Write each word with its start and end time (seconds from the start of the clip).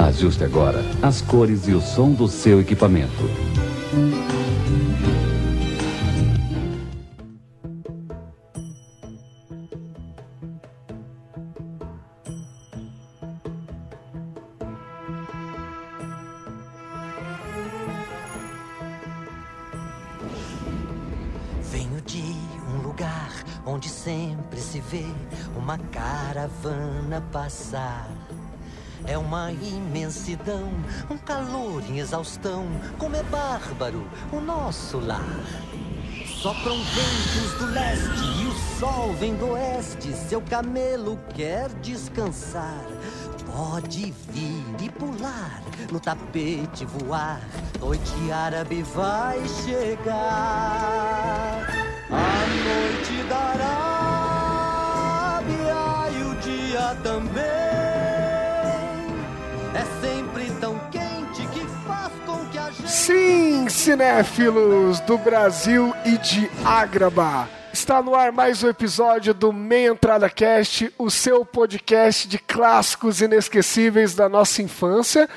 Ajuste 0.00 0.42
agora 0.44 0.82
as 1.02 1.20
cores 1.20 1.68
e 1.68 1.74
o 1.74 1.80
som 1.80 2.10
do 2.12 2.26
seu 2.26 2.58
equipamento. 2.58 3.12
Venho 21.70 22.00
de 22.06 22.22
um 22.72 22.82
lugar 22.82 23.44
onde 23.66 23.90
sempre 23.90 24.58
se 24.58 24.80
vê 24.80 25.04
uma 25.54 25.76
caravana 25.76 27.22
passar. 27.30 27.89
Uma 29.30 29.52
imensidão, 29.52 30.72
um 31.08 31.16
calor 31.16 31.84
em 31.88 32.00
exaustão, 32.00 32.66
como 32.98 33.14
é 33.14 33.22
bárbaro 33.22 34.04
o 34.32 34.40
nosso 34.40 34.98
lar. 34.98 35.22
Sopram 36.26 36.76
ventos 36.76 37.52
do 37.60 37.66
leste 37.66 38.24
e 38.42 38.46
o 38.48 38.52
sol 38.80 39.12
vem 39.14 39.36
do 39.36 39.50
oeste. 39.50 40.12
Seu 40.14 40.42
camelo 40.42 41.16
quer 41.32 41.68
descansar. 41.74 42.84
Pode 43.54 44.12
vir 44.32 44.64
e 44.82 44.90
pular, 44.90 45.62
no 45.92 46.00
tapete 46.00 46.84
voar. 46.84 47.40
Noite 47.78 48.32
árabe 48.32 48.82
vai 48.82 49.38
chegar. 49.64 50.08
A 52.10 52.46
noite 52.66 53.22
da 53.28 53.38
Arábia 55.38 56.18
e 56.18 56.22
o 56.24 56.34
dia 56.40 56.96
também. 57.04 57.69
É 59.72 59.84
sempre 60.00 60.50
tão 60.60 60.76
quente 60.90 61.46
que 61.52 61.64
faz 61.86 62.12
com 62.26 62.44
que 62.46 62.58
a 62.58 62.70
gente. 62.72 62.90
Sim, 62.90 63.68
cinéfilos 63.68 64.98
do 65.00 65.16
Brasil 65.16 65.94
e 66.04 66.18
de 66.18 66.50
Ágraba. 66.64 67.48
Está 67.72 68.02
no 68.02 68.16
ar 68.16 68.32
mais 68.32 68.64
um 68.64 68.68
episódio 68.68 69.32
do 69.32 69.52
Meia 69.52 69.90
Entrada 69.90 70.28
Cast, 70.28 70.92
o 70.98 71.08
seu 71.08 71.44
podcast 71.44 72.26
de 72.26 72.36
clássicos 72.36 73.20
inesquecíveis 73.20 74.12
da 74.12 74.28
nossa 74.28 74.60
infância 74.60 75.28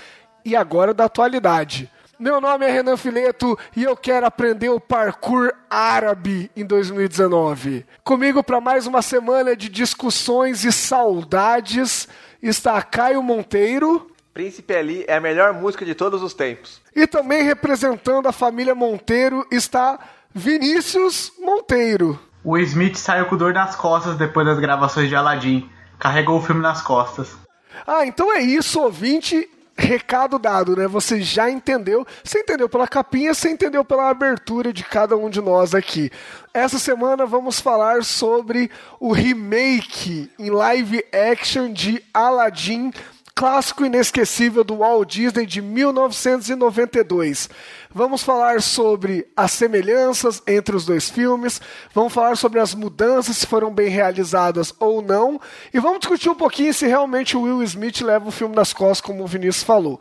e 0.43 0.55
agora 0.55 0.95
da 0.95 1.05
atualidade. 1.05 1.91
Meu 2.17 2.41
nome 2.41 2.65
é 2.65 2.71
Renan 2.71 2.97
Fileto 2.97 3.55
e 3.75 3.83
eu 3.83 3.95
quero 3.95 4.25
aprender 4.25 4.69
o 4.69 4.79
parkour 4.79 5.53
árabe 5.69 6.49
em 6.55 6.65
2019. 6.65 7.85
Comigo 8.03 8.43
para 8.43 8.59
mais 8.59 8.87
uma 8.87 9.03
semana 9.03 9.55
de 9.55 9.69
discussões 9.69 10.63
e 10.63 10.71
saudades 10.71 12.07
está 12.41 12.81
Caio 12.81 13.21
Monteiro. 13.21 14.12
Príncipe 14.33 14.73
Ali 14.73 15.05
é 15.07 15.17
a 15.17 15.21
melhor 15.21 15.53
música 15.53 15.85
de 15.85 15.93
todos 15.93 16.23
os 16.23 16.33
tempos. 16.33 16.81
E 16.95 17.05
também 17.05 17.43
representando 17.43 18.27
a 18.27 18.31
família 18.31 18.73
Monteiro 18.73 19.45
está 19.51 19.99
Vinícius 20.33 21.31
Monteiro. 21.39 22.19
O 22.43 22.57
Smith 22.57 22.95
saiu 22.95 23.27
com 23.27 23.37
dor 23.37 23.53
nas 23.53 23.75
costas 23.75 24.17
depois 24.17 24.47
das 24.47 24.59
gravações 24.59 25.07
de 25.07 25.15
Aladdin. 25.15 25.69
Carregou 25.99 26.39
o 26.39 26.41
filme 26.41 26.63
nas 26.63 26.81
costas. 26.81 27.37
Ah, 27.85 28.07
então 28.07 28.33
é 28.33 28.41
isso, 28.41 28.81
ouvinte. 28.81 29.47
Recado 29.77 30.39
dado, 30.39 30.75
né? 30.75 30.87
Você 30.87 31.21
já 31.21 31.49
entendeu. 31.49 32.05
Você 32.23 32.39
entendeu 32.39 32.67
pela 32.67 32.87
capinha, 32.87 33.35
você 33.35 33.51
entendeu 33.51 33.85
pela 33.85 34.09
abertura 34.09 34.73
de 34.73 34.83
cada 34.83 35.15
um 35.15 35.29
de 35.29 35.41
nós 35.41 35.75
aqui. 35.75 36.11
Essa 36.51 36.79
semana 36.79 37.25
vamos 37.25 37.59
falar 37.59 38.03
sobre 38.03 38.69
o 38.99 39.11
remake 39.11 40.29
em 40.39 40.49
live 40.49 41.03
action 41.11 41.71
de 41.71 42.03
Aladdin 42.13 42.91
clássico 43.35 43.85
inesquecível 43.85 44.63
do 44.63 44.77
Walt 44.77 45.09
Disney 45.09 45.45
de 45.45 45.61
1992. 45.61 47.49
Vamos 47.93 48.23
falar 48.23 48.61
sobre 48.61 49.27
as 49.35 49.51
semelhanças 49.51 50.41
entre 50.47 50.75
os 50.75 50.85
dois 50.85 51.09
filmes, 51.09 51.59
vamos 51.93 52.13
falar 52.13 52.37
sobre 52.37 52.59
as 52.59 52.75
mudanças, 52.75 53.37
se 53.37 53.47
foram 53.47 53.73
bem 53.73 53.89
realizadas 53.89 54.73
ou 54.79 55.01
não, 55.01 55.41
e 55.73 55.79
vamos 55.79 55.99
discutir 55.99 56.29
um 56.29 56.35
pouquinho 56.35 56.73
se 56.73 56.85
realmente 56.85 57.35
o 57.35 57.41
Will 57.41 57.63
Smith 57.63 58.01
leva 58.01 58.27
o 58.27 58.31
filme 58.31 58.55
nas 58.55 58.71
costas, 58.73 59.01
como 59.01 59.23
o 59.23 59.27
Vinícius 59.27 59.63
falou. 59.63 59.99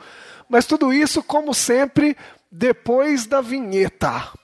Mas 0.48 0.66
tudo 0.66 0.92
isso, 0.92 1.22
como 1.22 1.54
sempre, 1.54 2.16
depois 2.50 3.26
da 3.26 3.40
vinheta. 3.40 4.41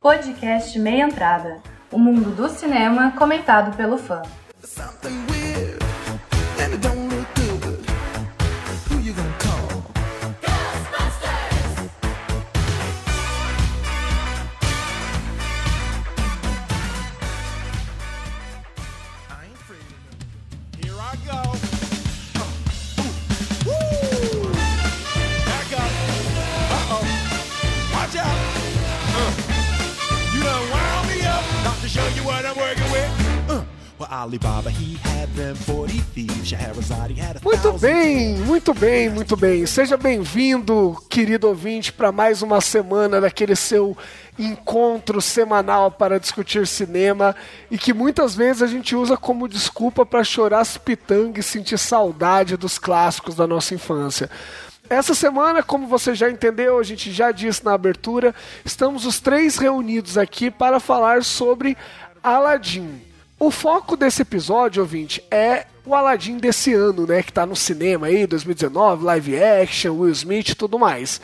Podcast 0.00 0.78
Meia 0.78 1.04
Entrada. 1.04 1.60
O 1.92 1.98
mundo 1.98 2.30
do 2.30 2.48
cinema 2.48 3.12
comentado 3.12 3.76
pelo 3.76 3.98
fã. 3.98 4.22
Muito 37.44 37.78
bem, 37.78 38.38
muito 38.38 38.74
bem, 38.74 39.08
muito 39.08 39.36
bem. 39.36 39.64
Seja 39.66 39.96
bem-vindo, 39.96 41.00
querido 41.08 41.46
ouvinte, 41.46 41.92
para 41.92 42.10
mais 42.10 42.42
uma 42.42 42.60
semana 42.60 43.20
daquele 43.20 43.54
seu 43.54 43.96
encontro 44.36 45.20
semanal 45.22 45.92
para 45.92 46.18
discutir 46.18 46.66
cinema 46.66 47.36
e 47.70 47.78
que 47.78 47.92
muitas 47.94 48.34
vezes 48.34 48.62
a 48.62 48.66
gente 48.66 48.96
usa 48.96 49.16
como 49.16 49.46
desculpa 49.46 50.04
para 50.04 50.24
chorar 50.24 50.58
as 50.58 50.76
pitangas 50.76 51.46
e 51.46 51.48
sentir 51.48 51.78
saudade 51.78 52.56
dos 52.56 52.80
clássicos 52.80 53.36
da 53.36 53.46
nossa 53.46 53.76
infância. 53.76 54.28
Essa 54.88 55.14
semana, 55.14 55.62
como 55.62 55.86
você 55.86 56.16
já 56.16 56.28
entendeu, 56.28 56.80
a 56.80 56.82
gente 56.82 57.12
já 57.12 57.30
disse 57.30 57.64
na 57.64 57.74
abertura, 57.74 58.34
estamos 58.64 59.06
os 59.06 59.20
três 59.20 59.56
reunidos 59.56 60.18
aqui 60.18 60.50
para 60.50 60.80
falar 60.80 61.22
sobre 61.22 61.76
Aladdin. 62.20 63.09
O 63.42 63.50
foco 63.50 63.96
desse 63.96 64.20
episódio, 64.20 64.82
ouvinte, 64.82 65.24
é 65.30 65.64
o 65.86 65.94
Aladdin 65.94 66.36
desse 66.36 66.74
ano, 66.74 67.06
né? 67.06 67.22
Que 67.22 67.32
tá 67.32 67.46
no 67.46 67.56
cinema 67.56 68.08
aí, 68.08 68.26
2019, 68.26 69.02
live 69.02 69.42
action, 69.42 69.94
Will 69.94 70.12
Smith 70.12 70.50
e 70.50 70.54
tudo 70.54 70.78
mais. 70.78 71.22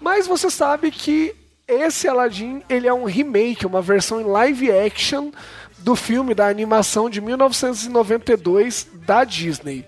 Mas 0.00 0.26
você 0.26 0.48
sabe 0.48 0.90
que 0.90 1.36
esse 1.68 2.08
Aladdin, 2.08 2.62
ele 2.70 2.88
é 2.88 2.94
um 2.94 3.04
remake, 3.04 3.66
uma 3.66 3.82
versão 3.82 4.18
em 4.18 4.24
live 4.24 4.72
action 4.72 5.30
do 5.76 5.94
filme 5.94 6.34
da 6.34 6.48
animação 6.48 7.10
de 7.10 7.20
1992 7.20 8.86
da 9.04 9.22
Disney. 9.22 9.84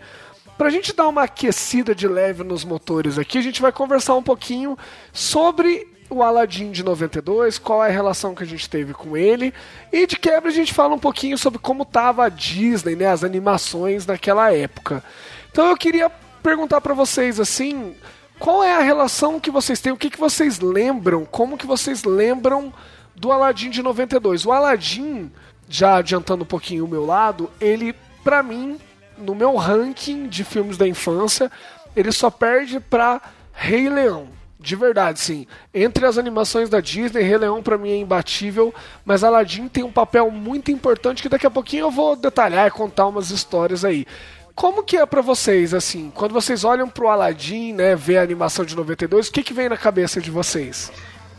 Pra 0.59 0.69
gente 0.69 0.93
dar 0.93 1.09
uma 1.09 1.23
aquecida 1.23 1.95
de 1.95 2.07
leve 2.07 2.45
nos 2.45 2.63
motores 2.63 3.17
aqui, 3.17 3.39
a 3.39 3.43
gente 3.43 3.63
vai 3.63 3.73
conversar 3.73 4.17
um 4.17 4.23
pouquinho 4.23 4.77
sobre 5.15 5.89
o 6.11 6.23
Aladdin 6.23 6.73
de 6.73 6.83
92, 6.83 7.59
qual 7.59 7.85
é 7.85 7.89
a 7.89 7.93
relação 7.93 8.35
que 8.35 8.43
a 8.43 8.47
gente 8.47 8.69
teve 8.69 8.93
com 8.93 9.17
ele, 9.17 9.55
e 9.93 10.07
de 10.07 10.17
quebra 10.17 10.51
a 10.51 10.53
gente 10.53 10.75
fala 10.75 10.95
um 10.95 10.99
pouquinho 10.99 11.39
sobre 11.39 11.61
como 11.61 11.85
tava 11.85 12.27
a 12.27 12.29
Disney, 12.29 12.97
né, 12.97 13.07
as 13.07 13.23
animações 13.23 14.05
naquela 14.05 14.53
época. 14.53 15.05
Então 15.51 15.69
eu 15.69 15.77
queria 15.77 16.11
perguntar 16.43 16.81
pra 16.81 16.95
vocês 16.95 17.39
assim, 17.39 17.95
qual 18.39 18.65
é 18.65 18.75
a 18.75 18.81
relação 18.81 19.39
que 19.39 19.51
vocês 19.51 19.81
têm, 19.81 19.93
o 19.93 19.97
que, 19.97 20.11
que 20.11 20.19
vocês 20.19 20.59
lembram, 20.59 21.25
como 21.25 21.57
que 21.57 21.67
vocês 21.67 22.03
lembram 22.03 22.73
do 23.15 23.31
Aladdin 23.31 23.71
de 23.71 23.83
92? 23.83 24.45
O 24.45 24.53
Aladdin, 24.53 25.31
já 25.69 25.97
adiantando 25.97 26.43
um 26.43 26.47
pouquinho 26.47 26.85
o 26.85 26.89
meu 26.89 27.07
lado, 27.07 27.51
ele, 27.61 27.95
pra 28.25 28.43
mim, 28.43 28.81
no 29.17 29.35
meu 29.35 29.55
ranking 29.57 30.27
de 30.27 30.43
filmes 30.43 30.77
da 30.77 30.89
infância, 30.89 31.53
ele 31.95 32.11
só 32.11 32.31
perde 32.31 32.81
pra 32.81 33.21
Rei 33.53 33.89
Leão. 33.89 34.40
De 34.61 34.77
verdade, 34.77 35.19
sim. 35.19 35.47
Entre 35.73 36.05
as 36.05 36.19
animações 36.19 36.69
da 36.69 36.81
Disney, 36.81 37.23
Rei 37.23 37.39
Leão 37.39 37.63
pra 37.63 37.79
mim 37.79 37.91
é 37.91 37.97
imbatível, 37.97 38.75
mas 39.07 39.25
Aladdin 39.25 39.69
tem 39.69 39.83
um 39.83 39.91
papel 39.91 40.31
muito 40.31 40.71
importante 40.71 41.23
que 41.23 41.31
daqui 41.31 41.47
a 41.47 41.51
pouquinho 41.51 41.87
eu 41.87 41.91
vou 41.91 42.15
detalhar 42.15 42.67
e 42.67 42.71
contar 42.71 43.07
umas 43.07 43.31
histórias 43.31 43.87
aí. 43.87 44.07
Como 44.55 44.83
que 44.83 44.99
é 44.99 45.07
pra 45.07 45.23
vocês, 45.23 45.73
assim, 45.73 46.13
quando 46.15 46.33
vocês 46.33 46.63
olham 46.63 46.89
pro 46.91 47.09
Aladdin, 47.09 47.73
né, 47.73 47.97
ver 47.97 48.19
a 48.19 48.23
animação 48.23 48.63
de 48.63 48.77
92, 48.77 49.29
o 49.29 49.33
que 49.33 49.43
que 49.43 49.55
vem 49.55 49.71
na 49.71 49.79
cabeça 49.79 50.21
de 50.21 50.31
vocês? 50.31 50.93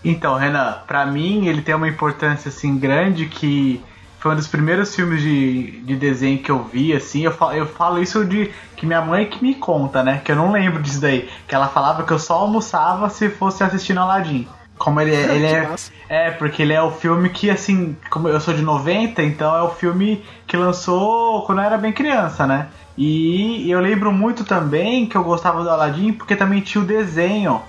Então, 0.03 0.35
Renan, 0.35 0.79
pra 0.87 1.05
mim 1.05 1.45
ele 1.45 1.61
tem 1.61 1.75
uma 1.75 1.87
importância 1.87 2.49
assim 2.49 2.75
grande 2.79 3.27
que 3.27 3.79
foi 4.21 4.33
um 4.33 4.35
dos 4.35 4.47
primeiros 4.47 4.95
filmes 4.95 5.19
de, 5.19 5.81
de 5.81 5.95
desenho 5.95 6.37
que 6.37 6.51
eu 6.51 6.63
vi, 6.63 6.93
assim. 6.93 7.23
Eu 7.23 7.31
falo, 7.31 7.53
eu 7.53 7.65
falo 7.65 7.99
isso 7.99 8.23
de 8.23 8.51
que 8.75 8.85
minha 8.85 9.01
mãe 9.01 9.25
que 9.25 9.43
me 9.43 9.55
conta, 9.55 10.03
né? 10.03 10.21
Que 10.23 10.31
eu 10.31 10.35
não 10.35 10.51
lembro 10.51 10.79
disso 10.79 11.01
daí. 11.01 11.27
Que 11.47 11.55
ela 11.55 11.67
falava 11.67 12.03
que 12.03 12.13
eu 12.13 12.19
só 12.19 12.35
almoçava 12.35 13.09
se 13.09 13.29
fosse 13.29 13.63
assistindo 13.63 13.99
Aladdin. 13.99 14.47
Como 14.77 15.01
ele, 15.01 15.15
é- 15.15 15.23
ele 15.35 15.45
é. 15.47 15.75
É, 16.07 16.29
porque 16.31 16.61
ele 16.61 16.71
é 16.73 16.81
o 16.81 16.91
filme 16.91 17.29
que, 17.29 17.49
assim, 17.49 17.97
como 18.11 18.27
eu 18.27 18.39
sou 18.39 18.53
de 18.53 18.61
90, 18.61 19.23
então 19.23 19.55
é 19.55 19.63
o 19.63 19.69
filme 19.69 20.23
que 20.45 20.55
lançou 20.55 21.43
quando 21.45 21.57
eu 21.59 21.65
era 21.65 21.77
bem 21.77 21.91
criança, 21.91 22.45
né? 22.45 22.67
E 22.95 23.71
eu 23.71 23.79
lembro 23.79 24.11
muito 24.11 24.43
também 24.43 25.07
que 25.07 25.15
eu 25.17 25.23
gostava 25.23 25.63
do 25.63 25.69
Aladdin 25.69 26.13
porque 26.13 26.35
também 26.35 26.61
tinha 26.61 26.83
o 26.83 26.85
desenho 26.85 27.61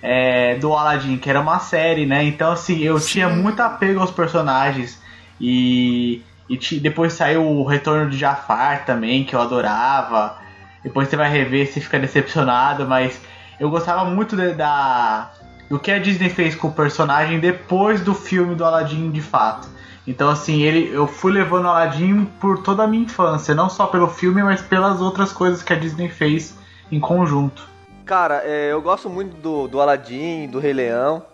é, 0.00 0.54
do 0.56 0.72
Aladdin, 0.72 1.16
que 1.16 1.28
era 1.28 1.40
uma 1.40 1.58
série, 1.58 2.06
né? 2.06 2.22
Então, 2.22 2.52
assim, 2.52 2.78
eu 2.80 3.00
tinha 3.00 3.28
muito 3.28 3.60
apego 3.60 3.98
aos 4.00 4.12
personagens. 4.12 5.04
E, 5.40 6.22
e 6.48 6.56
ti- 6.56 6.78
depois 6.80 7.12
saiu 7.12 7.42
o 7.44 7.64
Retorno 7.64 8.08
de 8.10 8.16
Jafar 8.16 8.84
também, 8.84 9.24
que 9.24 9.34
eu 9.34 9.40
adorava. 9.40 10.36
Depois 10.82 11.08
você 11.08 11.16
vai 11.16 11.30
rever, 11.30 11.66
você 11.66 11.80
fica 11.80 11.98
decepcionado, 11.98 12.86
mas 12.86 13.20
eu 13.58 13.68
gostava 13.70 14.04
muito 14.04 14.36
de- 14.36 14.52
da 14.54 15.30
do 15.68 15.80
que 15.80 15.90
a 15.90 15.98
Disney 15.98 16.28
fez 16.30 16.54
com 16.54 16.68
o 16.68 16.72
personagem 16.72 17.40
depois 17.40 18.00
do 18.00 18.14
filme 18.14 18.54
do 18.54 18.64
Aladdin 18.64 19.10
de 19.10 19.20
fato. 19.20 19.68
Então 20.06 20.30
assim, 20.30 20.62
ele 20.62 20.88
eu 20.94 21.08
fui 21.08 21.32
levando 21.32 21.64
o 21.64 21.68
Aladdin 21.68 22.24
por 22.40 22.62
toda 22.62 22.84
a 22.84 22.86
minha 22.86 23.02
infância, 23.02 23.52
não 23.52 23.68
só 23.68 23.86
pelo 23.88 24.06
filme, 24.06 24.44
mas 24.44 24.60
pelas 24.62 25.00
outras 25.00 25.32
coisas 25.32 25.64
que 25.64 25.72
a 25.72 25.76
Disney 25.76 26.08
fez 26.08 26.56
em 26.92 27.00
conjunto. 27.00 27.68
Cara, 28.04 28.42
é, 28.44 28.70
eu 28.70 28.80
gosto 28.80 29.10
muito 29.10 29.36
do, 29.38 29.66
do 29.66 29.80
Aladdin, 29.80 30.46
do 30.46 30.60
Rei 30.60 30.72
Leão. 30.72 31.24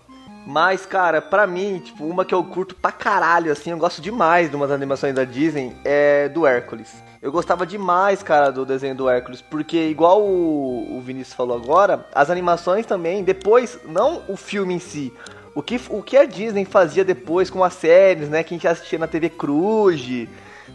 Mas, 0.47 0.85
cara, 0.85 1.23
pra 1.23 1.47
mim, 1.47 1.79
tipo, 1.79 2.05
uma 2.05 2.25
que 2.25 2.35
eu 2.35 2.43
curto 2.43 2.75
pra 2.75 2.91
caralho, 2.91 3.53
assim, 3.53 3.71
eu 3.71 3.79
gosto 3.79 4.03
demais 4.03 4.51
de 4.51 4.57
umas 4.57 4.71
animações 4.71 5.15
da 5.15 5.25
Disney, 5.25 5.77
é 5.85 6.29
do 6.29 6.47
Hércules. 6.47 6.93
Eu 7.21 7.31
gostava 7.31 7.65
demais, 7.65 8.23
cara, 8.23 8.51
do 8.51 8.67
desenho 8.67 8.97
do 8.97 9.09
Hércules, 9.09 9.41
porque 9.41 9.89
igual 9.89 10.21
o, 10.21 10.99
o 10.99 11.01
Vinícius 11.01 11.37
falou 11.37 11.57
agora, 11.57 12.05
as 12.13 12.29
animações 12.29 12.85
também, 12.85 13.23
depois, 13.23 13.79
não 13.87 14.23
o 14.27 14.37
filme 14.37 14.75
em 14.75 14.81
si, 14.81 15.13
o 15.55 15.63
que, 15.63 15.81
o 15.89 16.03
que 16.03 16.17
a 16.17 16.25
Disney 16.25 16.65
fazia 16.65 17.05
depois 17.05 17.49
com 17.49 17.63
as 17.63 17.75
séries, 17.75 18.29
né, 18.29 18.43
que 18.43 18.55
a 18.55 18.57
gente 18.57 18.67
assistia 18.67 18.99
na 18.99 19.07
TV 19.07 19.29
Cruz, 19.29 20.03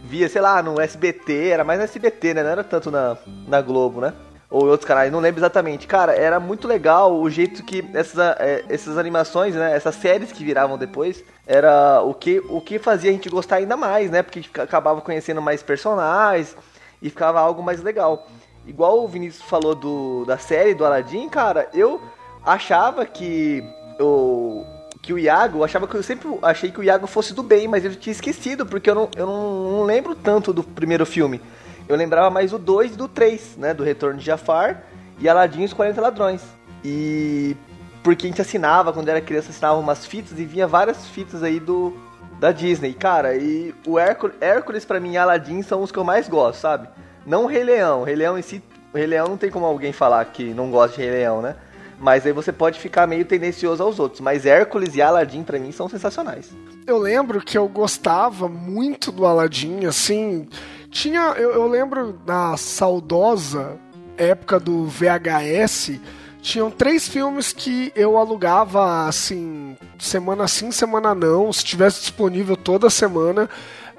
via, 0.04 0.28
sei 0.28 0.40
lá, 0.40 0.62
no 0.62 0.80
SBT, 0.80 1.48
era 1.48 1.64
mais 1.64 1.78
no 1.78 1.84
SBT, 1.84 2.32
né, 2.32 2.42
não 2.42 2.50
era 2.50 2.64
tanto 2.64 2.90
na, 2.90 3.18
na 3.46 3.60
Globo, 3.60 4.00
né? 4.00 4.14
Ou 4.50 4.66
em 4.66 4.70
outros 4.70 4.86
canais, 4.86 5.12
não 5.12 5.20
lembro 5.20 5.40
exatamente. 5.40 5.86
Cara, 5.86 6.14
era 6.14 6.40
muito 6.40 6.66
legal 6.66 7.14
o 7.14 7.28
jeito 7.28 7.62
que 7.62 7.84
essas, 7.92 8.18
é, 8.38 8.64
essas 8.68 8.96
animações, 8.96 9.54
né, 9.54 9.74
essas 9.74 9.94
séries 9.94 10.32
que 10.32 10.44
viravam 10.44 10.78
depois, 10.78 11.22
era 11.46 12.00
o 12.02 12.14
que, 12.14 12.42
o 12.48 12.60
que 12.60 12.78
fazia 12.78 13.10
a 13.10 13.12
gente 13.12 13.28
gostar 13.28 13.56
ainda 13.56 13.76
mais, 13.76 14.10
né, 14.10 14.22
porque 14.22 14.42
acabava 14.60 15.00
conhecendo 15.00 15.42
mais 15.42 15.62
personagens 15.62 16.56
e 17.02 17.10
ficava 17.10 17.40
algo 17.40 17.62
mais 17.62 17.82
legal. 17.82 18.26
Igual 18.66 19.04
o 19.04 19.08
Vinícius 19.08 19.42
falou 19.42 19.74
do, 19.74 20.24
da 20.24 20.38
série 20.38 20.74
do 20.74 20.84
Aladdin, 20.84 21.28
cara, 21.28 21.68
eu 21.74 22.00
achava 22.44 23.04
que 23.04 23.62
o 24.00 24.64
que 25.00 25.12
o 25.12 25.18
Iago, 25.18 25.60
eu 25.60 25.64
achava 25.64 25.86
que 25.86 25.94
eu 25.94 26.02
sempre 26.02 26.28
achei 26.42 26.70
que 26.70 26.80
o 26.80 26.82
Iago 26.82 27.06
fosse 27.06 27.32
do 27.32 27.42
bem, 27.42 27.68
mas 27.68 27.84
eu 27.84 27.94
tinha 27.94 28.12
esquecido, 28.12 28.66
porque 28.66 28.90
eu 28.90 28.94
não, 28.94 29.08
eu 29.16 29.26
não, 29.26 29.70
não 29.70 29.84
lembro 29.84 30.14
tanto 30.14 30.52
do 30.52 30.62
primeiro 30.62 31.06
filme. 31.06 31.40
Eu 31.88 31.96
lembrava 31.96 32.30
mais 32.30 32.52
o 32.52 32.58
2 32.58 32.92
e 32.92 32.96
do 32.96 33.08
3, 33.08 33.56
né? 33.56 33.72
Do 33.72 33.82
Retorno 33.82 34.18
de 34.18 34.26
Jafar 34.26 34.84
e 35.18 35.28
Aladdin 35.28 35.62
e 35.62 35.64
os 35.64 35.72
40 35.72 36.00
Ladrões. 36.00 36.42
E 36.84 37.56
porque 38.02 38.26
a 38.26 38.30
gente 38.30 38.40
assinava, 38.40 38.92
quando 38.92 39.08
era 39.08 39.20
criança, 39.20 39.50
assinava 39.50 39.78
umas 39.78 40.06
fitas 40.06 40.38
e 40.38 40.44
vinha 40.44 40.66
várias 40.66 41.06
fitas 41.08 41.42
aí 41.42 41.58
do 41.58 41.94
da 42.38 42.52
Disney. 42.52 42.92
Cara, 42.94 43.34
e 43.34 43.74
o 43.86 43.98
Hércules, 43.98 44.36
Hércules 44.40 44.84
pra 44.84 45.00
mim 45.00 45.12
e 45.12 45.16
Aladdin 45.16 45.62
são 45.62 45.82
os 45.82 45.90
que 45.90 45.98
eu 45.98 46.04
mais 46.04 46.28
gosto, 46.28 46.60
sabe? 46.60 46.88
Não 47.26 47.44
o 47.44 47.46
Rei 47.46 47.64
Leão. 47.64 48.02
O 48.02 48.04
Rei 48.04 48.14
Leão 48.14 48.38
em 48.38 48.42
si, 48.42 48.62
Rei 48.94 49.06
Leão 49.06 49.28
não 49.28 49.36
tem 49.36 49.50
como 49.50 49.66
alguém 49.66 49.92
falar 49.92 50.24
que 50.26 50.54
não 50.54 50.70
gosta 50.70 50.96
de 50.96 51.02
Rei 51.02 51.10
Leão, 51.10 51.42
né? 51.42 51.56
Mas 52.00 52.24
aí 52.24 52.32
você 52.32 52.52
pode 52.52 52.78
ficar 52.78 53.08
meio 53.08 53.24
tendencioso 53.24 53.82
aos 53.82 53.98
outros. 53.98 54.20
Mas 54.20 54.46
Hércules 54.46 54.94
e 54.94 55.02
Aladdin 55.02 55.42
pra 55.42 55.58
mim 55.58 55.72
são 55.72 55.88
sensacionais. 55.88 56.50
Eu 56.86 56.96
lembro 56.96 57.40
que 57.40 57.58
eu 57.58 57.66
gostava 57.68 58.48
muito 58.48 59.10
do 59.10 59.26
Aladdin, 59.26 59.84
assim. 59.84 60.48
Tinha. 60.90 61.34
Eu, 61.36 61.52
eu 61.52 61.66
lembro 61.66 62.20
na 62.26 62.56
saudosa 62.56 63.78
época 64.16 64.58
do 64.58 64.86
VHS. 64.86 66.00
Tinham 66.40 66.70
três 66.70 67.08
filmes 67.08 67.52
que 67.52 67.92
eu 67.96 68.16
alugava 68.16 69.06
assim, 69.08 69.76
semana 69.98 70.46
sim, 70.46 70.70
semana 70.70 71.14
não, 71.14 71.52
se 71.52 71.64
tivesse 71.64 72.00
disponível 72.00 72.56
toda 72.56 72.88
semana. 72.88 73.50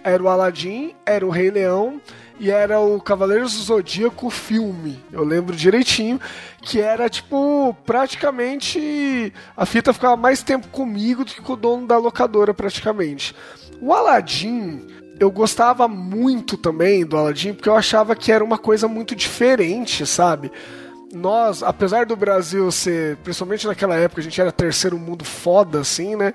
Era 0.04 0.24
o 0.24 0.30
Aladdin, 0.30 0.96
era 1.06 1.26
o 1.26 1.30
Rei 1.30 1.52
Leão 1.52 2.02
e 2.40 2.50
era 2.50 2.80
o 2.80 3.02
Cavaleiros 3.02 3.54
do 3.54 3.64
Zodíaco 3.64 4.30
filme. 4.30 5.04
Eu 5.12 5.26
lembro 5.26 5.56
direitinho 5.56 6.20
que 6.62 6.80
era 6.80 7.10
tipo 7.10 7.76
praticamente 7.86 9.34
a 9.56 9.66
fita 9.66 9.94
ficava 9.94 10.16
mais 10.16 10.42
tempo 10.42 10.70
comigo 10.70 11.26
do 11.26 11.32
que 11.32 11.42
com 11.42 11.54
o 11.54 11.58
dono 11.58 11.86
da 11.86 11.98
locadora 11.98 12.54
praticamente. 12.54 13.36
O 13.82 13.94
Aladdin, 13.94 14.88
eu 15.19 15.30
gostava 15.30 15.88
muito 15.88 16.56
também 16.56 17.06
do 17.06 17.18
Aladdin 17.18 17.54
porque 17.54 17.69
eu 17.69 17.75
achava 17.75 18.16
que 18.16 18.31
era 18.31 18.44
uma 18.44 18.57
coisa 18.57 18.88
muito 18.88 19.16
diferente, 19.16 20.06
sabe? 20.06 20.51
Nós, 21.13 21.63
apesar 21.63 22.06
do 22.06 22.16
Brasil 22.16 22.71
ser, 22.71 23.18
principalmente 23.18 23.68
naquela 23.68 23.95
época, 23.95 24.21
a 24.21 24.24
gente 24.24 24.39
era 24.39 24.51
terceiro 24.51 24.98
mundo 24.98 25.25
foda, 25.25 25.81
assim, 25.81 26.16
né? 26.16 26.33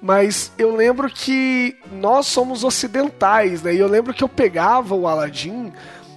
Mas 0.00 0.52
eu 0.56 0.74
lembro 0.74 1.10
que 1.10 1.76
nós 1.92 2.26
somos 2.26 2.62
ocidentais, 2.64 3.62
né? 3.62 3.74
E 3.74 3.78
eu 3.78 3.88
lembro 3.88 4.14
que 4.14 4.22
eu 4.22 4.28
pegava 4.28 4.94
o 4.94 5.08
Aladdin 5.08 5.72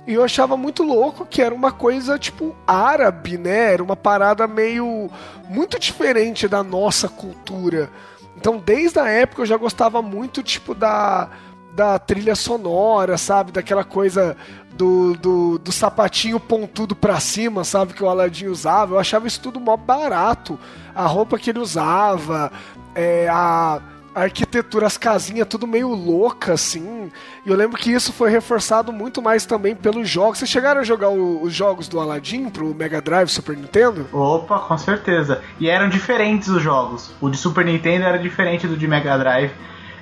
e 0.07 0.13
eu 0.13 0.23
achava 0.23 0.55
muito 0.55 0.83
louco 0.83 1.25
que 1.25 1.41
era 1.41 1.53
uma 1.53 1.71
coisa 1.71 2.17
tipo 2.17 2.55
árabe, 2.65 3.37
né? 3.37 3.73
Era 3.73 3.83
uma 3.83 3.95
parada 3.95 4.47
meio 4.47 5.09
muito 5.49 5.79
diferente 5.79 6.47
da 6.47 6.63
nossa 6.63 7.09
cultura. 7.09 7.89
Então, 8.37 8.61
desde 8.63 8.99
a 8.99 9.07
época 9.07 9.41
eu 9.41 9.45
já 9.47 9.57
gostava 9.57 10.01
muito 10.01 10.43
tipo 10.43 10.75
da 10.75 11.29
da 11.75 11.99
trilha 11.99 12.35
sonora, 12.35 13.17
sabe? 13.17 13.51
Daquela 13.51 13.83
coisa 13.83 14.35
do, 14.73 15.13
do, 15.15 15.57
do 15.59 15.71
sapatinho 15.71 16.39
pontudo 16.39 16.95
pra 16.95 17.19
cima, 17.19 17.63
sabe? 17.63 17.93
Que 17.93 18.03
o 18.03 18.09
Aladdin 18.09 18.47
usava. 18.47 18.95
Eu 18.95 18.99
achava 18.99 19.27
isso 19.27 19.41
tudo 19.41 19.59
mó 19.59 19.75
barato. 19.77 20.57
A 20.93 21.05
roupa 21.05 21.37
que 21.37 21.49
ele 21.49 21.59
usava, 21.59 22.51
é, 22.95 23.27
a, 23.29 23.81
arquitetura, 24.15 24.87
as 24.87 24.97
casinhas, 24.97 25.45
tudo 25.45 25.67
meio 25.67 25.89
louca, 25.89 26.53
assim. 26.53 27.11
E 27.45 27.49
eu 27.49 27.55
lembro 27.57 27.77
que 27.77 27.91
isso 27.91 28.13
foi 28.13 28.29
reforçado 28.29 28.93
muito 28.93 29.21
mais 29.21 29.45
também 29.45 29.75
pelos 29.75 30.07
jogos. 30.09 30.39
Vocês 30.39 30.49
chegaram 30.49 30.79
a 30.79 30.83
jogar 30.85 31.09
o- 31.09 31.43
os 31.43 31.53
jogos 31.53 31.89
do 31.89 31.99
Aladdin 31.99 32.49
pro 32.49 32.73
Mega 32.73 33.01
Drive, 33.01 33.27
Super 33.27 33.57
Nintendo? 33.57 34.07
Opa, 34.13 34.59
com 34.59 34.77
certeza. 34.77 35.41
E 35.59 35.69
eram 35.69 35.89
diferentes 35.89 36.47
os 36.47 36.61
jogos. 36.63 37.11
O 37.19 37.29
de 37.29 37.35
Super 37.37 37.65
Nintendo 37.65 38.05
era 38.05 38.17
diferente 38.17 38.65
do 38.65 38.77
de 38.77 38.87
Mega 38.87 39.17
Drive. 39.17 39.51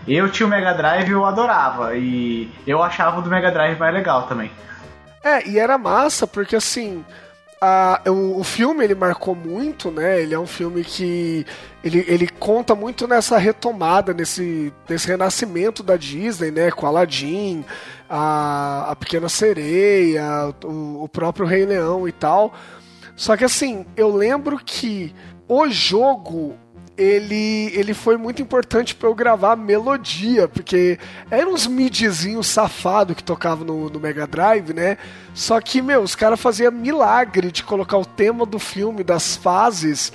Eu 0.07 0.29
tinha 0.29 0.45
o 0.45 0.49
Mega 0.49 0.73
Drive 0.73 1.07
e 1.07 1.11
eu 1.11 1.25
adorava. 1.25 1.95
E 1.95 2.49
eu 2.67 2.81
achava 2.83 3.19
o 3.19 3.21
do 3.21 3.29
Mega 3.29 3.51
Drive 3.51 3.79
mais 3.79 3.93
legal 3.93 4.23
também. 4.27 4.51
É, 5.23 5.47
e 5.47 5.57
era 5.57 5.77
massa, 5.77 6.27
porque 6.27 6.55
assim. 6.55 7.03
a- 7.61 8.01
o, 8.07 8.39
o 8.39 8.43
filme 8.43 8.83
ele 8.83 8.93
marcou 8.95 9.33
muito, 9.33 9.89
né? 9.89 10.21
Ele 10.21 10.33
é 10.33 10.39
um 10.39 10.45
filme 10.45 10.83
que 10.83 11.45
ele, 11.81 12.03
ele 12.07 12.27
conta 12.27 12.75
muito 12.75 13.07
nessa 13.07 13.37
retomada, 13.37 14.13
nesse, 14.13 14.73
nesse 14.89 15.07
renascimento 15.07 15.81
da 15.81 15.95
Disney, 15.95 16.51
né? 16.51 16.69
Com 16.71 16.85
Aladdin, 16.85 17.63
a, 18.09 18.91
a 18.91 18.95
Pequena 18.97 19.29
Sereia, 19.29 20.53
o, 20.65 21.03
o 21.05 21.07
próprio 21.07 21.45
Rei 21.45 21.65
Leão 21.65 22.05
e 22.05 22.11
tal. 22.11 22.53
Só 23.15 23.37
que 23.37 23.45
assim, 23.45 23.85
eu 23.95 24.13
lembro 24.13 24.57
que 24.57 25.15
o 25.47 25.69
jogo 25.69 26.55
ele, 26.97 27.71
ele 27.73 27.93
foi 27.93 28.17
muito 28.17 28.41
importante 28.41 28.93
pra 28.93 29.09
eu 29.09 29.15
gravar 29.15 29.55
melodia, 29.55 30.47
porque 30.47 30.99
eram 31.29 31.53
uns 31.53 31.65
midzinhos 31.65 32.47
safado 32.47 33.15
que 33.15 33.23
tocava 33.23 33.65
no, 33.65 33.89
no 33.89 33.99
Mega 33.99 34.27
Drive, 34.27 34.73
né? 34.73 34.97
Só 35.33 35.59
que, 35.59 35.81
meu, 35.81 36.01
os 36.01 36.15
caras 36.15 36.39
faziam 36.39 36.71
milagre 36.71 37.51
de 37.51 37.63
colocar 37.63 37.97
o 37.97 38.05
tema 38.05 38.45
do 38.45 38.59
filme, 38.59 39.03
das 39.03 39.35
fases, 39.35 40.13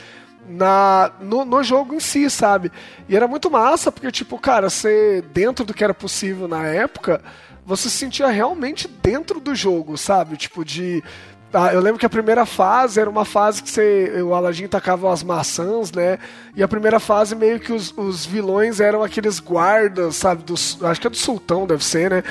na 0.49 1.13
no, 1.21 1.45
no 1.45 1.63
jogo 1.63 1.95
em 1.95 2.01
si, 2.01 2.31
sabe? 2.31 2.71
E 3.09 3.17
era 3.17 3.27
muito 3.27 3.51
massa, 3.51 3.91
porque, 3.91 4.11
tipo, 4.11 4.39
cara, 4.39 4.71
você, 4.71 5.23
dentro 5.33 5.65
do 5.65 5.75
que 5.75 5.83
era 5.85 5.95
possível 5.95 6.47
na 6.47 6.65
época, 6.65 7.21
você 7.67 7.91
se 7.91 7.99
sentia 7.99 8.29
realmente 8.29 8.89
dentro 8.89 9.41
do 9.41 9.55
jogo, 9.55 9.99
sabe? 9.99 10.37
Tipo, 10.37 10.65
de. 10.65 11.03
Ah, 11.53 11.73
eu 11.73 11.81
lembro 11.81 11.99
que 11.99 12.05
a 12.05 12.11
primeira 12.11 12.45
fase 12.45 13.01
era 13.01 13.09
uma 13.09 13.25
fase 13.25 13.63
que 13.63 13.71
você, 13.71 14.23
o 14.23 14.35
Aladdin 14.35 14.67
tacava 14.67 15.11
as 15.11 15.23
maçãs, 15.23 15.91
né? 15.91 16.19
E 16.55 16.63
a 16.63 16.69
primeira 16.69 17.01
fase 17.01 17.35
meio 17.35 17.59
que 17.59 17.73
os, 17.73 17.93
os 17.97 18.27
vilões 18.27 18.81
eram 18.81 19.03
aqueles 19.03 19.41
guardas, 19.41 20.17
sabe? 20.17 20.43
Dos, 20.43 20.79
acho 20.83 21.01
que 21.01 21.07
é 21.07 21.11
do 21.11 21.17
sultão, 21.17 21.67
deve 21.67 21.83
ser, 21.83 22.11
né? 22.11 22.23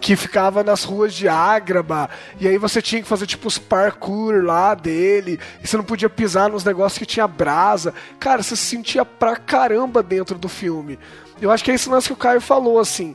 Que 0.00 0.16
ficava 0.16 0.64
nas 0.64 0.82
ruas 0.82 1.14
de 1.14 1.28
Ágraba. 1.28 2.10
E 2.40 2.48
aí 2.48 2.58
você 2.58 2.82
tinha 2.82 3.00
que 3.00 3.06
fazer 3.06 3.26
tipo 3.26 3.46
os 3.46 3.58
parkour 3.58 4.42
lá 4.42 4.74
dele. 4.74 5.38
E 5.62 5.68
você 5.68 5.76
não 5.76 5.84
podia 5.84 6.10
pisar 6.10 6.50
nos 6.50 6.64
negócios 6.64 6.98
que 6.98 7.06
tinha 7.06 7.28
brasa. 7.28 7.94
Cara, 8.18 8.42
você 8.42 8.56
se 8.56 8.66
sentia 8.66 9.04
pra 9.04 9.36
caramba 9.36 10.02
dentro 10.02 10.36
do 10.36 10.48
filme. 10.48 10.98
Eu 11.40 11.52
acho 11.52 11.62
que 11.62 11.70
é 11.70 11.74
esse 11.74 11.88
lance 11.88 12.08
que 12.08 12.12
o 12.12 12.16
Caio 12.16 12.40
falou, 12.40 12.80
assim 12.80 13.14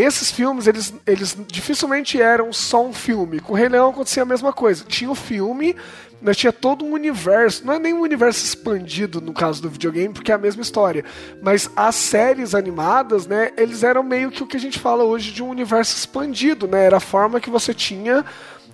esses 0.00 0.30
filmes, 0.30 0.66
eles, 0.66 0.92
eles 1.06 1.36
dificilmente 1.46 2.20
eram 2.20 2.52
só 2.52 2.84
um 2.84 2.92
filme. 2.92 3.40
Com 3.40 3.52
o 3.52 3.56
Rei 3.56 3.68
Leão 3.68 3.90
acontecia 3.90 4.22
a 4.22 4.26
mesma 4.26 4.52
coisa. 4.52 4.84
Tinha 4.84 5.10
o 5.10 5.14
filme, 5.14 5.74
mas 6.20 6.36
tinha 6.36 6.52
todo 6.52 6.84
um 6.84 6.92
universo. 6.92 7.64
Não 7.64 7.74
é 7.74 7.78
nem 7.78 7.92
um 7.92 8.00
universo 8.00 8.44
expandido 8.44 9.20
no 9.20 9.32
caso 9.32 9.62
do 9.62 9.70
videogame, 9.70 10.12
porque 10.12 10.32
é 10.32 10.34
a 10.34 10.38
mesma 10.38 10.62
história. 10.62 11.04
Mas 11.42 11.70
as 11.76 11.94
séries 11.94 12.54
animadas, 12.54 13.26
né, 13.26 13.52
eles 13.56 13.82
eram 13.82 14.02
meio 14.02 14.30
que 14.30 14.42
o 14.42 14.46
que 14.46 14.56
a 14.56 14.60
gente 14.60 14.78
fala 14.78 15.04
hoje 15.04 15.32
de 15.32 15.42
um 15.42 15.48
universo 15.48 15.96
expandido, 15.96 16.66
né? 16.66 16.84
Era 16.84 16.98
a 16.98 17.00
forma 17.00 17.40
que 17.40 17.50
você 17.50 17.72
tinha 17.72 18.24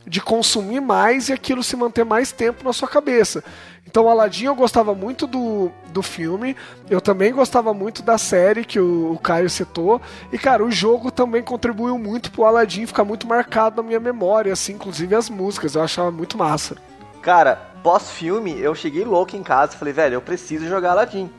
de 0.07 0.21
consumir 0.21 0.81
mais 0.81 1.29
e 1.29 1.33
aquilo 1.33 1.63
se 1.63 1.77
manter 1.77 2.05
mais 2.05 2.33
tempo 2.33 2.65
na 2.65 2.73
sua 2.73 2.89
cabeça. 2.89 3.43
Então, 3.87 4.09
Aladdin 4.09 4.47
eu 4.47 4.55
gostava 4.55 4.95
muito 4.95 5.27
do, 5.27 5.71
do 5.89 6.03
filme, 6.03 6.57
eu 6.89 7.01
também 7.01 7.33
gostava 7.33 7.75
muito 7.75 8.03
da 8.03 8.17
série 8.17 8.65
que 8.65 8.79
o, 8.79 9.13
o 9.13 9.19
Caio 9.19 9.51
citou, 9.51 10.01
e 10.33 10.39
cara, 10.39 10.65
o 10.65 10.71
jogo 10.71 11.11
também 11.11 11.43
contribuiu 11.43 11.99
muito 11.99 12.31
pro 12.31 12.45
Aladdin 12.45 12.87
ficar 12.87 13.05
muito 13.05 13.27
marcado 13.27 13.83
na 13.83 13.87
minha 13.87 14.01
memória, 14.01 14.53
assim, 14.53 14.75
inclusive 14.75 15.15
as 15.15 15.29
músicas, 15.29 15.75
eu 15.75 15.83
achava 15.83 16.11
muito 16.11 16.39
massa. 16.39 16.77
Cara, 17.21 17.57
pós-filme, 17.83 18.59
eu 18.59 18.75
cheguei 18.75 19.05
louco 19.05 19.37
em 19.37 19.43
casa 19.43 19.77
falei, 19.77 19.93
velho, 19.93 20.15
eu 20.15 20.23
preciso 20.23 20.67
jogar 20.69 20.93
Aladdin. 20.93 21.31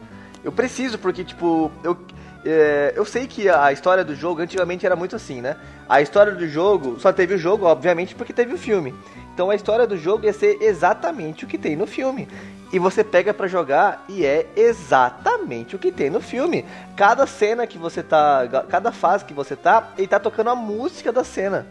Eu 0.44 0.52
preciso, 0.52 1.00
porque, 1.00 1.24
tipo, 1.24 1.72
eu, 1.84 1.98
é, 2.46 2.94
eu 2.96 3.06
sei 3.06 3.28
que 3.28 3.48
a 3.48 3.72
história 3.72 4.04
do 4.04 4.16
jogo 4.16 4.42
antigamente 4.42 4.86
era 4.86 4.96
muito 4.96 5.16
assim, 5.16 5.42
né? 5.42 5.56
A 5.88 6.02
história 6.02 6.34
do 6.34 6.48
jogo, 6.48 7.00
só 7.00 7.14
teve 7.14 7.36
o 7.36 7.38
jogo, 7.38 7.66
obviamente, 7.66 8.16
porque 8.16 8.34
teve 8.34 8.54
o 8.54 8.58
filme. 8.58 8.94
Então 9.34 9.50
a 9.50 9.56
história 9.56 9.88
do 9.88 9.98
jogo 9.98 10.26
ia 10.26 10.34
ser 10.34 10.62
exatamente 10.62 11.46
o 11.46 11.48
que 11.48 11.58
tem 11.58 11.76
no 11.76 11.88
filme. 11.88 12.28
E 12.72 12.80
você 12.80 13.04
pega 13.04 13.34
pra 13.34 13.48
jogar 13.48 14.04
e 14.10 14.26
é 14.26 14.48
exatamente 14.56 15.76
o 15.76 15.80
que 15.80 15.92
tem 15.92 16.10
no 16.10 16.20
filme. 16.20 16.66
Cada 16.96 17.26
cena 17.28 17.68
que 17.68 17.78
você 17.78 18.02
tá. 18.02 18.48
Cada 18.70 18.92
fase 18.92 19.26
que 19.26 19.34
você 19.34 19.56
tá, 19.56 19.90
ele 19.98 20.08
tá 20.08 20.20
tocando 20.20 20.50
a 20.50 20.56
música 20.56 21.12
da 21.12 21.24
cena. 21.24 21.68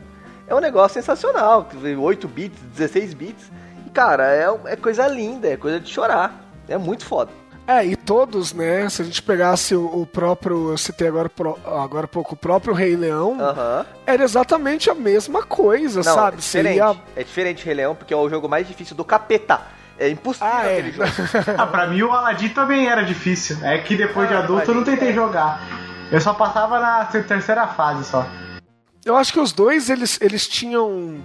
É 0.46 0.54
um 0.54 0.60
negócio 0.60 0.94
sensacional. 0.94 1.68
8 2.00 2.28
bits, 2.28 2.60
16 2.76 3.14
bits. 3.14 3.50
E 3.86 3.90
cara, 3.90 4.32
é, 4.32 4.46
é 4.72 4.76
coisa 4.76 5.06
linda, 5.08 5.48
é 5.48 5.56
coisa 5.56 5.80
de 5.80 5.90
chorar. 5.90 6.40
É 6.68 6.78
muito 6.78 7.04
foda. 7.04 7.41
É, 7.66 7.84
e 7.86 7.94
todos, 7.96 8.52
né? 8.52 8.88
Se 8.88 9.02
a 9.02 9.04
gente 9.04 9.22
pegasse 9.22 9.74
o, 9.74 9.84
o 10.02 10.04
próprio, 10.06 10.70
eu 10.72 10.78
citei 10.78 11.06
agora, 11.08 11.28
pro- 11.28 11.58
agora 11.64 12.06
há 12.06 12.08
pouco, 12.08 12.34
o 12.34 12.36
próprio 12.36 12.74
Rei 12.74 12.96
Leão, 12.96 13.38
Aham. 13.40 13.86
era 14.04 14.24
exatamente 14.24 14.90
a 14.90 14.94
mesma 14.94 15.42
coisa, 15.44 16.02
Não, 16.02 16.14
sabe? 16.14 16.36
é 16.36 16.40
diferente. 16.40 16.74
Seria. 16.78 16.96
É 17.16 17.22
diferente 17.24 17.64
Rei 17.64 17.74
Leão, 17.74 17.94
porque 17.94 18.12
é 18.12 18.16
o 18.16 18.28
jogo 18.28 18.48
mais 18.48 18.66
difícil 18.66 18.96
do 18.96 19.04
capeta. 19.04 19.60
É 19.98 20.08
impossível 20.08 20.48
Ah, 20.52 20.66
é. 20.66 20.72
aquele 20.78 20.92
jogo. 20.92 21.08
Ah, 21.56 21.66
pra 21.66 21.86
mim 21.86 22.02
o 22.02 22.10
Aladdin 22.10 22.48
também 22.48 22.88
era 22.88 23.02
difícil. 23.02 23.56
É 23.62 23.78
que 23.78 23.96
depois 23.96 24.28
de 24.28 24.34
Ah, 24.34 24.40
adulto 24.40 24.68
eu 24.70 24.74
não 24.74 24.82
tentei 24.84 25.10
é. 25.10 25.12
jogar. 25.14 25.62
Eu 26.10 26.20
só 26.20 26.34
passava 26.34 26.80
na 26.80 27.04
terceira 27.04 27.68
fase 27.68 28.04
só. 28.04 28.26
Eu 29.04 29.16
acho 29.16 29.32
que 29.32 29.38
os 29.40 29.52
dois, 29.52 29.88
eles, 29.88 30.18
eles 30.20 30.48
tinham. 30.48 31.16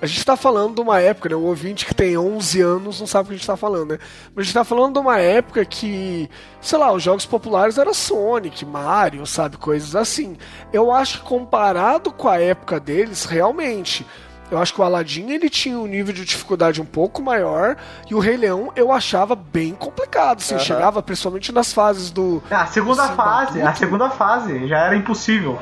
A 0.00 0.04
gente 0.04 0.24
tá 0.26 0.36
falando 0.36 0.74
de 0.74 0.80
uma 0.82 1.00
época, 1.00 1.30
né? 1.30 1.34
O 1.34 1.40
ouvinte 1.44 1.86
que 1.86 1.94
tem 1.94 2.18
11 2.18 2.60
anos 2.60 3.00
não 3.00 3.06
sabe 3.06 3.24
o 3.24 3.28
que 3.28 3.34
a 3.34 3.36
gente 3.38 3.46
tá 3.46 3.56
falando, 3.56 3.92
né? 3.92 3.98
Mas 4.34 4.42
a 4.42 4.44
gente 4.44 4.54
tá 4.54 4.62
falando 4.64 4.92
de 4.92 4.98
uma 4.98 5.18
época 5.18 5.64
que, 5.64 6.28
sei 6.60 6.78
lá, 6.78 6.92
os 6.92 7.02
jogos 7.02 7.24
populares 7.24 7.78
eram 7.78 7.94
Sonic, 7.94 8.64
Mario, 8.66 9.24
sabe? 9.26 9.56
Coisas 9.56 9.96
assim. 9.96 10.36
Eu 10.70 10.92
acho 10.92 11.20
que 11.20 11.24
comparado 11.26 12.12
com 12.12 12.28
a 12.28 12.38
época 12.38 12.78
deles, 12.78 13.24
realmente. 13.24 14.06
Eu 14.50 14.58
acho 14.58 14.74
que 14.74 14.80
o 14.80 14.84
Aladdin 14.84 15.30
ele 15.30 15.48
tinha 15.48 15.78
um 15.78 15.86
nível 15.86 16.12
de 16.14 16.24
dificuldade 16.24 16.80
um 16.80 16.84
pouco 16.84 17.20
maior 17.22 17.74
e 18.08 18.14
o 18.14 18.20
Rei 18.20 18.36
Leão 18.36 18.70
eu 18.76 18.92
achava 18.92 19.34
bem 19.34 19.74
complicado, 19.74 20.38
assim, 20.38 20.54
Aham. 20.54 20.62
chegava 20.62 21.02
principalmente 21.02 21.50
nas 21.50 21.72
fases 21.72 22.10
do 22.12 22.40
Ah, 22.48 22.62
A 22.62 22.66
segunda 22.66 23.08
Sim, 23.08 23.14
fase, 23.16 23.62
a 23.62 23.74
segunda 23.74 24.10
fase 24.10 24.68
já 24.68 24.78
era 24.84 24.94
impossível. 24.94 25.58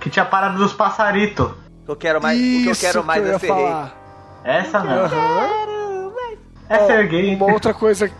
Que 0.00 0.08
tinha 0.08 0.22
a 0.22 0.26
parada 0.26 0.56
dos 0.56 0.72
passaritos. 0.72 1.50
Eu 1.88 1.96
quero 1.96 2.20
mais, 2.20 2.38
o 2.38 2.42
que 2.42 2.66
eu 2.66 2.72
Isso 2.72 2.80
quero 2.82 3.02
mais 3.02 3.26
eu 3.26 3.34
é 3.34 3.38
ser 3.38 3.50
rei. 3.50 3.66
Essa 4.44 4.80
mesmo. 4.84 5.00
Aham. 5.00 6.12
É 6.68 6.86
ser 6.86 7.08
gay. 7.08 7.34
Uma 7.34 7.50
outra 7.50 7.72
coisa. 7.72 8.10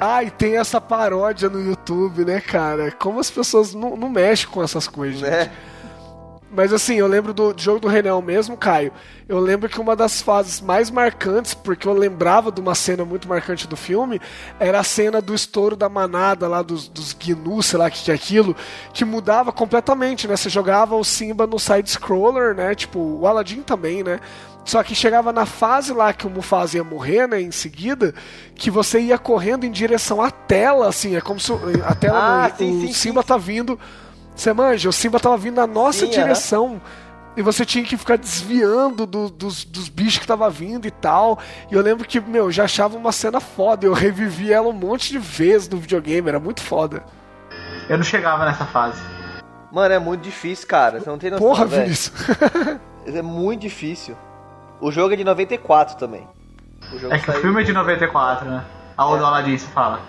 Ah, 0.00 0.24
e 0.24 0.30
tem 0.32 0.56
essa 0.56 0.80
paródia 0.80 1.50
no 1.50 1.60
YouTube, 1.60 2.24
né, 2.24 2.40
cara? 2.40 2.90
Como 2.90 3.20
as 3.20 3.30
pessoas 3.30 3.74
não, 3.74 3.94
não 3.94 4.08
mexem 4.08 4.48
com 4.48 4.62
essas 4.62 4.88
coisas, 4.88 5.20
gente. 5.20 5.50
Mas 6.50 6.72
assim, 6.72 6.94
eu 6.94 7.06
lembro 7.06 7.34
do 7.34 7.54
jogo 7.56 7.78
do 7.78 7.88
Rei 7.88 8.00
Leão 8.00 8.22
mesmo, 8.22 8.56
Caio. 8.56 8.90
Eu 9.28 9.38
lembro 9.38 9.68
que 9.68 9.78
uma 9.78 9.94
das 9.94 10.22
fases 10.22 10.60
mais 10.60 10.90
marcantes, 10.90 11.52
porque 11.52 11.86
eu 11.86 11.92
lembrava 11.92 12.50
de 12.50 12.60
uma 12.60 12.74
cena 12.74 13.04
muito 13.04 13.28
marcante 13.28 13.68
do 13.68 13.76
filme, 13.76 14.18
era 14.58 14.80
a 14.80 14.84
cena 14.84 15.20
do 15.20 15.34
estouro 15.34 15.76
da 15.76 15.88
manada 15.88 16.48
lá 16.48 16.62
dos, 16.62 16.88
dos 16.88 17.12
Gnu, 17.12 17.62
sei 17.62 17.78
lá 17.78 17.88
o 17.88 17.90
que, 17.90 18.04
que 18.04 18.10
é 18.10 18.14
aquilo, 18.14 18.56
que 18.94 19.04
mudava 19.04 19.52
completamente, 19.52 20.26
né? 20.26 20.36
Você 20.36 20.48
jogava 20.48 20.96
o 20.96 21.04
Simba 21.04 21.46
no 21.46 21.58
side-scroller, 21.58 22.54
né? 22.54 22.74
Tipo, 22.74 22.98
o 22.98 23.26
Aladdin 23.26 23.60
também, 23.60 24.02
né? 24.02 24.18
Só 24.64 24.82
que 24.82 24.94
chegava 24.94 25.32
na 25.32 25.46
fase 25.46 25.94
lá 25.94 26.12
que 26.12 26.26
o 26.26 26.30
Mufasa 26.30 26.76
ia 26.76 26.84
morrer, 26.84 27.26
né? 27.26 27.40
Em 27.40 27.50
seguida, 27.50 28.14
que 28.54 28.70
você 28.70 29.00
ia 29.00 29.18
correndo 29.18 29.64
em 29.64 29.70
direção 29.70 30.20
à 30.20 30.30
tela, 30.30 30.88
assim, 30.88 31.16
é 31.16 31.20
como 31.20 31.40
se 31.40 31.52
a 31.86 31.94
tela 31.94 32.18
Ah, 32.18 32.52
o, 32.52 32.56
sim, 32.56 32.76
o 32.76 32.86
sim, 32.88 32.92
Simba 32.92 33.22
tá 33.22 33.38
vindo. 33.38 33.78
Você 34.38 34.52
manja, 34.52 34.88
o 34.88 34.92
Simba 34.92 35.18
tava 35.18 35.36
vindo 35.36 35.56
na 35.56 35.66
nossa 35.66 36.06
Sim, 36.06 36.10
direção. 36.12 36.80
E 37.36 37.42
você 37.42 37.64
tinha 37.64 37.84
que 37.84 37.96
ficar 37.96 38.16
desviando 38.16 39.04
do- 39.04 39.28
dos, 39.28 39.64
dos 39.64 39.88
bichos 39.88 40.18
que 40.18 40.26
tava 40.26 40.48
vindo 40.48 40.86
e 40.86 40.90
tal. 40.92 41.38
E 41.70 41.74
eu 41.74 41.82
lembro 41.82 42.06
que, 42.06 42.20
meu, 42.20 42.44
eu 42.44 42.52
já 42.52 42.64
achava 42.64 42.96
uma 42.96 43.10
cena 43.12 43.40
foda. 43.40 43.84
Eu 43.84 43.92
revivi 43.92 44.52
ela 44.52 44.68
um 44.68 44.72
monte 44.72 45.10
de 45.10 45.18
vezes 45.18 45.68
no 45.68 45.76
videogame, 45.78 46.28
era 46.28 46.38
muito 46.38 46.62
foda. 46.62 47.02
Eu 47.88 47.96
não 47.96 48.04
chegava 48.04 48.44
nessa 48.44 48.64
fase. 48.64 49.00
Mano, 49.72 49.92
é 49.94 49.98
muito 49.98 50.22
difícil, 50.22 50.66
cara. 50.68 51.00
Você 51.00 51.10
não 51.10 51.18
tem 51.18 51.30
noção, 51.32 51.46
Porra. 51.46 51.66
Vinícius. 51.66 52.12
É 53.06 53.22
muito 53.22 53.62
difícil. 53.62 54.14
O 54.82 54.92
jogo 54.92 55.14
é 55.14 55.16
de 55.16 55.24
94 55.24 55.96
também. 55.96 56.28
O 56.92 56.98
jogo 56.98 57.14
É 57.14 57.18
que 57.18 57.30
o 57.30 57.32
filme 57.34 57.62
é 57.62 57.64
de 57.64 57.72
94, 57.72 58.48
né? 58.48 58.62
A 58.96 59.06
o 59.06 59.16
do 59.16 59.24
Aladdin, 59.24 59.56
você 59.56 59.66
fala. 59.68 60.00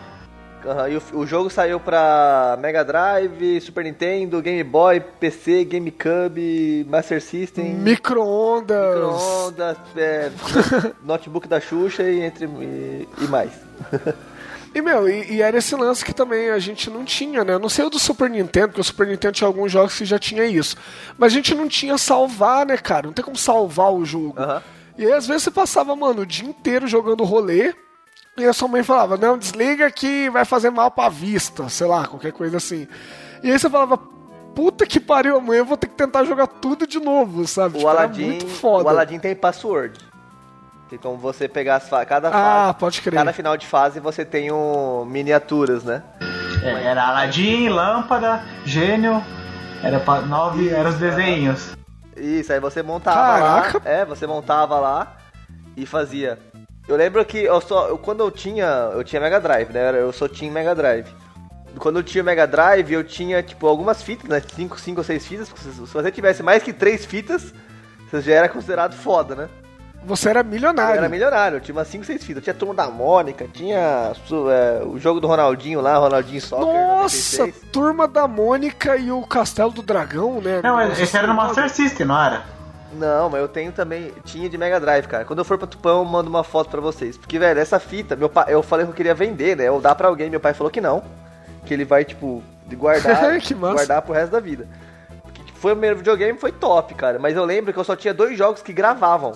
Aham, 0.65 0.89
e 0.89 0.97
o, 0.97 1.01
o 1.13 1.25
jogo 1.25 1.49
saiu 1.49 1.79
pra 1.79 2.57
Mega 2.59 2.83
Drive, 2.83 3.61
Super 3.61 3.83
Nintendo, 3.85 4.41
Game 4.41 4.63
Boy, 4.63 4.99
PC, 4.99 5.63
GameCube, 5.63 6.85
Master 6.89 7.21
System, 7.21 7.75
Micro-ondas. 7.75 8.95
micro-ondas, 8.95 9.77
é, 9.95 10.29
notebook 11.03 11.47
da 11.47 11.61
Xuxa 11.61 12.03
e 12.03 12.19
entre 12.21 12.45
e, 12.45 13.07
e 13.21 13.27
mais. 13.27 13.51
E, 14.73 14.83
meu, 14.83 15.09
e, 15.09 15.33
e 15.33 15.41
era 15.41 15.57
esse 15.57 15.75
lance 15.75 16.05
que 16.05 16.13
também 16.13 16.51
a 16.51 16.59
gente 16.59 16.91
não 16.91 17.03
tinha, 17.03 17.43
né? 17.43 17.53
Eu 17.53 17.59
Não 17.59 17.69
sei 17.69 17.85
o 17.85 17.89
do 17.89 17.97
Super 17.97 18.29
Nintendo, 18.29 18.67
porque 18.67 18.81
o 18.81 18.83
Super 18.83 19.07
Nintendo 19.07 19.33
tinha 19.33 19.47
alguns 19.47 19.71
jogos 19.71 19.97
que 19.97 20.05
já 20.05 20.19
tinha 20.19 20.45
isso. 20.45 20.77
Mas 21.17 21.31
a 21.33 21.35
gente 21.35 21.55
não 21.55 21.67
tinha 21.67 21.97
salvar, 21.97 22.67
né, 22.67 22.77
cara? 22.77 23.07
Não 23.07 23.13
tem 23.13 23.25
como 23.25 23.35
salvar 23.35 23.91
o 23.91 24.05
jogo. 24.05 24.35
Aham. 24.37 24.61
E 24.95 25.05
aí, 25.05 25.11
às 25.13 25.25
vezes, 25.25 25.43
você 25.43 25.49
passava, 25.51 25.95
mano, 25.95 26.21
o 26.21 26.25
dia 26.25 26.47
inteiro 26.47 26.87
jogando 26.87 27.23
rolê. 27.23 27.73
E 28.37 28.45
a 28.45 28.53
sua 28.53 28.67
mãe 28.67 28.83
falava, 28.83 29.17
não, 29.17 29.37
desliga 29.37 29.91
que 29.91 30.29
vai 30.29 30.45
fazer 30.45 30.69
mal 30.69 30.89
pra 30.91 31.09
vista, 31.09 31.67
sei 31.67 31.87
lá, 31.87 32.07
qualquer 32.07 32.31
coisa 32.31 32.57
assim. 32.57 32.87
E 33.43 33.51
aí 33.51 33.59
você 33.59 33.69
falava, 33.69 33.97
puta 34.55 34.85
que 34.85 34.99
pariu, 34.99 35.37
amanhã 35.37 35.59
eu 35.59 35.65
vou 35.65 35.75
ter 35.75 35.87
que 35.87 35.95
tentar 35.95 36.23
jogar 36.23 36.47
tudo 36.47 36.87
de 36.87 36.99
novo, 36.99 37.45
sabe? 37.47 37.75
O 37.75 37.77
Tipo, 37.79 37.89
Aladdin, 37.89 38.25
muito 38.27 38.47
foda. 38.47 38.85
o 38.85 38.89
Aladdin 38.89 39.19
tem 39.19 39.35
password. 39.35 39.99
Tem 40.89 40.97
como 40.97 41.17
você 41.17 41.47
pegar 41.47 41.75
as 41.75 41.89
fa- 41.89 42.05
cada 42.05 42.29
Ah, 42.29 42.31
fase, 42.31 42.79
pode 42.79 43.01
crer. 43.01 43.13
cada 43.13 43.33
final 43.33 43.55
de 43.57 43.67
fase 43.67 43.99
você 43.99 44.23
tem 44.25 44.51
um 44.51 45.03
miniaturas, 45.05 45.83
né? 45.83 46.01
É, 46.63 46.83
era 46.85 47.07
Aladdin, 47.09 47.67
Lâmpada, 47.69 48.41
Gênio. 48.65 49.23
Era 49.83 49.99
pra 49.99 50.21
nove, 50.21 50.69
eram 50.69 50.89
os 50.89 50.95
desenhos. 50.97 51.77
Isso, 52.17 52.51
aí 52.51 52.59
você 52.59 52.81
montava 52.81 53.39
Caraca. 53.39 53.77
lá. 53.85 53.91
É, 53.91 54.03
você 54.05 54.25
montava 54.27 54.77
lá 54.79 55.15
e 55.77 55.85
fazia. 55.85 56.39
Eu 56.89 56.95
lembro 56.97 57.23
que 57.23 57.37
eu 57.43 57.61
só. 57.61 57.87
eu- 57.87 57.97
quando 57.97 58.21
eu 58.21 58.31
tinha. 58.31 58.89
Eu 58.93 59.03
tinha 59.03 59.21
Mega 59.21 59.39
Drive, 59.39 59.69
né? 59.71 59.91
Eu 60.01 60.11
só 60.11 60.27
tinha 60.27 60.51
Mega 60.51 60.73
Drive. 60.75 61.07
Quando 61.77 61.99
eu 61.99 62.03
tinha 62.03 62.23
Mega 62.23 62.47
Drive, 62.47 62.91
eu 62.91 63.03
tinha, 63.03 63.43
tipo, 63.43 63.67
algumas 63.67 64.01
fitas, 64.01 64.27
né? 64.27 64.41
Cinco, 64.55 64.79
cinco 64.79 64.99
ou 64.99 65.03
seis 65.03 65.25
fitas. 65.25 65.47
porque 65.49 65.63
Se 65.63 65.71
se 65.71 65.81
você 65.93 66.11
tivesse 66.11 66.41
mais 66.41 66.63
que 66.63 66.73
três 66.73 67.05
fitas, 67.05 67.53
você 68.09 68.21
já 68.21 68.33
era 68.33 68.49
considerado 68.49 68.93
foda, 68.95 69.35
né? 69.35 69.49
Você 70.03 70.29
era 70.29 70.39
Eu 70.39 70.45
milionário. 70.45 70.97
era 70.97 71.09
milionário, 71.09 71.57
eu 71.57 71.61
tinha 71.61 71.75
umas 71.75 71.87
5, 71.89 72.05
6 72.05 72.21
fitas. 72.23 72.37
Eu 72.37 72.41
tinha 72.41 72.53
a 72.53 72.57
turma 72.57 72.73
da 72.73 72.87
Mônica, 72.89 73.45
tinha 73.53 74.13
é, 74.49 74.81
o 74.85 74.97
jogo 74.97 75.19
do 75.19 75.27
Ronaldinho 75.27 75.81
lá, 75.81 75.97
Ronaldinho 75.97 76.41
Soccer. 76.41 76.65
Nossa, 76.65 77.43
96. 77.43 77.55
Turma 77.71 78.07
da 78.07 78.25
Mônica 78.25 78.95
e 78.95 79.11
o 79.11 79.21
Castelo 79.23 79.71
do 79.71 79.81
Dragão, 79.83 80.39
né? 80.39 80.61
Não, 80.63 80.77
Nossa, 80.87 81.01
esse 81.03 81.17
era 81.17 81.27
no 81.27 81.33
Master 81.33 81.69
System, 81.69 82.07
não 82.07 82.17
era? 82.23 82.43
Não, 82.93 83.29
mas 83.29 83.41
eu 83.41 83.47
tenho 83.47 83.71
também. 83.71 84.11
Tinha 84.23 84.49
de 84.49 84.57
Mega 84.57 84.79
Drive, 84.79 85.07
cara. 85.07 85.25
Quando 85.25 85.39
eu 85.39 85.45
for 85.45 85.57
pra 85.57 85.67
Tupão, 85.67 85.99
eu 85.99 86.05
mando 86.05 86.29
uma 86.29 86.43
foto 86.43 86.69
pra 86.69 86.81
vocês. 86.81 87.17
Porque, 87.17 87.37
velho, 87.37 87.59
essa 87.59 87.79
fita, 87.79 88.15
meu 88.15 88.29
pai, 88.29 88.45
eu 88.49 88.63
falei 88.63 88.85
que 88.85 88.91
eu 88.91 88.95
queria 88.95 89.13
vender, 89.13 89.55
né? 89.55 89.69
Ou 89.69 89.79
dar 89.79 89.95
pra 89.95 90.07
alguém. 90.07 90.29
Meu 90.29 90.39
pai 90.39 90.53
falou 90.53 90.71
que 90.71 90.81
não. 90.81 91.03
Que 91.65 91.73
ele 91.73 91.85
vai, 91.85 92.03
tipo, 92.03 92.41
de 92.65 92.75
guardar, 92.75 93.37
Que 93.41 93.53
massa. 93.53 93.75
guardar 93.75 94.01
pro 94.01 94.13
resto 94.13 94.31
da 94.31 94.39
vida. 94.39 94.67
Porque 95.23 95.43
tipo, 95.43 95.59
foi 95.59 95.71
o 95.73 95.75
primeiro 95.75 95.97
videogame, 95.97 96.39
foi 96.39 96.51
top, 96.51 96.95
cara. 96.95 97.19
Mas 97.19 97.35
eu 97.35 97.45
lembro 97.45 97.71
que 97.71 97.79
eu 97.79 97.83
só 97.83 97.95
tinha 97.95 98.13
dois 98.13 98.37
jogos 98.37 98.61
que 98.61 98.73
gravavam. 98.73 99.33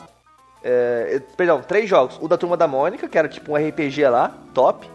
É, 0.64 1.22
perdão, 1.36 1.62
três 1.62 1.90
jogos. 1.90 2.18
O 2.22 2.28
da 2.28 2.38
Turma 2.38 2.58
da 2.58 2.68
Mônica, 2.68 3.08
que 3.08 3.18
era 3.18 3.28
tipo 3.28 3.52
um 3.52 3.56
RPG 3.56 4.08
lá, 4.08 4.32
top. 4.54 4.90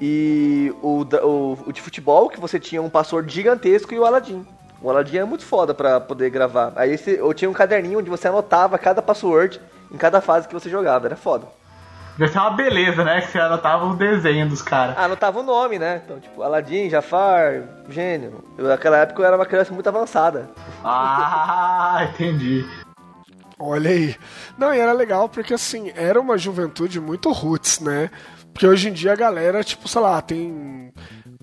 E 0.00 0.74
o, 0.82 1.02
o, 1.02 1.58
o 1.66 1.72
de 1.72 1.80
futebol, 1.82 2.30
que 2.30 2.40
você 2.40 2.58
tinha 2.58 2.80
um 2.80 2.88
password 2.88 3.32
gigantesco, 3.32 3.92
e 3.94 3.98
o 3.98 4.04
Aladdin. 4.06 4.46
O 4.82 4.88
Aladdin 4.88 5.18
é 5.18 5.24
muito 5.24 5.44
foda 5.44 5.74
pra 5.74 6.00
poder 6.00 6.30
gravar. 6.30 6.72
Aí 6.76 6.92
esse, 6.92 7.12
eu 7.12 7.32
tinha 7.34 7.50
um 7.50 7.54
caderninho 7.54 7.98
onde 7.98 8.08
você 8.08 8.28
anotava 8.28 8.78
cada 8.78 9.02
password 9.02 9.60
em 9.92 9.96
cada 9.96 10.20
fase 10.20 10.48
que 10.48 10.54
você 10.54 10.70
jogava. 10.70 11.06
Era 11.06 11.16
foda. 11.16 11.46
Deve 12.16 12.32
ser 12.32 12.38
uma 12.38 12.50
beleza, 12.50 13.04
né? 13.04 13.20
Que 13.20 13.28
você 13.28 13.38
anotava 13.38 13.86
o 13.86 13.96
desenho 13.96 14.48
dos 14.48 14.62
caras. 14.62 14.94
Ah, 14.98 15.04
anotava 15.04 15.40
o 15.40 15.42
nome, 15.42 15.78
né? 15.78 16.02
Então, 16.04 16.18
tipo, 16.20 16.42
Aladdin, 16.42 16.90
Jafar, 16.90 17.62
gênio. 17.88 18.44
Eu, 18.58 18.68
naquela 18.68 18.98
época 18.98 19.22
eu 19.22 19.26
era 19.26 19.36
uma 19.36 19.46
criança 19.46 19.72
muito 19.72 19.88
avançada. 19.88 20.50
Ah, 20.84 22.06
entendi. 22.12 22.66
Olha 23.58 23.90
aí. 23.90 24.16
Não, 24.56 24.74
e 24.74 24.78
era 24.78 24.92
legal 24.92 25.28
porque 25.28 25.54
assim, 25.54 25.92
era 25.94 26.20
uma 26.20 26.38
juventude 26.38 26.98
muito 27.00 27.30
roots, 27.32 27.80
né? 27.80 28.10
Porque 28.52 28.66
hoje 28.66 28.88
em 28.88 28.92
dia 28.92 29.12
a 29.12 29.16
galera, 29.16 29.62
tipo, 29.62 29.86
sei 29.88 30.00
lá, 30.00 30.20
tem 30.20 30.92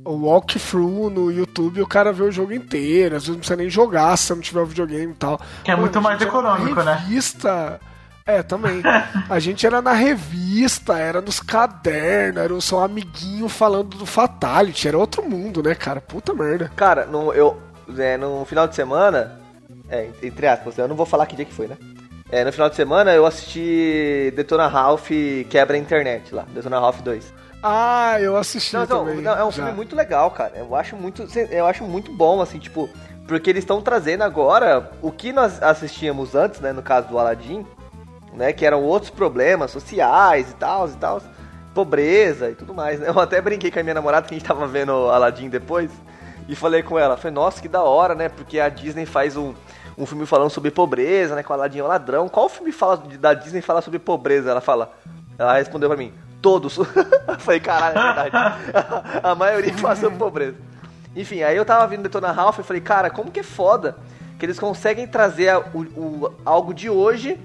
walkthrough 0.06 1.10
no 1.10 1.32
YouTube, 1.32 1.82
o 1.82 1.88
cara 1.88 2.12
vê 2.12 2.24
o 2.24 2.32
jogo 2.32 2.54
inteiro, 2.54 3.16
às 3.16 3.24
vezes 3.24 3.30
não 3.30 3.40
precisa 3.40 3.58
nem 3.58 3.70
jogar 3.70 4.16
se 4.18 4.34
não 4.34 4.42
tiver 4.42 4.62
o 4.62 4.66
videogame 4.66 5.12
e 5.12 5.16
tal. 5.16 5.40
Que 5.64 5.72
é 5.72 5.76
muito 5.76 6.02
mais 6.02 6.22
econômico, 6.22 6.82
né? 6.84 6.94
Revista. 6.94 7.80
É, 8.26 8.44
também. 8.44 8.84
A 9.30 9.40
gente 9.40 9.66
era 9.66 9.82
na 9.82 9.94
revista, 9.94 11.00
era 11.00 11.22
nos 11.22 11.40
cadernos, 11.40 12.42
era 12.44 12.54
o 12.54 12.62
seu 12.62 12.80
amiguinho 12.80 13.48
falando 13.48 13.98
do 13.98 14.06
Fatality, 14.06 14.88
era 14.88 14.98
outro 14.98 15.24
mundo, 15.28 15.64
né, 15.64 15.74
cara? 15.74 16.02
Puta 16.02 16.34
merda. 16.34 16.70
Cara, 16.76 17.06
no, 17.06 17.34
eu, 17.34 17.58
é, 17.98 18.18
no 18.18 18.44
final 18.44 18.68
de 18.68 18.76
semana, 18.76 19.40
é, 19.90 20.10
entre 20.22 20.46
aspas, 20.46 20.78
eu 20.78 20.90
não 20.90 20.96
vou 20.96 21.06
falar 21.06 21.26
que 21.26 21.38
dia 21.38 21.46
que 21.46 21.54
foi, 21.54 21.68
né? 21.68 21.78
É, 22.30 22.44
no 22.44 22.52
final 22.52 22.70
de 22.70 22.76
semana 22.76 23.14
eu 23.14 23.26
assisti 23.26 24.34
Detona 24.36 24.68
Ralph 24.68 25.10
Quebra 25.50 25.78
a 25.78 25.80
Internet 25.80 26.36
lá, 26.36 26.46
Detona 26.54 26.78
Ralph 26.78 27.00
2. 27.00 27.34
Ah, 27.62 28.18
eu 28.20 28.38
assisti 28.38 28.74
Não, 28.74 28.82
não, 28.82 28.88
também. 28.88 29.22
não, 29.22 29.32
é 29.38 29.44
um 29.44 29.52
já. 29.52 29.64
filme 29.64 29.72
muito 29.72 29.96
legal, 29.96 30.30
cara. 30.32 30.54
Eu 30.56 30.76
acho 30.76 30.96
muito, 30.96 31.28
eu 31.50 31.66
acho 31.66 31.84
muito 31.84 32.12
bom, 32.12 32.42
assim, 32.42 32.60
tipo, 32.60 32.90
porque 33.28 33.50
eles 33.50 33.64
estão 33.64 33.82
trazendo 33.82 34.24
agora 34.24 34.92
o 35.02 35.12
que 35.12 35.34
nós 35.34 35.62
assistíamos 35.62 36.36
antes, 36.36 36.60
né, 36.60 36.72
no 36.72 36.82
caso 36.82 37.08
do 37.08 37.18
Aladdin, 37.18 37.66
né, 38.34 38.54
que 38.54 38.66
eram 38.66 38.84
outros 38.84 39.10
problemas 39.10 39.72
sociais 39.72 40.52
e 40.52 40.54
tal, 40.54 40.88
e 40.88 40.92
tal, 40.94 41.22
pobreza 41.74 42.50
e 42.50 42.56
tudo 42.56 42.74
mais, 42.74 43.00
né? 43.00 43.10
Eu 43.10 43.20
até 43.20 43.42
brinquei 43.42 43.72
com 43.72 43.80
a 43.80 43.84
minha 43.84 43.96
namorada 43.96 44.28
que 44.28 44.34
a 44.36 44.38
gente 44.38 44.48
tava 44.48 44.66
vendo 44.68 44.92
o 44.94 45.10
Aladdin 45.10 45.50
depois 45.50 45.90
e 46.48 46.56
falei 46.56 46.82
com 46.84 46.98
ela, 46.98 47.18
falei, 47.18 47.34
nossa, 47.34 47.62
que 47.62 47.68
da 47.68 47.82
hora, 47.84 48.14
né? 48.16 48.30
Porque 48.30 48.60
a 48.60 48.70
Disney 48.70 49.06
faz 49.06 49.36
um, 49.36 49.54
um 49.98 50.06
filme 50.06 50.26
falando 50.26 50.50
sobre 50.52 50.72
pobreza, 50.72 51.36
né? 51.36 51.44
Com 51.44 51.54
o 51.54 51.56
Aladdin 51.56 51.80
é 51.80 51.84
um 51.84 51.88
ladrão. 51.88 52.30
Qual 52.30 52.48
filme 52.48 52.72
fala 52.72 52.98
da 53.20 53.34
Disney 53.34 53.62
fala 53.62 53.82
sobre 53.82 54.00
pobreza? 54.00 54.52
Ela 54.52 54.62
fala. 54.62 54.92
Ela 55.38 55.54
respondeu 55.54 55.88
pra 55.90 55.98
mim, 55.98 56.12
todos. 56.42 56.78
falei, 57.40 57.60
caralho, 57.60 57.98
é 57.98 58.04
verdade. 58.30 58.32
a 59.24 59.36
maioria 59.36 59.74
fala 59.78 59.96
sobre 59.96 60.18
pobreza. 60.18 60.56
Enfim, 61.16 61.42
aí 61.44 61.58
eu 61.58 61.66
tava 61.66 61.88
vindo 61.88 62.04
Detona 62.04 62.32
Ralph 62.32 62.60
e 62.60 62.64
falei, 62.64 62.82
cara, 62.82 63.10
como 63.10 63.32
que 63.32 63.40
é 63.40 63.44
foda 63.44 63.96
que 64.38 64.46
eles 64.46 64.60
conseguem 64.60 65.08
trazer 65.08 65.56
o, 65.74 65.80
o- 65.80 66.32
algo 66.46 66.74
de 66.74 66.90
hoje 66.90 67.40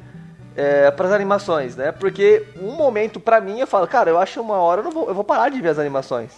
é, 0.54 0.90
para 0.90 1.06
as 1.06 1.12
animações, 1.12 1.74
né? 1.74 1.90
Porque 1.90 2.46
um 2.60 2.72
momento 2.72 3.18
pra 3.18 3.40
mim 3.40 3.60
eu 3.60 3.66
falo, 3.66 3.86
cara, 3.86 4.10
eu 4.10 4.18
acho 4.18 4.40
uma 4.42 4.56
hora 4.56 4.80
eu 4.80 4.84
não 4.84 4.90
vou, 4.92 5.08
eu 5.08 5.14
vou 5.14 5.24
parar 5.24 5.48
de 5.48 5.58
ver 5.62 5.70
as 5.70 5.78
animações, 5.78 6.32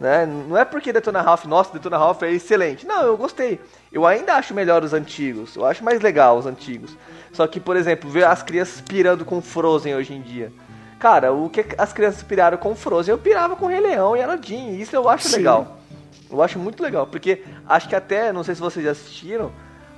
né? 0.00 0.24
Não 0.24 0.56
é 0.56 0.64
porque 0.64 0.90
Detona 0.94 1.20
Ralph, 1.20 1.44
nossa, 1.44 1.74
Detona 1.74 1.98
Ralph 1.98 2.22
é 2.22 2.30
excelente. 2.30 2.86
Não, 2.86 3.02
eu 3.02 3.18
gostei. 3.18 3.60
Eu 3.92 4.06
ainda 4.06 4.32
acho 4.34 4.54
melhor 4.54 4.82
os 4.82 4.94
antigos. 4.94 5.56
Eu 5.56 5.66
acho 5.66 5.84
mais 5.84 6.00
legal 6.00 6.38
os 6.38 6.46
antigos. 6.46 6.96
Só 7.34 7.46
que, 7.46 7.60
por 7.60 7.76
exemplo, 7.76 8.08
ver 8.08 8.24
as 8.24 8.42
crianças 8.42 8.80
pirando 8.80 9.26
com 9.26 9.42
Frozen 9.42 9.94
hoje 9.94 10.14
em 10.14 10.22
dia. 10.22 10.50
Cara, 10.98 11.32
o 11.32 11.48
que 11.48 11.64
as 11.78 11.92
crianças 11.92 12.22
piraram 12.22 12.58
com 12.58 12.74
Frozen, 12.74 13.12
eu 13.12 13.18
pirava 13.18 13.54
com 13.54 13.66
Rei 13.66 13.80
Leão 13.80 14.16
e 14.16 14.22
Aladdin. 14.22 14.76
Isso 14.76 14.94
eu 14.96 15.08
acho 15.08 15.28
Sim. 15.28 15.36
legal. 15.36 15.78
Eu 16.30 16.42
acho 16.42 16.58
muito 16.58 16.82
legal, 16.82 17.06
porque 17.06 17.42
acho 17.68 17.88
que 17.88 17.94
até, 17.96 18.32
não 18.32 18.42
sei 18.44 18.54
se 18.54 18.60
vocês 18.60 18.84
já 18.84 18.90
assistiram, 18.90 19.50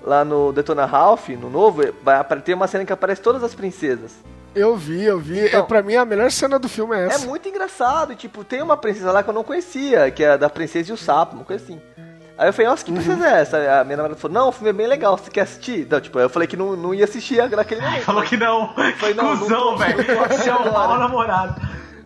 lá 0.03 0.25
no 0.25 0.53
Detona 0.53 0.85
Ralph, 0.87 1.29
no 1.31 1.51
novo, 1.51 1.83
vai 2.03 2.23
ter 2.41 2.55
uma 2.55 2.69
cena 2.69 2.85
que 2.85 2.93
aparece 2.93 3.21
todas 3.23 3.43
as 3.43 3.55
princesas. 3.55 4.13
Eu 4.55 4.77
vi, 4.77 5.05
eu 5.05 5.19
vi. 5.19 5.47
Então- 5.47 5.61
é, 5.61 5.63
pra 5.63 5.83
mim, 5.83 5.95
a 5.97 6.05
melhor 6.05 6.31
cena 6.31 6.59
do 6.59 6.69
filme 6.69 6.95
é 6.97 7.01
É 7.03 7.07
essa. 7.07 7.27
muito 7.27 7.49
engraçado, 7.49 8.15
tipo, 8.15 8.45
tem 8.45 8.61
uma 8.63 8.77
princesa 8.77 9.11
lá 9.13 9.23
que 9.23 9.31
eu 9.31 9.35
não 9.35 9.45
conhecia, 9.45 10.11
que 10.11 10.23
é 10.23 10.31
a 10.33 10.37
da 10.37 10.51
princesa 10.51 10.91
e 10.91 10.93
o 10.93 10.97
sapo, 10.97 11.35
uma 11.37 11.45
coisa 11.45 11.65
assim. 11.65 11.81
Aí 12.41 12.49
eu 12.49 12.55
falei, 12.55 12.71
nossa, 12.71 12.83
que 12.83 12.91
princesa 12.91 13.29
é 13.29 13.41
essa? 13.43 13.59
A 13.59 13.85
minha 13.85 13.99
namorada 13.99 14.19
falou, 14.19 14.35
não, 14.35 14.49
o 14.49 14.53
filme 14.53 14.71
é 14.71 14.73
bem 14.73 14.87
legal, 14.87 15.15
você 15.19 15.31
quer 15.31 15.43
assistir? 15.43 15.87
Não, 15.91 16.01
tipo, 16.01 16.19
eu 16.19 16.31
falei 16.31 16.49
que 16.49 16.57
não, 16.57 16.75
não 16.75 16.95
ia 16.95 17.05
assistir 17.05 17.37
naquele 17.51 17.83
momento. 17.83 18.03
Falou 18.03 18.23
que 18.23 18.35
não. 18.39 18.73
Foi, 18.97 19.13
não, 19.13 19.35
não 19.35 19.39
Cusão, 19.41 19.77
velho. 19.77 19.99
Você 19.99 20.49
é 20.49 20.55
um 20.57 20.73
mau 20.73 20.99
namorado. 20.99 21.61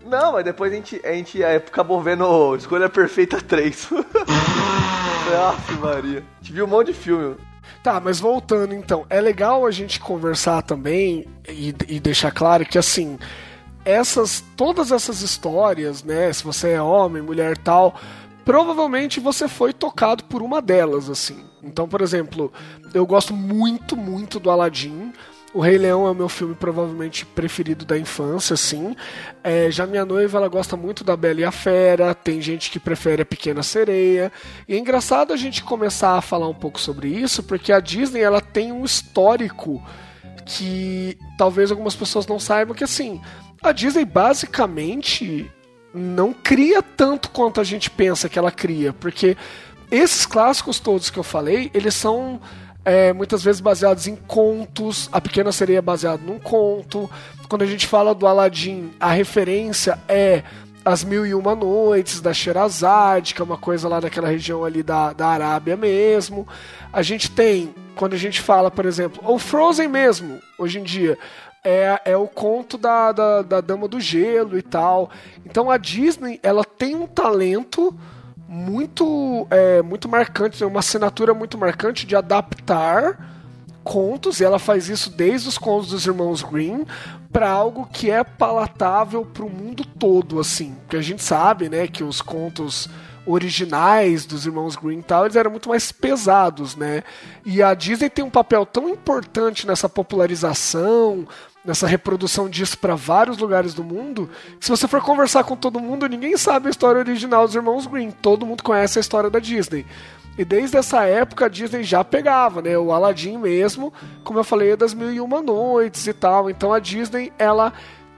Não, 0.05 0.33
mas 0.33 0.45
depois 0.45 0.73
a 0.73 0.75
gente, 0.75 1.01
a 1.05 1.13
gente 1.13 1.45
acabou 1.45 2.03
vendo 2.03 2.57
Escolha 2.57 2.89
Perfeita 2.89 3.41
3. 3.41 3.91
Nossa, 5.31 5.73
Maria. 5.81 6.25
A 6.41 6.45
gente 6.45 6.53
viu 6.53 6.65
um 6.65 6.69
monte 6.69 6.89
de 6.89 6.95
filme. 6.95 7.37
Tá, 7.81 8.01
mas 8.01 8.19
voltando 8.19 8.75
então, 8.75 9.07
é 9.09 9.21
legal 9.21 9.65
a 9.65 9.71
gente 9.71 10.01
conversar 10.01 10.63
também 10.63 11.29
e, 11.49 11.69
e 11.87 12.01
deixar 12.01 12.33
claro 12.33 12.67
que 12.67 12.77
assim, 12.77 13.21
essas 13.85 14.43
todas 14.57 14.91
essas 14.91 15.21
histórias, 15.21 16.03
né, 16.03 16.33
se 16.33 16.43
você 16.43 16.71
é 16.71 16.83
homem, 16.83 17.23
mulher 17.23 17.57
tal, 17.57 17.95
provavelmente 18.45 19.21
você 19.21 19.49
foi 19.49 19.73
tocado 19.73 20.25
por 20.25 20.43
uma 20.43 20.61
delas 20.61 21.09
assim. 21.09 21.45
Então, 21.63 21.89
por 21.89 22.01
exemplo, 22.01 22.53
eu 22.93 23.07
gosto 23.07 23.35
muito, 23.35 23.97
muito 23.97 24.39
do 24.39 24.51
Aladdin. 24.51 25.13
O 25.55 25.61
Rei 25.61 25.79
Leão 25.79 26.05
é 26.05 26.11
o 26.11 26.15
meu 26.15 26.29
filme 26.29 26.53
provavelmente 26.55 27.25
preferido 27.25 27.85
da 27.85 27.97
infância, 27.97 28.55
assim. 28.55 28.97
É, 29.43 29.71
já 29.71 29.87
minha 29.87 30.05
noiva, 30.05 30.39
ela 30.39 30.49
gosta 30.49 30.77
muito 30.77 31.05
da 31.05 31.17
Bela 31.17 31.41
e 31.41 31.45
a 31.45 31.53
Fera. 31.53 32.13
Tem 32.13 32.43
gente 32.43 32.73
que 32.73 32.81
prefere 32.81 33.23
a 33.23 33.27
Pequena 33.27 33.63
Sereia. 33.63 34.33
E 34.69 34.75
é 34.75 34.79
engraçado 34.79 35.33
a 35.33 35.37
gente 35.37 35.63
começar 35.63 36.19
a 36.19 36.21
falar 36.21 36.49
um 36.49 36.55
pouco 36.55 36.81
sobre 36.81 37.09
isso, 37.09 37.41
porque 37.41 37.73
a 37.73 37.79
Disney, 37.79 38.21
ela 38.21 38.41
tem 38.41 38.73
um 38.73 38.85
histórico 38.85 39.81
que 40.45 41.17
talvez 41.39 41.71
algumas 41.71 41.95
pessoas 41.95 42.27
não 42.27 42.41
saibam 42.41 42.75
que, 42.75 42.83
assim, 42.83 43.21
a 43.63 43.71
Disney 43.71 44.05
basicamente 44.05 45.51
não 45.95 46.33
cria 46.33 46.83
tanto 46.83 47.31
quanto 47.31 47.61
a 47.61 47.65
gente 47.65 47.89
pensa 47.89 48.29
que 48.29 48.39
ela 48.39 48.51
cria, 48.51 48.93
porque 48.93 49.37
esses 49.91 50.27
clássicos 50.27 50.81
todos 50.81 51.09
que 51.09 51.19
eu 51.19 51.23
falei, 51.23 51.71
eles 51.73 51.95
são 51.95 52.41
é, 52.85 53.13
muitas 53.13 53.43
vezes 53.43 53.61
baseados 53.61 54.07
em 54.07 54.17
contos. 54.17 55.09
A 55.13 55.21
Pequena 55.21 55.53
Sereia 55.53 55.79
é 55.79 55.83
baseado 55.83 56.21
num 56.23 56.39
conto. 56.39 57.09
Quando 57.49 57.63
a 57.63 57.67
gente 57.67 57.87
fala 57.87 58.15
do 58.15 58.27
Aladdin, 58.27 58.93
a 59.01 59.13
referência 59.13 59.99
é 60.09 60.43
As 60.85 61.05
Mil 61.05 61.25
e 61.25 61.35
Uma 61.35 61.55
Noites, 61.55 62.21
da 62.21 62.35
Sherazade, 62.35 63.35
que 63.35 63.41
é 63.41 63.45
uma 63.45 63.57
coisa 63.57 63.89
lá 63.89 64.01
daquela 64.01 64.29
região 64.29 64.65
ali 64.65 64.83
da, 64.83 65.13
da 65.13 65.29
Arábia 65.29 65.77
mesmo. 65.77 66.47
A 66.93 67.03
gente 67.03 67.31
tem, 67.31 67.75
quando 67.95 68.15
a 68.15 68.19
gente 68.19 68.41
fala, 68.41 68.71
por 68.71 68.85
exemplo, 68.85 69.23
o 69.25 69.39
Frozen 69.39 69.89
mesmo, 69.89 70.41
hoje 70.59 70.79
em 70.79 70.83
dia, 70.83 71.17
é, 71.65 72.01
é 72.05 72.17
o 72.17 72.29
conto 72.29 72.77
da, 72.77 73.11
da, 73.11 73.43
da 73.43 73.61
Dama 73.61 73.89
do 73.89 73.99
Gelo 73.99 74.59
e 74.59 74.63
tal. 74.63 75.11
Então 75.45 75.71
a 75.71 75.79
Disney, 75.79 76.39
ela 76.43 76.65
tem 76.65 76.95
um 76.95 77.07
talento 77.07 77.93
muito 78.47 79.47
é, 79.51 79.83
muito 79.83 80.09
marcante, 80.09 80.63
uma 80.65 80.81
assinatura 80.81 81.33
muito 81.33 81.57
marcante 81.57 82.07
de 82.07 82.15
adaptar 82.15 83.33
contos, 83.83 84.41
e 84.41 84.45
ela 84.45 84.59
faz 84.59 84.89
isso 84.89 85.11
desde 85.11 85.49
os 85.49 85.59
contos 85.59 85.91
dos 85.91 86.07
irmãos 86.07 86.43
Green 86.43 86.87
para 87.31 87.51
algo 87.51 87.87
que 87.93 88.11
é 88.11 88.25
palatável 88.25 89.25
para 89.27 89.45
o 89.45 89.51
mundo 89.51 89.85
todo, 89.85 90.41
assim. 90.41 90.75
Porque 90.83 90.97
a 90.97 91.03
gente 91.03 91.23
sabe, 91.23 91.69
né, 91.69 91.87
que 91.87 92.03
os 92.03 92.23
contos 92.23 92.89
originais 93.27 94.25
dos 94.25 94.47
irmãos 94.47 94.77
Green 94.77 95.03
tal, 95.03 95.25
eles 95.25 95.37
eram 95.37 95.51
muito 95.51 95.69
mais 95.69 95.93
pesados, 95.93 96.77
né? 96.77 97.03
E 97.45 97.63
a 97.63 97.75
Disney 97.75 98.09
tem 98.09 98.25
um 98.25 98.31
papel 98.31 98.65
tão 98.65 98.89
importante 98.89 99.67
nessa 99.67 99.89
popularização, 99.89 101.27
nessa 101.65 101.87
reprodução 101.87 102.49
disso 102.49 102.79
para 102.79 102.95
vários 102.95 103.39
lugares 103.39 103.73
do 103.73 103.83
mundo, 103.83 104.29
se 104.61 104.69
você 104.69 104.87
for 104.87 105.01
conversar 105.01 105.45
com 105.45 105.57
todo 105.57 105.81
mundo, 105.81 106.07
ninguém 106.07 106.37
sabe 106.37 106.67
a 106.67 106.71
história 106.71 106.99
original 106.99 107.47
dos 107.47 107.55
irmãos 107.55 107.87
Green, 107.87 108.11
todo 108.11 108.45
mundo 108.45 108.63
conhece 108.63 108.99
a 108.99 109.01
história 109.01 109.31
da 109.31 109.39
Disney. 109.39 109.87
E 110.37 110.45
desde 110.45 110.77
essa 110.77 111.05
época 111.05 111.47
a 111.47 111.49
Disney 111.49 111.85
já 111.85 112.03
pegava, 112.03 112.61
né? 112.61 112.77
O 112.77 112.93
Aladdin 112.93 113.39
mesmo, 113.39 113.93
como 114.25 114.41
eu 114.41 114.45
falei, 114.45 114.73
é 114.73 114.77
das 114.77 114.93
Mil 114.93 115.13
e 115.13 115.21
Uma 115.21 115.41
Noites 115.41 116.07
e 116.09 116.13
tal. 116.13 116.51
Então 116.51 116.73
a 116.73 116.81
Disney, 116.81 117.33
ela 117.39 117.73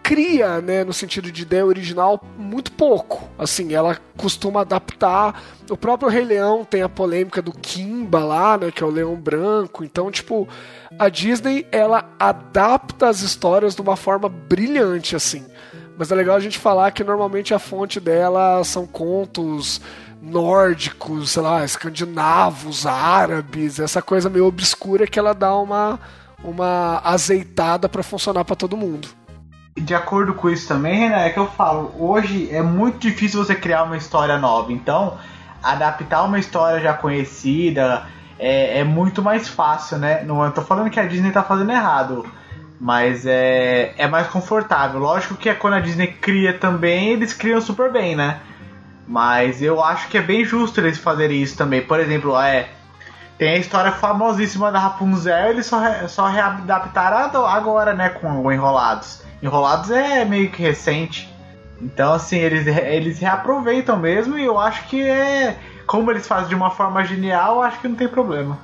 cria, 0.07 0.61
né, 0.61 0.85
no 0.85 0.93
sentido 0.93 1.33
de 1.33 1.43
ideia 1.43 1.67
original, 1.67 2.25
muito 2.39 2.71
pouco. 2.71 3.29
Assim, 3.37 3.75
ela 3.75 3.99
costuma 4.17 4.61
adaptar. 4.61 5.43
O 5.69 5.77
próprio 5.77 6.09
Rei 6.09 6.25
Leão 6.25 6.65
tem 6.65 6.81
a 6.81 6.89
polêmica 6.89 7.43
do 7.43 7.51
Kimba 7.51 8.21
lá, 8.21 8.57
né, 8.57 8.71
que 8.71 8.85
é 8.85 8.87
o 8.87 8.91
leão 8.91 9.17
branco. 9.17 9.83
Então, 9.83 10.09
tipo, 10.09 10.49
a 10.97 11.09
Disney, 11.09 11.67
ela 11.73 12.09
adapta 12.21 13.09
as 13.09 13.21
histórias 13.21 13.75
de 13.75 13.83
uma 13.83 13.97
forma 13.97 14.29
brilhante, 14.29 15.17
assim. 15.17 15.45
Mas 15.99 16.13
é 16.13 16.15
legal 16.15 16.37
a 16.37 16.41
gente 16.41 16.57
falar 16.57 16.93
que 16.93 17.03
normalmente 17.03 17.53
a 17.53 17.59
fonte 17.59 17.99
dela 17.99 18.63
são 18.63 18.87
contos 18.87 19.81
nórdicos, 20.23 21.33
sei 21.33 21.43
lá, 21.43 21.65
escandinavos, 21.65 22.87
árabes, 22.87 23.81
essa 23.81 24.01
coisa 24.01 24.31
meio 24.31 24.47
obscura 24.47 25.05
que 25.05 25.19
ela 25.19 25.35
dá 25.35 25.57
uma, 25.57 25.99
uma 26.45 27.01
azeitada 27.03 27.89
para 27.89 28.05
funcionar 28.05 28.45
para 28.45 28.55
todo 28.55 28.77
mundo. 28.77 29.26
De 29.77 29.95
acordo 29.95 30.33
com 30.35 30.49
isso 30.49 30.67
também, 30.67 30.99
Renan, 31.01 31.17
é 31.19 31.31
que 31.31 31.39
eu 31.39 31.47
falo, 31.47 31.95
hoje 31.99 32.49
é 32.51 32.63
muito 32.63 32.99
difícil 32.99 33.45
você 33.45 33.55
criar 33.55 33.83
uma 33.83 33.97
história 33.97 34.39
nova. 34.39 34.73
Então, 34.73 35.19
adaptar 35.63 36.23
uma 36.25 36.39
história 36.39 36.81
já 36.81 36.95
conhecida 36.95 38.05
é, 38.39 38.81
é 38.81 38.85
muito 38.85 39.23
mais 39.23 39.49
fácil, 39.49 39.99
né? 39.99 40.23
Não 40.25 40.43
eu 40.43 40.51
tô 40.51 40.63
falando 40.63 40.89
que 40.91 40.99
a 40.99 41.07
Disney 41.07 41.31
tá 41.31 41.43
fazendo 41.43 41.71
errado, 41.73 42.25
mas 42.81 43.27
é, 43.27 43.93
é 43.99 44.07
mais 44.09 44.27
confortável. 44.29 44.99
Lógico 44.99 45.35
que 45.35 45.49
é 45.49 45.55
quando 45.55 45.75
a 45.75 45.81
Disney 45.81 46.07
cria 46.07 46.55
também, 46.55 47.11
eles 47.11 47.35
criam 47.35 47.61
super 47.61 47.93
bem, 47.93 48.17
né? 48.17 48.41
Mas 49.07 49.61
eu 49.63 49.85
acho 49.85 50.09
que 50.09 50.17
é 50.17 50.23
bem 50.23 50.43
justo 50.45 50.81
eles 50.81 50.97
fazerem 50.99 51.43
isso 51.43 51.57
também. 51.57 51.83
Por 51.83 52.01
exemplo, 52.01 52.35
é, 52.41 52.69
tem 53.37 53.51
a 53.51 53.59
história 53.59 53.93
famosíssima 53.93 54.73
da 54.73 54.79
Rapunzel, 54.79 55.51
eles 55.51 55.67
só, 55.67 55.79
re- 55.81 56.09
só 56.09 56.27
readaptaram 56.29 57.47
agora, 57.47 57.93
né, 57.93 58.09
com 58.09 58.43
o 58.43 58.51
Enrolados. 58.51 59.26
Enrolados 59.43 59.91
é 59.91 60.25
meio 60.25 60.51
que 60.51 60.63
recente. 60.63 61.33
Então, 61.81 62.15
assim, 62.15 62.39
eles, 62.39 62.67
eles 62.67 63.19
reaproveitam 63.19 63.97
mesmo 63.97 64.39
e 64.39 64.45
eu 64.45 64.59
acho 64.59 64.89
que 64.89 65.03
é. 65.03 65.57
Como 65.87 66.11
eles 66.11 66.27
fazem 66.27 66.49
de 66.49 66.55
uma 66.55 66.71
forma 66.71 67.05
genial, 67.05 67.57
eu 67.57 67.63
acho 67.63 67.81
que 67.81 67.89
não 67.89 67.95
tem 67.95 68.09
problema. 68.09 68.59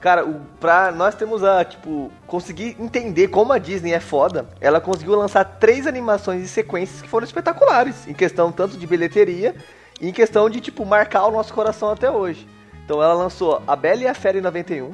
Cara, 0.00 0.24
o, 0.24 0.40
pra 0.60 0.90
nós 0.90 1.14
temos 1.14 1.44
a, 1.44 1.64
tipo, 1.64 2.10
conseguir 2.26 2.76
entender 2.78 3.28
como 3.28 3.52
a 3.52 3.58
Disney 3.58 3.92
é 3.92 4.00
foda, 4.00 4.46
ela 4.60 4.80
conseguiu 4.80 5.16
lançar 5.16 5.44
três 5.44 5.86
animações 5.86 6.44
e 6.44 6.48
sequências 6.48 7.02
que 7.02 7.08
foram 7.08 7.24
espetaculares, 7.24 8.06
em 8.06 8.12
questão 8.12 8.50
tanto 8.50 8.76
de 8.76 8.86
bilheteria 8.86 9.54
e 10.00 10.08
em 10.08 10.12
questão 10.12 10.50
de, 10.50 10.60
tipo, 10.60 10.84
marcar 10.84 11.26
o 11.26 11.30
nosso 11.30 11.52
coração 11.52 11.90
até 11.90 12.10
hoje. 12.10 12.46
Então 12.84 13.02
ela 13.02 13.14
lançou 13.14 13.62
A 13.66 13.74
Bela 13.74 14.02
e 14.02 14.06
a 14.06 14.14
Fera 14.14 14.38
em 14.38 14.42
91, 14.42 14.92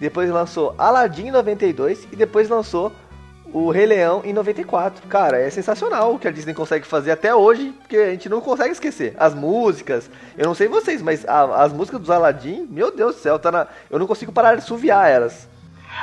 depois 0.00 0.30
lançou 0.30 0.74
Aladdin 0.78 1.28
em 1.28 1.30
92 1.30 2.08
e 2.12 2.16
depois 2.16 2.48
lançou 2.48 2.92
o 3.54 3.70
Rei 3.70 3.86
Leão 3.86 4.20
em 4.24 4.32
94. 4.32 5.06
Cara, 5.06 5.40
é 5.40 5.48
sensacional 5.48 6.12
o 6.12 6.18
que 6.18 6.26
a 6.26 6.30
Disney 6.32 6.52
consegue 6.52 6.84
fazer 6.86 7.12
até 7.12 7.32
hoje, 7.34 7.72
porque 7.80 7.96
a 7.96 8.10
gente 8.10 8.28
não 8.28 8.40
consegue 8.40 8.72
esquecer. 8.72 9.14
As 9.16 9.32
músicas, 9.32 10.10
eu 10.36 10.44
não 10.44 10.54
sei 10.54 10.66
vocês, 10.66 11.00
mas 11.00 11.24
a- 11.26 11.62
as 11.62 11.72
músicas 11.72 12.00
dos 12.00 12.10
Aladdin, 12.10 12.66
meu 12.68 12.94
Deus 12.94 13.14
do 13.14 13.20
céu, 13.22 13.38
tá 13.38 13.52
na, 13.52 13.66
eu 13.88 13.98
não 13.98 14.08
consigo 14.08 14.32
parar 14.32 14.56
de 14.56 14.64
suviar 14.64 15.08
elas. 15.08 15.48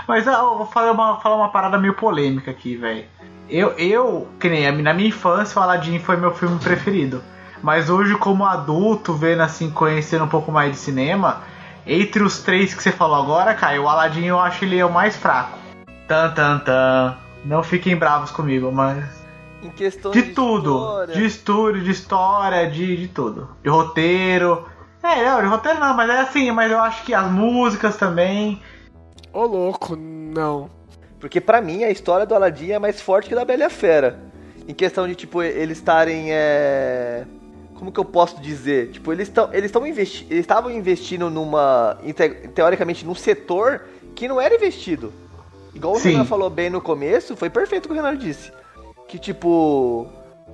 Mas 0.07 0.25
ah, 0.27 0.31
eu 0.31 0.57
vou 0.57 0.65
falar 0.67 0.93
uma, 0.93 1.19
falar 1.19 1.35
uma 1.35 1.51
parada 1.51 1.77
meio 1.77 1.93
polêmica 1.95 2.49
aqui, 2.49 2.77
velho. 2.77 3.03
Eu, 3.49 3.71
eu, 3.71 4.29
que 4.39 4.47
nem 4.47 4.71
na 4.81 4.93
minha 4.93 5.09
infância, 5.09 5.59
o 5.59 5.61
Aladdin 5.63 5.99
foi 5.99 6.15
meu 6.15 6.33
filme 6.33 6.57
preferido. 6.57 7.21
Mas 7.61 7.89
hoje, 7.89 8.15
como 8.15 8.45
adulto, 8.45 9.13
vendo 9.13 9.41
assim, 9.41 9.69
conhecendo 9.69 10.23
um 10.23 10.29
pouco 10.29 10.51
mais 10.53 10.71
de 10.71 10.77
cinema, 10.77 11.41
entre 11.85 12.23
os 12.23 12.39
três 12.39 12.73
que 12.73 12.81
você 12.81 12.91
falou 12.91 13.17
agora, 13.17 13.53
Caio, 13.53 13.83
o 13.83 13.89
Aladdin 13.89 14.23
eu 14.25 14.39
acho 14.39 14.63
ele 14.63 14.79
é 14.79 14.85
o 14.85 14.91
mais 14.91 15.17
fraco. 15.17 15.57
Tan, 16.07 16.31
tan, 16.31 16.59
tan. 16.59 17.17
Não 17.45 17.63
fiquem 17.63 17.95
bravos 17.95 18.31
comigo, 18.31 18.71
mas. 18.71 19.03
Em 19.63 19.69
questão 19.69 20.11
De 20.11 20.23
tudo. 20.23 20.75
história- 20.75 21.15
De 21.15 21.25
estúdio, 21.25 21.83
de 21.83 21.91
história, 21.91 22.69
de, 22.69 22.97
de 22.97 23.07
tudo. 23.07 23.49
De 23.63 23.69
roteiro. 23.69 24.65
É, 25.03 25.23
não, 25.25 25.41
de 25.41 25.47
roteiro 25.47 25.79
não, 25.79 25.95
mas 25.95 26.09
é 26.09 26.19
assim, 26.19 26.51
mas 26.51 26.71
eu 26.71 26.79
acho 26.79 27.03
que 27.03 27.13
as 27.13 27.29
músicas 27.31 27.95
também. 27.97 28.61
Ô 29.33 29.43
louco, 29.45 29.95
não. 29.95 30.69
Porque 31.19 31.39
pra 31.39 31.61
mim 31.61 31.83
a 31.83 31.91
história 31.91 32.25
do 32.25 32.33
Aladdin 32.35 32.71
é 32.71 32.79
mais 32.79 32.99
forte 33.01 33.29
que 33.29 33.35
da 33.35 33.45
Bela 33.45 33.65
a 33.67 33.69
Fera. 33.69 34.19
Em 34.67 34.73
questão 34.73 35.07
de, 35.07 35.15
tipo, 35.15 35.41
eles 35.41 35.77
estarem. 35.77 36.27
É... 36.31 37.25
Como 37.75 37.91
que 37.91 37.99
eu 37.99 38.05
posso 38.05 38.39
dizer? 38.41 38.91
Tipo, 38.91 39.11
eles 39.11 39.27
estão. 39.27 39.49
Eles 39.51 39.65
estão 39.65 39.85
investi 39.85 40.25
eles 40.29 40.41
estavam 40.41 40.69
investindo 40.71 41.29
numa. 41.29 41.97
Teoricamente, 42.53 43.05
num 43.05 43.15
setor 43.15 43.81
que 44.15 44.27
não 44.27 44.39
era 44.39 44.53
investido. 44.55 45.11
Igual 45.73 45.95
Sim. 45.95 46.09
o 46.09 46.11
Renan 46.13 46.25
falou 46.25 46.49
bem 46.49 46.69
no 46.69 46.81
começo, 46.81 47.35
foi 47.35 47.49
perfeito 47.49 47.85
o 47.85 47.87
que 47.87 47.93
o 47.93 47.95
Renan 47.95 48.17
disse. 48.17 48.51
Que 49.07 49.17
tipo. 49.17 50.07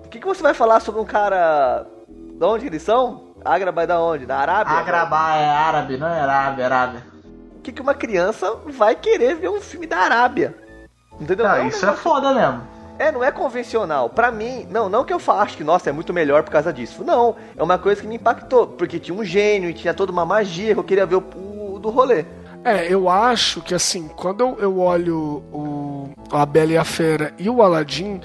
O 0.06 0.10
que, 0.10 0.20
que 0.20 0.26
você 0.28 0.42
vai 0.42 0.54
falar 0.54 0.80
sobre 0.80 1.02
um 1.02 1.06
cara. 1.06 1.86
De 2.08 2.46
onde 2.46 2.68
eles 2.68 2.84
são? 2.84 3.28
Agraba 3.44 3.84
é 3.84 3.88
da 3.88 4.00
onde? 4.02 4.26
Da 4.26 4.38
Arábia? 4.38 4.74
Agrabah 4.78 5.36
é 5.38 5.46
árabe, 5.50 5.98
não 5.98 6.08
é 6.08 6.20
árabe, 6.20 6.62
é 6.62 6.66
árabe. 6.66 6.98
O 7.58 7.62
que, 7.62 7.72
que 7.72 7.82
uma 7.82 7.94
criança 7.94 8.56
vai 8.68 8.96
querer 8.96 9.36
ver 9.36 9.50
um 9.50 9.60
filme 9.60 9.86
da 9.88 9.98
Arábia? 9.98 10.56
Entendeu? 11.20 11.46
Não, 11.48 11.56
É 11.56 11.62
um 11.64 11.68
isso 11.68 11.86
é 11.86 11.94
foda 11.94 12.34
mesmo. 12.34 12.62
É, 13.00 13.12
não 13.12 13.24
é 13.24 13.32
convencional. 13.32 14.10
Pra 14.10 14.32
mim, 14.32 14.68
não, 14.72 14.88
não 14.90 15.04
que 15.04 15.14
eu 15.14 15.22
acho 15.28 15.56
que, 15.58 15.64
nossa, 15.64 15.90
é 15.90 15.94
muito 15.94 16.14
melhor 16.14 16.44
por 16.44 16.52
causa 16.52 16.72
disso. 16.74 17.04
Não, 17.04 17.36
é 17.56 17.62
uma 17.62 17.78
coisa 17.78 18.02
que 18.02 18.08
me 18.08 18.16
impactou, 18.16 18.68
porque 18.68 19.00
tinha 19.00 19.16
um 19.18 19.24
gênio 19.24 19.70
e 19.70 19.74
tinha 19.74 19.94
toda 19.94 20.12
uma 20.12 20.26
magia 20.26 20.74
que 20.74 20.80
eu 20.80 20.84
queria 20.84 21.06
ver 21.06 21.16
o, 21.18 21.74
o- 21.76 21.80
do 21.80 21.90
rolê. 21.90 22.26
É, 22.68 22.94
eu 22.94 23.08
acho 23.08 23.62
que 23.62 23.74
assim, 23.74 24.10
quando 24.10 24.42
eu, 24.42 24.58
eu 24.60 24.80
olho 24.80 25.42
o, 25.54 26.10
a 26.30 26.46
Bela 26.46 26.74
e 26.74 26.78
a 26.78 26.84
Fera 26.84 27.34
e 27.40 27.50
o 27.50 27.62
Aladdin, 27.62 28.20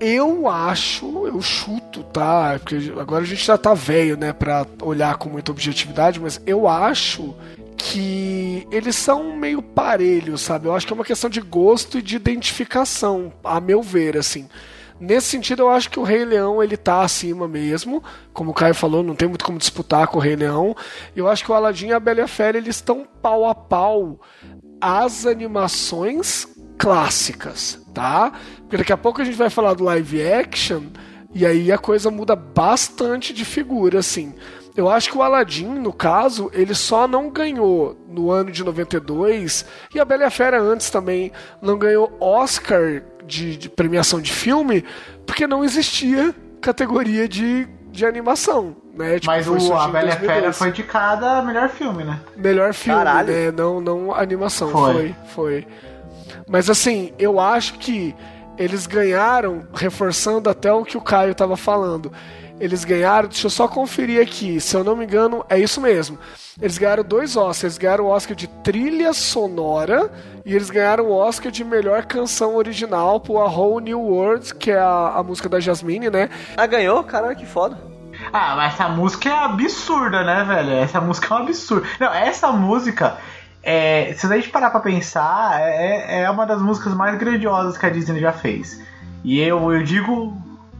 eu 0.00 0.48
acho, 0.48 1.26
eu 1.26 1.42
chuto, 1.42 2.02
tá? 2.04 2.58
Porque 2.58 2.90
agora 2.98 3.22
a 3.22 3.26
gente 3.26 3.44
já 3.44 3.58
tá 3.58 3.74
velho, 3.74 4.16
né, 4.16 4.32
pra 4.32 4.66
olhar 4.80 5.18
com 5.18 5.28
muita 5.28 5.52
objetividade, 5.52 6.18
mas 6.18 6.40
eu 6.46 6.66
acho 6.66 7.34
que 7.76 8.66
eles 8.70 8.96
são 8.96 9.36
meio 9.36 9.60
parelhos, 9.60 10.40
sabe? 10.40 10.68
Eu 10.68 10.74
acho 10.74 10.86
que 10.86 10.94
é 10.94 10.96
uma 10.96 11.04
questão 11.04 11.28
de 11.28 11.42
gosto 11.42 11.98
e 11.98 12.02
de 12.02 12.16
identificação, 12.16 13.30
a 13.44 13.60
meu 13.60 13.82
ver, 13.82 14.16
assim. 14.16 14.48
Nesse 14.98 15.28
sentido, 15.28 15.62
eu 15.62 15.70
acho 15.70 15.90
que 15.90 16.00
o 16.00 16.02
Rei 16.02 16.24
Leão 16.24 16.62
ele 16.62 16.76
tá 16.76 17.02
acima 17.02 17.46
mesmo. 17.46 18.02
Como 18.32 18.50
o 18.50 18.54
Caio 18.54 18.74
falou, 18.74 19.02
não 19.02 19.14
tem 19.14 19.28
muito 19.28 19.44
como 19.44 19.58
disputar 19.58 20.06
com 20.08 20.18
o 20.18 20.20
Rei 20.20 20.36
Leão. 20.36 20.74
Eu 21.14 21.28
acho 21.28 21.44
que 21.44 21.50
o 21.50 21.54
Aladdin 21.54 21.88
e 21.88 21.92
a 21.92 22.00
Bela 22.00 22.20
e 22.20 22.22
a 22.22 22.28
Fera 22.28 22.56
eles 22.56 22.76
estão 22.76 23.06
pau 23.20 23.46
a 23.46 23.54
pau 23.54 24.20
às 24.80 25.26
animações 25.26 26.46
clássicas, 26.78 27.80
tá? 27.92 28.32
Porque 28.60 28.78
daqui 28.78 28.92
a 28.92 28.96
pouco 28.96 29.20
a 29.20 29.24
gente 29.24 29.36
vai 29.36 29.50
falar 29.50 29.74
do 29.74 29.84
live 29.84 30.22
action 30.22 30.82
e 31.34 31.44
aí 31.44 31.70
a 31.70 31.78
coisa 31.78 32.10
muda 32.10 32.34
bastante 32.34 33.34
de 33.34 33.44
figura, 33.44 33.98
assim. 33.98 34.34
Eu 34.76 34.90
acho 34.90 35.10
que 35.10 35.16
o 35.16 35.22
Aladdin, 35.22 35.66
no 35.66 35.92
caso, 35.92 36.50
ele 36.52 36.74
só 36.74 37.08
não 37.08 37.30
ganhou 37.30 37.96
no 38.08 38.30
ano 38.30 38.50
de 38.50 38.62
92 38.62 39.64
e 39.94 39.98
a 39.98 40.04
Bela 40.04 40.24
e 40.24 40.26
a 40.26 40.30
Fera 40.30 40.60
antes 40.60 40.90
também 40.90 41.32
não 41.62 41.78
ganhou 41.78 42.14
Oscar 42.20 43.02
de, 43.24 43.56
de 43.56 43.68
premiação 43.70 44.20
de 44.20 44.32
filme 44.32 44.84
porque 45.26 45.46
não 45.46 45.64
existia 45.64 46.34
categoria 46.60 47.26
de, 47.26 47.66
de 47.90 48.04
animação, 48.04 48.76
né? 48.94 49.14
Tipo, 49.18 49.32
Mas 49.32 49.46
foi 49.46 49.58
o, 49.58 49.76
a 49.76 49.88
Bela 49.88 50.08
e 50.08 50.12
a 50.12 50.16
Fera 50.16 50.26
2002. 50.26 50.58
foi 50.58 50.68
indicada 50.68 51.30
a 51.38 51.42
melhor 51.42 51.68
filme, 51.70 52.04
né? 52.04 52.20
Melhor 52.36 52.74
filme, 52.74 52.98
Caralho. 52.98 53.32
né? 53.32 53.50
Não, 53.50 53.80
não 53.80 54.14
animação. 54.14 54.70
Foi. 54.70 54.92
Foi. 54.92 55.14
foi, 55.62 55.66
Mas 56.46 56.68
assim, 56.68 57.12
eu 57.18 57.40
acho 57.40 57.74
que 57.78 58.14
eles 58.58 58.86
ganharam, 58.86 59.66
reforçando 59.74 60.48
até 60.48 60.72
o 60.72 60.84
que 60.84 60.96
o 60.96 61.00
Caio 61.00 61.34
tava 61.34 61.56
falando. 61.56 62.12
Eles 62.58 62.84
ganharam, 62.84 63.28
deixa 63.28 63.46
eu 63.46 63.50
só 63.50 63.68
conferir 63.68 64.20
aqui, 64.20 64.60
se 64.60 64.74
eu 64.74 64.82
não 64.82 64.96
me 64.96 65.04
engano, 65.04 65.44
é 65.48 65.58
isso 65.58 65.80
mesmo. 65.80 66.18
Eles 66.60 66.78
ganharam 66.78 67.04
dois 67.04 67.36
Oscars. 67.36 67.64
Eles 67.64 67.78
ganharam 67.78 68.04
o 68.04 68.08
Oscar 68.08 68.34
de 68.34 68.46
trilha 68.46 69.12
sonora 69.12 70.10
e 70.44 70.54
eles 70.54 70.70
ganharam 70.70 71.04
o 71.04 71.12
Oscar 71.12 71.52
de 71.52 71.62
melhor 71.62 72.06
canção 72.06 72.56
original 72.56 73.20
por 73.20 73.40
A 73.40 73.44
Whole 73.44 73.84
New 73.84 74.00
World, 74.00 74.54
que 74.54 74.70
é 74.70 74.78
a, 74.78 75.14
a 75.16 75.22
música 75.22 75.48
da 75.48 75.60
Jasmine, 75.60 76.08
né? 76.08 76.30
Ah, 76.56 76.66
ganhou? 76.66 77.04
Caralho, 77.04 77.36
que 77.36 77.44
foda. 77.44 77.78
Ah, 78.32 78.56
mas 78.56 78.72
essa 78.72 78.88
música 78.88 79.28
é 79.28 79.32
absurda, 79.32 80.24
né, 80.24 80.44
velho? 80.44 80.70
Essa 80.72 81.00
música 81.00 81.34
é 81.34 81.36
um 81.36 81.42
absurdo. 81.42 81.86
Não, 82.00 82.14
essa 82.14 82.50
música, 82.52 83.18
é, 83.62 84.14
se 84.16 84.26
a 84.26 84.34
gente 84.34 84.48
parar 84.48 84.70
pra 84.70 84.80
pensar, 84.80 85.60
é, 85.60 86.22
é 86.22 86.30
uma 86.30 86.46
das 86.46 86.62
músicas 86.62 86.94
mais 86.94 87.18
grandiosas 87.18 87.76
que 87.76 87.84
a 87.84 87.90
Disney 87.90 88.20
já 88.20 88.32
fez. 88.32 88.80
E 89.22 89.40
eu, 89.40 89.70
eu 89.70 89.82
digo 89.82 90.34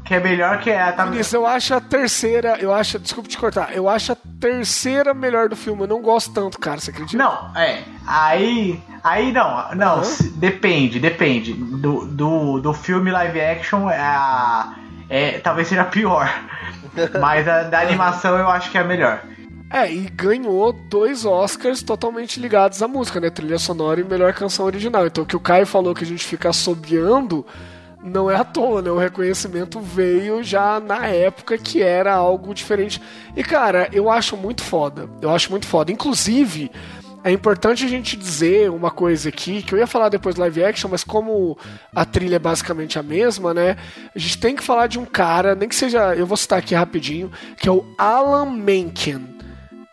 que 0.06 0.14
é 0.14 0.20
melhor 0.20 0.58
que 0.60 0.70
a. 0.70 0.92
Tá, 0.92 1.04
Vinícius, 1.04 1.32
eu 1.34 1.46
acho 1.46 1.74
a 1.74 1.80
terceira, 1.80 2.56
eu 2.60 2.72
acho, 2.72 2.98
desculpa 2.98 3.28
te 3.28 3.36
cortar, 3.36 3.74
eu 3.74 3.88
acho 3.88 4.12
a 4.12 4.16
terceira 4.40 5.12
melhor 5.12 5.48
do 5.48 5.56
filme. 5.56 5.82
Eu 5.82 5.88
não 5.88 6.00
gosto 6.00 6.32
tanto, 6.32 6.58
cara, 6.58 6.80
você 6.80 6.90
acredita? 6.90 7.22
Não, 7.22 7.50
é. 7.56 7.82
Aí. 8.06 8.80
Aí 9.02 9.32
não, 9.32 9.74
não, 9.74 9.98
Uhum. 9.98 10.04
se- 10.04 10.30
depende, 10.30 10.98
depende. 11.00 11.52
Do, 11.52 12.06
do, 12.06 12.60
do 12.60 12.72
filme 12.72 13.10
live 13.10 13.40
action 13.40 13.88
é, 13.90 13.98
a- 14.00 14.74
é 15.08 15.38
talvez 15.38 15.68
seja 15.68 15.84
pior. 15.84 16.28
Mas 17.20 17.46
a 17.46 17.64
da 17.64 17.80
animação 17.80 18.36
eu 18.38 18.48
acho 18.48 18.70
que 18.70 18.78
é 18.78 18.80
a 18.80 18.84
melhor. 18.84 19.22
É, 19.68 19.92
e 19.92 20.08
ganhou 20.08 20.72
dois 20.72 21.24
Oscars 21.24 21.82
totalmente 21.82 22.38
ligados 22.38 22.80
à 22.82 22.86
música, 22.88 23.18
né? 23.20 23.28
Trilha 23.30 23.58
sonora 23.58 24.00
e 24.00 24.04
melhor 24.04 24.32
canção 24.32 24.64
original. 24.64 25.04
Então 25.06 25.24
o 25.24 25.26
que 25.26 25.34
o 25.36 25.40
Caio 25.40 25.66
falou 25.66 25.92
que 25.94 26.04
a 26.04 26.06
gente 26.06 26.24
fica 26.24 26.48
assobiando 26.50 27.44
não 28.06 28.30
é 28.30 28.36
à 28.36 28.44
toa, 28.44 28.80
né? 28.80 28.90
O 28.90 28.98
reconhecimento 28.98 29.80
veio 29.80 30.42
já 30.42 30.78
na 30.78 31.06
época 31.06 31.58
que 31.58 31.82
era 31.82 32.14
algo 32.14 32.54
diferente. 32.54 33.02
E 33.36 33.42
cara, 33.42 33.88
eu 33.92 34.10
acho 34.10 34.36
muito 34.36 34.62
foda. 34.62 35.08
Eu 35.20 35.30
acho 35.30 35.50
muito 35.50 35.66
foda. 35.66 35.90
Inclusive, 35.90 36.70
é 37.24 37.32
importante 37.32 37.84
a 37.84 37.88
gente 37.88 38.16
dizer 38.16 38.70
uma 38.70 38.90
coisa 38.90 39.28
aqui, 39.28 39.60
que 39.60 39.74
eu 39.74 39.78
ia 39.78 39.86
falar 39.86 40.08
depois 40.08 40.36
do 40.36 40.40
live 40.40 40.62
action, 40.62 40.88
mas 40.88 41.02
como 41.02 41.58
a 41.92 42.04
trilha 42.04 42.36
é 42.36 42.38
basicamente 42.38 42.98
a 42.98 43.02
mesma, 43.02 43.52
né? 43.52 43.76
A 44.14 44.18
gente 44.18 44.38
tem 44.38 44.54
que 44.54 44.62
falar 44.62 44.86
de 44.86 44.98
um 44.98 45.04
cara, 45.04 45.56
nem 45.56 45.68
que 45.68 45.74
seja, 45.74 46.14
eu 46.14 46.24
vou 46.24 46.36
citar 46.36 46.60
aqui 46.60 46.74
rapidinho, 46.74 47.30
que 47.58 47.68
é 47.68 47.72
o 47.72 47.84
Alan 47.98 48.46
Menken. 48.52 49.36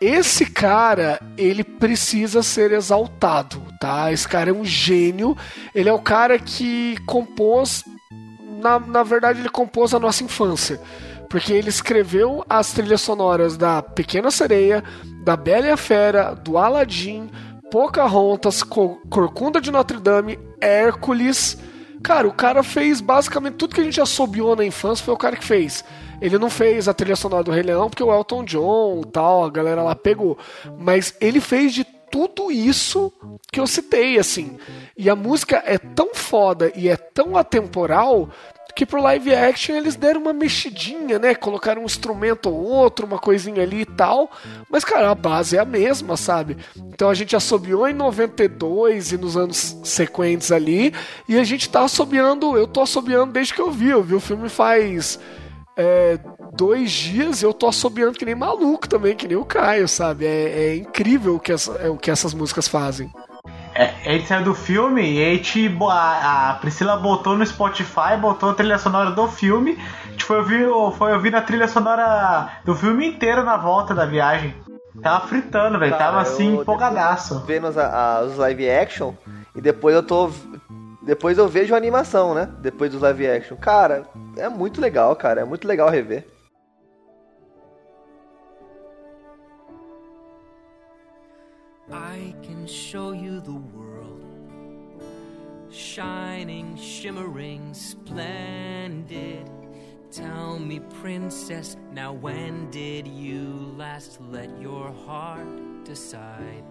Esse 0.00 0.44
cara, 0.46 1.20
ele 1.36 1.64
precisa 1.64 2.42
ser 2.42 2.72
exaltado, 2.72 3.62
tá? 3.80 4.12
Esse 4.12 4.28
cara 4.28 4.50
é 4.50 4.52
um 4.52 4.64
gênio. 4.64 5.36
Ele 5.74 5.88
é 5.88 5.92
o 5.92 5.98
cara 5.98 6.38
que 6.38 6.96
compôs. 7.06 7.82
Na, 8.64 8.80
na 8.80 9.02
verdade, 9.02 9.40
ele 9.40 9.50
compôs 9.50 9.92
a 9.92 9.98
nossa 10.00 10.24
infância. 10.24 10.80
Porque 11.28 11.52
ele 11.52 11.68
escreveu 11.68 12.42
as 12.48 12.72
trilhas 12.72 13.02
sonoras 13.02 13.58
da 13.58 13.82
Pequena 13.82 14.30
Sereia, 14.30 14.82
da 15.22 15.36
Bela 15.36 15.66
e 15.66 15.70
a 15.70 15.76
Fera, 15.76 16.34
do 16.34 16.56
Aladdin, 16.56 17.28
Pocahontas, 17.70 18.62
Co- 18.62 18.98
Corcunda 19.10 19.60
de 19.60 19.70
Notre 19.70 19.98
Dame, 19.98 20.38
Hércules. 20.60 21.58
Cara, 22.02 22.26
o 22.26 22.32
cara 22.32 22.62
fez 22.62 23.00
basicamente 23.00 23.54
tudo 23.56 23.74
que 23.74 23.80
a 23.80 23.84
gente 23.84 24.00
assobiou 24.00 24.56
na 24.56 24.64
infância, 24.64 25.04
foi 25.04 25.12
o 25.14 25.18
cara 25.18 25.36
que 25.36 25.44
fez. 25.44 25.84
Ele 26.22 26.38
não 26.38 26.48
fez 26.48 26.88
a 26.88 26.94
trilha 26.94 27.16
sonora 27.16 27.42
do 27.44 27.50
Rei 27.50 27.62
Leão 27.62 27.90
porque 27.90 28.02
o 28.02 28.12
Elton 28.14 28.44
John 28.44 29.02
e 29.04 29.10
tal, 29.10 29.44
a 29.44 29.50
galera 29.50 29.82
lá 29.82 29.94
pegou. 29.94 30.38
Mas 30.78 31.14
ele 31.20 31.40
fez 31.40 31.74
de 31.74 31.84
tudo 32.14 32.52
isso 32.52 33.12
que 33.50 33.58
eu 33.58 33.66
citei, 33.66 34.20
assim. 34.20 34.56
E 34.96 35.10
a 35.10 35.16
música 35.16 35.60
é 35.66 35.76
tão 35.76 36.14
foda 36.14 36.70
e 36.76 36.88
é 36.88 36.96
tão 36.96 37.36
atemporal 37.36 38.30
que 38.76 38.86
pro 38.86 39.02
live 39.02 39.34
action 39.34 39.74
eles 39.74 39.96
deram 39.96 40.20
uma 40.20 40.32
mexidinha, 40.32 41.18
né? 41.18 41.34
Colocaram 41.34 41.82
um 41.82 41.86
instrumento 41.86 42.48
ou 42.48 42.54
outro, 42.54 43.04
uma 43.04 43.18
coisinha 43.18 43.64
ali 43.64 43.80
e 43.80 43.84
tal. 43.84 44.30
Mas, 44.70 44.84
cara, 44.84 45.10
a 45.10 45.14
base 45.14 45.56
é 45.56 45.60
a 45.60 45.64
mesma, 45.64 46.16
sabe? 46.16 46.56
Então 46.76 47.10
a 47.10 47.14
gente 47.14 47.34
assobiou 47.34 47.88
em 47.88 47.92
92 47.92 49.10
e 49.10 49.18
nos 49.18 49.36
anos 49.36 49.76
sequentes 49.82 50.52
ali. 50.52 50.94
E 51.28 51.36
a 51.36 51.42
gente 51.42 51.68
tá 51.68 51.82
assobiando, 51.82 52.56
eu 52.56 52.68
tô 52.68 52.80
assobiando 52.80 53.32
desde 53.32 53.54
que 53.54 53.60
eu 53.60 53.72
vi. 53.72 53.90
Eu 53.90 54.04
vi 54.04 54.14
o 54.14 54.20
filme 54.20 54.48
faz 54.48 55.18
é, 55.76 56.18
dois 56.54 56.90
dias 56.90 57.42
e 57.42 57.44
eu 57.44 57.52
tô 57.52 57.66
assobiando 57.66 58.18
que 58.18 58.24
nem 58.24 58.34
maluco 58.34 58.88
também, 58.88 59.14
que 59.16 59.26
nem 59.28 59.36
o 59.36 59.44
Caio, 59.44 59.88
sabe? 59.88 60.24
É, 60.26 60.30
é 60.70 60.76
incrível 60.76 61.36
o 61.36 61.40
que, 61.40 61.52
essa- 61.52 61.72
é, 61.76 61.88
o 61.88 61.96
que 61.96 62.10
essas 62.10 62.32
músicas 62.34 62.68
fazem. 62.68 63.10
É, 63.74 63.92
ele 64.04 64.24
saiu 64.24 64.44
do 64.44 64.54
filme 64.54 65.02
e 65.02 65.24
a, 65.24 65.34
gente, 65.34 65.68
bo- 65.68 65.90
a 65.90 66.50
a 66.50 66.54
Priscila 66.54 66.96
botou 66.96 67.36
no 67.36 67.44
Spotify, 67.44 68.16
botou 68.20 68.50
a 68.50 68.54
trilha 68.54 68.78
sonora 68.78 69.10
do 69.10 69.26
filme. 69.26 69.76
A 70.06 70.10
gente 70.12 70.24
foi 70.24 70.36
ouvir, 70.38 70.68
foi 70.96 71.12
ouvir 71.12 71.34
a 71.34 71.42
trilha 71.42 71.66
sonora 71.66 72.50
do 72.64 72.72
filme 72.74 73.08
inteiro 73.08 73.42
na 73.42 73.56
volta 73.56 73.92
da 73.92 74.06
viagem. 74.06 74.54
Tava 75.02 75.26
fritando, 75.26 75.76
velho. 75.76 75.96
Tava 75.98 76.20
assim, 76.20 76.54
eu- 76.54 76.62
empolgadaço. 76.62 77.42
Vendo 77.46 77.66
os, 77.66 77.76
a- 77.76 78.22
os 78.24 78.36
live 78.36 78.70
action 78.70 79.12
e 79.56 79.60
depois 79.60 79.92
eu 79.96 80.04
tô. 80.04 80.30
Depois 81.04 81.36
eu 81.36 81.46
vejo 81.46 81.74
a 81.74 81.76
animação, 81.76 82.34
né? 82.34 82.50
Depois 82.60 82.90
dos 82.90 83.02
live 83.02 83.26
action. 83.26 83.56
Cara, 83.56 84.08
é 84.36 84.48
muito 84.48 84.80
legal, 84.80 85.14
cara. 85.14 85.42
É 85.42 85.44
muito 85.44 85.68
legal 85.68 85.90
rever. 85.90 86.26
I 91.92 92.34
can 92.42 92.66
show 92.66 93.12
you 93.14 93.40
the 93.42 93.50
world. 93.50 94.24
Shining, 95.70 96.76
shimmering, 96.76 97.72
splendid. 97.74 99.50
Tell 100.10 100.58
me, 100.58 100.80
princess, 101.02 101.76
now 101.92 102.12
when 102.12 102.70
did 102.70 103.06
you 103.06 103.74
last 103.76 104.20
let 104.30 104.48
your 104.60 104.92
heart 105.06 105.84
decide? 105.84 106.64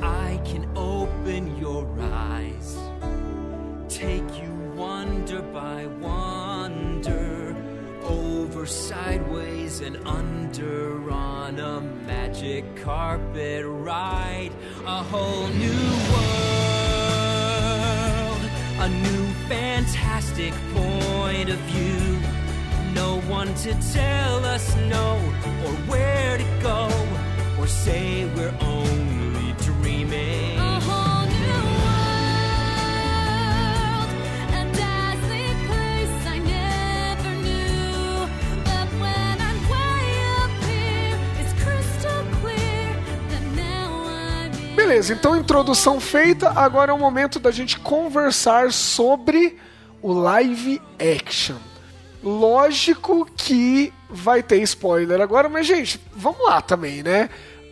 I 0.00 0.40
can 0.44 0.68
open 0.76 1.56
your 1.58 1.86
eyes, 2.00 2.76
take 3.88 4.42
you 4.42 4.50
wonder 4.74 5.42
by 5.42 5.86
wonder, 6.00 7.54
over, 8.02 8.66
sideways, 8.66 9.80
and 9.80 9.96
under 10.06 11.10
on 11.10 11.58
a 11.58 11.80
magic 11.80 12.64
carpet 12.76 13.64
ride. 13.66 14.52
A 14.86 15.02
whole 15.02 15.48
new 15.48 15.82
world, 16.12 16.42
a 18.78 18.88
new 18.88 19.26
fantastic 19.48 20.54
point 20.74 21.48
of 21.50 21.58
view. 21.70 22.20
No 22.94 23.20
one 23.28 23.54
to 23.54 23.74
tell 23.92 24.44
us 24.44 24.76
no 24.88 25.16
or 25.64 25.74
where 25.88 26.38
to 26.38 26.44
go 26.62 26.88
or 27.58 27.66
say 27.66 28.26
we're 28.34 28.54
only 28.60 29.11
Beleza, 44.92 45.14
então 45.14 45.34
introdução 45.34 45.98
feita, 45.98 46.50
agora 46.50 46.90
é 46.90 46.94
o 46.94 46.98
momento 46.98 47.40
da 47.40 47.50
gente 47.50 47.78
conversar 47.80 48.70
sobre 48.74 49.56
o 50.02 50.12
live 50.12 50.82
action. 50.98 51.56
Lógico 52.22 53.24
que 53.34 53.90
vai 54.10 54.42
ter 54.42 54.60
spoiler 54.60 55.18
agora, 55.22 55.48
mas 55.48 55.66
gente, 55.66 55.98
vamos 56.14 56.44
lá 56.44 56.60
também, 56.60 57.02
né? 57.02 57.30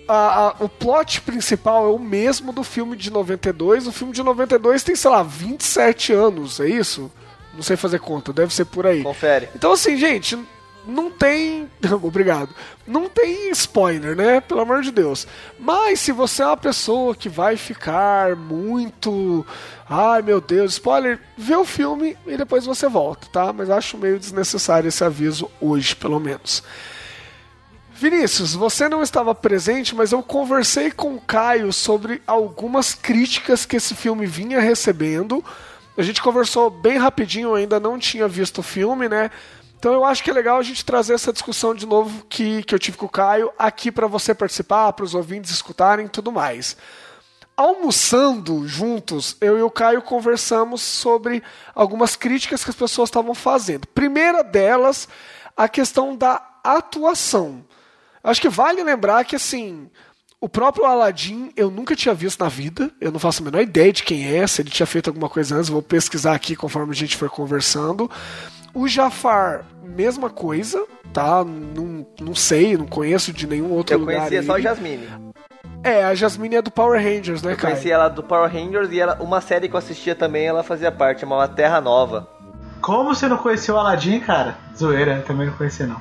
A- 0.08 0.46
a- 0.48 0.54
o 0.60 0.68
plot 0.68 1.20
principal 1.20 1.84
é 1.84 1.90
o 1.94 1.98
mesmo 1.98 2.54
do 2.54 2.64
filme 2.64 2.96
de 2.96 3.10
92. 3.10 3.86
O 3.86 3.92
filme 3.92 4.14
de 4.14 4.22
92 4.22 4.82
tem, 4.82 4.96
sei 4.96 5.10
lá, 5.10 5.22
27 5.22 6.14
anos, 6.14 6.58
é 6.58 6.68
isso? 6.68 7.12
Não 7.52 7.62
sei 7.62 7.76
fazer 7.76 8.00
conta, 8.00 8.32
deve 8.32 8.54
ser 8.54 8.64
por 8.64 8.86
aí. 8.86 9.02
Confere. 9.02 9.50
Então, 9.54 9.72
assim, 9.72 9.94
gente, 9.98 10.38
não 10.86 11.10
tem. 11.10 11.68
Obrigado. 12.02 12.54
Não 12.86 13.08
tem 13.08 13.50
spoiler, 13.50 14.16
né? 14.16 14.40
Pelo 14.40 14.60
amor 14.60 14.82
de 14.82 14.90
Deus. 14.90 15.26
Mas 15.58 16.00
se 16.00 16.12
você 16.12 16.42
é 16.42 16.46
uma 16.46 16.56
pessoa 16.56 17.14
que 17.14 17.28
vai 17.28 17.56
ficar 17.56 18.36
muito. 18.36 19.44
Ai 19.88 20.22
meu 20.22 20.40
Deus, 20.40 20.72
spoiler, 20.72 21.20
vê 21.36 21.56
o 21.56 21.64
filme 21.64 22.16
e 22.26 22.36
depois 22.36 22.64
você 22.64 22.88
volta, 22.88 23.26
tá? 23.32 23.52
Mas 23.52 23.70
acho 23.70 23.98
meio 23.98 24.18
desnecessário 24.18 24.88
esse 24.88 25.02
aviso 25.02 25.50
hoje, 25.60 25.96
pelo 25.96 26.20
menos. 26.20 26.62
Vinícius, 27.92 28.54
você 28.54 28.88
não 28.88 29.02
estava 29.02 29.34
presente, 29.34 29.94
mas 29.94 30.12
eu 30.12 30.22
conversei 30.22 30.90
com 30.90 31.16
o 31.16 31.20
Caio 31.20 31.70
sobre 31.70 32.22
algumas 32.26 32.94
críticas 32.94 33.66
que 33.66 33.76
esse 33.76 33.94
filme 33.94 34.24
vinha 34.24 34.58
recebendo. 34.58 35.44
A 35.98 36.02
gente 36.02 36.22
conversou 36.22 36.70
bem 36.70 36.96
rapidinho, 36.96 37.54
ainda 37.54 37.78
não 37.78 37.98
tinha 37.98 38.26
visto 38.26 38.58
o 38.58 38.62
filme, 38.62 39.06
né? 39.06 39.30
Então 39.80 39.94
eu 39.94 40.04
acho 40.04 40.22
que 40.22 40.28
é 40.28 40.34
legal 40.34 40.58
a 40.58 40.62
gente 40.62 40.84
trazer 40.84 41.14
essa 41.14 41.32
discussão 41.32 41.74
de 41.74 41.86
novo 41.86 42.26
que, 42.28 42.62
que 42.64 42.74
eu 42.74 42.78
tive 42.78 42.98
com 42.98 43.06
o 43.06 43.08
Caio 43.08 43.50
aqui 43.58 43.90
para 43.90 44.06
você 44.06 44.34
participar, 44.34 44.92
para 44.92 45.06
os 45.06 45.14
ouvintes 45.14 45.50
escutarem 45.50 46.04
e 46.04 46.08
tudo 46.10 46.30
mais. 46.30 46.76
Almoçando 47.56 48.68
juntos, 48.68 49.38
eu 49.40 49.58
e 49.58 49.62
o 49.62 49.70
Caio 49.70 50.02
conversamos 50.02 50.82
sobre 50.82 51.42
algumas 51.74 52.14
críticas 52.14 52.62
que 52.62 52.68
as 52.68 52.76
pessoas 52.76 53.08
estavam 53.08 53.34
fazendo. 53.34 53.86
Primeira 53.86 54.44
delas, 54.44 55.08
a 55.56 55.66
questão 55.66 56.14
da 56.14 56.46
atuação. 56.62 57.64
Acho 58.22 58.42
que 58.42 58.50
vale 58.50 58.82
lembrar 58.82 59.24
que, 59.24 59.34
assim, 59.34 59.88
o 60.38 60.46
próprio 60.46 60.84
Aladdin 60.84 61.52
eu 61.56 61.70
nunca 61.70 61.96
tinha 61.96 62.14
visto 62.14 62.40
na 62.40 62.50
vida. 62.50 62.90
Eu 63.00 63.10
não 63.10 63.18
faço 63.18 63.40
a 63.40 63.44
menor 63.46 63.62
ideia 63.62 63.90
de 63.90 64.02
quem 64.02 64.26
é, 64.26 64.46
se 64.46 64.60
ele 64.60 64.70
tinha 64.70 64.86
feito 64.86 65.08
alguma 65.08 65.30
coisa 65.30 65.56
antes. 65.56 65.70
Vou 65.70 65.80
pesquisar 65.80 66.34
aqui 66.34 66.54
conforme 66.54 66.92
a 66.92 66.94
gente 66.94 67.16
for 67.16 67.30
conversando. 67.30 68.10
O 68.74 68.86
Jafar, 68.88 69.64
mesma 69.82 70.30
coisa, 70.30 70.84
tá? 71.12 71.44
Não, 71.44 72.06
não 72.20 72.34
sei, 72.34 72.76
não 72.76 72.86
conheço 72.86 73.32
de 73.32 73.46
nenhum 73.46 73.70
outro 73.72 73.94
Eu 73.94 74.00
lugar. 74.00 74.16
conhecia 74.16 74.42
só 74.42 74.54
a. 74.56 74.60
Jasmine. 74.60 75.08
É, 75.82 76.04
a 76.04 76.14
Jasmine 76.14 76.56
é 76.56 76.62
do 76.62 76.70
Power 76.70 77.02
Rangers, 77.02 77.42
né, 77.42 77.52
Eu 77.52 77.56
cara? 77.56 77.72
conhecia 77.72 77.94
ela 77.94 78.08
do 78.08 78.22
Power 78.22 78.52
Rangers 78.52 78.92
e 78.92 79.00
ela, 79.00 79.16
uma 79.20 79.40
série 79.40 79.66
que 79.68 79.74
eu 79.74 79.78
assistia 79.78 80.14
também, 80.14 80.46
ela 80.46 80.62
fazia 80.62 80.92
parte, 80.92 81.20
chamava 81.22 81.48
Terra 81.48 81.80
Nova. 81.80 82.28
Como 82.82 83.14
você 83.14 83.28
não 83.28 83.38
conhecia 83.38 83.72
o 83.74 83.78
Aladdin, 83.78 84.20
cara? 84.20 84.56
Zoeira, 84.76 85.22
também 85.26 85.46
não 85.46 85.54
conhecia 85.54 85.86
não. 85.86 86.00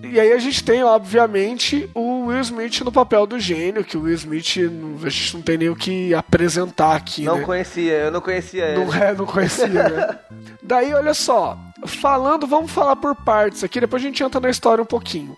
E 0.00 0.20
aí 0.20 0.32
a 0.32 0.38
gente 0.38 0.62
tem, 0.62 0.84
obviamente, 0.84 1.90
o 1.92 2.26
Will 2.26 2.40
Smith 2.42 2.80
no 2.82 2.92
papel 2.92 3.26
do 3.26 3.38
gênio, 3.40 3.82
que 3.84 3.96
o 3.96 4.02
Will 4.02 4.14
Smith 4.14 4.56
não- 4.70 4.96
a 5.04 5.08
gente 5.10 5.34
não 5.34 5.42
tem 5.42 5.58
nem 5.58 5.68
o 5.68 5.74
que 5.74 6.14
apresentar 6.14 6.94
aqui, 6.94 7.24
Não 7.24 7.38
né? 7.38 7.44
conhecia, 7.44 7.92
eu 7.94 8.10
não 8.12 8.20
conhecia 8.20 8.64
ele. 8.66 8.84
Não, 8.84 8.94
é, 8.94 9.12
não 9.14 9.26
conhecia, 9.26 9.66
né? 9.66 10.18
Daí, 10.62 10.94
olha 10.94 11.12
só, 11.14 11.58
falando, 11.86 12.46
vamos 12.46 12.70
falar 12.70 12.96
por 12.96 13.14
partes 13.14 13.62
aqui, 13.64 13.80
depois 13.80 14.02
a 14.02 14.06
gente 14.06 14.22
entra 14.22 14.40
na 14.40 14.50
história 14.50 14.82
um 14.82 14.86
pouquinho. 14.86 15.36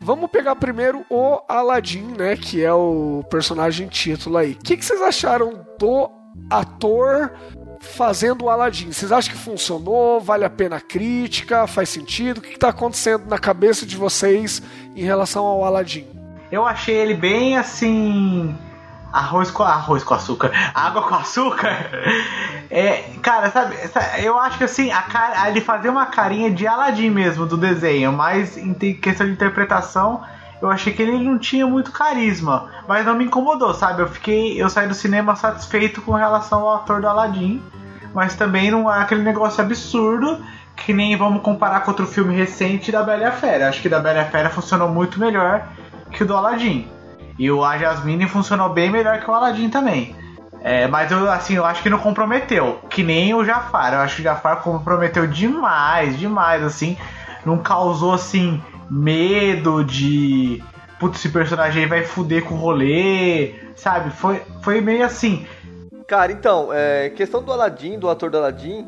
Vamos 0.00 0.30
pegar 0.30 0.54
primeiro 0.56 1.04
o 1.08 1.40
Aladdin, 1.48 2.14
né? 2.18 2.36
Que 2.36 2.62
é 2.62 2.72
o 2.72 3.24
personagem 3.30 3.88
título 3.88 4.36
aí. 4.36 4.52
O 4.52 4.56
que, 4.56 4.76
que 4.76 4.84
vocês 4.84 5.00
acharam 5.00 5.66
do 5.78 6.10
ator 6.50 7.32
fazendo 7.80 8.44
o 8.44 8.50
Aladdin? 8.50 8.92
Vocês 8.92 9.10
acham 9.10 9.32
que 9.32 9.40
funcionou? 9.40 10.20
Vale 10.20 10.44
a 10.44 10.50
pena 10.50 10.76
a 10.76 10.80
crítica? 10.80 11.66
Faz 11.66 11.88
sentido? 11.88 12.38
O 12.38 12.40
que, 12.42 12.50
que 12.50 12.58
tá 12.58 12.68
acontecendo 12.68 13.26
na 13.26 13.38
cabeça 13.38 13.86
de 13.86 13.96
vocês 13.96 14.62
em 14.94 15.02
relação 15.02 15.46
ao 15.46 15.64
Aladdin? 15.64 16.06
Eu 16.52 16.66
achei 16.66 16.94
ele 16.94 17.14
bem 17.14 17.56
assim. 17.56 18.54
Arroz 19.14 19.48
com 19.50 19.62
arroz 19.62 20.02
com 20.02 20.12
açúcar. 20.14 20.50
Água 20.74 21.02
com 21.02 21.14
açúcar. 21.14 21.88
É, 22.68 23.04
cara, 23.22 23.48
sabe, 23.50 23.76
sa- 23.88 24.18
eu 24.20 24.36
acho 24.38 24.58
que 24.58 24.64
assim, 24.64 24.90
a 24.90 25.02
cara, 25.02 25.48
ele 25.48 25.60
fazia 25.60 25.90
uma 25.90 26.06
carinha 26.06 26.50
de 26.50 26.66
Aladdin 26.66 27.10
mesmo 27.10 27.46
do 27.46 27.56
desenho, 27.56 28.12
mas 28.12 28.56
em 28.56 28.74
questão 28.74 29.24
de 29.26 29.32
interpretação, 29.32 30.22
eu 30.60 30.68
achei 30.68 30.92
que 30.92 31.00
ele 31.02 31.22
não 31.22 31.38
tinha 31.38 31.64
muito 31.66 31.92
carisma, 31.92 32.68
mas 32.88 33.06
não 33.06 33.14
me 33.14 33.24
incomodou, 33.26 33.72
sabe? 33.72 34.02
Eu 34.02 34.08
fiquei, 34.08 34.60
eu 34.60 34.68
saí 34.68 34.88
do 34.88 34.94
cinema 34.94 35.36
satisfeito 35.36 36.02
com 36.02 36.12
relação 36.12 36.62
ao 36.62 36.76
ator 36.76 37.00
do 37.00 37.06
Aladdin, 37.08 37.62
mas 38.12 38.34
também 38.34 38.70
não 38.70 38.92
é 38.92 39.00
aquele 39.00 39.22
negócio 39.22 39.62
absurdo 39.62 40.42
que 40.74 40.92
nem 40.92 41.16
vamos 41.16 41.40
comparar 41.42 41.80
com 41.80 41.92
outro 41.92 42.06
filme 42.06 42.34
recente 42.34 42.90
da 42.90 43.02
Bela 43.04 43.22
e 43.22 43.26
a 43.26 43.32
Fera. 43.32 43.68
Acho 43.68 43.80
que 43.80 43.88
da 43.88 44.00
Bela 44.00 44.18
e 44.18 44.22
a 44.22 44.24
Fera 44.24 44.50
funcionou 44.50 44.88
muito 44.88 45.20
melhor 45.20 45.62
que 46.10 46.24
o 46.24 46.26
do 46.26 46.36
Aladdin. 46.36 46.88
E 47.38 47.50
o 47.50 47.64
A 47.64 47.76
Jasmine 47.78 48.28
funcionou 48.28 48.68
bem 48.68 48.90
melhor 48.90 49.20
que 49.20 49.30
o 49.30 49.34
Aladdin 49.34 49.68
também. 49.68 50.14
É, 50.62 50.88
mas 50.88 51.10
eu, 51.10 51.30
assim, 51.30 51.56
eu 51.56 51.64
acho 51.64 51.82
que 51.82 51.90
não 51.90 51.98
comprometeu. 51.98 52.80
Que 52.88 53.02
nem 53.02 53.34
o 53.34 53.44
Jafar. 53.44 53.92
Eu 53.92 54.00
acho 54.00 54.16
que 54.16 54.22
o 54.22 54.24
Jafar 54.24 54.62
comprometeu 54.62 55.26
demais, 55.26 56.18
demais, 56.18 56.62
assim. 56.62 56.96
Não 57.44 57.58
causou, 57.58 58.14
assim, 58.14 58.62
medo 58.90 59.84
de. 59.84 60.62
Putz, 60.98 61.18
esse 61.18 61.28
personagem 61.28 61.82
aí 61.82 61.88
vai 61.88 62.04
fuder 62.04 62.44
com 62.44 62.54
o 62.54 62.58
rolê. 62.58 63.54
Sabe? 63.76 64.10
Foi, 64.10 64.40
foi 64.62 64.80
meio 64.80 65.04
assim. 65.04 65.46
Cara, 66.06 66.32
então, 66.32 66.68
é, 66.72 67.10
questão 67.10 67.42
do 67.42 67.52
Aladdin, 67.52 67.98
do 67.98 68.08
ator 68.08 68.30
do 68.30 68.38
Aladdin, 68.38 68.86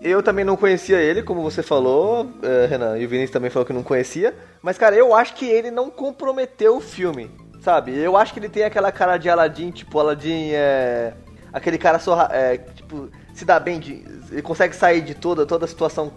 eu 0.00 0.22
também 0.22 0.44
não 0.44 0.56
conhecia 0.56 1.00
ele, 1.00 1.22
como 1.22 1.42
você 1.42 1.62
falou, 1.62 2.30
é, 2.42 2.66
Renan, 2.66 2.98
e 2.98 3.04
o 3.04 3.08
Vinícius 3.08 3.32
também 3.32 3.50
falou 3.50 3.66
que 3.66 3.72
não 3.72 3.82
conhecia. 3.82 4.34
Mas, 4.62 4.78
cara, 4.78 4.94
eu 4.94 5.14
acho 5.14 5.34
que 5.34 5.46
ele 5.46 5.70
não 5.70 5.90
comprometeu 5.90 6.76
o 6.76 6.80
filme, 6.80 7.30
sabe? 7.60 7.96
Eu 7.96 8.16
acho 8.16 8.32
que 8.32 8.40
ele 8.40 8.48
tem 8.48 8.62
aquela 8.62 8.90
cara 8.92 9.16
de 9.16 9.28
Aladdin, 9.28 9.70
tipo, 9.70 9.98
Aladdin 9.98 10.50
é. 10.52 11.14
Aquele 11.52 11.78
cara 11.78 11.98
só, 11.98 12.28
é, 12.30 12.58
tipo, 12.58 13.08
se 13.32 13.44
dá 13.44 13.58
bem, 13.58 13.80
de, 13.80 14.04
ele 14.30 14.42
consegue 14.42 14.76
sair 14.76 15.00
de 15.00 15.14
toda, 15.14 15.46
toda 15.46 15.64
a 15.64 15.68
situação 15.68 16.12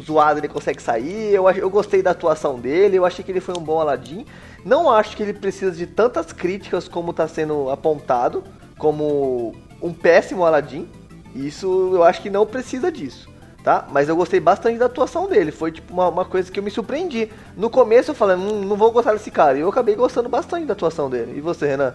zoada, 0.00 0.38
ele 0.38 0.48
consegue 0.48 0.80
sair. 0.80 1.34
Eu, 1.34 1.48
eu 1.50 1.68
gostei 1.68 2.02
da 2.02 2.12
atuação 2.12 2.58
dele, 2.58 2.96
eu 2.96 3.04
achei 3.04 3.24
que 3.24 3.32
ele 3.32 3.40
foi 3.40 3.56
um 3.56 3.62
bom 3.62 3.80
Aladdin. 3.80 4.24
Não 4.64 4.90
acho 4.90 5.16
que 5.16 5.22
ele 5.22 5.32
precisa 5.32 5.72
de 5.72 5.86
tantas 5.86 6.32
críticas 6.32 6.86
como 6.88 7.10
está 7.10 7.26
sendo 7.26 7.70
apontado, 7.70 8.44
como 8.78 9.54
um 9.82 9.92
péssimo 9.92 10.44
Aladdin. 10.44 10.88
Isso 11.34 11.92
eu 11.94 12.02
acho 12.02 12.22
que 12.22 12.30
não 12.30 12.46
precisa 12.46 12.90
disso, 12.90 13.28
tá? 13.66 13.84
Mas 13.90 14.08
eu 14.08 14.14
gostei 14.14 14.38
bastante 14.38 14.78
da 14.78 14.86
atuação 14.86 15.28
dele. 15.28 15.50
Foi 15.50 15.72
tipo 15.72 15.92
uma, 15.92 16.08
uma 16.08 16.24
coisa 16.24 16.52
que 16.52 16.60
eu 16.60 16.62
me 16.62 16.70
surpreendi. 16.70 17.28
No 17.56 17.68
começo 17.68 18.12
eu 18.12 18.14
falei, 18.14 18.36
"Hum, 18.36 18.60
não 18.64 18.76
vou 18.76 18.92
gostar 18.92 19.12
desse 19.12 19.28
cara. 19.28 19.58
E 19.58 19.60
eu 19.60 19.68
acabei 19.68 19.96
gostando 19.96 20.28
bastante 20.28 20.66
da 20.66 20.72
atuação 20.72 21.10
dele. 21.10 21.36
E 21.36 21.40
você, 21.40 21.66
Renan? 21.66 21.92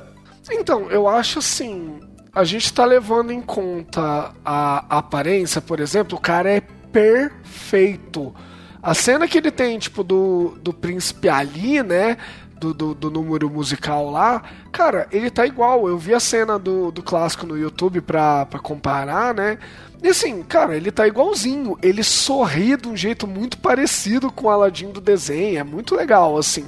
Então, 0.52 0.92
eu 0.92 1.08
acho 1.08 1.40
assim. 1.40 1.98
A 2.36 2.44
gente 2.44 2.74
tá 2.74 2.84
levando 2.84 3.32
em 3.32 3.42
conta 3.42 4.34
a 4.44 4.98
aparência, 4.98 5.62
por 5.62 5.80
exemplo, 5.80 6.18
o 6.18 6.22
cara 6.22 6.50
é 6.50 6.60
perfeito. 6.60 8.36
A 8.84 8.94
cena 8.94 9.26
que 9.26 9.38
ele 9.38 9.52
tem, 9.52 9.80
tipo, 9.80 10.04
do, 10.04 10.58
do 10.62 10.74
príncipe 10.74 11.30
Ali, 11.30 11.82
né? 11.82 12.18
Do, 12.60 12.74
do, 12.74 12.94
do 12.94 13.10
número 13.10 13.50
musical 13.50 14.12
lá, 14.12 14.44
cara, 14.72 15.08
ele 15.12 15.32
tá 15.32 15.48
igual. 15.48 15.88
Eu 15.88 15.98
vi 15.98 16.14
a 16.14 16.20
cena 16.20 16.60
do, 16.60 16.92
do 16.92 17.02
clássico 17.02 17.46
no 17.48 17.58
YouTube 17.58 18.02
pra, 18.02 18.46
pra 18.46 18.60
comparar, 18.60 19.34
né? 19.34 19.58
E 20.02 20.08
assim, 20.08 20.42
cara, 20.44 20.76
ele 20.76 20.92
tá 20.92 21.08
igualzinho. 21.08 21.78
Ele 21.82 22.04
sorri 22.04 22.76
de 22.76 22.88
um 22.88 22.98
jeito 22.98 23.28
muito 23.28 23.58
parecido 23.60 24.32
com 24.32 24.48
o 24.48 24.50
Aladdin 24.50 24.92
do 24.92 25.00
desenho. 25.00 25.60
É 25.60 25.64
muito 25.64 25.96
legal, 25.96 26.38
assim. 26.38 26.66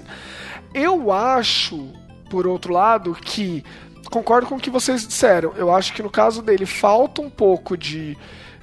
Eu 0.74 1.12
acho, 1.12 1.92
por 2.30 2.46
outro 2.46 2.74
lado, 2.74 3.14
que 3.16 3.64
concordo 4.12 4.48
com 4.48 4.56
o 4.56 4.60
que 4.60 4.70
vocês 4.70 5.08
disseram. 5.08 5.54
Eu 5.56 5.74
acho 5.74 5.94
que 5.94 6.04
no 6.04 6.10
caso 6.10 6.44
dele 6.44 6.68
falta 6.68 7.22
um 7.22 7.30
pouco 7.30 7.76
de, 7.76 8.16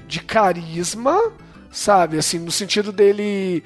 de 0.07 0.21
carisma, 0.21 1.19
sabe? 1.69 2.17
Assim, 2.17 2.39
no 2.39 2.51
sentido 2.51 2.91
dele. 2.93 3.63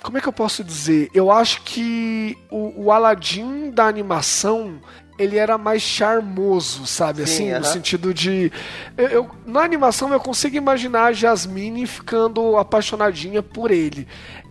Como 0.00 0.16
é 0.16 0.20
que 0.20 0.28
eu 0.28 0.32
posso 0.32 0.62
dizer? 0.62 1.10
Eu 1.12 1.32
acho 1.32 1.62
que 1.62 2.38
o, 2.48 2.84
o 2.84 2.92
Aladdin 2.92 3.72
da 3.72 3.86
animação 3.86 4.80
ele 5.18 5.36
era 5.36 5.58
mais 5.58 5.82
charmoso, 5.82 6.86
sabe? 6.86 7.26
Sim, 7.26 7.50
assim, 7.50 7.50
no 7.50 7.56
aham. 7.56 7.64
sentido 7.64 8.14
de. 8.14 8.52
Eu, 8.96 9.08
eu- 9.08 9.30
na 9.46 9.60
animação 9.62 10.12
eu 10.12 10.20
consigo 10.20 10.56
imaginar 10.56 11.06
a 11.06 11.12
Jasmine 11.12 11.86
ficando 11.86 12.56
apaixonadinha 12.56 13.42
por 13.42 13.70
ele. 13.70 14.06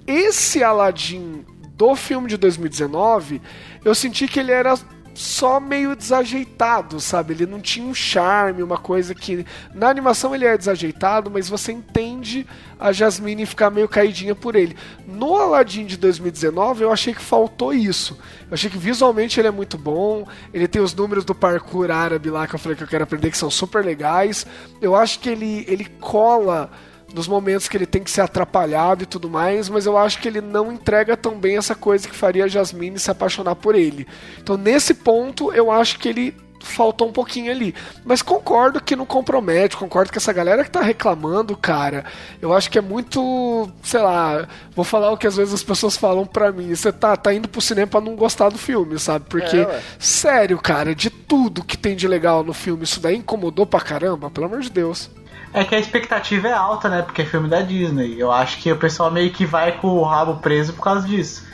Esse 0.06 0.64
Aladdin 0.64 1.46
do 1.76 1.96
filme 1.96 2.28
de 2.28 2.38
2019, 2.38 3.42
eu 3.86 3.94
senti 3.94 4.28
que 4.28 4.40
ele 4.40 4.52
era 4.52 4.74
só 5.18 5.60
meio 5.60 5.96
desajeitado, 5.96 7.00
sabe? 7.00 7.34
Ele 7.34 7.48
não 7.48 7.60
tinha 7.60 7.88
um 7.88 7.94
charme, 7.94 8.62
uma 8.62 8.78
coisa 8.78 9.16
que. 9.16 9.44
Na 9.74 9.90
animação 9.90 10.36
ele 10.36 10.46
é 10.46 10.56
desajeitado, 10.56 11.32
mas 11.32 11.50
você 11.50 11.72
entende 11.72 12.46
a 12.80 12.92
Jasmine 12.92 13.48
ficar 13.48 13.72
meio 13.72 13.90
caidinha 13.90 14.36
por 14.36 14.56
ele. 14.56 14.78
No 15.08 15.36
Aladdin 15.36 15.88
de 15.88 15.98
2019, 15.98 16.84
eu 16.84 16.92
achei 16.92 17.16
que 17.16 17.22
faltou 17.22 17.74
isso. 17.74 18.16
Eu 18.48 18.54
achei 18.54 18.70
que 18.70 18.78
visualmente 18.78 19.40
ele 19.40 19.48
é 19.48 19.52
muito 19.52 19.76
bom. 19.76 20.28
Ele 20.54 20.68
tem 20.68 20.84
os 20.84 20.94
números 20.94 21.26
do 21.26 21.34
parkour 21.34 21.90
árabe 21.90 22.30
lá 22.30 22.46
que 22.46 22.54
eu 22.54 22.60
falei 22.60 22.78
que 22.78 22.84
eu 22.84 22.88
quero 22.88 23.04
aprender, 23.04 23.32
que 23.32 23.38
são 23.40 23.50
super 23.50 23.84
legais. 23.84 24.46
Eu 24.80 24.96
acho 24.96 25.20
que 25.20 25.30
ele, 25.30 25.66
ele 25.68 25.86
cola 26.00 26.70
nos 27.14 27.28
momentos 27.28 27.68
que 27.68 27.78
ele 27.78 27.86
tem 27.86 28.04
que 28.04 28.12
ser 28.12 28.22
atrapalhado 28.22 29.04
e 29.04 29.06
tudo 29.06 29.30
mais, 29.30 29.70
mas 29.70 29.86
eu 29.86 29.98
acho 29.98 30.20
que 30.20 30.28
ele 30.28 30.42
não 30.42 30.72
entrega 30.72 31.16
tão 31.16 31.38
bem 31.40 31.58
essa 31.58 31.74
coisa 31.76 32.08
que 32.08 32.16
faria 32.16 32.46
a 32.46 32.48
Jasmine 32.48 33.00
se 33.00 33.10
apaixonar 33.10 33.56
por 33.56 33.76
ele. 33.76 34.08
Então, 34.40 34.58
nesse 34.58 34.94
ponto, 34.94 35.52
eu 35.54 35.72
acho 35.72 36.00
que 36.00 36.10
ele 36.10 36.36
faltou 36.60 37.08
um 37.08 37.12
pouquinho 37.12 37.52
ali. 37.52 37.74
Mas 38.04 38.22
concordo 38.22 38.82
que 38.82 38.96
não 38.96 39.06
compromete, 39.06 39.78
concordo 39.78 40.12
que 40.12 40.18
essa 40.18 40.34
galera 40.34 40.64
que 40.64 40.72
tá 40.72 40.82
reclamando, 40.82 41.56
cara, 41.56 42.06
eu 42.42 42.54
acho 42.54 42.70
que 42.70 42.78
é 42.78 42.82
muito, 42.82 43.70
sei 43.82 44.02
lá, 44.02 44.48
vou 44.76 44.84
falar 44.84 45.12
o 45.12 45.18
que 45.18 45.28
às 45.28 45.38
vezes 45.38 45.54
as 45.54 45.64
pessoas 45.64 45.96
falam 45.96 46.26
pra 46.26 46.52
mim, 46.52 46.74
você 46.74 46.92
tá, 46.92 47.16
tá 47.16 47.34
indo 47.34 47.48
pro 47.48 47.62
cinema 47.62 47.88
pra 47.88 48.02
não 48.02 48.16
gostar 48.16 48.50
do 48.50 48.58
filme, 48.58 49.00
sabe? 49.00 49.26
Porque, 49.30 49.58
É, 49.58 49.82
sério, 50.00 50.58
cara, 50.60 50.94
de 50.94 51.10
tudo 51.10 51.64
que 51.64 51.78
tem 51.78 51.96
de 51.96 52.08
legal 52.08 52.44
no 52.44 52.54
filme, 52.54 52.84
isso 52.84 53.00
daí 53.00 53.16
incomodou 53.16 53.66
pra 53.66 53.80
caramba, 53.80 54.30
pelo 54.30 54.48
amor 54.48 54.62
de 54.62 54.70
Deus. 54.70 55.10
É 55.54 55.64
que 55.64 55.74
a 55.74 55.80
expectativa 55.80 56.48
é 56.48 56.54
alta, 56.54 56.90
né? 56.90 57.02
Porque 57.02 57.22
é 57.22 57.26
filme 57.26 57.48
da 57.48 57.62
Disney. 57.62 58.16
Eu 58.20 58.32
acho 58.32 58.60
que 58.60 58.72
o 58.72 58.78
pessoal 58.78 59.10
meio 59.10 59.32
que 59.32 59.46
vai 59.46 59.74
com 59.74 59.88
o 59.88 60.04
rabo 60.04 60.36
preso 60.36 60.74
por 60.74 60.84
causa 60.84 61.08
disso. 61.08 61.46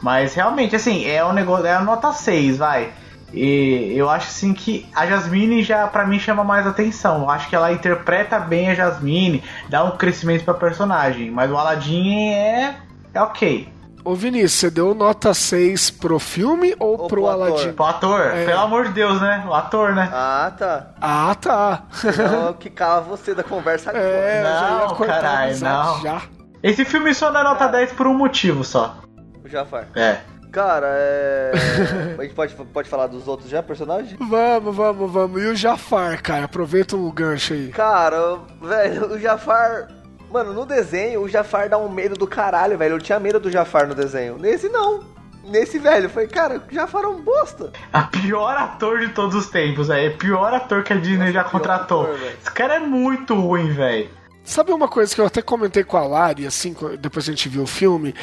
Mas 0.00 0.34
realmente, 0.34 0.74
assim, 0.74 1.06
é 1.06 1.24
um 1.24 1.32
negócio. 1.32 1.66
É 1.66 1.74
a 1.74 1.80
nota 1.80 2.12
6, 2.12 2.56
vai. 2.56 2.92
E 3.32 3.92
eu 3.94 4.10
acho 4.10 4.28
assim 4.28 4.52
que 4.52 4.88
a 4.94 5.06
Jasmine 5.06 5.62
já 5.62 5.86
pra 5.86 6.06
mim 6.06 6.18
chama 6.18 6.42
mais 6.42 6.66
atenção. 6.66 7.22
Eu 7.22 7.30
acho 7.30 7.48
que 7.48 7.54
ela 7.54 7.72
interpreta 7.72 8.38
bem 8.38 8.70
a 8.70 8.74
Jasmine, 8.74 9.42
dá 9.68 9.84
um 9.84 9.96
crescimento 9.96 10.44
pra 10.44 10.54
personagem. 10.54 11.30
Mas 11.30 11.50
o 11.50 11.56
Aladdin 11.56 12.30
é. 12.32 12.76
é 13.14 13.22
ok. 13.22 13.68
Ô 14.04 14.14
Vinícius, 14.14 14.52
você 14.52 14.70
deu 14.70 14.94
nota 14.94 15.34
6 15.34 15.90
pro 15.90 16.18
filme 16.18 16.74
ou, 16.78 16.92
Ou 16.92 16.96
pro 17.06 17.08
pro 17.08 17.26
ator? 17.28 17.46
Aladdin? 17.48 17.74
O 17.78 17.82
ator, 17.84 18.20
É. 18.34 18.44
pelo 18.46 18.60
amor 18.60 18.84
de 18.86 18.92
Deus, 18.92 19.20
né? 19.20 19.44
O 19.46 19.52
ator, 19.54 19.94
né? 19.94 20.08
Ah, 20.12 20.52
tá. 20.56 20.86
Ah, 21.00 21.34
tá. 21.38 21.82
Então 22.04 22.46
eu 22.46 22.54
quicava 22.54 23.02
você 23.02 23.34
da 23.34 23.42
conversa 23.42 23.90
agora. 23.90 24.04
É, 24.04 24.42
Não, 24.42 24.96
caralho, 24.96 25.60
não. 25.60 26.00
Já. 26.02 26.22
Esse 26.62 26.84
filme 26.84 27.14
só 27.14 27.30
dá 27.30 27.42
nota 27.44 27.68
10 27.68 27.92
por 27.92 28.06
um 28.06 28.14
motivo 28.14 28.64
só. 28.64 28.96
O 29.44 29.48
Jafar. 29.48 29.88
É. 29.94 30.18
Cara, 30.50 30.86
é. 30.90 31.52
A 32.18 32.22
gente 32.22 32.34
pode, 32.34 32.54
pode 32.54 32.88
falar 32.88 33.06
dos 33.06 33.28
outros 33.28 33.48
já, 33.48 33.62
personagens? 33.62 34.16
Vamos, 34.18 34.74
vamos, 34.74 35.10
vamos. 35.12 35.42
E 35.42 35.46
o 35.46 35.54
Jafar, 35.54 36.20
cara? 36.22 36.46
Aproveita 36.46 36.96
o 36.96 37.12
gancho 37.12 37.52
aí. 37.54 37.68
Cara, 37.68 38.38
velho, 38.60 39.12
o 39.12 39.18
Jafar. 39.18 39.88
Mano, 40.30 40.52
no 40.52 40.64
desenho, 40.64 41.22
o 41.22 41.28
Jafar 41.28 41.68
dá 41.68 41.76
um 41.76 41.88
medo 41.88 42.14
do 42.14 42.26
caralho, 42.26 42.78
velho. 42.78 42.94
Eu 42.94 43.00
tinha 43.00 43.18
medo 43.18 43.40
do 43.40 43.50
Jafar 43.50 43.88
no 43.88 43.94
desenho. 43.94 44.38
Nesse, 44.38 44.68
não. 44.68 45.00
Nesse, 45.44 45.78
velho, 45.78 46.08
foi, 46.08 46.28
cara, 46.28 46.62
o 46.70 46.72
Jafar 46.72 47.02
é 47.02 47.08
um 47.08 47.20
bosta. 47.20 47.72
A 47.92 48.02
pior 48.02 48.56
ator 48.56 49.00
de 49.00 49.08
todos 49.08 49.34
os 49.34 49.50
tempos, 49.50 49.88
velho. 49.88 50.12
É 50.12 50.14
o 50.14 50.18
pior 50.18 50.54
ator 50.54 50.84
que 50.84 50.92
a 50.92 50.96
Disney 50.96 51.32
já 51.32 51.42
pior 51.42 51.52
contratou. 51.52 52.02
ator. 52.02 52.20
Esse 52.40 52.50
cara 52.52 52.74
é 52.74 52.78
muito 52.78 53.34
ruim, 53.34 53.72
velho. 53.72 54.08
Sabe 54.44 54.72
uma 54.72 54.88
coisa 54.88 55.12
que 55.14 55.20
eu 55.20 55.26
até 55.26 55.42
comentei 55.42 55.82
com 55.82 55.96
a 55.96 56.06
Lari, 56.06 56.46
assim, 56.46 56.74
depois 57.00 57.24
que 57.24 57.30
a 57.30 57.34
gente 57.34 57.48
viu 57.48 57.62
o 57.62 57.66
filme? 57.66 58.14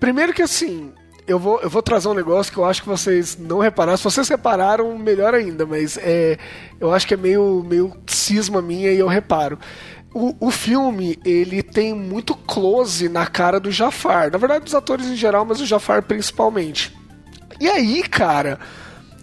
Primeiro 0.00 0.32
que 0.32 0.42
assim, 0.42 0.92
eu 1.26 1.38
vou, 1.38 1.60
eu 1.60 1.70
vou 1.70 1.82
trazer 1.82 2.08
um 2.08 2.14
negócio 2.14 2.52
que 2.52 2.58
eu 2.58 2.64
acho 2.64 2.82
que 2.82 2.88
vocês 2.88 3.36
não 3.38 3.58
repararam. 3.58 3.96
Se 3.96 4.04
vocês 4.04 4.28
repararam, 4.28 4.98
melhor 4.98 5.34
ainda, 5.34 5.64
mas 5.64 5.96
é, 5.98 6.36
eu 6.80 6.92
acho 6.92 7.06
que 7.06 7.14
é 7.14 7.16
meio, 7.16 7.64
meio 7.66 7.92
cisma 8.06 8.60
minha 8.60 8.90
e 8.90 8.98
eu 8.98 9.06
reparo. 9.06 9.58
O, 10.14 10.34
o 10.38 10.50
filme, 10.50 11.18
ele 11.24 11.62
tem 11.62 11.94
muito 11.94 12.34
close 12.34 13.08
na 13.08 13.26
cara 13.26 13.58
do 13.58 13.70
Jafar. 13.70 14.30
Na 14.30 14.38
verdade, 14.38 14.64
dos 14.64 14.74
atores 14.74 15.06
em 15.06 15.16
geral, 15.16 15.44
mas 15.44 15.60
o 15.60 15.66
Jafar 15.66 16.02
principalmente. 16.02 16.94
E 17.58 17.68
aí, 17.68 18.02
cara, 18.02 18.58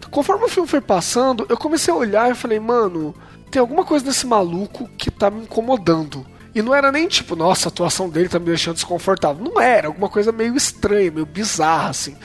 conforme 0.09 0.45
o 0.45 0.49
filme 0.49 0.67
foi 0.67 0.81
passando, 0.81 1.45
eu 1.49 1.57
comecei 1.57 1.93
a 1.93 1.97
olhar 1.97 2.31
e 2.31 2.35
falei, 2.35 2.59
mano, 2.59 3.13
tem 3.51 3.59
alguma 3.59 3.83
coisa 3.83 4.05
nesse 4.05 4.25
maluco 4.25 4.89
que 4.97 5.11
tá 5.11 5.29
me 5.29 5.43
incomodando. 5.43 6.25
E 6.53 6.61
não 6.61 6.73
era 6.73 6.91
nem 6.91 7.07
tipo, 7.07 7.35
nossa, 7.35 7.67
a 7.67 7.71
atuação 7.71 8.09
dele 8.09 8.29
tá 8.29 8.39
me 8.39 8.45
deixando 8.45 8.75
desconfortável. 8.75 9.43
Não 9.43 9.61
era, 9.61 9.87
alguma 9.87 10.09
coisa 10.09 10.31
meio 10.31 10.55
estranha, 10.55 11.11
meio 11.11 11.25
bizarra, 11.25 11.89
assim. 11.89 12.15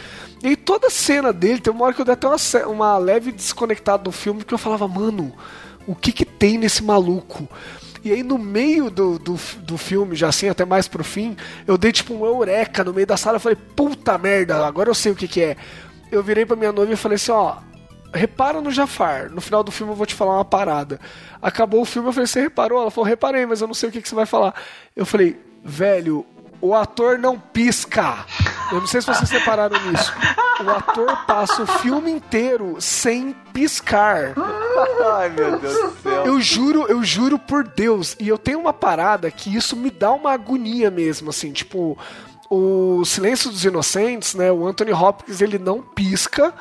E 0.42 0.48
aí 0.48 0.56
toda 0.56 0.88
a 0.88 0.90
cena 0.90 1.32
dele, 1.32 1.60
tem 1.60 1.72
uma 1.72 1.84
hora 1.84 1.94
que 1.94 2.00
eu 2.00 2.04
dei 2.04 2.14
até 2.14 2.26
uma, 2.26 2.36
uma 2.66 2.98
leve 2.98 3.32
desconectada 3.32 4.02
do 4.02 4.12
filme, 4.12 4.40
porque 4.40 4.54
eu 4.54 4.58
falava, 4.58 4.88
mano, 4.88 5.32
o 5.86 5.94
que 5.94 6.12
que 6.12 6.24
tem 6.24 6.58
nesse 6.58 6.82
maluco? 6.82 7.48
E 8.04 8.12
aí 8.12 8.22
no 8.22 8.36
meio 8.38 8.90
do, 8.90 9.18
do, 9.18 9.34
do 9.60 9.78
filme, 9.78 10.14
já 10.14 10.28
assim, 10.28 10.48
até 10.48 10.64
mais 10.64 10.86
pro 10.86 11.02
fim, 11.02 11.34
eu 11.66 11.78
dei 11.78 11.90
tipo 11.90 12.12
um 12.12 12.26
eureka 12.26 12.84
no 12.84 12.92
meio 12.92 13.06
da 13.06 13.16
sala, 13.16 13.36
eu 13.36 13.40
falei, 13.40 13.56
puta 13.74 14.18
merda, 14.18 14.66
agora 14.66 14.90
eu 14.90 14.94
sei 14.94 15.10
o 15.10 15.16
que 15.16 15.26
que 15.26 15.40
é. 15.40 15.56
Eu 16.12 16.22
virei 16.22 16.44
pra 16.44 16.54
minha 16.54 16.70
noiva 16.70 16.92
e 16.92 16.96
falei 16.96 17.16
assim, 17.16 17.32
ó, 17.32 17.56
repara 18.12 18.60
no 18.60 18.70
Jafar. 18.70 19.30
No 19.30 19.40
final 19.40 19.64
do 19.64 19.72
filme 19.72 19.92
eu 19.92 19.96
vou 19.96 20.06
te 20.06 20.14
falar 20.14 20.34
uma 20.34 20.44
parada. 20.44 21.00
Acabou 21.40 21.80
o 21.80 21.84
filme, 21.86 22.08
eu 22.08 22.12
falei, 22.12 22.26
você 22.26 22.42
reparou? 22.42 22.80
Ela 22.80 22.90
falou, 22.90 23.08
reparei, 23.08 23.46
mas 23.46 23.62
eu 23.62 23.66
não 23.66 23.74
sei 23.74 23.88
o 23.88 23.92
que, 23.92 24.02
que 24.02 24.08
você 24.08 24.14
vai 24.14 24.26
falar. 24.26 24.54
Eu 24.94 25.06
falei, 25.06 25.40
velho, 25.64 26.26
o 26.60 26.74
ator 26.74 27.18
não 27.18 27.38
pisca. 27.38 28.26
Eu 28.74 28.80
não 28.80 28.86
sei 28.88 29.00
se 29.00 29.06
vocês 29.06 29.28
separaram 29.28 29.78
nisso. 29.86 30.12
O 30.64 30.70
ator 30.70 31.24
passa 31.26 31.62
o 31.62 31.66
filme 31.66 32.10
inteiro 32.10 32.76
sem 32.80 33.32
piscar. 33.52 34.34
Ai, 35.14 35.28
meu 35.28 35.58
Deus 35.58 35.74
do 35.74 35.96
céu. 36.02 36.26
Eu 36.26 36.40
juro, 36.40 36.86
eu 36.88 37.04
juro 37.04 37.38
por 37.38 37.62
Deus. 37.62 38.16
E 38.18 38.28
eu 38.28 38.36
tenho 38.36 38.58
uma 38.58 38.72
parada 38.72 39.30
que 39.30 39.54
isso 39.54 39.76
me 39.76 39.90
dá 39.90 40.10
uma 40.12 40.32
agonia 40.32 40.90
mesmo, 40.90 41.30
assim, 41.30 41.52
tipo, 41.52 41.96
o 42.50 43.04
Silêncio 43.04 43.48
dos 43.48 43.64
Inocentes, 43.64 44.34
né? 44.34 44.50
O 44.50 44.66
Anthony 44.66 44.92
Hopkins, 44.92 45.40
ele 45.40 45.58
não 45.58 45.80
pisca 45.80 46.52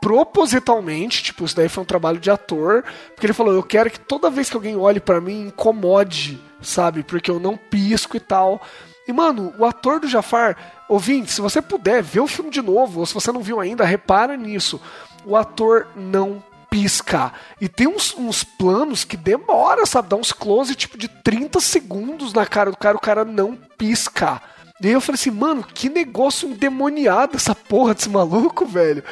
propositalmente, 0.00 1.22
tipo, 1.22 1.44
isso 1.44 1.54
daí 1.54 1.68
foi 1.68 1.84
um 1.84 1.86
trabalho 1.86 2.18
de 2.18 2.28
ator, 2.28 2.82
porque 3.14 3.24
ele 3.24 3.32
falou, 3.32 3.54
eu 3.54 3.62
quero 3.62 3.88
que 3.88 4.00
toda 4.00 4.28
vez 4.28 4.50
que 4.50 4.56
alguém 4.56 4.74
olhe 4.76 4.98
pra 4.98 5.20
mim, 5.20 5.46
incomode, 5.46 6.42
sabe? 6.60 7.04
Porque 7.04 7.30
eu 7.30 7.38
não 7.38 7.56
pisco 7.56 8.16
e 8.16 8.20
tal. 8.20 8.60
E, 9.06 9.12
mano, 9.12 9.54
o 9.58 9.64
ator 9.64 10.00
do 10.00 10.08
Jafar, 10.08 10.56
ouvinte, 10.92 11.32
se 11.32 11.40
você 11.40 11.62
puder, 11.62 12.02
ver 12.02 12.20
o 12.20 12.26
filme 12.26 12.50
de 12.50 12.60
novo, 12.60 13.00
ou 13.00 13.06
se 13.06 13.14
você 13.14 13.32
não 13.32 13.40
viu 13.40 13.60
ainda, 13.60 13.84
repara 13.84 14.36
nisso. 14.36 14.80
O 15.24 15.36
ator 15.36 15.88
não 15.96 16.42
pisca. 16.70 17.32
E 17.60 17.68
tem 17.68 17.86
uns, 17.86 18.14
uns 18.16 18.42
planos 18.42 19.04
que 19.04 19.16
demora, 19.16 19.84
sabe? 19.84 20.08
Dá 20.08 20.16
uns 20.16 20.32
close, 20.32 20.74
tipo, 20.74 20.96
de 20.96 21.08
30 21.08 21.60
segundos 21.60 22.32
na 22.32 22.46
cara 22.46 22.70
do 22.70 22.76
cara, 22.76 22.96
o 22.96 23.00
cara 23.00 23.24
não 23.24 23.56
pisca. 23.76 24.40
E 24.80 24.88
aí 24.88 24.92
eu 24.92 25.00
falei 25.00 25.14
assim, 25.14 25.30
mano, 25.30 25.62
que 25.62 25.88
negócio 25.88 26.48
endemoniado 26.48 27.36
essa 27.36 27.54
porra 27.54 27.94
desse 27.94 28.08
maluco, 28.08 28.66
velho. 28.66 29.04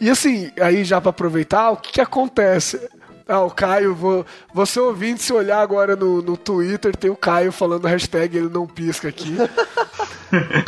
E 0.00 0.08
assim, 0.08 0.52
aí 0.60 0.84
já 0.84 1.00
pra 1.00 1.10
aproveitar, 1.10 1.70
o 1.70 1.76
que 1.78 1.92
que 1.92 2.00
acontece? 2.00 2.88
Ah, 3.28 3.40
o 3.40 3.50
Caio, 3.50 3.92
vou, 3.92 4.24
você 4.54 4.78
ouvinte, 4.78 5.20
se 5.20 5.32
olhar 5.32 5.60
agora 5.60 5.96
no, 5.96 6.22
no 6.22 6.36
Twitter, 6.36 6.94
tem 6.94 7.10
o 7.10 7.16
Caio 7.16 7.50
falando 7.50 7.86
hashtag 7.86 8.36
ele 8.36 8.48
não 8.48 8.68
pisca 8.68 9.08
aqui. 9.08 9.36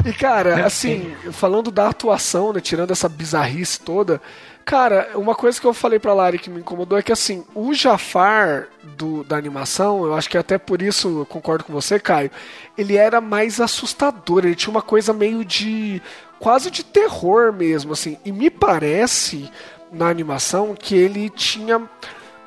E 0.04 0.12
cara, 0.12 0.66
assim, 0.66 1.14
falando 1.32 1.70
da 1.70 1.88
atuação, 1.88 2.52
né, 2.52 2.60
tirando 2.60 2.90
essa 2.90 3.08
bizarrice 3.08 3.80
toda, 3.80 4.20
cara, 4.64 5.10
uma 5.14 5.34
coisa 5.34 5.60
que 5.60 5.66
eu 5.66 5.74
falei 5.74 5.98
pra 5.98 6.14
Lari 6.14 6.38
que 6.38 6.50
me 6.50 6.60
incomodou 6.60 6.98
é 6.98 7.02
que 7.02 7.12
assim, 7.12 7.44
o 7.54 7.72
Jafar 7.72 8.68
do, 8.96 9.22
da 9.24 9.36
animação, 9.36 10.04
eu 10.04 10.14
acho 10.14 10.28
que 10.28 10.38
até 10.38 10.58
por 10.58 10.82
isso 10.82 11.20
eu 11.20 11.26
concordo 11.26 11.64
com 11.64 11.72
você, 11.72 11.98
Caio, 11.98 12.30
ele 12.76 12.96
era 12.96 13.20
mais 13.20 13.60
assustador, 13.60 14.44
ele 14.44 14.54
tinha 14.56 14.70
uma 14.70 14.82
coisa 14.82 15.12
meio 15.12 15.44
de 15.44 16.02
quase 16.38 16.70
de 16.70 16.84
terror 16.84 17.52
mesmo, 17.52 17.92
assim. 17.92 18.16
E 18.24 18.32
me 18.32 18.50
parece 18.50 19.50
na 19.92 20.08
animação 20.08 20.74
que 20.74 20.94
ele 20.94 21.30
tinha 21.30 21.88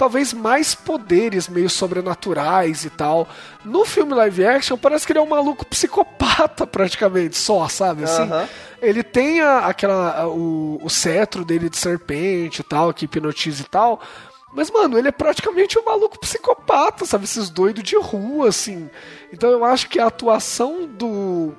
talvez 0.02 0.34
mais 0.34 0.74
poderes 0.74 1.48
meio 1.48 1.70
sobrenaturais 1.70 2.86
e 2.86 2.90
tal. 2.90 3.28
No 3.64 3.86
filme 3.86 4.16
live 4.16 4.44
action 4.44 4.76
parece 4.76 5.06
que 5.06 5.12
ele 5.12 5.20
é 5.20 5.22
um 5.22 5.30
maluco 5.30 5.64
psicopata 5.68 6.66
praticamente, 6.66 7.38
só, 7.38 7.68
sabe? 7.68 8.06
Assim, 8.06 8.24
Aham. 8.24 8.50
ele 8.82 9.04
tem 9.04 9.42
a- 9.42 9.68
aquela 9.68 10.22
a- 10.22 10.28
o, 10.28 10.80
o 10.82 10.90
cetro 10.90 11.46
dele 11.46 11.70
de 11.70 11.78
serpente 11.78 12.62
e 12.62 12.64
tal, 12.64 12.92
que 12.92 13.06
hipnotiza 13.06 13.62
e 13.62 13.66
tal. 13.66 14.02
Mas, 14.56 14.72
mano, 14.72 14.98
ele 14.98 15.10
é 15.10 15.12
praticamente 15.12 15.78
um 15.78 15.86
maluco 15.86 16.20
psicopata, 16.20 17.06
sabe? 17.06 17.26
Esses 17.26 17.52
doidos 17.52 17.84
de 17.84 17.96
rua, 17.96 18.50
assim. 18.50 18.90
Então 19.32 19.52
eu 19.52 19.64
acho 19.64 19.88
que 19.88 20.00
a 20.00 20.08
atuação 20.08 20.88
do. 20.88 21.54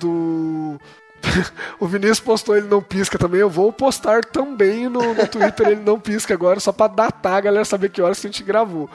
do. 0.00 0.78
o 1.78 1.86
Vinícius 1.86 2.20
postou 2.20 2.56
ele 2.56 2.68
não 2.68 2.82
pisca 2.82 3.18
também. 3.18 3.40
Eu 3.40 3.50
vou 3.50 3.72
postar 3.72 4.24
também 4.24 4.88
no, 4.88 5.14
no 5.14 5.26
Twitter 5.26 5.68
ele 5.68 5.82
não 5.82 5.98
pisca 5.98 6.34
agora, 6.34 6.60
só 6.60 6.72
pra 6.72 6.86
datar 6.86 7.34
a 7.34 7.40
galera 7.40 7.64
saber 7.64 7.90
que 7.90 8.02
horas 8.02 8.20
que 8.20 8.26
a 8.26 8.30
gente 8.30 8.42
gravou. 8.42 8.88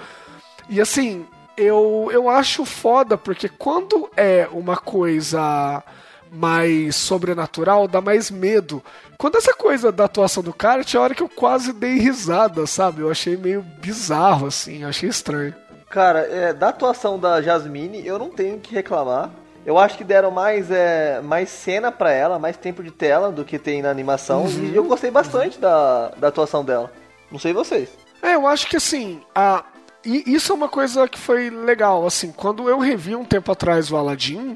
E 0.69 0.81
assim, 0.81 1.25
eu, 1.55 2.09
eu 2.11 2.29
acho 2.29 2.65
foda, 2.65 3.17
porque 3.17 3.49
quando 3.49 4.09
é 4.15 4.47
uma 4.51 4.77
coisa 4.77 5.83
mais 6.31 6.95
sobrenatural, 6.95 7.87
dá 7.87 8.01
mais 8.01 8.29
medo. 8.29 8.83
Quando 9.17 9.37
essa 9.37 9.53
coisa 9.53 9.91
da 9.91 10.05
atuação 10.05 10.43
do 10.43 10.53
cara, 10.53 10.83
tinha 10.83 11.01
hora 11.01 11.15
que 11.15 11.23
eu 11.23 11.29
quase 11.29 11.73
dei 11.73 11.97
risada, 11.97 12.67
sabe? 12.67 13.01
Eu 13.01 13.09
achei 13.09 13.37
meio 13.37 13.61
bizarro, 13.61 14.47
assim, 14.47 14.83
achei 14.83 15.09
estranho. 15.09 15.55
Cara, 15.89 16.19
é, 16.19 16.53
da 16.53 16.69
atuação 16.69 17.17
da 17.17 17.41
Jasmine, 17.41 18.05
eu 18.05 18.19
não 18.19 18.29
tenho 18.29 18.59
que 18.59 18.75
reclamar. 18.75 19.31
Eu 19.67 19.77
acho 19.77 19.97
que 19.97 20.03
deram 20.05 20.31
mais, 20.31 20.71
é, 20.71 21.19
mais 21.21 21.49
cena 21.49 21.91
pra 21.91 22.09
ela, 22.09 22.39
mais 22.39 22.55
tempo 22.55 22.81
de 22.81 22.89
tela 22.89 23.33
do 23.33 23.43
que 23.43 23.59
tem 23.59 23.81
na 23.81 23.89
animação. 23.89 24.43
Uhum. 24.43 24.63
E 24.63 24.73
eu 24.73 24.85
gostei 24.85 25.11
bastante 25.11 25.59
da, 25.59 26.07
da 26.17 26.29
atuação 26.29 26.63
dela. 26.63 26.89
Não 27.29 27.37
sei 27.37 27.51
vocês. 27.51 27.89
É, 28.21 28.35
eu 28.35 28.47
acho 28.47 28.65
que 28.69 28.77
assim, 28.77 29.21
a... 29.35 29.65
e 30.05 30.23
isso 30.33 30.53
é 30.53 30.55
uma 30.55 30.69
coisa 30.69 31.05
que 31.05 31.19
foi 31.19 31.49
legal, 31.49 32.07
assim, 32.07 32.31
quando 32.31 32.69
eu 32.69 32.79
revi 32.79 33.13
um 33.13 33.25
tempo 33.25 33.51
atrás 33.51 33.91
o 33.91 33.97
Aladdin, 33.97 34.55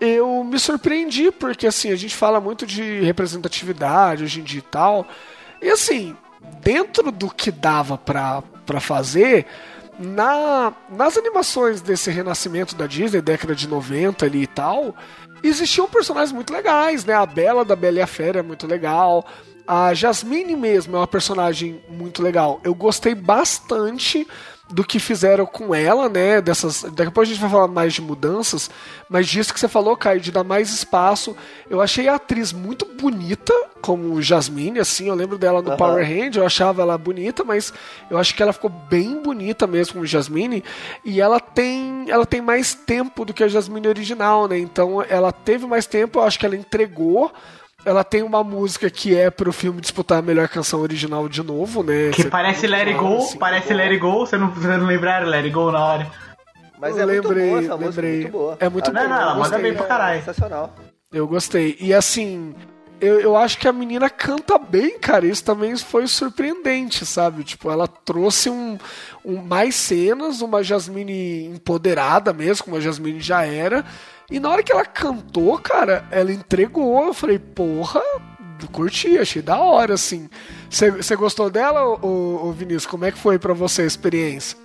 eu 0.00 0.42
me 0.42 0.58
surpreendi, 0.58 1.30
porque 1.30 1.68
assim, 1.68 1.92
a 1.92 1.96
gente 1.96 2.16
fala 2.16 2.40
muito 2.40 2.66
de 2.66 3.00
representatividade 3.02 4.24
hoje 4.24 4.40
em 4.40 4.42
dia 4.42 4.58
e 4.58 4.62
tal, 4.62 5.06
e 5.62 5.70
assim, 5.70 6.16
dentro 6.60 7.12
do 7.12 7.30
que 7.30 7.52
dava 7.52 7.96
pra, 7.96 8.42
pra 8.66 8.80
fazer, 8.80 9.46
na, 10.02 10.72
nas 10.90 11.16
animações 11.16 11.80
desse 11.80 12.10
renascimento 12.10 12.74
da 12.74 12.86
Disney, 12.86 13.20
década 13.20 13.54
de 13.54 13.68
90 13.68 14.26
ali 14.26 14.42
e 14.42 14.46
tal, 14.46 14.94
existiam 15.42 15.88
personagens 15.88 16.32
muito 16.32 16.52
legais, 16.52 17.04
né? 17.04 17.14
A 17.14 17.24
Bela 17.24 17.64
da 17.64 17.76
Bela 17.76 17.98
e 17.98 18.02
a 18.02 18.06
Fera 18.06 18.40
é 18.40 18.42
muito 18.42 18.66
legal. 18.66 19.24
A 19.66 19.94
Jasmine 19.94 20.56
mesmo 20.56 20.96
é 20.96 20.98
uma 20.98 21.06
personagem 21.06 21.80
muito 21.88 22.22
legal. 22.22 22.60
Eu 22.64 22.74
gostei 22.74 23.14
bastante 23.14 24.26
do 24.70 24.84
que 24.84 24.98
fizeram 24.98 25.44
com 25.44 25.74
ela, 25.74 26.08
né? 26.08 26.40
Dessas. 26.40 26.82
Daqui 26.82 27.02
a 27.02 27.04
pouco 27.06 27.22
a 27.22 27.24
gente 27.24 27.40
vai 27.40 27.50
falar 27.50 27.68
mais 27.68 27.92
de 27.92 28.00
mudanças, 28.00 28.70
mas 29.08 29.28
disso 29.28 29.52
que 29.52 29.60
você 29.60 29.68
falou, 29.68 29.96
Caio, 29.96 30.20
de 30.20 30.32
dar 30.32 30.44
mais 30.44 30.70
espaço. 30.70 31.36
Eu 31.68 31.80
achei 31.80 32.08
a 32.08 32.14
atriz 32.14 32.52
muito 32.52 32.86
bonita, 32.86 33.52
como 33.80 34.20
Jasmine, 34.22 34.78
assim. 34.78 35.08
Eu 35.08 35.14
lembro 35.14 35.36
dela 35.36 35.60
no 35.60 35.70
Aham. 35.70 35.76
Power 35.76 36.04
Hand, 36.04 36.36
eu 36.36 36.46
achava 36.46 36.82
ela 36.82 36.96
bonita, 36.96 37.44
mas 37.44 37.72
eu 38.10 38.16
acho 38.16 38.34
que 38.34 38.42
ela 38.42 38.52
ficou 38.52 38.70
bem 38.70 39.20
bonita 39.22 39.66
mesmo 39.66 39.94
como 39.94 40.06
Jasmine. 40.06 40.64
E 41.04 41.20
ela 41.20 41.38
tem, 41.38 42.06
ela 42.08 42.24
tem 42.24 42.40
mais 42.40 42.74
tempo 42.74 43.24
do 43.24 43.34
que 43.34 43.44
a 43.44 43.48
Jasmine 43.48 43.88
original, 43.88 44.48
né? 44.48 44.58
Então 44.58 45.04
ela 45.06 45.32
teve 45.32 45.66
mais 45.66 45.86
tempo, 45.86 46.18
eu 46.18 46.22
acho 46.22 46.38
que 46.38 46.46
ela 46.46 46.56
entregou. 46.56 47.32
Ela 47.84 48.04
tem 48.04 48.22
uma 48.22 48.44
música 48.44 48.88
que 48.88 49.16
é 49.16 49.28
pro 49.28 49.52
filme 49.52 49.80
disputar 49.80 50.18
a 50.18 50.22
melhor 50.22 50.48
canção 50.48 50.80
original 50.80 51.28
de 51.28 51.42
novo, 51.42 51.82
né? 51.82 52.10
Que 52.12 52.22
Você- 52.22 52.28
parece 52.30 52.66
Let 52.66 52.86
It 52.88 52.94
Go, 52.98 53.16
assim. 53.18 53.38
parece 53.38 53.74
Let 53.74 53.86
It 53.90 53.98
Go, 53.98 54.20
você 54.20 54.38
não, 54.38 54.50
você 54.50 54.68
não 54.76 54.86
lembrar 54.86 55.26
Let 55.26 55.44
It 55.44 55.50
Go 55.50 55.72
na 55.72 55.84
hora. 55.84 56.06
Mas 56.78 56.96
Eu 56.96 57.02
é 57.02 57.06
muito 57.06 57.28
lembrei, 57.28 57.48
boa 57.48 57.60
essa 57.60 57.76
música, 57.76 57.86
lembrei. 57.90 58.20
muito 58.20 58.32
boa. 58.32 58.56
É 58.60 58.68
muito 58.68 58.92
Não, 58.92 59.02
boa. 59.02 59.08
não, 59.14 59.20
ela 59.22 59.32
eu 59.32 59.38
manda 59.38 59.58
bem 59.58 59.74
pra 59.74 59.86
caralho. 59.86 60.18
Sensacional. 60.20 60.74
Eu 61.12 61.26
gostei. 61.28 61.76
E 61.80 61.92
assim, 61.92 62.54
eu, 63.00 63.20
eu 63.20 63.36
acho 63.36 63.58
que 63.58 63.66
a 63.68 63.72
menina 63.72 64.08
canta 64.08 64.58
bem, 64.58 64.98
cara. 64.98 65.26
Isso 65.26 65.44
também 65.44 65.76
foi 65.76 66.06
surpreendente, 66.06 67.04
sabe? 67.04 67.42
Tipo, 67.44 67.70
ela 67.70 67.86
trouxe 67.86 68.48
um, 68.48 68.78
um 69.24 69.36
mais 69.42 69.74
cenas, 69.74 70.40
uma 70.40 70.62
Jasmine 70.62 71.46
empoderada 71.46 72.32
mesmo, 72.32 72.64
como 72.64 72.76
a 72.76 72.80
Jasmine 72.80 73.20
já 73.20 73.44
era. 73.44 73.84
E 74.32 74.40
na 74.40 74.48
hora 74.48 74.62
que 74.62 74.72
ela 74.72 74.86
cantou, 74.86 75.58
cara, 75.58 76.06
ela 76.10 76.32
entregou. 76.32 77.04
Eu 77.04 77.12
falei, 77.12 77.38
porra, 77.38 78.00
curti, 78.72 79.18
achei 79.18 79.42
da 79.42 79.58
hora, 79.58 79.92
assim. 79.92 80.30
Você 80.70 81.14
gostou 81.14 81.50
dela, 81.50 81.84
ô, 81.84 82.48
ô 82.48 82.52
Vinícius? 82.52 82.86
Como 82.86 83.04
é 83.04 83.12
que 83.12 83.18
foi 83.18 83.38
pra 83.38 83.52
você 83.52 83.82
a 83.82 83.84
experiência? 83.84 84.56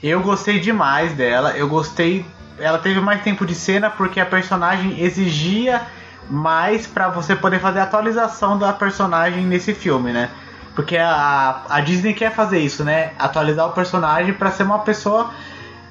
Eu 0.00 0.20
gostei 0.20 0.60
demais 0.60 1.12
dela, 1.14 1.56
eu 1.56 1.68
gostei. 1.68 2.24
Ela 2.56 2.78
teve 2.78 3.00
mais 3.00 3.20
tempo 3.24 3.44
de 3.44 3.56
cena 3.56 3.90
porque 3.90 4.20
a 4.20 4.26
personagem 4.26 5.00
exigia 5.00 5.82
mais 6.30 6.86
pra 6.86 7.08
você 7.08 7.34
poder 7.34 7.58
fazer 7.58 7.80
a 7.80 7.82
atualização 7.82 8.56
da 8.56 8.72
personagem 8.72 9.44
nesse 9.44 9.74
filme, 9.74 10.12
né? 10.12 10.30
Porque 10.76 10.96
a, 10.96 11.62
a 11.68 11.80
Disney 11.80 12.14
quer 12.14 12.32
fazer 12.32 12.60
isso, 12.60 12.84
né? 12.84 13.10
Atualizar 13.18 13.66
o 13.66 13.72
personagem 13.72 14.34
pra 14.34 14.52
ser 14.52 14.62
uma 14.62 14.78
pessoa. 14.78 15.32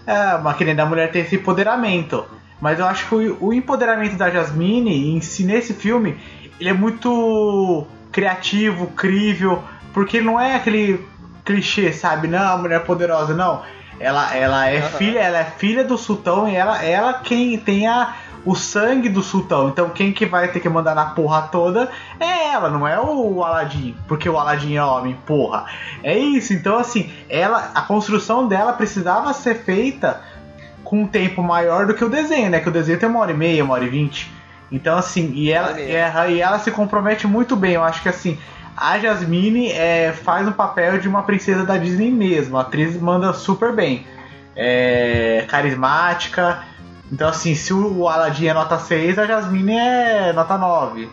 É, 0.08 0.36
uma 0.36 0.54
que 0.54 0.64
nem 0.64 0.86
mulher 0.86 1.12
ter 1.12 1.20
esse 1.20 1.36
empoderamento. 1.36 2.26
Mas 2.60 2.80
eu 2.80 2.86
acho 2.86 3.08
que 3.08 3.16
o, 3.16 3.48
o 3.48 3.54
empoderamento 3.54 4.16
da 4.16 4.30
Jasmine 4.30 5.16
em 5.16 5.22
si 5.22 5.44
nesse 5.44 5.74
filme 5.74 6.18
ele 6.60 6.70
é 6.70 6.74
muito 6.74 7.86
criativo, 8.12 8.88
crível, 8.88 9.62
porque 9.94 10.18
ele 10.18 10.26
não 10.26 10.40
é 10.40 10.56
aquele 10.56 11.06
clichê, 11.44 11.92
sabe? 11.92 12.28
Não, 12.28 12.54
a 12.54 12.58
mulher 12.58 12.84
poderosa, 12.84 13.34
não. 13.34 13.62
Ela, 14.00 14.36
ela 14.36 14.68
é 14.70 14.82
filha, 14.82 15.20
ela 15.20 15.40
é 15.40 15.44
filha 15.46 15.84
do 15.84 15.98
sultão 15.98 16.48
e 16.48 16.56
ela, 16.56 16.84
ela 16.84 17.14
quem 17.14 17.58
tem 17.58 17.88
a, 17.88 18.14
o 18.46 18.56
sangue 18.56 19.08
do 19.08 19.22
sultão. 19.22 19.70
Então 19.70 19.90
quem 19.90 20.12
que 20.12 20.26
vai 20.26 20.50
ter 20.50 20.60
que 20.60 20.68
mandar 20.68 20.94
na 20.96 21.08
porra 21.08 21.44
toda 21.44 21.90
é 22.20 22.52
ela, 22.52 22.70
não 22.70 22.88
é 22.88 23.00
o 23.00 23.44
Aladdin, 23.44 23.96
porque 24.08 24.30
o 24.30 24.38
Aladdin 24.38 24.76
é 24.76 24.84
homem, 24.84 25.18
porra. 25.26 25.66
É 26.04 26.18
isso. 26.18 26.54
Então 26.54 26.78
assim, 26.78 27.12
ela, 27.30 27.72
a 27.74 27.82
construção 27.82 28.48
dela 28.48 28.74
precisava 28.74 29.34
ser 29.34 29.64
feita 29.64 30.22
com 30.96 31.02
um 31.02 31.08
tempo 31.08 31.44
maior 31.44 31.86
do 31.86 31.94
que 31.94 32.06
o 32.06 32.10
desenho, 32.10 32.50
né? 32.50 32.62
Que 32.62 32.70
o 32.70 32.72
desenho 32.72 32.98
tem 32.98 33.10
uma 33.10 33.20
hora 33.20 33.32
e 33.32 33.36
meia, 33.36 33.64
uma 33.64 33.74
hora 33.74 33.84
e 33.84 33.90
vinte. 33.90 34.32
Então, 34.72 34.98
assim, 34.98 35.34
e 35.34 35.52
ela, 35.52 35.80
e 35.80 35.92
ela, 35.92 36.28
e 36.28 36.40
ela 36.40 36.58
se 36.60 36.72
compromete 36.72 37.28
muito 37.28 37.56
bem. 37.56 37.74
Eu 37.74 37.84
acho 37.84 38.02
que, 38.02 38.08
assim, 38.08 38.38
a 38.78 38.98
Jasmine 38.98 39.72
é, 39.72 40.14
faz 40.14 40.48
o 40.48 40.54
papel 40.54 40.98
de 41.00 41.08
uma 41.08 41.24
princesa 41.24 41.66
da 41.66 41.78
Disney 41.78 42.10
mesmo. 42.12 42.58
A 42.58 42.62
atriz 42.62 43.00
manda 43.00 43.34
super 43.34 43.74
bem. 43.74 44.08
É 44.56 45.46
carismática. 45.50 46.64
Então, 47.12 47.28
assim, 47.28 47.54
se 47.54 47.74
o 47.74 48.08
Aladdin 48.08 48.48
é 48.48 48.54
nota 48.54 48.80
6, 48.80 49.20
a 49.20 49.26
Jasmine 49.26 49.78
é 49.78 50.34
nota 50.34 50.58
9. 50.58 51.10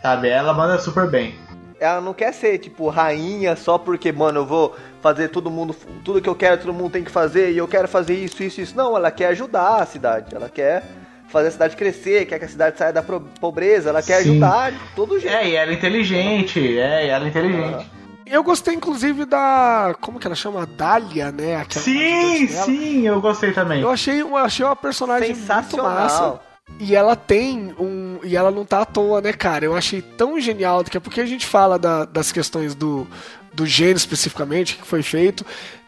Sabe? 0.00 0.28
Ela 0.28 0.54
manda 0.54 0.78
super 0.78 1.10
bem. 1.10 1.34
Ela 1.80 2.00
não 2.00 2.12
quer 2.12 2.32
ser, 2.34 2.58
tipo, 2.58 2.88
rainha 2.88 3.56
só 3.56 3.78
porque, 3.78 4.12
mano, 4.12 4.40
eu 4.40 4.46
vou 4.46 4.76
fazer 5.00 5.28
todo 5.28 5.50
mundo. 5.50 5.74
Tudo 6.04 6.20
que 6.20 6.28
eu 6.28 6.34
quero, 6.34 6.58
todo 6.60 6.74
mundo 6.74 6.90
tem 6.92 7.02
que 7.02 7.10
fazer, 7.10 7.52
e 7.52 7.56
eu 7.58 7.66
quero 7.66 7.88
fazer 7.88 8.14
isso, 8.14 8.42
isso, 8.42 8.60
isso. 8.60 8.76
Não, 8.76 8.94
ela 8.94 9.10
quer 9.10 9.28
ajudar 9.28 9.76
a 9.82 9.86
cidade. 9.86 10.34
Ela 10.34 10.50
quer 10.50 10.84
fazer 11.28 11.48
a 11.48 11.50
cidade 11.52 11.76
crescer, 11.76 12.26
quer 12.26 12.38
que 12.38 12.44
a 12.44 12.48
cidade 12.48 12.76
saia 12.76 12.92
da 12.92 13.02
pobreza, 13.02 13.88
ela 13.88 14.02
quer 14.02 14.22
Sim. 14.22 14.30
ajudar 14.32 14.72
de 14.72 14.78
todo 14.94 15.18
jeito. 15.18 15.34
É, 15.34 15.48
e 15.48 15.56
ela 15.56 15.70
é 15.70 15.74
inteligente. 15.74 16.78
É, 16.78 17.06
e 17.06 17.08
ela 17.08 17.24
é 17.24 17.28
inteligente. 17.28 17.90
Eu 18.26 18.44
gostei, 18.44 18.74
inclusive, 18.74 19.24
da. 19.24 19.94
Como 20.00 20.20
que 20.20 20.26
ela 20.26 20.36
chama? 20.36 20.64
Dália, 20.66 21.32
né? 21.32 21.56
Aquela 21.56 21.82
Sim, 21.84 22.46
sim, 22.46 23.06
eu 23.06 23.20
gostei 23.20 23.52
também. 23.52 23.80
Eu 23.80 23.90
achei, 23.90 24.20
eu 24.20 24.36
achei 24.36 24.64
uma 24.64 24.76
personagem 24.76 25.30
muito 25.30 25.40
Sensacional. 25.40 25.90
massa. 25.90 26.40
E 26.78 26.94
ela 26.96 27.14
tem 27.14 27.74
um. 27.78 28.18
E 28.22 28.36
ela 28.36 28.50
não 28.50 28.64
tá 28.64 28.82
à 28.82 28.84
toa, 28.86 29.20
né, 29.20 29.32
cara? 29.32 29.64
Eu 29.64 29.74
achei 29.76 30.00
tão 30.00 30.40
genial, 30.40 30.82
daqui 30.82 30.96
a 30.96 31.00
pouco 31.00 31.20
a 31.20 31.26
gente 31.26 31.46
fala 31.46 31.78
da- 31.78 32.04
das 32.06 32.32
questões 32.32 32.74
do, 32.74 33.06
do 33.52 33.66
gênio 33.66 33.96
especificamente, 33.96 34.76
que 34.76 34.86
foi 34.86 35.02
feito. 35.02 35.44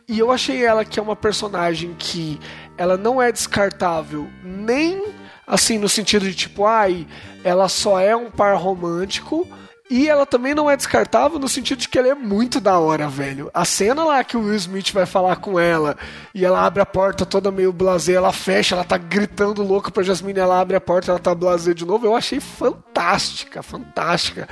E 0.08 0.18
eu 0.18 0.30
achei 0.30 0.62
ela 0.64 0.84
que 0.84 0.98
é 0.98 1.02
uma 1.02 1.16
personagem 1.16 1.94
que 1.98 2.38
ela 2.76 2.96
não 2.96 3.22
é 3.22 3.32
descartável, 3.32 4.28
nem 4.44 5.02
assim, 5.46 5.78
no 5.78 5.88
sentido 5.88 6.26
de 6.26 6.34
tipo, 6.34 6.66
ai, 6.66 7.06
ela 7.44 7.68
só 7.68 7.98
é 8.00 8.14
um 8.14 8.30
par 8.30 8.56
romântico. 8.56 9.48
E 9.94 10.08
ela 10.08 10.24
também 10.24 10.54
não 10.54 10.70
é 10.70 10.74
descartável 10.74 11.38
no 11.38 11.50
sentido 11.50 11.80
de 11.80 11.86
que 11.86 11.98
ela 11.98 12.08
é 12.08 12.14
muito 12.14 12.58
da 12.58 12.78
hora, 12.78 13.08
velho. 13.08 13.50
A 13.52 13.62
cena 13.62 14.02
lá 14.02 14.24
que 14.24 14.38
o 14.38 14.40
Will 14.40 14.54
Smith 14.54 14.90
vai 14.90 15.04
falar 15.04 15.36
com 15.36 15.60
ela 15.60 15.98
e 16.34 16.46
ela 16.46 16.64
abre 16.64 16.80
a 16.80 16.86
porta 16.86 17.26
toda 17.26 17.50
meio 17.50 17.74
blasé, 17.74 18.14
ela 18.14 18.32
fecha, 18.32 18.74
ela 18.74 18.84
tá 18.84 18.96
gritando 18.96 19.62
louca 19.62 19.90
pra 19.90 20.02
Jasmine, 20.02 20.38
ela 20.38 20.58
abre 20.58 20.76
a 20.76 20.80
porta, 20.80 21.10
ela 21.10 21.18
tá 21.18 21.34
blasé 21.34 21.74
de 21.74 21.84
novo. 21.84 22.06
Eu 22.06 22.16
achei 22.16 22.40
fantástica, 22.40 23.62
fantástica. 23.62 24.48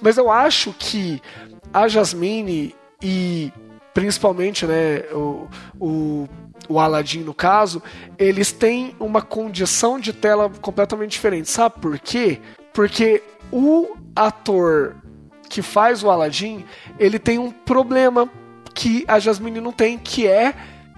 Mas 0.00 0.18
eu 0.18 0.30
acho 0.30 0.72
que 0.78 1.20
a 1.74 1.88
Jasmine 1.88 2.72
e 3.02 3.52
principalmente, 3.92 4.66
né, 4.66 5.00
o, 5.10 5.48
o, 5.80 6.28
o 6.68 6.78
Aladdin 6.78 7.24
no 7.24 7.34
caso, 7.34 7.82
eles 8.16 8.52
têm 8.52 8.94
uma 9.00 9.20
condição 9.20 9.98
de 9.98 10.12
tela 10.12 10.48
completamente 10.60 11.10
diferente. 11.10 11.50
Sabe 11.50 11.80
por 11.80 11.98
quê? 11.98 12.40
Porque 12.72 13.20
o 13.50 14.05
ator 14.16 14.96
que 15.48 15.62
faz 15.62 16.02
o 16.02 16.10
Aladdin, 16.10 16.64
ele 16.98 17.18
tem 17.18 17.38
um 17.38 17.50
problema 17.52 18.28
que 18.74 19.04
a 19.06 19.18
Jasmine 19.18 19.60
não 19.60 19.70
tem, 19.70 19.96
que 19.96 20.26
é 20.26 20.54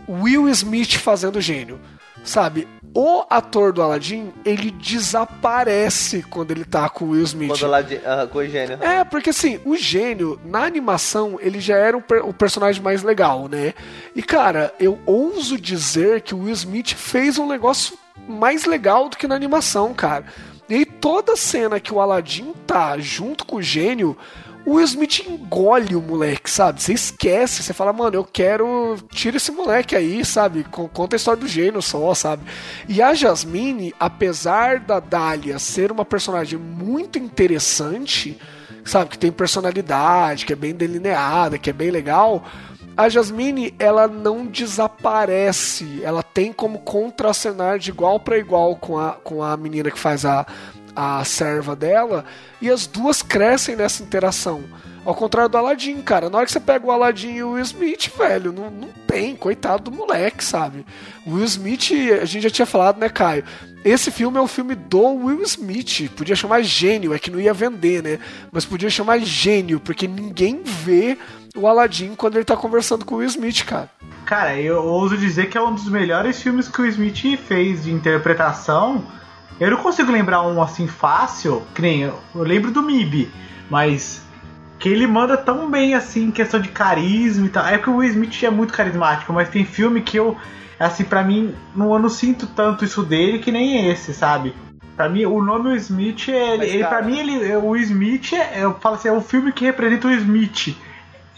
Will 0.09 0.49
Smith 0.49 0.95
fazendo 0.97 1.37
o 1.37 1.41
gênio. 1.41 1.79
Sabe? 2.25 2.67
O 2.95 3.25
ator 3.29 3.73
do 3.73 3.83
Aladdin, 3.83 4.33
ele 4.45 4.71
desaparece 4.71 6.23
quando 6.23 6.51
ele 6.51 6.65
tá 6.65 6.89
com 6.89 7.05
o 7.05 7.11
Will 7.11 7.23
Smith. 7.23 7.49
Quando 7.51 7.65
ela 7.65 7.83
de, 7.83 7.97
ah, 8.05 8.27
com 8.31 8.39
o 8.39 8.47
gênio. 8.47 8.79
É, 8.83 9.05
porque 9.05 9.31
assim, 9.31 9.61
o 9.65 9.77
gênio, 9.77 10.41
na 10.45 10.65
animação, 10.65 11.39
ele 11.41 11.61
já 11.61 11.77
era 11.77 11.97
o, 11.97 12.03
per- 12.03 12.27
o 12.27 12.33
personagem 12.33 12.83
mais 12.83 13.03
legal, 13.03 13.47
né? 13.49 13.75
E 14.17 14.23
cara, 14.23 14.75
eu 14.81 14.99
ouso 15.07 15.61
dizer 15.61 16.23
que 16.23 16.35
o 16.35 16.45
Will 16.45 16.53
Smith 16.55 16.95
fez 16.95 17.39
um 17.39 17.47
negócio 17.47 17.97
mais 18.27 18.65
legal 18.65 19.09
do 19.09 19.17
que 19.17 19.29
na 19.29 19.35
animação, 19.35 19.95
cara. 19.95 20.25
E 20.69 20.85
toda 20.85 21.37
cena 21.37 21.81
que 21.81 21.93
o 21.93 22.01
Aladdin 22.01 22.53
tá 22.67 22.99
junto 22.99 23.45
com 23.47 23.57
o 23.57 23.63
gênio, 23.63 24.17
o 24.67 24.79
Smith 24.81 25.21
engole 25.27 25.97
o 25.97 26.03
moleque, 26.03 26.51
sabe? 26.51 26.83
Você 26.83 26.93
esquece, 26.93 27.63
você 27.63 27.73
fala, 27.73 27.91
mano, 27.91 28.17
eu 28.17 28.25
quero. 28.25 28.97
Tira 29.11 29.39
esse 29.39 29.51
moleque 29.51 29.97
aí, 29.97 30.23
sabe? 30.27 30.65
Con- 30.65 30.89
Conta 30.89 31.17
a 31.17 31.19
história 31.19 31.41
do 31.41 31.49
gênio 31.49 31.81
só, 31.81 32.13
sabe? 32.13 32.43
E 32.87 33.01
a 33.01 33.15
Jasmine, 33.15 33.95
apesar 33.99 34.79
da 34.79 35.01
Dália 35.01 35.59
ser 35.59 35.91
uma 35.91 36.05
personagem 36.05 36.59
muito 36.59 37.19
interessante, 37.19 38.39
sabe? 38.85 39.09
Que 39.11 39.19
tem 39.19 39.33
personalidade, 39.33 40.45
que 40.45 40.53
é 40.53 40.57
bem 40.57 40.75
delineada, 40.75 41.57
que 41.57 41.71
é 41.71 41.73
bem 41.73 41.91
legal. 41.91 42.45
A 42.99 43.09
Jasmine, 43.09 43.73
ela 43.79 44.09
não 44.09 44.45
desaparece. 44.45 46.01
Ela 46.03 46.21
tem 46.21 46.53
como 46.53 46.81
contracenar 46.81 47.79
de 47.79 47.91
igual 47.91 48.19
para 48.19 48.37
igual 48.37 48.75
com 48.75 48.99
a, 48.99 49.13
com 49.13 49.41
a 49.41 49.57
menina 49.57 49.89
que 49.89 49.99
faz 50.01 50.25
a, 50.25 50.45
a 50.97 51.25
serva 51.25 51.77
dela. 51.77 52.25
E 52.61 52.69
as 52.69 52.89
duas 52.89 53.23
crescem 53.23 53.77
nessa 53.77 54.03
interação. 54.03 54.65
Ao 55.05 55.15
contrário 55.15 55.49
do 55.49 55.57
Aladdin, 55.57 56.03
cara. 56.03 56.29
Na 56.29 56.39
hora 56.39 56.47
que 56.47 56.51
você 56.51 56.59
pega 56.59 56.85
o 56.85 56.91
Aladdin 56.91 57.35
e 57.35 57.43
o 57.45 57.53
Will 57.53 57.63
Smith, 57.63 58.11
velho, 58.19 58.53
não, 58.53 58.69
não 58.69 58.89
tem. 59.07 59.37
Coitado 59.37 59.85
do 59.85 59.97
moleque, 59.97 60.43
sabe? 60.43 60.85
O 61.25 61.35
Will 61.35 61.45
Smith, 61.45 61.93
a 62.21 62.25
gente 62.25 62.43
já 62.43 62.51
tinha 62.51 62.67
falado, 62.67 62.99
né, 62.99 63.09
Caio? 63.09 63.45
Esse 63.85 64.11
filme 64.11 64.39
é 64.39 64.41
um 64.41 64.49
filme 64.49 64.75
do 64.75 65.05
Will 65.25 65.43
Smith. 65.45 66.11
Podia 66.17 66.35
chamar 66.35 66.63
gênio, 66.63 67.15
é 67.15 67.19
que 67.21 67.31
não 67.31 67.41
ia 67.41 67.55
vender, 67.55 68.03
né? 68.03 68.19
Mas 68.51 68.65
podia 68.65 68.91
chamar 68.91 69.21
gênio, 69.21 69.79
porque 69.79 70.09
ninguém 70.09 70.63
vê 70.65 71.17
o 71.59 71.67
Aladdin 71.67 72.15
quando 72.15 72.37
ele 72.37 72.45
tá 72.45 72.57
conversando 72.57 73.05
com 73.05 73.17
o 73.17 73.19
Will 73.19 73.29
Smith, 73.29 73.65
cara. 73.65 73.91
Cara, 74.25 74.57
eu 74.61 74.85
ouso 74.85 75.17
dizer 75.17 75.47
que 75.49 75.57
é 75.57 75.63
um 75.63 75.75
dos 75.75 75.89
melhores 75.89 76.41
filmes 76.43 76.69
que 76.69 76.81
o 76.83 76.87
Smith 76.87 77.37
fez 77.39 77.85
de 77.85 77.93
interpretação. 77.93 79.05
Eu 79.59 79.71
não 79.71 79.79
consigo 79.79 80.13
lembrar 80.13 80.43
um 80.43 80.63
assim 80.63 80.87
fácil, 80.87 81.63
que 81.75 81.83
nem 81.83 82.03
eu, 82.03 82.19
eu 82.35 82.43
lembro 82.43 82.71
do 82.71 82.83
MIB, 82.83 83.29
mas 83.71 84.23
que 84.79 84.89
ele 84.89 85.07
manda 85.07 85.37
tão 85.37 85.69
bem 85.71 85.95
assim, 85.95 86.27
em 86.27 86.31
questão 86.31 86.61
de 86.61 86.69
carisma 86.69 87.47
e 87.47 87.49
tal. 87.49 87.67
É 87.67 87.79
que 87.79 87.91
o 87.91 87.97
Will 87.97 88.11
Smith 88.11 88.43
é 88.45 88.51
muito 88.51 88.73
carismático, 88.73 89.33
mas 89.33 89.49
tem 89.49 89.65
filme 89.65 90.01
que 90.03 90.17
eu, 90.17 90.37
assim, 90.79 91.03
pra 91.05 91.25
mim, 91.25 91.55
não, 91.75 91.93
eu 91.93 91.99
não 91.99 92.09
sinto 92.09 92.47
tanto 92.47 92.85
isso 92.85 93.03
dele 93.03 93.41
que 93.41 93.51
nem 93.51 93.91
esse, 93.91 94.15
sabe? 94.15 94.55
Pra 94.95 95.09
mim, 95.09 95.25
o 95.25 95.43
nome 95.43 95.69
Will 95.71 95.77
Smith, 95.77 96.29
é, 96.29 96.57
Mas, 96.57 96.69
ele, 96.69 96.83
cara- 96.83 96.97
pra 96.99 97.07
mim, 97.07 97.19
ele, 97.19 97.57
o 97.57 97.69
Will 97.71 97.83
Smith, 97.83 98.33
é, 98.35 98.63
eu 98.65 98.75
falo 98.81 98.95
assim, 98.97 99.09
é 99.09 99.13
o 99.13 99.21
filme 99.21 99.53
que 99.53 99.65
representa 99.65 100.07
o 100.09 100.13
Smith. 100.13 100.77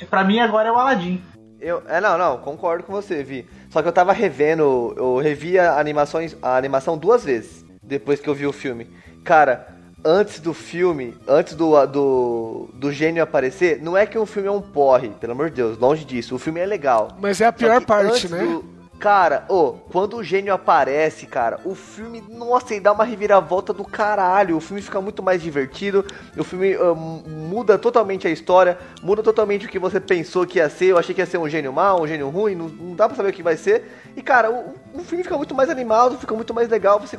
Pra 0.08 0.24
mim, 0.24 0.38
agora 0.40 0.68
é 0.68 0.72
o 0.72 0.76
Aladdin. 0.76 1.22
Eu, 1.60 1.82
é, 1.88 2.00
não, 2.00 2.16
não, 2.16 2.38
concordo 2.38 2.84
com 2.84 2.92
você, 2.92 3.22
Vi. 3.22 3.46
Só 3.68 3.82
que 3.82 3.88
eu 3.88 3.92
tava 3.92 4.12
revendo, 4.12 4.94
eu 4.96 5.18
revi 5.18 5.58
a, 5.58 5.78
animações, 5.78 6.34
a 6.40 6.56
animação 6.56 6.96
duas 6.96 7.24
vezes, 7.24 7.64
depois 7.82 8.18
que 8.18 8.28
eu 8.28 8.34
vi 8.34 8.46
o 8.46 8.52
filme. 8.52 8.88
Cara, 9.22 9.68
antes 10.02 10.40
do 10.40 10.54
filme, 10.54 11.14
antes 11.28 11.54
do, 11.54 11.86
do, 11.86 12.70
do 12.74 12.90
gênio 12.90 13.22
aparecer, 13.22 13.80
não 13.82 13.94
é 13.96 14.06
que 14.06 14.18
o 14.18 14.24
filme 14.24 14.48
é 14.48 14.50
um 14.50 14.62
porre, 14.62 15.10
pelo 15.10 15.32
amor 15.32 15.50
de 15.50 15.56
Deus, 15.56 15.76
longe 15.78 16.04
disso. 16.04 16.34
O 16.34 16.38
filme 16.38 16.60
é 16.60 16.66
legal. 16.66 17.08
Mas 17.20 17.40
é 17.42 17.46
a 17.46 17.52
pior 17.52 17.84
parte, 17.84 18.28
né? 18.28 18.38
do- 18.38 18.79
Cara, 19.00 19.46
ô, 19.48 19.72
quando 19.90 20.18
o 20.18 20.22
gênio 20.22 20.52
aparece, 20.52 21.26
cara, 21.26 21.58
o 21.64 21.74
filme, 21.74 22.22
nossa, 22.28 22.74
ele 22.74 22.82
dá 22.82 22.92
uma 22.92 23.02
reviravolta 23.02 23.72
do 23.72 23.82
caralho. 23.82 24.58
O 24.58 24.60
filme 24.60 24.82
fica 24.82 25.00
muito 25.00 25.22
mais 25.22 25.40
divertido. 25.42 26.04
O 26.36 26.44
filme 26.44 26.76
mu- 26.76 27.22
muda 27.26 27.78
totalmente 27.78 28.28
a 28.28 28.30
história, 28.30 28.78
muda 29.02 29.22
totalmente 29.22 29.64
o 29.64 29.70
que 29.70 29.78
você 29.78 29.98
pensou 29.98 30.46
que 30.46 30.58
ia 30.58 30.68
ser. 30.68 30.86
Eu 30.88 30.98
achei 30.98 31.14
que 31.14 31.20
ia 31.22 31.26
ser 31.26 31.38
um 31.38 31.48
gênio 31.48 31.72
mau, 31.72 32.02
um 32.02 32.06
gênio 32.06 32.28
ruim, 32.28 32.54
não, 32.54 32.68
não 32.68 32.94
dá 32.94 33.08
pra 33.08 33.16
saber 33.16 33.30
o 33.30 33.32
que 33.32 33.42
vai 33.42 33.56
ser. 33.56 33.90
E, 34.14 34.20
cara, 34.20 34.50
o, 34.50 34.74
o 34.92 34.98
filme 35.02 35.24
fica 35.24 35.36
muito 35.38 35.54
mais 35.54 35.70
animado, 35.70 36.18
fica 36.18 36.34
muito 36.34 36.52
mais 36.52 36.68
legal. 36.68 37.00
Você 37.00 37.16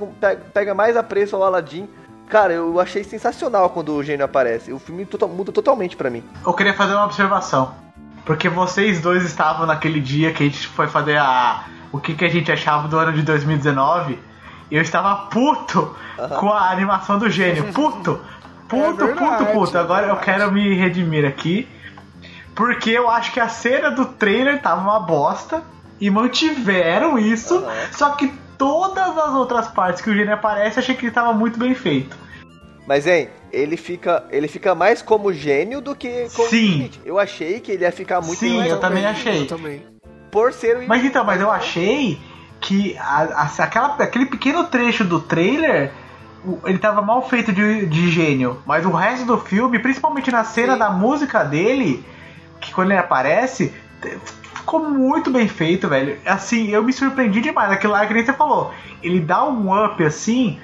pega 0.53 0.75
mais 0.75 0.95
apreço 0.95 1.35
ao 1.35 1.43
Aladdin. 1.43 1.89
Cara, 2.29 2.53
eu 2.53 2.79
achei 2.79 3.03
sensacional 3.03 3.71
quando 3.71 3.91
o 3.95 4.03
gênio 4.03 4.23
aparece. 4.23 4.71
O 4.71 4.77
filme 4.77 5.03
tota- 5.03 5.25
muda 5.25 5.51
totalmente 5.51 5.97
pra 5.97 6.11
mim. 6.11 6.23
Eu 6.45 6.53
queria 6.53 6.75
fazer 6.75 6.93
uma 6.93 7.05
observação. 7.05 7.73
Porque 8.25 8.47
vocês 8.49 9.01
dois 9.01 9.23
estavam 9.25 9.65
naquele 9.65 9.99
dia 9.99 10.31
que 10.31 10.43
a 10.43 10.45
gente 10.45 10.67
foi 10.67 10.87
fazer 10.87 11.17
a. 11.17 11.63
O 11.91 11.99
que, 11.99 12.13
que 12.13 12.23
a 12.23 12.29
gente 12.29 12.51
achava 12.51 12.87
do 12.87 12.97
ano 12.97 13.11
de 13.13 13.21
2019. 13.23 14.17
E 14.69 14.75
eu 14.75 14.81
estava 14.81 15.13
puto 15.27 15.93
com 16.39 16.49
a 16.53 16.69
animação 16.69 17.17
do 17.19 17.29
gênio. 17.29 17.73
Puto! 17.73 18.21
Puto, 18.69 19.03
É 19.03 19.07
verdade, 19.07 19.43
puto, 19.45 19.51
puto. 19.51 19.77
é 19.77 19.81
Agora 19.81 20.01
eu 20.03 20.15
verdade. 20.15 20.25
quero 20.25 20.51
me 20.51 20.73
redimir 20.75 21.25
aqui. 21.25 21.67
Porque 22.55 22.89
eu 22.91 23.09
acho 23.09 23.33
que 23.33 23.39
a 23.39 23.49
cena 23.49 23.91
do 23.91 24.05
trailer 24.05 24.61
tava 24.61 24.81
uma 24.81 24.99
bosta. 25.01 25.61
E 25.99 26.09
mantiveram 26.09 27.19
isso. 27.19 27.57
Aham. 27.57 27.73
Só 27.91 28.09
que 28.11 28.27
todas 28.57 29.17
as 29.17 29.33
outras 29.33 29.67
partes 29.67 30.01
que 30.01 30.09
o 30.09 30.15
gênio 30.15 30.33
aparece, 30.33 30.77
eu 30.77 30.83
achei 30.83 30.95
que 30.95 31.05
ele 31.05 31.11
tava 31.13 31.33
muito 31.33 31.59
bem 31.59 31.75
feito. 31.75 32.15
Mas, 32.91 33.07
hein, 33.07 33.29
ele 33.53 33.77
fica, 33.77 34.25
ele 34.31 34.49
fica 34.49 34.75
mais 34.75 35.01
como 35.01 35.31
gênio 35.31 35.79
do 35.79 35.95
que 35.95 36.27
como 36.35 36.49
Sim. 36.49 36.71
Smith. 36.71 36.99
Eu 37.05 37.17
achei 37.17 37.61
que 37.61 37.71
ele 37.71 37.85
ia 37.85 37.91
ficar 37.93 38.19
muito 38.19 38.39
Sim, 38.39 38.57
mais 38.57 38.69
eu 38.69 38.81
também 38.81 39.05
achei. 39.05 39.43
Eu 39.43 39.47
também. 39.47 39.81
por 40.29 40.51
ser 40.51 40.75
o 40.75 40.87
Mas 40.89 41.01
então, 41.05 41.23
mas 41.23 41.39
eu 41.39 41.49
achei 41.49 42.19
que 42.59 42.97
a- 42.97 43.47
a- 43.47 43.63
aquela, 43.63 43.95
aquele 43.95 44.25
pequeno 44.25 44.65
trecho 44.65 45.05
do 45.05 45.21
trailer, 45.21 45.93
ele 46.65 46.79
tava 46.79 47.01
mal 47.01 47.25
feito 47.29 47.53
de, 47.53 47.85
de 47.85 48.11
gênio. 48.11 48.61
Mas 48.65 48.85
o 48.85 48.91
resto 48.91 49.25
do 49.25 49.37
filme, 49.37 49.79
principalmente 49.79 50.29
na 50.29 50.43
cena 50.43 50.73
Sim. 50.73 50.79
da 50.79 50.89
música 50.89 51.45
dele, 51.45 52.03
que 52.59 52.73
quando 52.73 52.91
ele 52.91 52.99
aparece, 52.99 53.73
ficou 54.53 54.81
muito 54.89 55.31
bem 55.31 55.47
feito, 55.47 55.87
velho. 55.87 56.17
Assim, 56.25 56.67
eu 56.71 56.83
me 56.83 56.91
surpreendi 56.91 57.39
demais. 57.39 57.71
Aquilo 57.71 57.93
lá 57.93 58.05
que 58.05 58.13
nem 58.13 58.25
você 58.25 58.33
falou. 58.33 58.73
Ele 59.01 59.21
dá 59.21 59.45
um 59.47 59.73
up 59.85 60.03
assim. 60.03 60.59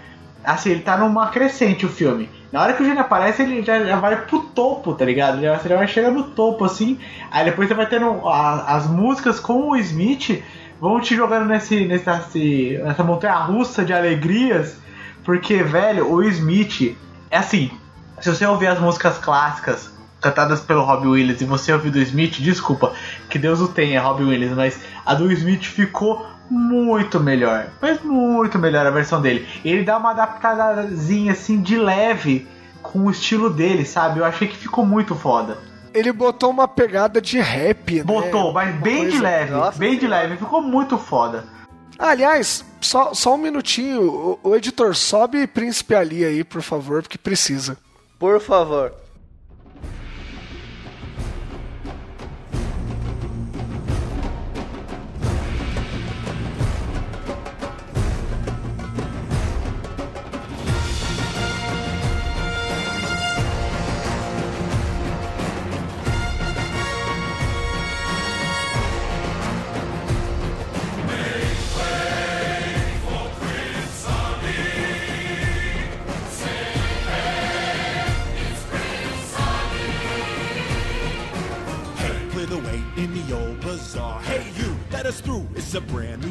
Assim, 0.53 0.69
ele 0.71 0.81
tá 0.81 0.95
numa 0.97 1.27
crescente 1.27 1.85
o 1.85 1.89
filme. 1.89 2.29
Na 2.53 2.61
hora 2.61 2.71
que 2.73 2.81
o 2.81 2.85
gênio 2.85 3.01
aparece, 3.01 3.41
ele 3.43 3.61
já, 3.61 3.83
já 3.83 3.97
vai 3.97 4.15
pro 4.25 4.39
topo, 4.39 4.93
tá 4.93 5.03
ligado? 5.03 5.37
Ele 5.37 5.45
já 5.45 5.75
vai 5.75 5.87
chegar 5.87 6.09
no 6.09 6.23
topo, 6.23 6.63
assim. 6.63 6.97
Aí 7.29 7.43
depois 7.43 7.67
você 7.67 7.73
vai 7.73 7.85
tendo 7.85 8.25
a- 8.27 8.63
as 8.75 8.87
músicas 8.87 9.39
com 9.41 9.69
o 9.71 9.75
Smith 9.75 10.41
vão 10.79 11.01
te 11.01 11.15
jogando 11.15 11.45
nesse, 11.47 11.85
nesse- 11.85 12.79
nessa 12.81 13.03
montanha 13.03 13.33
russa 13.35 13.83
de 13.83 13.91
alegrias, 13.91 14.77
porque, 15.25 15.61
velho, 15.63 16.09
o 16.09 16.23
Smith 16.23 16.95
é 17.29 17.37
assim. 17.37 17.69
Se 18.21 18.29
você 18.33 18.45
ouvir 18.45 18.67
as 18.67 18.79
músicas 18.79 19.17
clássicas 19.17 19.91
cantadas 20.21 20.61
pelo 20.61 20.81
Robbie 20.83 21.07
Williams 21.07 21.41
e 21.41 21.45
você 21.45 21.73
ouvir 21.73 21.91
do 21.91 21.99
Smith, 21.99 22.37
desculpa, 22.39 22.93
que 23.29 23.37
Deus 23.37 23.59
o 23.59 23.67
tenha, 23.67 24.01
Robbie 24.01 24.23
Williams, 24.23 24.55
mas 24.55 24.79
a 25.05 25.13
do 25.13 25.29
Smith 25.31 25.63
ficou 25.65 26.25
muito 26.49 27.19
melhor. 27.19 27.67
Mas 27.81 28.01
muito 28.01 28.57
melhor 28.57 28.85
a 28.85 28.91
versão 28.91 29.21
dele. 29.21 29.47
Ele 29.63 29.83
dá 29.83 29.97
uma 29.97 30.11
adaptadazinha 30.11 31.31
assim 31.33 31.61
de 31.61 31.77
leve 31.77 32.47
com 32.81 32.99
o 32.99 33.11
estilo 33.11 33.49
dele, 33.49 33.85
sabe? 33.85 34.19
Eu 34.19 34.25
achei 34.25 34.47
que 34.47 34.55
ficou 34.57 34.85
muito 34.85 35.15
foda. 35.15 35.57
Ele 35.93 36.11
botou 36.11 36.49
uma 36.49 36.67
pegada 36.67 37.19
de 37.19 37.39
rap, 37.39 37.95
né? 37.95 38.03
Botou, 38.03 38.53
mas 38.53 38.69
Uma 38.73 38.81
bem 38.81 39.09
de 39.09 39.19
leve, 39.19 39.51
Nossa 39.51 39.77
bem 39.77 39.93
de 39.95 40.01
Senhora. 40.01 40.21
leve, 40.21 40.37
ficou 40.37 40.61
muito 40.61 40.97
foda. 40.97 41.45
Aliás, 41.97 42.63
só, 42.79 43.13
só 43.13 43.33
um 43.33 43.37
minutinho. 43.37 44.01
O, 44.43 44.49
o 44.49 44.55
editor, 44.55 44.95
sobe 44.95 45.47
Príncipe 45.47 45.95
Ali 45.95 46.23
aí, 46.23 46.43
por 46.43 46.61
favor, 46.61 47.01
porque 47.01 47.17
precisa. 47.17 47.77
Por 48.19 48.39
favor. 48.39 48.93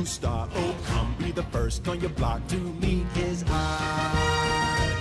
Start. 0.07 0.51
Oh, 0.55 0.75
come 0.87 1.15
be 1.19 1.33
the 1.33 1.43
first 1.45 1.87
on 1.89 2.01
your 2.01 2.11
block 2.11 2.47
to 2.49 2.57
meet 2.57 3.07
his 3.15 3.45
eye. 3.49 4.93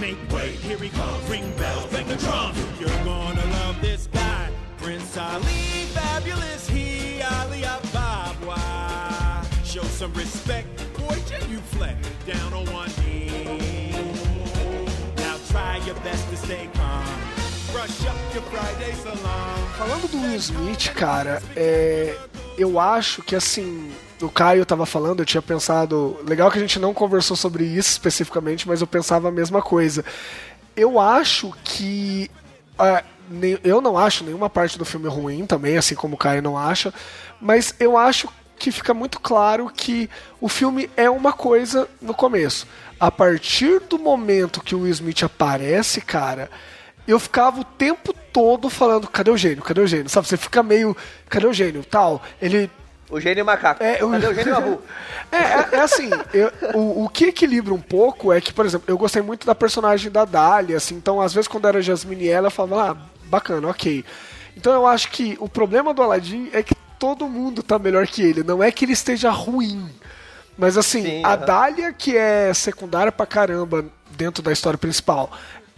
Make 0.00 0.16
way, 0.32 0.52
here 0.52 0.78
he 0.78 0.88
comes. 0.88 1.28
Ring 1.28 1.52
bells, 1.56 1.86
bang 1.92 2.06
the 2.06 2.16
drums. 2.16 2.56
You're 2.78 3.04
gonna 3.04 3.44
love 3.58 3.80
this 3.80 4.06
guy. 4.06 4.50
Prince 4.78 5.16
Ali, 5.18 5.84
fabulous 5.92 6.68
he, 6.68 7.20
Ali 7.22 7.64
Ababa. 7.64 9.44
Show 9.64 9.82
some 9.82 10.12
respect, 10.14 10.68
boy, 10.96 11.18
genuflect 11.26 12.06
down 12.26 12.54
on 12.54 12.64
one 12.72 12.90
knee. 13.04 13.92
Now 15.16 15.36
try 15.50 15.78
your 15.84 15.96
best 15.96 16.28
to 16.30 16.36
stay 16.36 16.68
calm. 16.74 17.04
Brush 17.72 18.06
up 18.06 18.16
your 18.32 18.42
Friday 18.44 18.92
salon. 18.94 19.68
Falando 19.76 20.08
do 20.08 20.18
Will 20.18 20.40
Smith, 20.40 20.92
cara, 20.94 21.42
é, 21.54 22.16
eu 22.60 22.78
acho 22.80 23.22
que 23.22 23.34
assim. 23.34 23.90
O 24.20 24.28
Caio 24.28 24.66
tava 24.66 24.84
falando, 24.84 25.20
eu 25.20 25.26
tinha 25.26 25.40
pensado. 25.40 26.18
Legal 26.26 26.50
que 26.50 26.58
a 26.58 26.60
gente 26.60 26.78
não 26.78 26.92
conversou 26.92 27.36
sobre 27.36 27.64
isso 27.64 27.90
especificamente, 27.90 28.68
mas 28.68 28.80
eu 28.80 28.86
pensava 28.86 29.28
a 29.28 29.32
mesma 29.32 29.62
coisa. 29.62 30.04
Eu 30.76 31.00
acho 31.00 31.52
que. 31.64 32.30
nem- 33.30 33.58
eu 33.62 33.80
não 33.80 33.96
acho 33.96 34.24
nenhuma 34.24 34.50
parte 34.50 34.78
do 34.78 34.84
filme 34.84 35.08
ruim 35.08 35.46
também, 35.46 35.76
assim 35.76 35.94
como 35.94 36.14
o 36.14 36.18
Caio 36.18 36.42
não 36.42 36.56
acha, 36.58 36.92
mas 37.40 37.74
eu 37.78 37.96
acho 37.96 38.28
que 38.58 38.70
fica 38.70 38.92
muito 38.92 39.18
claro 39.20 39.70
que 39.74 40.10
o 40.40 40.48
filme 40.48 40.90
é 40.96 41.08
uma 41.08 41.32
coisa 41.32 41.88
no 42.00 42.12
começo. 42.12 42.66
A 42.98 43.10
partir 43.10 43.80
do 43.80 43.98
momento 43.98 44.60
que 44.60 44.74
o 44.74 44.80
Will 44.80 44.92
Smith 44.92 45.22
aparece, 45.22 46.02
cara, 46.02 46.50
eu 47.10 47.18
ficava 47.20 47.60
o 47.60 47.64
tempo 47.64 48.12
todo 48.32 48.68
falando, 48.70 49.08
cadê 49.08 49.30
o 49.30 49.36
gênio? 49.36 49.62
Cadê 49.62 49.80
o 49.80 49.86
gênio? 49.86 50.08
Sabe, 50.08 50.26
você 50.28 50.36
fica 50.36 50.62
meio, 50.62 50.96
cadê 51.28 51.46
o 51.46 51.52
gênio? 51.52 51.84
Tal. 51.84 52.22
Ele 52.40 52.70
O 53.10 53.18
gênio 53.20 53.44
macaco. 53.44 53.82
é, 53.82 53.96
Cadê 53.96 54.26
o 54.26 54.34
gênio 54.34 54.56
Abu? 54.56 54.82
é, 55.32 55.36
é, 55.36 55.68
é 55.72 55.80
assim, 55.80 56.10
eu- 56.32 56.52
o, 56.74 57.04
o 57.04 57.08
que 57.08 57.26
equilibra 57.26 57.74
um 57.74 57.80
pouco 57.80 58.32
é 58.32 58.40
que, 58.40 58.52
por 58.52 58.64
exemplo, 58.66 58.84
eu 58.88 58.96
gostei 58.98 59.22
muito 59.22 59.46
da 59.46 59.54
personagem 59.54 60.10
da 60.10 60.24
Dália, 60.24 60.76
assim, 60.76 60.94
então 60.94 61.20
às 61.20 61.34
vezes 61.34 61.48
quando 61.48 61.66
era 61.66 61.82
Jasmine 61.82 62.24
e 62.24 62.28
ela, 62.28 62.46
eu 62.46 62.50
falava, 62.52 62.92
ah, 62.92 62.96
bacana, 63.26 63.68
ok. 63.68 64.04
Então 64.56 64.72
eu 64.72 64.86
acho 64.86 65.10
que 65.10 65.36
o 65.40 65.48
problema 65.48 65.92
do 65.94 66.02
Aladdin 66.02 66.50
é 66.52 66.62
que 66.62 66.74
todo 66.98 67.26
mundo 67.28 67.62
tá 67.62 67.78
melhor 67.78 68.06
que 68.06 68.22
ele, 68.22 68.42
não 68.42 68.62
é 68.62 68.70
que 68.70 68.84
ele 68.84 68.92
esteja 68.92 69.30
ruim. 69.30 69.88
Mas 70.58 70.76
assim, 70.76 71.02
Sim, 71.02 71.24
a 71.24 71.32
aham. 71.34 71.46
Dália, 71.46 71.92
que 71.92 72.14
é 72.16 72.52
secundária 72.52 73.10
pra 73.10 73.24
caramba 73.24 73.84
dentro 74.10 74.42
da 74.42 74.52
história 74.52 74.76
principal, 74.76 75.30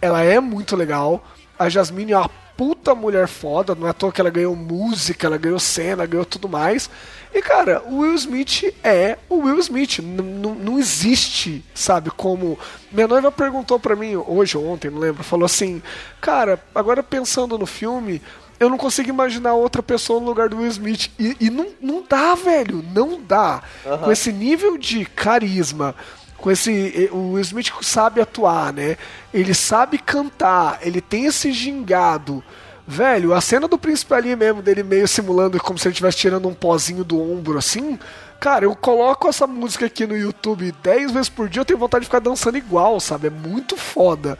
ela 0.03 0.21
é 0.21 0.37
muito 0.37 0.75
legal. 0.75 1.23
A 1.57 1.69
Jasmine 1.69 2.11
é 2.11 2.17
uma 2.17 2.29
puta 2.57 2.93
mulher 2.93 3.25
foda, 3.25 3.73
não 3.73 3.87
é 3.87 3.91
à 3.91 3.93
toa 3.93 4.11
que 4.11 4.19
ela 4.19 4.29
ganhou 4.29 4.53
música, 4.53 5.25
ela 5.25 5.37
ganhou 5.37 5.57
cena, 5.59 6.05
ganhou 6.05 6.25
tudo 6.25 6.49
mais. 6.49 6.89
E 7.33 7.41
cara, 7.41 7.81
o 7.85 7.99
Will 7.99 8.13
Smith 8.15 8.75
é 8.83 9.17
o 9.29 9.37
Will 9.37 9.57
Smith. 9.59 9.99
Não 9.99 10.77
existe, 10.77 11.63
sabe, 11.73 12.11
como. 12.11 12.59
Minha 12.91 13.07
noiva 13.07 13.31
perguntou 13.31 13.79
pra 13.79 13.95
mim 13.95 14.17
hoje 14.17 14.57
ou 14.57 14.67
ontem, 14.67 14.91
não 14.91 14.99
lembro, 14.99 15.23
falou 15.23 15.45
assim: 15.45 15.81
Cara, 16.19 16.61
agora 16.75 17.01
pensando 17.01 17.57
no 17.57 17.65
filme, 17.65 18.21
eu 18.59 18.69
não 18.69 18.77
consigo 18.77 19.07
imaginar 19.07 19.53
outra 19.53 19.81
pessoa 19.81 20.19
no 20.19 20.25
lugar 20.25 20.49
do 20.49 20.57
Will 20.57 20.67
Smith. 20.67 21.11
E, 21.17 21.37
e 21.39 21.49
não, 21.49 21.67
não 21.81 22.03
dá, 22.07 22.35
velho, 22.35 22.83
não 22.93 23.21
dá. 23.21 23.63
Com 24.03 24.11
esse 24.11 24.33
nível 24.33 24.77
de 24.77 25.05
carisma, 25.05 25.95
com 26.43 26.51
esse. 26.51 27.09
O 27.13 27.31
Will 27.31 27.41
Smith 27.41 27.71
sabe 27.81 28.19
atuar, 28.19 28.73
né? 28.73 28.97
Ele 29.33 29.53
sabe 29.53 29.97
cantar, 29.97 30.79
ele 30.81 30.99
tem 30.99 31.25
esse 31.25 31.53
gingado. 31.53 32.43
Velho, 32.85 33.33
a 33.33 33.39
cena 33.39 33.65
do 33.65 33.77
príncipe 33.77 34.13
ali 34.13 34.35
mesmo, 34.35 34.61
dele 34.61 34.83
meio 34.83 35.07
simulando 35.07 35.57
como 35.57 35.79
se 35.79 35.87
ele 35.87 35.93
estivesse 35.93 36.17
tirando 36.17 36.49
um 36.49 36.53
pozinho 36.53 37.05
do 37.05 37.17
ombro 37.17 37.57
assim. 37.57 37.97
Cara, 38.41 38.65
eu 38.65 38.75
coloco 38.75 39.29
essa 39.29 39.47
música 39.47 39.85
aqui 39.85 40.05
no 40.05 40.17
YouTube 40.17 40.73
10 40.83 41.11
vezes 41.13 41.29
por 41.29 41.47
dia, 41.47 41.61
eu 41.61 41.65
tenho 41.65 41.79
vontade 41.79 42.01
de 42.01 42.07
ficar 42.07 42.19
dançando 42.19 42.57
igual, 42.57 42.99
sabe? 42.99 43.27
É 43.27 43.29
muito 43.29 43.77
foda. 43.77 44.37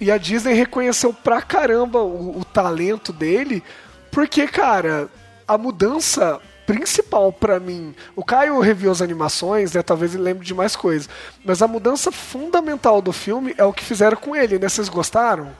E 0.00 0.10
a 0.10 0.16
Disney 0.16 0.54
reconheceu 0.54 1.12
pra 1.12 1.42
caramba 1.42 2.00
o, 2.00 2.40
o 2.40 2.44
talento 2.46 3.12
dele, 3.12 3.62
porque, 4.10 4.48
cara, 4.48 5.06
a 5.46 5.58
mudança 5.58 6.40
principal 6.72 7.30
pra 7.30 7.60
mim. 7.60 7.94
O 8.16 8.24
Caio 8.24 8.58
reviu 8.60 8.90
as 8.90 9.02
animações, 9.02 9.74
né? 9.74 9.82
Talvez 9.82 10.14
ele 10.14 10.22
lembre 10.22 10.46
de 10.46 10.54
mais 10.54 10.74
coisas. 10.74 11.08
Mas 11.44 11.60
a 11.60 11.68
mudança 11.68 12.10
fundamental 12.10 13.02
do 13.02 13.12
filme 13.12 13.54
é 13.58 13.64
o 13.64 13.72
que 13.74 13.84
fizeram 13.84 14.16
com 14.16 14.34
ele, 14.34 14.58
né? 14.58 14.68
Vocês 14.68 14.88
gostaram? 14.88 15.50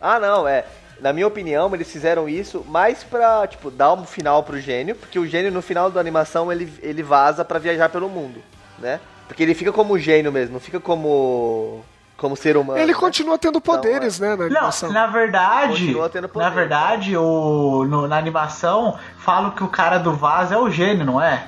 Ah, 0.00 0.20
não, 0.20 0.46
é. 0.46 0.64
Na 1.00 1.12
minha 1.12 1.26
opinião, 1.26 1.74
eles 1.74 1.90
fizeram 1.90 2.28
isso 2.28 2.64
mais 2.68 3.02
pra, 3.02 3.46
tipo, 3.48 3.70
dar 3.70 3.94
um 3.94 4.04
final 4.04 4.44
pro 4.44 4.60
gênio, 4.60 4.94
porque 4.94 5.18
o 5.18 5.26
gênio 5.26 5.50
no 5.50 5.62
final 5.62 5.90
da 5.90 5.98
animação 5.98 6.52
ele, 6.52 6.72
ele 6.82 7.02
vaza 7.02 7.44
pra 7.44 7.58
viajar 7.58 7.88
pelo 7.88 8.08
mundo, 8.08 8.40
né? 8.78 9.00
Porque 9.26 9.42
ele 9.42 9.54
fica 9.54 9.72
como 9.72 9.98
gênio 9.98 10.30
mesmo, 10.30 10.52
não 10.52 10.60
fica 10.60 10.78
como 10.78 11.84
como 12.20 12.36
ser 12.36 12.56
humano. 12.56 12.78
ele 12.78 12.92
né? 12.92 12.98
continua 12.98 13.38
tendo 13.38 13.60
poderes, 13.60 14.20
né? 14.20 14.36
Na 14.36 14.44
animação. 14.44 14.92
Não, 14.92 14.94
na 14.94 15.06
verdade, 15.06 15.94
poder, 15.94 16.30
na 16.34 16.50
verdade, 16.50 17.16
o, 17.16 17.84
no- 17.88 18.06
na 18.06 18.18
animação, 18.18 18.98
falam 19.18 19.50
que 19.52 19.64
o 19.64 19.68
cara 19.68 19.98
do 19.98 20.12
vaso 20.12 20.52
é 20.52 20.58
o 20.58 20.70
gênio, 20.70 21.04
não 21.06 21.20
é? 21.20 21.46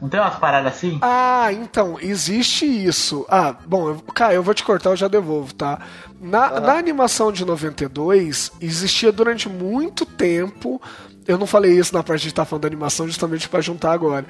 Não 0.00 0.08
tem 0.08 0.20
umas 0.20 0.36
paradas 0.36 0.74
assim? 0.74 0.98
Ah, 1.02 1.52
então, 1.52 1.98
existe 2.00 2.64
isso. 2.64 3.26
Ah, 3.28 3.54
bom, 3.66 3.96
cara, 4.14 4.32
eu 4.32 4.42
vou 4.42 4.54
te 4.54 4.64
cortar, 4.64 4.90
eu 4.90 4.96
já 4.96 5.08
devolvo, 5.08 5.54
tá? 5.54 5.78
Na, 6.20 6.60
na 6.60 6.74
animação 6.74 7.32
de 7.32 7.44
92, 7.44 8.52
existia 8.60 9.12
durante 9.12 9.48
muito 9.48 10.06
tempo. 10.06 10.80
Eu 11.26 11.38
não 11.38 11.46
falei 11.46 11.78
isso 11.78 11.94
na 11.94 12.02
parte 12.02 12.22
de 12.22 12.28
estar 12.28 12.44
falando 12.44 12.62
da 12.62 12.68
animação, 12.68 13.06
justamente 13.06 13.48
pra 13.48 13.60
juntar 13.60 13.92
agora. 13.92 14.24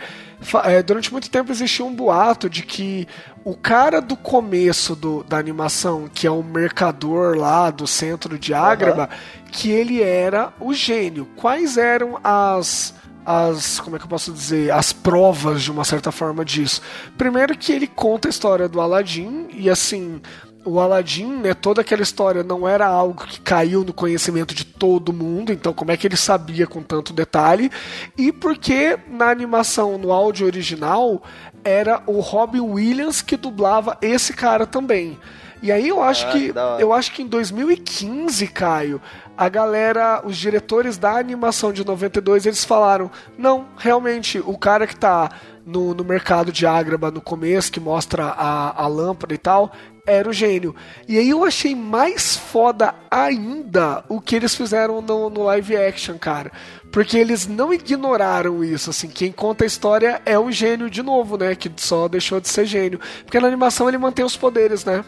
É, 0.65 0.83
durante 0.83 1.11
muito 1.13 1.31
tempo 1.31 1.51
existia 1.51 1.85
um 1.85 1.95
boato 1.95 2.51
de 2.51 2.63
que 2.63 3.07
o 3.45 3.55
cara 3.57 4.01
do 4.03 4.17
começo 4.17 4.95
do- 4.95 5.23
da 5.25 5.39
animação, 5.39 6.11
que 6.13 6.27
é 6.27 6.31
o 6.31 6.43
mercador 6.43 7.37
lá 7.39 7.71
do 7.71 7.87
centro 7.87 8.39
de 8.39 8.53
Ágraba, 8.53 9.09
que 9.51 9.71
ele 9.71 10.03
era 10.03 10.53
o 10.61 10.75
gênio. 10.75 11.27
Quais 11.37 11.77
eram 11.77 12.19
as 12.23 12.95
as 13.25 13.79
como 13.79 13.97
é 13.97 13.99
que 13.99 14.07
eu 14.07 14.09
posso 14.09 14.33
dizer 14.33 14.73
as 14.73 14.95
provas 14.95 15.63
de 15.63 15.71
uma 15.71 15.85
certa 15.85 16.11
forma 16.11 16.43
disso 16.43 16.81
primeiro 17.19 17.55
que 17.57 17.71
ele 17.71 17.87
conta 17.87 18.27
a 18.29 18.31
história 18.31 18.67
do 18.67 18.81
Aladdin 18.81 19.47
e 19.53 19.69
assim 19.69 20.23
o 20.65 20.79
Aladdin 20.79 21.39
né 21.39 21.55
toda 21.55 21.81
aquela 21.81 22.03
história 22.03 22.43
não 22.43 22.69
era 22.69 22.87
algo 22.87 23.25
que 23.25 23.41
caiu 23.41 23.83
no 23.83 23.93
conhecimento 23.95 24.55
de 24.55 24.65
todo 24.65 25.13
mundo 25.13 25.53
então 25.53 25.73
como 25.73 25.91
é 25.91 25.97
que 25.97 26.07
ele 26.07 26.17
sabia 26.17 26.67
com 26.67 26.83
tanto 26.83 27.13
detalhe? 27.13 27.71
E 28.17 28.31
porque 28.31 28.99
na 29.09 29.31
animação 29.31 29.97
no 29.97 30.13
áudio 30.13 30.47
original 30.47 31.23
era 31.65 32.03
o 32.07 32.21
Robin 32.21 32.61
Williams 32.61 33.23
que 33.23 33.37
dublava 33.37 33.97
esse 34.03 34.33
cara 34.33 34.67
também. 34.67 35.19
E 35.63 35.71
aí 35.71 35.89
eu 35.89 36.03
acho 36.03 36.27
Ah, 36.27 36.31
que 36.31 36.53
eu 36.79 36.91
acho 36.93 37.13
que 37.13 37.23
em 37.23 37.27
2015, 37.27 38.47
Caio, 38.47 39.01
a 39.37 39.47
galera, 39.49 40.23
os 40.25 40.37
diretores 40.37 40.97
da 40.97 41.19
animação 41.19 41.71
de 41.71 41.85
92, 41.85 42.47
eles 42.47 42.65
falaram: 42.65 43.11
não, 43.37 43.67
realmente, 43.77 44.39
o 44.39 44.57
cara 44.57 44.87
que 44.87 44.97
tá 44.97 45.31
no, 45.65 45.95
no 45.95 46.03
mercado 46.03 46.51
de 46.51 46.67
Ágraba 46.67 47.11
no 47.11 47.21
começo, 47.21 47.71
que 47.71 47.79
mostra 47.79 48.25
a, 48.25 48.83
a 48.83 48.87
lâmpada 48.87 49.35
e 49.35 49.39
tal, 49.39 49.71
era 50.11 50.29
o 50.29 50.33
gênio. 50.33 50.75
E 51.09 51.19
aí 51.19 51.31
eu 51.31 51.45
achei 51.45 51.75
mais 51.75 52.37
foda 52.37 52.95
ainda 53.11 54.05
o 54.09 54.21
que 54.21 54.37
eles 54.37 54.55
fizeram 54.55 55.01
no, 55.01 55.31
no 55.31 55.45
live 55.45 55.77
action, 55.77 56.19
cara. 56.19 56.51
Porque 56.91 57.17
eles 57.17 57.47
não 57.47 57.73
ignoraram 57.73 58.65
isso, 58.65 58.91
assim, 58.91 59.09
quem 59.09 59.31
conta 59.31 59.65
a 59.65 59.67
história 59.67 60.21
é 60.27 60.39
o 60.39 60.51
gênio 60.51 60.91
de 60.91 61.03
novo, 61.03 61.37
né? 61.37 61.55
Que 61.55 61.71
só 61.77 62.09
deixou 62.09 62.41
de 62.41 62.49
ser 62.49 62.65
gênio. 62.65 62.99
Porque 63.25 63.39
na 63.39 63.47
animação 63.47 63.89
ele 63.89 63.99
mantém 63.99 64.25
os 64.25 64.37
poderes, 64.37 64.85
né? 64.85 65.05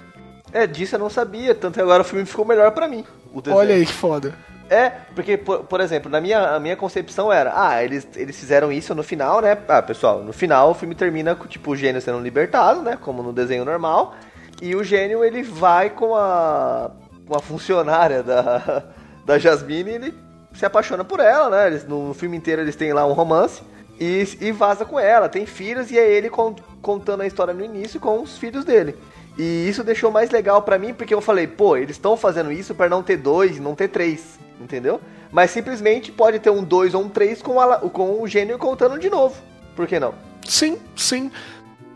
É, 0.53 0.67
disso 0.67 0.95
eu 0.95 0.99
não 1.01 1.11
sabia, 1.11 1.55
tanto 1.55 1.75
que 1.75 1.81
agora 1.81 2.03
o 2.03 2.05
filme 2.05 2.25
ficou 2.25 2.45
melhor 2.45 2.71
pra 2.73 2.87
mim. 2.87 3.05
Olha 3.49 3.75
aí 3.75 3.87
que 3.87 3.93
foda. 3.93 4.35
É, 4.73 4.91
porque, 5.15 5.37
por, 5.37 5.65
por 5.65 5.81
exemplo, 5.81 6.11
na 6.11 6.21
minha, 6.21 6.55
a 6.55 6.61
minha 6.61 6.77
concepção 6.77 7.31
era, 7.33 7.53
ah, 7.55 7.85
eles, 7.85 8.09
eles 8.17 8.39
fizeram 8.39 8.73
isso 8.73 8.95
no 8.95 9.03
final, 9.03 9.41
né? 9.43 9.59
Ah, 9.69 9.83
pessoal, 9.83 10.23
no 10.23 10.33
final 10.33 10.71
o 10.71 10.75
filme 10.75 10.95
termina 10.95 11.35
com, 11.35 11.47
tipo, 11.47 11.73
o 11.73 11.77
gênio 11.77 12.01
sendo 12.01 12.21
libertado, 12.21 12.81
né? 12.81 12.97
Como 12.99 13.23
no 13.23 13.33
desenho 13.33 13.65
normal. 13.65 14.15
E 14.63 14.77
o 14.77 14.85
gênio, 14.85 15.25
ele 15.25 15.43
vai 15.43 15.91
com 15.91 16.15
a, 16.15 16.89
com 17.27 17.37
a 17.37 17.41
funcionária 17.41 18.23
da, 18.23 18.85
da 19.27 19.37
Jasmine 19.37 19.91
e 19.91 19.95
ele 19.95 20.15
se 20.55 20.65
apaixona 20.65 21.03
por 21.03 21.19
ela, 21.19 21.51
né? 21.51 21.67
Eles, 21.67 21.85
no 21.85 22.15
filme 22.15 22.37
inteiro 22.37 22.63
eles 22.63 22.77
têm 22.77 22.93
lá 22.93 23.05
um 23.05 23.13
romance. 23.13 23.61
E, 23.99 24.25
e 24.41 24.53
vaza 24.53 24.85
com 24.85 25.01
ela, 25.01 25.29
tem 25.29 25.47
filhos 25.47 25.91
e 25.91 25.99
é 25.99 26.09
ele 26.09 26.31
con- 26.31 26.55
contando 26.81 27.23
a 27.23 27.27
história 27.27 27.53
no 27.53 27.65
início 27.65 27.99
com 27.99 28.23
os 28.23 28.39
filhos 28.39 28.65
dele. 28.65 28.95
E 29.37 29.69
isso 29.69 29.83
deixou 29.83 30.13
mais 30.13 30.31
legal 30.31 30.63
pra 30.63 30.79
mim, 30.79 30.95
porque 30.95 31.13
eu 31.13 31.21
falei, 31.21 31.49
pô, 31.49 31.77
eles 31.77 31.97
estão 31.97 32.17
fazendo 32.17 32.53
isso 32.53 32.73
pra 32.73 32.89
não 32.89 33.03
ter 33.03 33.17
dois, 33.17 33.59
não 33.59 33.75
ter 33.75 33.89
três, 33.89 34.39
entendeu? 34.61 35.01
Mas 35.33 35.51
simplesmente 35.51 36.13
pode 36.13 36.39
ter 36.39 36.51
um 36.51 36.63
dois 36.63 36.95
ou 36.95 37.03
um 37.03 37.09
três 37.09 37.43
com, 37.43 37.61
a, 37.61 37.79
com 37.79 38.23
o 38.23 38.29
gênio 38.29 38.59
contando 38.59 38.97
de 38.97 39.11
novo. 39.11 39.35
Por 39.75 39.89
que 39.89 39.99
não? 39.99 40.15
Sim, 40.47 40.79
sim. 40.95 41.33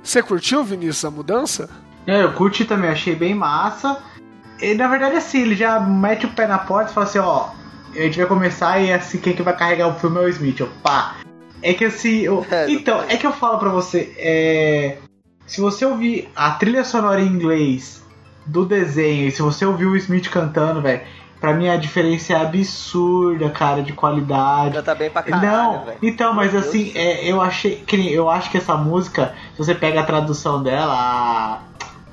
Você 0.02 0.20
curtiu, 0.20 0.64
Vinícius, 0.64 1.04
a 1.04 1.10
mudança? 1.12 1.68
É, 2.06 2.22
eu 2.22 2.32
curti 2.32 2.64
também, 2.64 2.90
achei 2.90 3.14
bem 3.14 3.34
massa. 3.34 3.98
E 4.60 4.74
na 4.74 4.88
verdade, 4.88 5.16
assim, 5.16 5.42
ele 5.42 5.54
já 5.56 5.78
mete 5.80 6.26
o 6.26 6.30
pé 6.30 6.46
na 6.46 6.58
porta 6.58 6.90
e 6.90 6.94
fala 6.94 7.06
assim: 7.06 7.18
ó, 7.18 7.48
a 7.94 7.98
gente 8.00 8.16
vai 8.18 8.26
começar 8.26 8.78
e 8.80 8.92
assim, 8.92 9.18
quem 9.18 9.34
que 9.34 9.42
vai 9.42 9.56
carregar 9.56 9.88
o 9.88 9.94
filme 9.94 10.18
é 10.18 10.20
o 10.20 10.28
Smith. 10.28 10.60
Eu, 10.60 10.68
pá. 10.82 11.16
É 11.62 11.72
que 11.74 11.84
assim, 11.84 12.20
eu- 12.20 12.46
É, 12.50 12.70
então, 12.70 13.02
é 13.08 13.16
que 13.16 13.26
eu 13.26 13.32
falo 13.32 13.58
pra 13.58 13.70
você, 13.70 14.14
é. 14.18 14.98
Se 15.46 15.60
você 15.60 15.84
ouvir 15.84 16.28
a 16.34 16.50
trilha 16.52 16.84
sonora 16.84 17.20
em 17.20 17.26
inglês 17.26 18.02
do 18.44 18.64
desenho 18.64 19.28
e 19.28 19.30
se 19.30 19.42
você 19.42 19.64
ouvir 19.64 19.86
o 19.86 19.96
Smith 19.96 20.28
cantando, 20.28 20.80
velho, 20.82 21.02
pra 21.40 21.52
mim 21.54 21.68
a 21.68 21.76
diferença 21.76 22.32
é 22.32 22.36
absurda, 22.36 23.48
cara, 23.50 23.80
de 23.82 23.92
qualidade. 23.92 24.74
Já 24.74 24.82
tá 24.82 24.94
bem 24.94 25.08
pra 25.08 25.22
caralho, 25.22 25.46
Não, 25.46 25.84
velho. 25.84 25.98
então, 26.02 26.34
mas 26.34 26.52
Meu 26.52 26.60
assim, 26.62 26.92
é, 26.96 27.24
eu 27.30 27.40
achei. 27.40 27.76
que 27.86 28.12
Eu 28.12 28.28
acho 28.28 28.50
que 28.50 28.58
essa 28.58 28.76
música, 28.76 29.34
se 29.52 29.58
você 29.58 29.74
pega 29.74 30.00
a 30.00 30.04
tradução 30.04 30.60
dela, 30.62 30.92
a, 30.94 31.58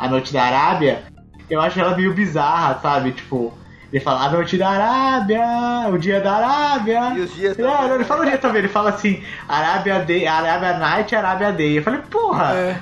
a 0.03 0.07
Noite 0.09 0.33
da 0.33 0.43
Arábia, 0.43 1.03
eu 1.49 1.61
acho 1.61 1.79
ela 1.79 1.95
meio 1.95 2.13
bizarra, 2.13 2.77
sabe? 2.81 3.13
Tipo, 3.13 3.53
ele 3.91 4.03
fala 4.03 4.25
a 4.25 4.29
Noite 4.29 4.57
da 4.57 4.69
Arábia, 4.69 5.41
o 5.89 5.97
dia 5.97 6.19
da 6.19 6.33
Arábia. 6.33 7.13
E 7.15 7.21
os 7.21 7.33
dias 7.33 7.57
Não, 7.57 7.71
também, 7.71 7.87
não, 7.87 7.95
ele 7.95 8.03
fala 8.03 8.21
o 8.21 8.25
dia 8.25 8.37
também, 8.37 8.57
ele 8.57 8.67
fala 8.67 8.89
assim, 8.89 9.23
Arábia 9.47 9.99
Day, 9.99 10.27
Arábia 10.27 10.77
Night, 10.77 11.15
Arábia 11.15 11.53
Day. 11.53 11.77
Eu 11.77 11.83
falei, 11.83 12.01
porra! 12.11 12.53
É. 12.53 12.81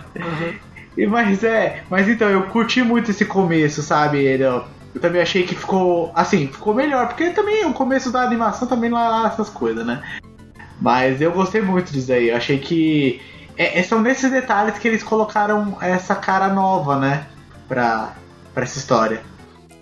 E, 0.98 1.06
mas 1.06 1.44
é, 1.44 1.84
mas 1.92 2.10
então, 2.10 2.28
eu 2.28 2.42
curti 2.48 2.82
muito 2.82 3.12
esse 3.12 3.24
começo, 3.24 3.84
sabe? 3.84 4.26
Eu, 4.26 4.64
eu 4.96 5.00
também 5.00 5.22
achei 5.22 5.44
que 5.44 5.54
ficou, 5.54 6.12
assim, 6.16 6.48
ficou 6.48 6.74
melhor, 6.74 7.08
porque 7.08 7.30
também 7.30 7.68
o 7.68 7.74
começo 7.74 8.12
da 8.12 8.24
animação 8.24 8.68
também 8.68 8.90
não 8.90 8.98
é 8.98 9.08
lá 9.08 9.28
essas 9.28 9.50
coisas, 9.50 9.86
né? 9.86 10.02
Mas 10.82 11.22
eu 11.22 11.32
gostei 11.32 11.62
muito 11.62 11.94
disso 11.94 12.12
aí, 12.12 12.30
eu 12.30 12.36
achei 12.36 12.58
que 12.58 13.22
é, 13.62 13.80
é- 13.80 13.84
são 13.84 14.02
nesses 14.02 14.32
detalhes 14.32 14.80
que 14.80 14.88
eles 14.88 15.04
colocaram 15.04 15.78
essa 15.80 16.16
cara 16.16 16.48
nova, 16.48 16.98
né? 16.98 17.28
Pra, 17.68 18.14
pra 18.54 18.64
essa 18.64 18.80
história. 18.80 19.22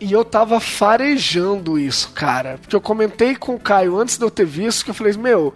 E 0.02 0.12
eu 0.12 0.24
tava 0.26 0.60
farejando 0.60 1.80
isso, 1.80 2.12
cara. 2.12 2.58
Porque 2.60 2.76
eu 2.76 2.82
comentei 2.82 3.36
com 3.36 3.56
o 3.56 3.60
Caio 3.60 3.98
antes 3.98 4.18
de 4.18 4.24
eu 4.24 4.30
ter 4.30 4.46
visto 4.46 4.84
que 4.84 4.92
eu 4.92 4.96
falei, 4.96 5.14
meu, 5.14 5.54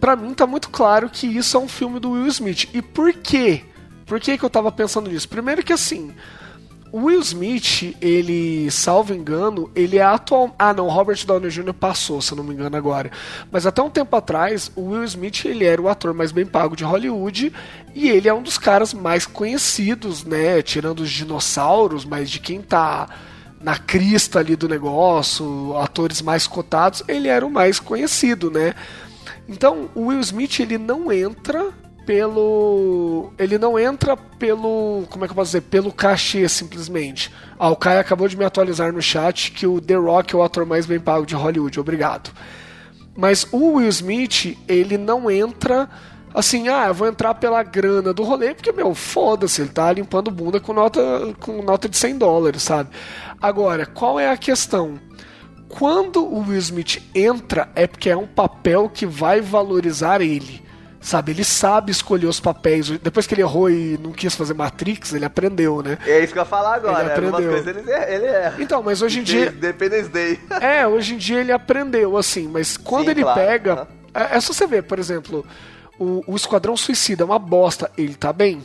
pra 0.00 0.14
mim 0.14 0.34
tá 0.34 0.46
muito 0.46 0.70
claro 0.70 1.10
que 1.10 1.26
isso 1.26 1.56
é 1.56 1.60
um 1.60 1.68
filme 1.68 1.98
do 1.98 2.12
Will 2.12 2.26
Smith. 2.28 2.68
E 2.72 2.80
por 2.80 3.12
quê? 3.12 3.64
Por 4.06 4.20
que, 4.20 4.38
que 4.38 4.44
eu 4.44 4.50
tava 4.50 4.72
pensando 4.72 5.10
nisso? 5.10 5.28
Primeiro 5.28 5.62
que 5.62 5.72
assim, 5.72 6.12
o 6.90 7.04
Will 7.04 7.20
Smith, 7.20 7.94
ele, 8.00 8.70
salvo 8.70 9.12
engano, 9.12 9.70
ele 9.74 9.98
é 9.98 10.02
atual. 10.02 10.54
Ah, 10.58 10.72
não, 10.72 10.88
Robert 10.88 11.24
Downey 11.26 11.50
Jr. 11.50 11.74
passou, 11.74 12.22
se 12.22 12.34
não 12.34 12.42
me 12.42 12.54
engano 12.54 12.76
agora. 12.76 13.10
Mas 13.50 13.66
até 13.66 13.82
um 13.82 13.90
tempo 13.90 14.16
atrás, 14.16 14.72
o 14.74 14.90
Will 14.90 15.04
Smith, 15.04 15.44
ele 15.44 15.64
era 15.64 15.80
o 15.80 15.88
ator 15.88 16.14
mais 16.14 16.32
bem 16.32 16.46
pago 16.46 16.74
de 16.74 16.84
Hollywood 16.84 17.52
e 17.94 18.08
ele 18.08 18.28
é 18.28 18.32
um 18.32 18.42
dos 18.42 18.56
caras 18.56 18.94
mais 18.94 19.26
conhecidos, 19.26 20.24
né? 20.24 20.62
Tirando 20.62 21.00
os 21.00 21.10
dinossauros, 21.10 22.04
mas 22.04 22.30
de 22.30 22.40
quem 22.40 22.62
tá 22.62 23.08
na 23.60 23.76
crista 23.76 24.38
ali 24.38 24.56
do 24.56 24.68
negócio, 24.68 25.76
atores 25.76 26.22
mais 26.22 26.46
cotados, 26.46 27.02
ele 27.06 27.28
era 27.28 27.44
o 27.44 27.50
mais 27.50 27.78
conhecido, 27.78 28.50
né? 28.50 28.74
Então, 29.48 29.90
o 29.94 30.06
Will 30.06 30.20
Smith, 30.20 30.60
ele 30.60 30.78
não 30.78 31.12
entra 31.12 31.70
pelo. 32.08 33.34
Ele 33.38 33.58
não 33.58 33.78
entra 33.78 34.16
pelo. 34.16 35.04
Como 35.10 35.26
é 35.26 35.28
que 35.28 35.32
eu 35.32 35.36
posso 35.36 35.50
dizer? 35.50 35.60
Pelo 35.60 35.92
cachê, 35.92 36.48
simplesmente. 36.48 37.30
Ah, 37.58 37.68
o 37.68 37.76
Caio 37.76 38.00
acabou 38.00 38.26
de 38.26 38.34
me 38.34 38.46
atualizar 38.46 38.90
no 38.90 39.02
chat 39.02 39.52
que 39.52 39.66
o 39.66 39.78
The 39.78 39.96
Rock 39.96 40.34
é 40.34 40.38
o 40.38 40.42
ator 40.42 40.64
mais 40.64 40.86
bem 40.86 40.98
pago 40.98 41.26
de 41.26 41.34
Hollywood. 41.34 41.78
Obrigado. 41.78 42.30
Mas 43.14 43.46
o 43.52 43.74
Will 43.74 43.90
Smith, 43.90 44.56
ele 44.66 44.96
não 44.96 45.30
entra 45.30 45.86
assim, 46.32 46.68
ah, 46.68 46.86
eu 46.86 46.94
vou 46.94 47.06
entrar 47.06 47.34
pela 47.34 47.62
grana 47.62 48.14
do 48.14 48.22
rolê, 48.22 48.54
porque, 48.54 48.72
meu, 48.72 48.94
foda-se, 48.94 49.60
ele 49.60 49.70
tá 49.70 49.92
limpando 49.92 50.30
bunda 50.30 50.58
com 50.60 50.72
nota, 50.72 51.00
com 51.40 51.62
nota 51.62 51.90
de 51.90 51.96
100 51.96 52.16
dólares, 52.16 52.62
sabe? 52.62 52.88
Agora, 53.42 53.84
qual 53.84 54.18
é 54.18 54.30
a 54.30 54.36
questão? 54.36 54.98
Quando 55.68 56.24
o 56.24 56.38
Will 56.40 56.58
Smith 56.58 57.02
entra, 57.14 57.68
é 57.74 57.86
porque 57.86 58.08
é 58.08 58.16
um 58.16 58.26
papel 58.26 58.88
que 58.88 59.04
vai 59.04 59.42
valorizar 59.42 60.22
ele. 60.22 60.67
Sabe, 61.00 61.30
ele 61.30 61.44
sabe 61.44 61.92
escolher 61.92 62.26
os 62.26 62.40
papéis. 62.40 62.88
Depois 62.90 63.26
que 63.26 63.34
ele 63.34 63.42
errou 63.42 63.70
e 63.70 63.96
não 64.02 64.10
quis 64.10 64.34
fazer 64.34 64.52
Matrix, 64.54 65.12
ele 65.12 65.24
aprendeu, 65.24 65.80
né? 65.80 65.96
É 66.04 66.22
isso 66.22 66.32
que 66.32 66.38
eu 66.38 66.42
ia 66.42 66.48
falar 66.48 66.74
agora. 66.74 67.04
Ele 67.04 67.12
Algumas 67.12 67.34
aprendeu. 67.34 67.50
coisas 67.50 67.76
ele, 67.76 68.14
ele 68.14 68.26
erra. 68.26 68.56
Então, 68.58 68.82
mas 68.82 69.00
hoje 69.00 69.20
em 69.20 69.22
dia. 69.22 69.46
Independence 69.50 70.08
Day. 70.08 70.40
É, 70.60 70.86
hoje 70.86 71.14
em 71.14 71.18
dia 71.18 71.40
ele 71.40 71.52
aprendeu, 71.52 72.16
assim, 72.16 72.48
mas 72.48 72.76
quando 72.76 73.04
Sim, 73.04 73.10
ele 73.12 73.22
claro, 73.22 73.40
pega. 73.40 73.88
É, 74.12 74.36
é 74.36 74.40
só 74.40 74.52
você 74.52 74.66
ver, 74.66 74.82
por 74.82 74.98
exemplo, 74.98 75.46
o, 75.98 76.22
o 76.26 76.34
Esquadrão 76.36 76.76
Suicida 76.76 77.22
é 77.22 77.26
uma 77.26 77.38
bosta, 77.38 77.90
ele 77.96 78.14
tá 78.14 78.32
bem. 78.32 78.62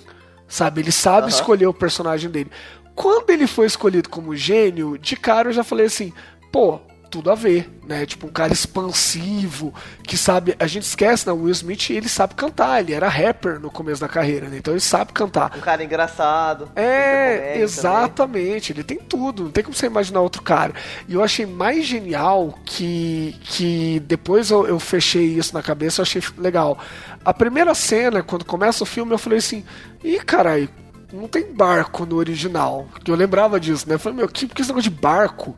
Sabe, 0.48 0.82
ele 0.82 0.92
sabe 0.92 1.28
Aham. 1.28 1.30
escolher 1.30 1.68
o 1.68 1.74
personagem 1.74 2.30
dele. 2.30 2.52
Quando 2.96 3.30
ele 3.30 3.48
foi 3.48 3.66
escolhido 3.68 4.10
como 4.10 4.36
gênio, 4.36 4.98
de 4.98 5.16
cara 5.16 5.50
eu 5.50 5.54
já 5.54 5.64
falei 5.64 5.86
assim, 5.86 6.12
pô, 6.52 6.80
tudo 7.14 7.30
a 7.30 7.36
ver, 7.36 7.70
né? 7.86 8.08
Tipo, 8.08 8.26
um 8.26 8.32
cara 8.32 8.52
expansivo, 8.52 9.72
que 10.02 10.18
sabe. 10.18 10.56
A 10.58 10.66
gente 10.66 10.82
esquece, 10.82 11.28
né? 11.28 11.32
O 11.32 11.44
Will 11.44 11.52
Smith, 11.52 11.92
ele 11.92 12.10
sabe 12.10 12.34
cantar, 12.34 12.80
ele 12.80 12.92
era 12.92 13.08
rapper 13.08 13.60
no 13.60 13.70
começo 13.70 14.02
da 14.02 14.08
carreira, 14.08 14.50
né? 14.50 14.58
Então 14.58 14.74
ele 14.74 14.82
sabe 14.82 15.14
cantar. 15.14 15.56
Um 15.56 15.62
cara 15.62 15.84
engraçado. 15.84 16.72
É, 16.76 17.60
exatamente. 17.60 18.74
Ele 18.74 18.84
tem 18.84 18.98
tudo. 18.98 19.44
Não 19.44 19.52
tem 19.52 19.64
como 19.64 19.76
você 19.76 19.86
imaginar 19.86 20.22
outro 20.22 20.42
cara. 20.42 20.74
E 21.08 21.14
eu 21.14 21.24
achei 21.24 21.46
mais 21.46 21.86
genial 21.86 22.58
que, 22.66 23.38
que 23.44 24.00
depois 24.08 24.50
eu, 24.50 24.66
eu 24.66 24.80
fechei 24.80 25.38
isso 25.38 25.54
na 25.54 25.62
cabeça, 25.62 26.02
eu 26.02 26.04
achei 26.04 26.24
legal. 26.36 26.80
A 27.24 27.32
primeira 27.32 27.76
cena, 27.76 28.24
quando 28.24 28.44
começa 28.44 28.82
o 28.84 28.88
filme, 28.88 29.12
eu 29.12 29.20
falei 29.20 29.38
assim: 29.38 29.64
ih, 30.04 30.18
caralho, 30.18 30.68
não 31.14 31.28
tem 31.28 31.54
barco 31.54 32.08
no 32.08 32.16
original. 32.16 32.88
Que 33.06 33.12
eu 33.12 33.16
lembrava 33.16 33.60
disso, 33.60 33.88
né? 33.88 33.94
Eu 33.94 34.00
falei, 34.00 34.18
meu, 34.18 34.28
que, 34.28 34.48
que 34.48 34.62
esse 34.62 34.72
negócio 34.72 34.90
de 34.90 35.00
barco? 35.00 35.56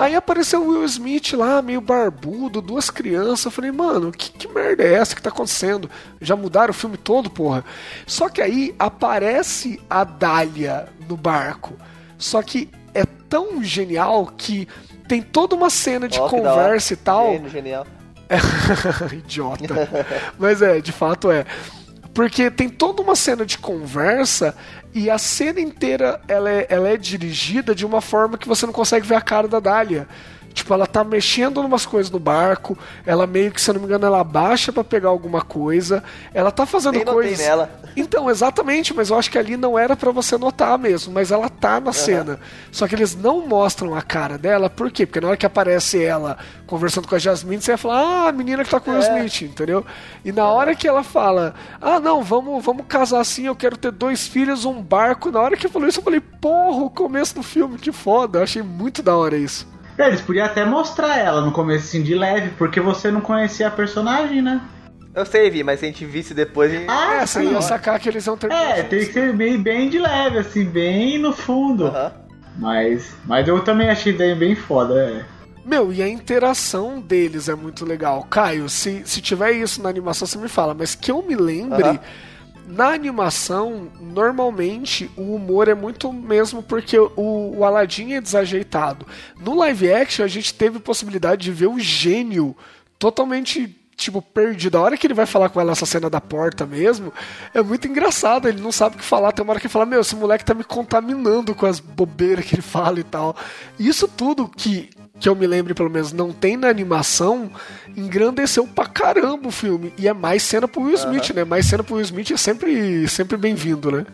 Aí 0.00 0.16
apareceu 0.16 0.62
o 0.62 0.68
Will 0.68 0.84
Smith 0.84 1.32
lá, 1.32 1.62
meio 1.62 1.80
barbudo, 1.80 2.60
duas 2.60 2.90
crianças. 2.90 3.44
Eu 3.44 3.50
falei, 3.50 3.70
mano, 3.70 4.10
que, 4.10 4.32
que 4.32 4.48
merda 4.48 4.82
é 4.82 4.94
essa 4.94 5.14
que 5.14 5.22
tá 5.22 5.30
acontecendo? 5.30 5.88
Já 6.20 6.34
mudaram 6.34 6.70
o 6.70 6.74
filme 6.74 6.96
todo, 6.96 7.30
porra. 7.30 7.64
Só 8.06 8.28
que 8.28 8.42
aí 8.42 8.74
aparece 8.78 9.80
a 9.88 10.02
Dália 10.02 10.88
no 11.08 11.16
barco. 11.16 11.74
Só 12.18 12.42
que 12.42 12.68
é 12.92 13.04
tão 13.28 13.62
genial 13.62 14.32
que 14.36 14.66
tem 15.06 15.22
toda 15.22 15.54
uma 15.54 15.70
cena 15.70 16.08
de 16.08 16.18
hora. 16.20 16.30
conversa 16.30 16.92
e 16.92 16.96
tal. 16.96 17.32
Gênio, 17.32 17.50
genial. 17.50 17.86
Idiota. 19.12 19.88
Mas 20.38 20.62
é, 20.62 20.80
de 20.80 20.92
fato 20.92 21.30
é. 21.30 21.44
Porque 22.12 22.50
tem 22.50 22.68
toda 22.68 23.02
uma 23.02 23.14
cena 23.14 23.46
de 23.46 23.56
conversa 23.56 24.54
e 24.92 25.08
a 25.08 25.18
cena 25.18 25.60
inteira 25.60 26.20
ela 26.26 26.50
é, 26.50 26.66
ela 26.68 26.88
é 26.88 26.96
dirigida 26.96 27.74
de 27.74 27.86
uma 27.86 28.00
forma 28.00 28.36
que 28.36 28.48
você 28.48 28.66
não 28.66 28.72
consegue 28.72 29.06
ver 29.06 29.14
a 29.14 29.20
cara 29.20 29.46
da 29.46 29.60
Dália. 29.60 30.08
Tipo, 30.52 30.74
ela 30.74 30.86
tá 30.86 31.04
mexendo 31.04 31.62
numas 31.62 31.86
coisas 31.86 32.10
no 32.10 32.18
barco, 32.18 32.76
ela 33.06 33.26
meio 33.26 33.52
que, 33.52 33.60
se 33.60 33.70
eu 33.70 33.74
não 33.74 33.80
me 33.80 33.86
engano, 33.86 34.04
ela 34.04 34.22
baixa 34.24 34.72
pra 34.72 34.82
pegar 34.82 35.08
alguma 35.08 35.42
coisa, 35.42 36.02
ela 36.34 36.50
tá 36.50 36.66
fazendo 36.66 36.94
Nem 36.94 37.04
coisas. 37.04 37.38
nela. 37.38 37.70
Então, 37.96 38.30
exatamente, 38.30 38.94
mas 38.94 39.10
eu 39.10 39.18
acho 39.18 39.28
que 39.30 39.36
ali 39.36 39.56
não 39.56 39.76
era 39.76 39.96
pra 39.96 40.12
você 40.12 40.38
notar 40.38 40.78
mesmo, 40.78 41.12
mas 41.12 41.32
ela 41.32 41.48
tá 41.48 41.80
na 41.80 41.92
cena. 41.92 42.38
Só 42.70 42.86
que 42.86 42.94
eles 42.94 43.16
não 43.16 43.46
mostram 43.46 43.96
a 43.96 44.00
cara 44.02 44.38
dela, 44.38 44.70
por 44.70 44.90
quê? 44.92 45.04
Porque 45.04 45.20
na 45.20 45.26
hora 45.28 45.36
que 45.36 45.44
aparece 45.44 46.02
ela 46.02 46.38
conversando 46.68 47.08
com 47.08 47.16
a 47.16 47.18
Jasmine, 47.18 47.60
você 47.60 47.72
vai 47.72 47.78
falar, 47.78 47.98
ah, 48.00 48.28
a 48.28 48.32
menina 48.32 48.62
que 48.64 48.70
tá 48.70 48.78
com 48.78 48.92
o 48.92 48.96
É. 48.96 49.00
Smith, 49.26 49.42
entendeu? 49.50 49.84
E 50.24 50.30
na 50.30 50.46
hora 50.46 50.74
que 50.76 50.86
ela 50.86 51.02
fala, 51.02 51.52
ah, 51.80 51.98
não, 51.98 52.22
vamos, 52.22 52.64
vamos 52.64 52.86
casar 52.86 53.20
assim, 53.20 53.46
eu 53.46 53.56
quero 53.56 53.76
ter 53.76 53.90
dois 53.90 54.26
filhos, 54.26 54.64
um 54.64 54.80
barco. 54.80 55.30
Na 55.32 55.40
hora 55.40 55.56
que 55.56 55.68
falou 55.68 55.88
isso, 55.88 55.98
eu 55.98 56.04
falei, 56.04 56.20
porra, 56.20 56.84
o 56.84 56.90
começo 56.90 57.34
do 57.34 57.42
filme, 57.42 57.76
que 57.76 57.90
foda. 57.90 58.38
Eu 58.38 58.42
achei 58.44 58.62
muito 58.62 59.02
da 59.02 59.16
hora 59.16 59.36
isso. 59.36 59.66
É, 60.00 60.08
Eles 60.08 60.20
podiam 60.20 60.46
até 60.46 60.64
mostrar 60.64 61.16
ela 61.18 61.40
no 61.40 61.52
começo 61.52 61.86
assim, 61.86 62.02
de 62.02 62.14
leve, 62.14 62.50
porque 62.56 62.80
você 62.80 63.10
não 63.10 63.20
conhecia 63.20 63.68
a 63.68 63.70
personagem, 63.70 64.40
né? 64.42 64.60
Eu 65.14 65.26
sei, 65.26 65.50
Vi, 65.50 65.62
mas 65.64 65.80
se 65.80 65.86
a 65.86 65.88
gente 65.88 66.04
visse 66.06 66.32
depois. 66.32 66.70
a 66.72 66.74
gente- 66.76 66.88
Ah, 66.88 67.14
É, 67.22 67.26
você 67.26 67.40
sim. 67.44 67.52
ia 67.52 67.60
sacar 67.62 67.98
que 67.98 68.08
eles 68.08 68.24
iam 68.26 68.36
terminar. 68.36 68.78
É, 68.78 68.82
tem 68.84 69.00
que 69.00 69.12
ser 69.12 69.32
bem, 69.34 69.60
bem 69.60 69.88
de 69.90 69.98
leve, 69.98 70.38
assim, 70.38 70.64
bem 70.64 71.18
no 71.18 71.32
fundo. 71.32 71.92
Mas, 72.56 73.12
mas 73.24 73.46
eu 73.48 73.60
também 73.64 73.88
achei 73.90 74.12
daí 74.12 74.34
bem 74.34 74.54
foda, 74.54 74.94
é. 74.94 75.24
Meu, 75.64 75.92
e 75.92 76.02
a 76.02 76.08
interação 76.08 77.00
deles 77.00 77.48
é 77.48 77.54
muito 77.54 77.84
legal. 77.84 78.22
Caio, 78.30 78.68
se, 78.68 79.02
se 79.04 79.20
tiver 79.20 79.52
isso 79.52 79.82
na 79.82 79.88
animação, 79.88 80.26
você 80.26 80.38
me 80.38 80.48
fala, 80.48 80.74
mas 80.74 80.94
que 80.94 81.10
eu 81.10 81.22
me 81.22 81.34
lembre. 81.36 82.00
Na 82.70 82.92
animação, 82.92 83.90
normalmente 84.00 85.10
o 85.16 85.34
humor 85.34 85.68
é 85.68 85.74
muito 85.74 86.12
mesmo 86.12 86.62
porque 86.62 86.96
o, 86.98 87.10
o 87.16 87.64
Aladdin 87.64 88.12
é 88.12 88.20
desajeitado. 88.20 89.06
No 89.38 89.56
live 89.56 89.92
action, 89.92 90.24
a 90.24 90.28
gente 90.28 90.54
teve 90.54 90.78
possibilidade 90.78 91.42
de 91.42 91.52
ver 91.52 91.66
o 91.66 91.78
gênio 91.78 92.56
totalmente. 92.98 93.76
Tipo, 93.96 94.22
perdido. 94.22 94.78
A 94.78 94.80
hora 94.80 94.96
que 94.96 95.06
ele 95.06 95.12
vai 95.12 95.26
falar 95.26 95.50
com 95.50 95.60
ela 95.60 95.72
essa 95.72 95.84
cena 95.84 96.08
da 96.08 96.22
porta 96.22 96.64
mesmo, 96.64 97.12
é 97.52 97.60
muito 97.60 97.86
engraçado. 97.86 98.48
Ele 98.48 98.58
não 98.58 98.72
sabe 98.72 98.96
o 98.96 98.98
que 98.98 99.04
falar. 99.04 99.30
Tem 99.30 99.42
uma 99.42 99.52
hora 99.52 99.60
que 99.60 99.66
ele 99.66 99.72
fala: 99.72 99.84
Meu, 99.84 100.00
esse 100.00 100.16
moleque 100.16 100.42
tá 100.42 100.54
me 100.54 100.64
contaminando 100.64 101.54
com 101.54 101.66
as 101.66 101.80
bobeiras 101.80 102.46
que 102.46 102.54
ele 102.54 102.62
fala 102.62 102.98
e 102.98 103.04
tal. 103.04 103.36
Isso 103.78 104.08
tudo 104.08 104.48
que, 104.48 104.88
que 105.20 105.28
eu 105.28 105.36
me 105.36 105.46
lembre, 105.46 105.74
pelo 105.74 105.90
menos, 105.90 106.12
não 106.12 106.32
tem 106.32 106.56
na 106.56 106.68
animação, 106.68 107.50
engrandeceu 107.96 108.66
pra 108.66 108.86
caramba 108.86 109.48
o 109.48 109.52
filme. 109.52 109.92
E 109.98 110.08
é 110.08 110.12
mais 110.12 110.42
cena 110.42 110.66
pro 110.66 110.82
Will 110.82 110.94
Smith, 110.94 111.30
né? 111.34 111.44
Mais 111.44 111.66
cena 111.66 111.82
pro 111.84 111.94
Will 111.96 112.04
Smith 112.04 112.30
é 112.32 112.36
sempre, 112.36 113.06
sempre 113.08 113.36
bem-vindo, 113.36 113.90
né? 113.92 114.06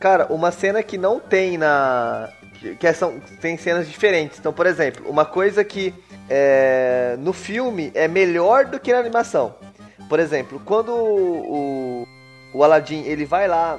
Cara, 0.00 0.26
uma 0.32 0.50
cena 0.50 0.82
que 0.82 0.96
não 0.98 1.20
tem 1.20 1.56
na. 1.58 2.28
que- 2.60 2.74
Que 2.76 2.92
são, 2.94 3.20
tem 3.40 3.56
cenas 3.58 3.86
diferentes. 3.88 4.38
Então, 4.38 4.52
por 4.52 4.66
exemplo, 4.66 5.08
uma 5.08 5.24
coisa 5.24 5.62
que 5.62 5.92
é, 6.28 7.16
no 7.18 7.32
filme 7.32 7.90
é 7.94 8.08
melhor 8.08 8.64
do 8.64 8.80
que 8.80 8.92
na 8.92 8.98
animação. 8.98 9.54
Por 10.08 10.18
exemplo, 10.18 10.60
quando 10.64 10.90
o, 10.94 12.06
o 12.52 12.64
Aladdin 12.64 13.02
ele 13.04 13.24
vai 13.24 13.46
lá 13.48 13.78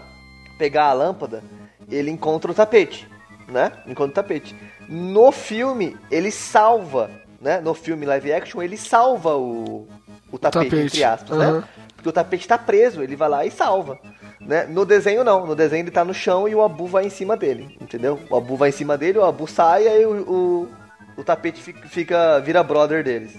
pegar 0.58 0.86
a 0.86 0.94
lâmpada, 0.94 1.44
ele 1.90 2.10
encontra 2.12 2.50
o 2.52 2.54
tapete, 2.54 3.08
né? 3.48 3.72
Encontra 3.88 4.12
o 4.12 4.14
tapete. 4.16 4.56
No 4.88 5.32
filme, 5.32 5.98
ele 6.12 6.32
salva, 6.32 7.10
né? 7.42 7.60
No 7.62 7.74
filme 7.74 8.06
live 8.06 8.34
action, 8.34 8.62
ele 8.62 8.78
salva 8.78 9.36
o, 9.36 9.88
o 10.32 10.38
tapete, 10.38 10.66
tapete, 10.70 10.86
entre 10.86 11.04
aspas, 11.04 11.38
aham. 11.40 11.60
né? 11.60 11.64
Porque 11.96 12.10
o 12.10 12.14
tapete 12.14 12.48
tá 12.48 12.58
preso, 12.58 13.02
ele 13.02 13.16
vai 13.16 13.30
lá 13.30 13.46
e 13.46 13.52
salva. 13.52 13.98
Né? 14.40 14.66
No 14.66 14.86
desenho 14.86 15.24
não, 15.24 15.46
no 15.46 15.56
desenho 15.56 15.82
ele 15.84 15.92
tá 15.92 16.06
no 16.06 16.14
chão 16.14 16.48
e 16.48 16.54
o 16.54 16.62
Abu 16.62 16.86
vai 16.86 17.06
em 17.06 17.10
cima 17.10 17.36
dele, 17.36 17.78
entendeu? 17.82 18.20
O 18.30 18.36
Abu 18.36 18.56
vai 18.56 18.70
em 18.70 18.74
cima 18.74 18.96
dele, 18.98 19.18
o 19.18 19.26
Abu 19.26 19.48
sai 19.48 19.86
e 19.86 19.88
aí 19.88 20.06
o, 20.06 20.22
o, 20.22 20.70
o 21.18 21.24
tapete 21.24 21.62
fica, 21.62 21.88
fica- 21.88 22.40
vira 22.42 22.62
brother 22.62 23.04
deles. 23.04 23.34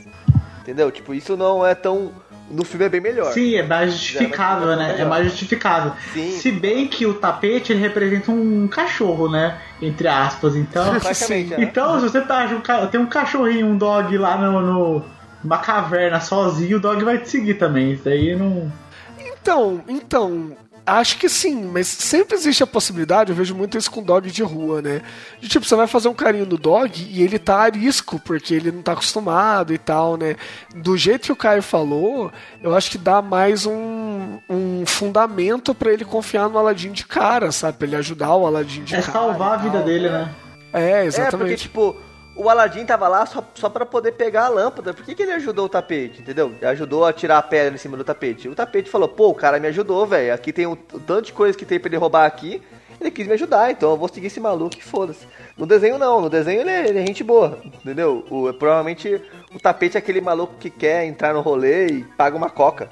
Entendeu? 0.63 0.91
Tipo, 0.91 1.15
isso 1.15 1.37
não 1.37 1.65
é 1.65 1.77
tão. 1.77 2.11
No 2.51 2.65
filme 2.65 2.85
é 2.87 2.89
bem 2.89 3.01
melhor. 3.01 3.33
Sim, 3.33 3.57
é 3.57 3.63
mais 3.63 3.93
justificável, 3.93 4.69
mas 4.69 4.79
né? 4.79 4.95
é 4.99 5.01
É 5.03 5.05
mais 5.05 5.25
justificável. 5.25 5.93
Sim. 6.13 6.31
Se 6.31 6.53
bem 6.53 6.87
que 6.87 7.05
o 7.05 7.15
tapete 7.15 7.73
ele 7.73 7.81
representa 7.81 8.31
um 8.31 8.69
cachorro, 8.69 9.29
né? 9.29 9.59
Entre 9.83 10.07
aspas, 10.07 10.55
então. 10.57 10.93
Né? 10.95 11.57
Então, 11.59 11.99
se 12.01 12.09
você 12.09 12.21
tá, 12.21 12.47
tem 12.91 13.01
um 13.01 13.07
cachorrinho, 13.07 13.67
um 13.67 13.77
dog 13.77 14.17
lá 14.17 14.37
no, 14.39 14.61
no- 14.61 15.03
numa 15.43 15.59
caverna 15.59 16.21
sozinho, 16.21 16.77
o 16.77 16.81
dog 16.81 17.03
vai 17.05 17.19
te 17.19 17.29
seguir 17.29 17.55
também. 17.55 17.93
Isso 17.93 18.09
aí 18.09 18.37
não. 18.37 18.71
Então, 19.19 19.81
então, 19.89 20.53
acho 20.87 21.19
que 21.19 21.29
sim, 21.29 21.65
mas 21.65 21.89
sempre 21.89 22.37
existe 22.37 22.63
a 22.63 22.67
possibilidade, 22.67 23.31
eu 23.31 23.37
vejo 23.37 23.55
muito 23.55 23.77
isso 23.77 23.91
com 23.91 24.03
dog 24.03 24.31
de 24.31 24.43
rua, 24.43 24.81
né? 24.81 25.03
De 25.41 25.49
tipo, 25.49 25.67
você 25.67 25.75
vai 25.75 25.87
fazer 25.89 26.09
um 26.09 26.15
carinho 26.15 26.47
no 26.47 26.57
dog 26.57 27.05
e 27.11 27.23
ele 27.23 27.39
tá 27.39 27.65
a 27.67 27.69
risco, 27.69 28.21
porque 28.21 28.55
ele 28.55 28.71
não 28.71 28.83
tá 28.83 28.93
acostumado 28.93 29.75
e 29.75 29.79
tal, 29.79 30.17
né? 30.17 30.37
Do 30.77 30.97
jeito 30.97 31.25
que 31.27 31.33
o 31.33 31.37
Caio 31.37 31.63
falou, 31.63 32.31
eu 32.63 32.75
acho 32.75 32.91
que 32.91 32.99
dá 32.99 33.21
mais 33.21 33.67
um, 33.67 34.39
um 34.49 34.85
fundamento 34.87 35.75
pra 35.75 35.93
ele 35.93 36.05
confiar 36.05 36.49
no 36.49 36.57
Aladdin 36.59 36.93
de 36.93 37.05
cara, 37.05 37.51
sabe? 37.51 37.79
Pra 37.79 37.87
ele 37.87 37.97
ajudar 37.97 38.35
o 38.35 38.47
Aladdin 38.47 38.85
de 38.85 38.95
É 38.95 39.01
cara. 39.01 39.13
salvar 39.13 39.55
a 39.55 39.57
vida 39.57 39.83
dele, 39.83 40.09
né? 40.09 40.33
É, 40.73 40.79
É, 40.79 40.93
porque, 40.93 41.07
exatamente. 41.09 41.63
tipo, 41.63 41.97
o 42.37 42.49
Aladdin 42.51 42.85
tava 42.85 43.09
lá 43.09 43.25
só, 43.27 43.43
só 43.55 43.69
pra 43.69 43.85
poder 43.87 44.13
pegar 44.13 44.45
a 44.45 44.49
lâmpada. 44.49 44.93
Por 44.95 45.05
que, 45.05 45.15
que 45.15 45.23
ele 45.23 45.33
ajudou 45.33 45.67
o 45.67 45.69
tapete, 45.69 46.21
entendeu? 46.21 46.53
Ele 46.57 46.67
ajudou 46.67 47.05
a 47.05 47.13
tirar 47.13 47.39
a 47.39 47.43
pedra 47.43 47.75
em 47.75 47.79
cima 47.79 47.97
do 47.97 48.05
tapete. 48.05 48.49
O 48.49 48.55
tapete 48.55 48.91
falou, 48.91 49.09
pô, 49.09 49.29
o 49.31 49.35
cara 49.35 49.59
me 49.59 49.69
ajudou, 49.69 50.07
velho. 50.07 50.33
Aqui 50.35 50.53
tem 50.53 50.67
um, 50.67 50.73
o 50.73 51.01
tanto 51.01 51.23
de 51.27 51.33
coisa 51.33 51.57
que 51.57 51.65
tem 51.65 51.81
pra 51.81 51.89
ele 51.89 51.97
roubar 51.97 52.27
aqui. 52.27 52.63
Ele 53.01 53.11
quis 53.11 53.27
me 53.27 53.35
ajudar, 53.35 53.71
então 53.71 53.91
eu 53.91 53.97
vou 53.97 54.09
seguir 54.09 54.29
esse 54.29 54.41
maluco 54.41 54.77
e 54.79 54.81
foda-se. 54.81 55.27
No 55.57 55.67
desenho 55.67 55.99
não, 55.99 56.21
no 56.21 56.31
desenho 56.31 56.63
ele 56.63 56.71
é, 56.71 56.89
ele 56.89 56.99
é 56.99 57.07
gente 57.07 57.23
boa, 57.23 57.59
entendeu? 57.63 58.25
O, 58.31 58.51
provavelmente 58.55 59.21
o 59.55 59.59
tapete 59.61 59.97
é 59.97 59.99
aquele 59.99 60.21
maluco 60.23 60.55
que 60.59 60.71
quer 60.71 61.05
entrar 61.05 61.35
no 61.35 61.43
rolê 61.43 61.89
e 61.89 62.05
paga 62.17 62.35
uma 62.37 62.49
coca. 62.51 62.89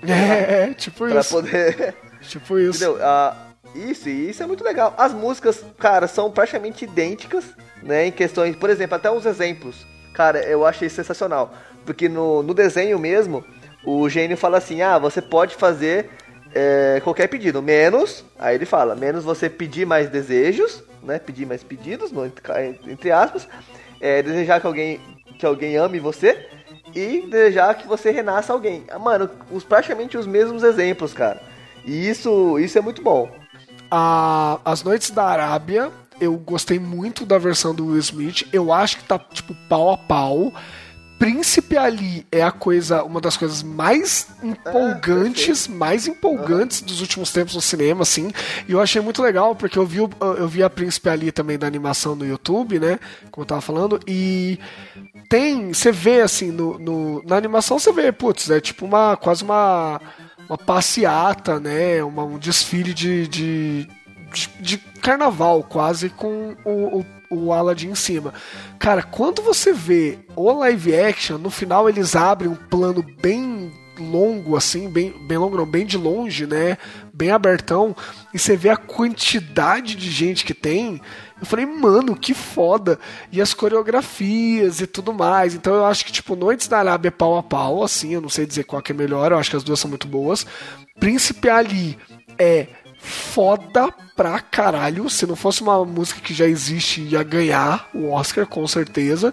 É, 0.06 0.72
tipo 0.74 1.08
Pra 1.08 1.20
isso. 1.20 1.30
poder. 1.34 1.96
Tipo 2.22 2.56
isso. 2.56 2.84
Entendeu? 2.84 3.04
Ah, 3.04 3.47
isso, 3.90 4.08
e 4.08 4.30
isso 4.30 4.42
é 4.42 4.46
muito 4.46 4.64
legal. 4.64 4.94
As 4.96 5.12
músicas, 5.12 5.64
cara, 5.78 6.06
são 6.06 6.30
praticamente 6.30 6.84
idênticas, 6.84 7.44
né? 7.82 8.06
Em 8.06 8.12
questões, 8.12 8.56
por 8.56 8.70
exemplo, 8.70 8.96
até 8.96 9.10
uns 9.10 9.26
exemplos. 9.26 9.86
Cara, 10.12 10.40
eu 10.40 10.66
achei 10.66 10.88
sensacional. 10.88 11.52
Porque 11.84 12.08
no, 12.08 12.42
no 12.42 12.52
desenho 12.54 12.98
mesmo, 12.98 13.44
o 13.84 14.08
gênio 14.08 14.36
fala 14.36 14.58
assim: 14.58 14.82
ah, 14.82 14.98
você 14.98 15.22
pode 15.22 15.54
fazer 15.54 16.10
é, 16.54 17.00
qualquer 17.04 17.28
pedido, 17.28 17.62
menos. 17.62 18.24
Aí 18.38 18.54
ele 18.54 18.66
fala: 18.66 18.94
menos 18.94 19.24
você 19.24 19.48
pedir 19.48 19.86
mais 19.86 20.08
desejos, 20.10 20.82
né? 21.02 21.18
Pedir 21.18 21.46
mais 21.46 21.62
pedidos, 21.62 22.10
no- 22.12 22.26
entre 22.86 23.10
aspas. 23.12 23.48
é, 24.00 24.22
desejar 24.22 24.60
que 24.60 24.66
alguém, 24.66 25.00
que 25.38 25.46
alguém 25.46 25.76
ame 25.76 25.98
você. 25.98 26.46
E 26.94 27.22
desejar 27.28 27.74
que 27.74 27.86
você 27.86 28.10
renasça 28.10 28.52
alguém. 28.52 28.84
Ah, 28.90 28.98
Mano, 28.98 29.28
os, 29.50 29.62
praticamente 29.62 30.16
os 30.16 30.26
mesmos 30.26 30.62
exemplos, 30.62 31.12
cara. 31.12 31.40
E 31.84 32.08
isso, 32.08 32.58
isso 32.58 32.78
é 32.78 32.80
muito 32.80 33.02
bom. 33.02 33.30
A, 33.90 34.60
As 34.64 34.82
Noites 34.82 35.10
da 35.10 35.24
Arábia, 35.24 35.90
eu 36.20 36.34
gostei 36.36 36.78
muito 36.78 37.24
da 37.24 37.38
versão 37.38 37.74
do 37.74 37.86
Will 37.86 37.98
Smith. 37.98 38.46
Eu 38.52 38.72
acho 38.72 38.98
que 38.98 39.04
tá, 39.04 39.18
tipo, 39.18 39.54
pau 39.68 39.90
a 39.92 39.96
pau. 39.98 40.52
Príncipe 41.18 41.76
Ali 41.76 42.24
é 42.30 42.42
a 42.42 42.52
coisa, 42.52 43.02
uma 43.02 43.20
das 43.20 43.36
coisas 43.36 43.60
mais 43.60 44.28
empolgantes, 44.40 45.66
mais 45.66 46.06
empolgantes 46.06 46.80
dos 46.80 47.00
últimos 47.00 47.32
tempos 47.32 47.56
no 47.56 47.60
cinema, 47.60 48.02
assim. 48.02 48.30
E 48.68 48.72
eu 48.72 48.80
achei 48.80 49.00
muito 49.02 49.20
legal, 49.20 49.56
porque 49.56 49.76
eu 49.76 49.84
vi, 49.84 49.98
eu 49.98 50.46
vi 50.48 50.62
a 50.62 50.70
Príncipe 50.70 51.08
Ali 51.08 51.32
também 51.32 51.58
da 51.58 51.66
animação 51.66 52.14
no 52.14 52.24
YouTube, 52.24 52.78
né? 52.78 53.00
Como 53.32 53.42
eu 53.42 53.46
tava 53.48 53.60
falando, 53.60 53.98
e 54.06 54.60
tem. 55.28 55.74
Você 55.74 55.90
vê 55.90 56.20
assim, 56.20 56.52
no, 56.52 56.78
no- 56.78 57.22
na 57.24 57.36
animação 57.36 57.80
você 57.80 57.92
vê, 57.92 58.12
putz, 58.12 58.48
é 58.48 58.60
tipo 58.60 58.86
uma. 58.86 59.16
quase 59.16 59.42
uma. 59.42 60.00
Uma 60.48 60.58
passeata, 60.58 61.60
né? 61.60 62.02
Uma, 62.02 62.24
um 62.24 62.38
desfile 62.38 62.94
de, 62.94 63.28
de, 63.28 63.88
de, 64.32 64.48
de 64.60 64.78
carnaval, 64.78 65.62
quase, 65.62 66.08
com 66.08 66.56
o, 66.64 67.00
o, 67.00 67.06
o 67.30 67.52
Aladdin 67.52 67.90
em 67.90 67.94
cima. 67.94 68.32
Cara, 68.78 69.02
quando 69.02 69.42
você 69.42 69.72
vê 69.72 70.18
o 70.34 70.50
live 70.52 70.96
action, 70.96 71.38
no 71.38 71.50
final 71.50 71.88
eles 71.88 72.16
abrem 72.16 72.50
um 72.50 72.56
plano 72.56 73.04
bem 73.20 73.72
longo, 73.98 74.56
assim, 74.56 74.88
bem, 74.88 75.12
bem 75.26 75.36
longo, 75.38 75.56
não, 75.56 75.66
bem 75.66 75.84
de 75.84 75.98
longe, 75.98 76.46
né? 76.46 76.78
Bem 77.12 77.30
abertão, 77.30 77.94
e 78.32 78.38
você 78.38 78.56
vê 78.56 78.68
a 78.68 78.76
quantidade 78.76 79.96
de 79.96 80.10
gente 80.10 80.44
que 80.44 80.54
tem. 80.54 81.00
Eu 81.40 81.46
falei, 81.46 81.66
mano, 81.66 82.16
que 82.16 82.34
foda! 82.34 82.98
E 83.30 83.40
as 83.40 83.54
coreografias 83.54 84.80
e 84.80 84.86
tudo 84.86 85.12
mais. 85.12 85.54
Então 85.54 85.74
eu 85.74 85.86
acho 85.86 86.04
que, 86.04 86.12
tipo, 86.12 86.34
Noites 86.34 86.68
da 86.68 86.78
Arábia 86.78 87.08
é 87.08 87.12
pau 87.12 87.38
a 87.38 87.42
pau, 87.42 87.84
assim, 87.84 88.14
eu 88.14 88.20
não 88.20 88.28
sei 88.28 88.44
dizer 88.44 88.64
qual 88.64 88.82
que 88.82 88.92
é 88.92 88.94
melhor, 88.94 89.30
eu 89.30 89.38
acho 89.38 89.50
que 89.50 89.56
as 89.56 89.62
duas 89.62 89.78
são 89.78 89.88
muito 89.88 90.08
boas. 90.08 90.46
Príncipe 90.98 91.48
Ali 91.48 91.96
é 92.38 92.66
foda 92.98 93.92
pra 94.16 94.40
caralho. 94.40 95.08
Se 95.08 95.26
não 95.26 95.36
fosse 95.36 95.62
uma 95.62 95.84
música 95.84 96.20
que 96.20 96.34
já 96.34 96.46
existe, 96.46 97.02
ia 97.02 97.22
ganhar 97.22 97.88
o 97.94 98.10
Oscar, 98.10 98.46
com 98.46 98.66
certeza. 98.66 99.32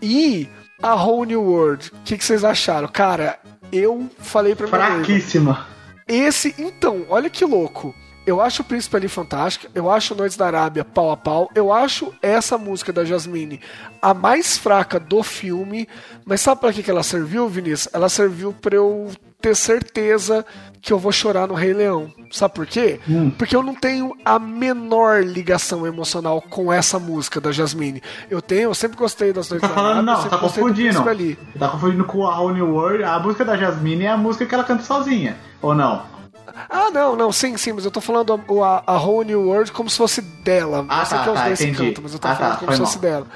E 0.00 0.48
a 0.82 0.94
Whole 0.94 1.26
New 1.26 1.42
World, 1.42 1.90
o 1.92 2.02
que, 2.04 2.16
que 2.16 2.24
vocês 2.24 2.44
acharam? 2.44 2.88
Cara, 2.88 3.38
eu 3.72 4.08
falei 4.18 4.54
pra 4.54 4.68
noiva, 4.68 5.04
Fraquíssima. 5.04 5.66
esse, 6.06 6.54
então, 6.58 7.06
olha 7.08 7.30
que 7.30 7.44
louco. 7.44 7.94
Eu 8.24 8.40
acho 8.40 8.62
o 8.62 8.64
Príncipe 8.64 8.96
ali 8.96 9.08
fantástico, 9.08 9.66
eu 9.74 9.90
acho 9.90 10.14
Noites 10.14 10.36
da 10.36 10.46
Arábia 10.46 10.84
pau 10.84 11.10
a 11.10 11.16
pau, 11.16 11.50
eu 11.54 11.72
acho 11.72 12.12
essa 12.22 12.56
música 12.56 12.92
da 12.92 13.04
Jasmine 13.04 13.60
a 14.00 14.14
mais 14.14 14.56
fraca 14.56 15.00
do 15.00 15.22
filme, 15.22 15.88
mas 16.24 16.40
sabe 16.40 16.60
pra 16.60 16.72
que 16.72 16.82
que 16.82 16.90
ela 16.90 17.02
serviu, 17.02 17.48
Vinícius? 17.48 17.92
Ela 17.92 18.08
serviu 18.08 18.52
pra 18.52 18.76
eu 18.76 19.10
ter 19.40 19.56
certeza 19.56 20.46
que 20.80 20.92
eu 20.92 20.98
vou 21.00 21.10
chorar 21.10 21.48
no 21.48 21.54
Rei 21.54 21.74
Leão. 21.74 22.12
Sabe 22.30 22.54
por 22.54 22.64
quê? 22.64 23.00
Porque 23.36 23.56
eu 23.56 23.62
não 23.62 23.74
tenho 23.74 24.12
a 24.24 24.38
menor 24.38 25.24
ligação 25.24 25.84
emocional 25.84 26.40
com 26.40 26.72
essa 26.72 27.00
música 27.00 27.40
da 27.40 27.50
Jasmine. 27.50 28.00
Eu 28.30 28.40
tenho, 28.40 28.62
eu 28.70 28.74
sempre 28.74 28.96
gostei 28.96 29.32
das 29.32 29.50
Noites 29.50 29.68
Tá 29.68 29.74
da 29.74 29.80
falando, 29.80 30.08
Arábia, 30.08 30.12
eu 30.12 30.22
não, 30.22 30.30
tá 30.30 30.38
confundindo. 30.38 31.08
Ali. 31.08 31.36
Tá 31.58 31.68
confundindo 31.68 32.04
com 32.04 32.24
a 32.24 32.38
Whole 32.38 32.54
New 32.54 32.72
World. 32.72 33.02
A 33.02 33.18
música 33.18 33.44
da 33.44 33.56
Jasmine 33.56 34.04
é 34.04 34.10
a 34.10 34.16
música 34.16 34.46
que 34.46 34.54
ela 34.54 34.64
canta 34.64 34.84
sozinha, 34.84 35.36
ou 35.60 35.74
não? 35.74 36.02
Ah, 36.68 36.90
não, 36.90 37.16
não, 37.16 37.32
sim, 37.32 37.56
sim, 37.56 37.72
mas 37.72 37.84
eu 37.84 37.90
tô 37.90 38.00
falando 38.00 38.32
a, 38.32 38.66
a, 38.66 38.94
a 38.94 38.98
Whole 39.00 39.26
New 39.26 39.42
World 39.48 39.72
como 39.72 39.88
se 39.90 39.96
fosse 39.96 40.20
dela. 40.20 40.84
Ah, 40.88 41.00
eu 41.00 41.06
sei 41.06 41.18
tá, 41.18 41.22
que 41.24 41.28
é 41.28 41.32
os 41.32 41.38
tá, 41.38 41.46
dois 41.46 41.60
entendi. 41.60 41.76
cantam, 41.88 42.02
mas 42.02 42.12
eu 42.12 42.18
tô 42.18 42.28
Ah, 42.28 42.34
falando 42.36 42.52
tá, 42.52 42.58
como 42.58 42.72
se 42.72 42.78
fosse 42.78 42.96
mal. 42.96 43.02
dela. 43.02 43.26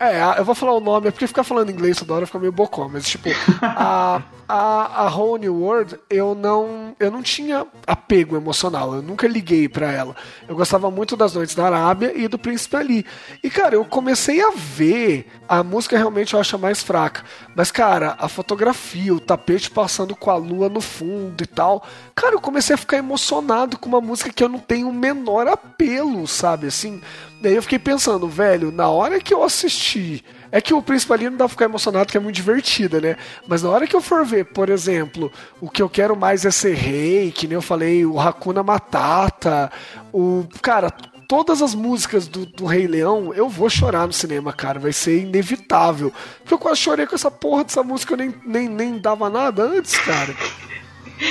É, 0.00 0.38
eu 0.38 0.46
vou 0.46 0.54
falar 0.54 0.72
o 0.72 0.80
nome, 0.80 1.08
é 1.08 1.10
porque 1.10 1.26
ficar 1.26 1.44
falando 1.44 1.70
inglês 1.70 1.98
toda 1.98 2.14
hora 2.14 2.26
fica 2.26 2.38
meio 2.38 2.50
bocó, 2.50 2.88
mas 2.88 3.06
tipo, 3.06 3.28
a, 3.60 4.22
a, 4.48 5.04
a 5.04 5.14
Whole 5.14 5.42
New 5.42 5.54
World, 5.54 6.00
eu 6.08 6.34
não, 6.34 6.96
eu 6.98 7.10
não 7.10 7.22
tinha 7.22 7.66
apego 7.86 8.34
emocional, 8.34 8.94
eu 8.94 9.02
nunca 9.02 9.28
liguei 9.28 9.68
pra 9.68 9.92
ela. 9.92 10.16
Eu 10.48 10.56
gostava 10.56 10.90
muito 10.90 11.18
das 11.18 11.34
Noites 11.34 11.54
da 11.54 11.66
Arábia 11.66 12.16
e 12.16 12.26
do 12.28 12.38
Príncipe 12.38 12.76
Ali. 12.76 13.04
E 13.44 13.50
cara, 13.50 13.74
eu 13.74 13.84
comecei 13.84 14.40
a 14.40 14.52
ver, 14.56 15.30
a 15.46 15.62
música 15.62 15.98
realmente 15.98 16.32
eu 16.32 16.40
acho 16.40 16.58
mais 16.58 16.82
fraca, 16.82 17.22
mas 17.54 17.70
cara, 17.70 18.16
a 18.18 18.26
fotografia, 18.26 19.14
o 19.14 19.20
tapete 19.20 19.70
passando 19.70 20.16
com 20.16 20.30
a 20.30 20.36
lua 20.36 20.70
no 20.70 20.80
fundo 20.80 21.44
e 21.44 21.46
tal, 21.46 21.84
cara, 22.14 22.36
eu 22.36 22.40
comecei 22.40 22.72
a 22.72 22.78
ficar 22.78 22.96
emocionado 22.96 23.76
com 23.76 23.90
uma 23.90 24.00
música 24.00 24.32
que 24.32 24.42
eu 24.42 24.48
não 24.48 24.60
tenho 24.60 24.88
o 24.88 24.94
menor 24.94 25.46
apelo, 25.46 26.26
sabe, 26.26 26.68
assim... 26.68 27.02
Daí 27.40 27.54
eu 27.54 27.62
fiquei 27.62 27.78
pensando, 27.78 28.28
velho, 28.28 28.70
na 28.70 28.88
hora 28.88 29.18
que 29.18 29.32
eu 29.32 29.42
assisti. 29.42 30.22
É 30.52 30.60
que 30.60 30.74
o 30.74 30.82
Príncipe 30.82 31.12
ali 31.12 31.24
não 31.30 31.36
dá 31.36 31.44
pra 31.44 31.48
ficar 31.48 31.64
emocionado, 31.66 32.10
que 32.10 32.16
é 32.16 32.20
muito 32.20 32.34
divertida, 32.34 33.00
né? 33.00 33.16
Mas 33.46 33.62
na 33.62 33.70
hora 33.70 33.86
que 33.86 33.94
eu 33.94 34.00
for 34.00 34.26
ver, 34.26 34.46
por 34.46 34.68
exemplo, 34.68 35.32
o 35.60 35.70
que 35.70 35.80
eu 35.80 35.88
quero 35.88 36.16
mais 36.16 36.44
é 36.44 36.50
ser 36.50 36.74
rei, 36.74 37.30
que 37.30 37.46
nem 37.46 37.54
eu 37.54 37.62
falei, 37.62 38.04
o 38.04 38.18
Hakuna 38.18 38.62
Matata, 38.62 39.70
o. 40.12 40.44
Cara, 40.60 40.90
todas 41.28 41.62
as 41.62 41.74
músicas 41.74 42.26
do, 42.26 42.44
do 42.44 42.66
Rei 42.66 42.88
Leão, 42.88 43.32
eu 43.32 43.48
vou 43.48 43.70
chorar 43.70 44.06
no 44.06 44.12
cinema, 44.12 44.52
cara. 44.52 44.80
Vai 44.80 44.92
ser 44.92 45.20
inevitável. 45.20 46.12
Porque 46.40 46.52
eu 46.52 46.58
quase 46.58 46.80
chorei 46.80 47.06
com 47.06 47.14
essa 47.14 47.30
porra 47.30 47.62
dessa 47.62 47.84
música, 47.84 48.14
eu 48.14 48.18
nem, 48.18 48.34
nem, 48.44 48.68
nem 48.68 48.98
dava 48.98 49.30
nada 49.30 49.62
antes, 49.62 49.96
cara. 49.98 50.34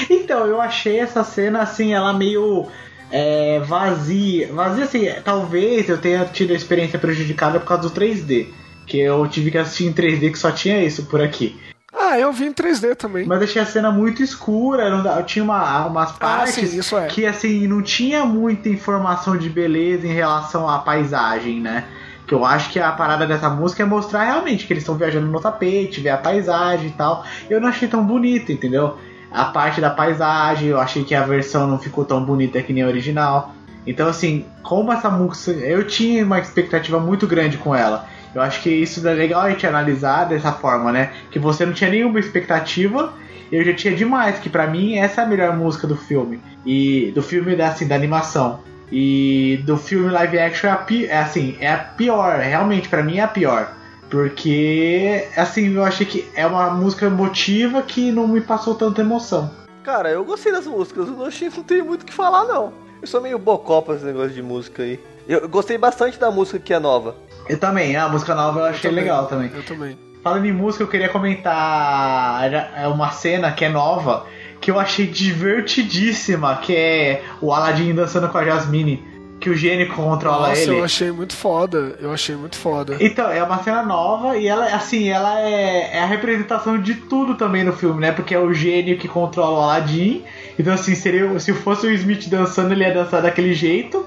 Então, 0.09 0.45
eu 0.45 0.61
achei 0.61 0.99
essa 0.99 1.23
cena 1.23 1.63
assim, 1.63 1.93
ela 1.93 2.13
meio 2.13 2.67
é, 3.11 3.59
vazia. 3.59 4.51
Vazia 4.53 4.83
assim, 4.83 5.05
talvez 5.23 5.89
eu 5.89 5.97
tenha 5.97 6.25
tido 6.25 6.53
a 6.53 6.55
experiência 6.55 6.99
prejudicada 6.99 7.59
por 7.59 7.67
causa 7.67 7.83
do 7.83 7.91
3D. 7.91 8.47
Que 8.85 8.99
eu 8.99 9.27
tive 9.27 9.51
que 9.51 9.57
assistir 9.57 9.85
em 9.85 9.93
3D 9.93 10.31
que 10.31 10.39
só 10.39 10.51
tinha 10.51 10.83
isso 10.83 11.05
por 11.05 11.21
aqui. 11.21 11.59
Ah, 11.93 12.19
eu 12.19 12.31
vi 12.31 12.45
em 12.45 12.53
3D 12.53 12.95
também. 12.95 13.25
Mas 13.25 13.41
achei 13.41 13.61
a 13.61 13.65
cena 13.65 13.91
muito 13.91 14.21
escura, 14.21 14.89
não 14.89 15.23
tinha 15.23 15.43
uma, 15.43 15.85
umas 15.87 16.11
partes 16.13 16.69
sim, 16.69 16.79
isso 16.79 16.97
é. 16.97 17.07
que 17.07 17.25
assim, 17.25 17.67
não 17.67 17.81
tinha 17.81 18.25
muita 18.25 18.69
informação 18.69 19.35
de 19.35 19.49
beleza 19.49 20.07
em 20.07 20.13
relação 20.13 20.69
à 20.69 20.79
paisagem, 20.79 21.59
né? 21.59 21.85
Que 22.27 22.33
eu 22.33 22.45
acho 22.45 22.71
que 22.71 22.79
a 22.79 22.91
parada 22.91 23.25
dessa 23.25 23.49
música 23.49 23.81
é 23.81 23.85
mostrar 23.85 24.23
realmente 24.23 24.67
que 24.67 24.73
eles 24.73 24.83
estão 24.83 24.95
viajando 24.95 25.27
no 25.27 25.39
tapete, 25.39 25.99
ver 25.99 26.09
a 26.09 26.17
paisagem 26.17 26.87
e 26.89 26.91
tal. 26.91 27.25
Eu 27.49 27.59
não 27.59 27.69
achei 27.69 27.87
tão 27.87 28.05
bonita, 28.05 28.51
entendeu? 28.51 28.97
A 29.31 29.45
parte 29.45 29.79
da 29.79 29.89
paisagem, 29.89 30.69
eu 30.69 30.79
achei 30.79 31.03
que 31.03 31.13
a 31.13 31.23
versão 31.23 31.67
não 31.67 31.77
ficou 31.77 32.03
tão 32.05 32.23
bonita 32.23 32.61
que 32.61 32.73
nem 32.73 32.83
a 32.83 32.87
original. 32.87 33.53
Então, 33.85 34.07
assim, 34.07 34.45
como 34.63 34.91
essa 34.91 35.09
música. 35.09 35.51
Eu 35.59 35.85
tinha 35.85 36.23
uma 36.25 36.39
expectativa 36.39 36.99
muito 36.99 37.25
grande 37.27 37.57
com 37.57 37.73
ela. 37.75 38.07
Eu 38.33 38.41
acho 38.41 38.61
que 38.61 38.69
isso 38.69 39.05
é 39.07 39.13
legal 39.13 39.41
a 39.41 39.49
gente 39.49 39.65
analisar 39.65 40.25
dessa 40.25 40.51
forma, 40.51 40.91
né? 40.91 41.11
Que 41.31 41.39
você 41.39 41.65
não 41.65 41.73
tinha 41.73 41.89
nenhuma 41.89 42.19
expectativa, 42.19 43.13
eu 43.51 43.63
já 43.63 43.73
tinha 43.73 43.95
demais, 43.95 44.37
que 44.37 44.49
pra 44.49 44.67
mim 44.67 44.97
essa 44.97 45.21
é 45.21 45.23
a 45.23 45.27
melhor 45.27 45.55
música 45.55 45.87
do 45.87 45.95
filme. 45.95 46.39
E 46.65 47.11
do 47.15 47.23
filme 47.23 47.55
da, 47.55 47.69
assim, 47.69 47.87
da 47.87 47.95
animação. 47.95 48.59
E 48.91 49.61
do 49.65 49.77
filme 49.77 50.09
live 50.09 50.39
action 50.39 50.67
é, 50.69 50.73
a 50.73 50.77
pi- 50.77 51.05
é 51.05 51.17
assim, 51.19 51.55
é 51.59 51.71
a 51.71 51.77
pior, 51.77 52.39
realmente 52.39 52.89
pra 52.89 53.03
mim 53.03 53.17
é 53.17 53.21
a 53.21 53.27
pior. 53.27 53.71
Porque 54.09 55.27
assim, 55.35 55.73
eu 55.73 55.83
achei 55.83 56.05
que 56.05 56.27
é 56.35 56.45
uma 56.45 56.71
música 56.71 57.05
emotiva 57.05 57.81
que 57.81 58.11
não 58.11 58.27
me 58.27 58.41
passou 58.41 58.75
tanta 58.75 59.01
emoção. 59.01 59.51
Cara, 59.83 60.09
eu 60.09 60.23
gostei 60.23 60.51
das 60.51 60.65
músicas, 60.65 61.07
eu 61.07 61.15
não 61.15 61.25
achei 61.25 61.49
não 61.49 61.63
tenho 61.63 61.85
muito 61.85 62.03
o 62.03 62.05
que 62.05 62.13
falar, 62.13 62.45
não. 62.45 62.73
Eu 63.01 63.07
sou 63.07 63.21
meio 63.21 63.39
bocó 63.39 63.81
pra 63.81 63.95
esse 63.95 64.05
negócio 64.05 64.31
de 64.31 64.41
música 64.41 64.83
aí. 64.83 64.99
Eu 65.27 65.47
gostei 65.47 65.77
bastante 65.77 66.19
da 66.19 66.29
música 66.31 66.59
que 66.59 66.73
é 66.73 66.79
nova. 66.79 67.15
Eu 67.47 67.57
também, 67.57 67.95
a 67.95 68.09
música 68.09 68.35
nova 68.35 68.59
eu 68.59 68.65
achei 68.65 68.89
também. 68.89 69.03
legal 69.03 69.27
também. 69.27 69.51
Eu 69.53 69.63
também. 69.63 69.97
Falando 70.23 70.45
em 70.45 70.51
música, 70.51 70.83
eu 70.83 70.87
queria 70.87 71.07
comentar 71.07 72.51
é 72.75 72.87
uma 72.87 73.11
cena 73.11 73.51
que 73.51 73.63
é 73.63 73.69
nova, 73.69 74.25
que 74.59 74.69
eu 74.69 74.79
achei 74.79 75.07
divertidíssima, 75.07 76.57
que 76.57 76.75
é 76.75 77.23
o 77.41 77.53
Aladdin 77.53 77.93
dançando 77.93 78.27
com 78.27 78.37
a 78.37 78.43
Jasmine, 78.43 79.01
que 79.39 79.49
o 79.49 79.55
gênio 79.55 79.87
controla 79.93 80.49
Nossa, 80.49 80.61
ele. 80.61 80.71
eu 80.71 80.83
achei 80.83 81.11
muito 81.11 81.35
foda. 81.35 81.95
Eu 81.99 82.11
achei 82.11 82.35
muito 82.35 82.57
foda. 82.57 82.97
Então, 82.99 83.29
é 83.29 83.41
uma 83.41 83.63
cena 83.63 83.81
nova 83.83 84.37
e 84.37 84.47
ela, 84.47 84.65
assim, 84.67 85.09
ela 85.09 85.39
é, 85.41 85.97
é 85.97 85.99
a 85.99 86.05
representação 86.05 86.79
de 86.79 86.95
tudo 86.95 87.35
também 87.35 87.63
no 87.63 87.73
filme, 87.73 88.01
né? 88.01 88.11
Porque 88.11 88.35
é 88.35 88.39
o 88.39 88.53
gênio 88.53 88.97
que 88.97 89.07
controla 89.07 89.59
o 89.59 89.61
Aladdin. 89.61 90.23
Então, 90.57 90.73
assim, 90.73 90.93
seria, 90.93 91.39
se 91.39 91.53
fosse 91.53 91.87
o 91.87 91.91
Smith 91.93 92.27
dançando, 92.27 92.73
ele 92.73 92.83
ia 92.83 92.93
dançar 92.93 93.21
daquele 93.21 93.53
jeito. 93.53 94.05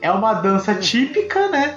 É 0.00 0.10
uma 0.10 0.32
dança 0.34 0.74
típica, 0.74 1.48
né? 1.48 1.76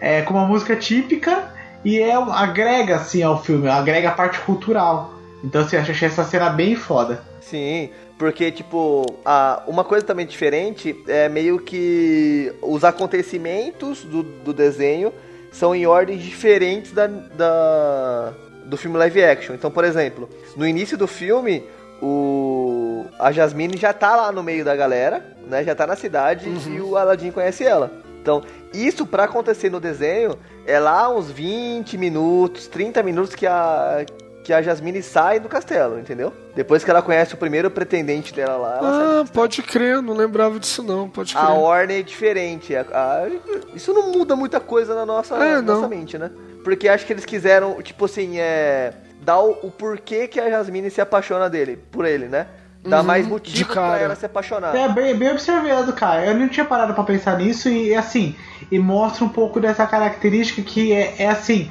É, 0.00 0.22
com 0.22 0.34
uma 0.34 0.46
música 0.46 0.76
típica 0.76 1.50
e 1.84 1.98
é, 1.98 2.14
agrega, 2.14 2.96
assim, 2.96 3.22
ao 3.22 3.42
filme, 3.42 3.68
agrega 3.68 4.10
a 4.10 4.12
parte 4.12 4.38
cultural. 4.40 5.14
Então, 5.42 5.62
assim, 5.62 5.76
eu 5.76 5.82
achei 5.82 6.08
essa 6.08 6.24
cena 6.24 6.50
bem 6.50 6.76
foda. 6.76 7.22
Sim, 7.40 7.90
porque, 8.18 8.50
tipo, 8.50 9.04
a, 9.24 9.62
uma 9.66 9.84
coisa 9.84 10.04
também 10.04 10.24
diferente 10.26 10.96
é 11.06 11.28
meio 11.28 11.58
que 11.58 12.52
os 12.62 12.82
acontecimentos 12.84 14.04
do, 14.04 14.22
do 14.22 14.52
desenho 14.52 15.12
são 15.52 15.74
em 15.74 15.86
ordens 15.86 16.22
diferentes 16.22 16.92
da, 16.92 17.06
da- 17.06 18.32
do 18.64 18.76
filme 18.76 18.96
live 18.98 19.22
action. 19.22 19.54
Então, 19.54 19.70
por 19.70 19.84
exemplo, 19.84 20.28
no 20.56 20.66
início 20.66 20.96
do 20.98 21.06
filme, 21.06 21.62
o, 22.02 23.04
a 23.18 23.32
Jasmine 23.32 23.76
já 23.76 23.92
tá 23.92 24.16
lá 24.16 24.32
no 24.32 24.42
meio 24.42 24.64
da 24.64 24.74
galera, 24.74 25.24
né? 25.46 25.62
Já 25.64 25.74
tá 25.74 25.86
na 25.86 25.96
cidade 25.96 26.48
e 26.48 26.80
o 26.80 26.96
Aladdin 26.96 27.30
conhece 27.30 27.64
ela. 27.64 27.90
Então, 28.20 28.42
isso 28.74 29.06
pra 29.06 29.24
acontecer 29.24 29.70
no 29.70 29.78
desenho 29.78 30.36
é 30.66 30.80
lá 30.80 31.08
uns 31.08 31.30
20 31.30 31.96
minutos, 31.96 32.66
30 32.66 33.02
minutos 33.02 33.34
que 33.34 33.46
a 33.46 34.04
que 34.46 34.52
a 34.52 34.62
Jasmine 34.62 35.02
sai 35.02 35.40
do 35.40 35.48
castelo, 35.48 35.98
entendeu? 35.98 36.32
Depois 36.54 36.84
que 36.84 36.88
ela 36.90 37.02
conhece 37.02 37.34
o 37.34 37.36
primeiro 37.36 37.68
pretendente 37.68 38.32
dela 38.32 38.56
lá, 38.56 38.78
ela 38.78 39.20
Ah, 39.22 39.24
pode 39.32 39.60
crer, 39.60 40.00
não 40.00 40.14
lembrava 40.14 40.60
disso 40.60 40.84
não, 40.84 41.08
pode 41.08 41.34
crer. 41.34 41.44
A 41.44 41.52
ordem 41.54 41.98
é 41.98 42.02
diferente. 42.02 42.76
a- 42.76 42.82
a- 42.92 43.28
isso 43.74 43.92
não 43.92 44.12
muda 44.12 44.36
muita 44.36 44.60
coisa 44.60 44.94
na 44.94 45.04
nossa, 45.04 45.34
É, 45.34 45.60
nossa 45.60 45.80
não. 45.82 45.88
mente, 45.88 46.16
né? 46.16 46.30
Porque 46.62 46.88
acho 46.88 47.04
que 47.04 47.12
eles 47.12 47.24
quiseram, 47.24 47.82
tipo 47.82 48.04
assim, 48.04 48.38
é. 48.38 48.92
Dar 49.20 49.40
o, 49.40 49.50
o 49.64 49.70
porquê 49.72 50.28
que 50.28 50.38
a 50.38 50.48
Jasmine 50.48 50.88
se 50.92 51.00
apaixona 51.00 51.50
dele, 51.50 51.76
por 51.90 52.04
ele, 52.04 52.26
né? 52.28 52.46
Dar 52.84 53.00
Uhum, 53.00 53.04
mais 53.06 53.24
de 53.24 53.30
motivo 53.30 53.68
cara. 53.74 53.94
pra 53.96 54.00
ela 54.04 54.14
se 54.14 54.24
apaixonar. 54.26 54.76
É 54.76 54.88
bem, 54.88 55.12
bem 55.16 55.32
observado, 55.32 55.92
cara. 55.92 56.24
Eu 56.24 56.34
não 56.34 56.48
tinha 56.48 56.64
parado 56.64 56.94
pra 56.94 57.02
pensar 57.02 57.36
nisso 57.36 57.68
e 57.68 57.92
assim, 57.92 58.36
e 58.70 58.78
mostra 58.78 59.24
um 59.24 59.28
pouco 59.28 59.58
dessa 59.58 59.84
característica 59.86 60.62
que 60.62 60.92
é, 60.92 61.16
é 61.18 61.26
assim. 61.28 61.68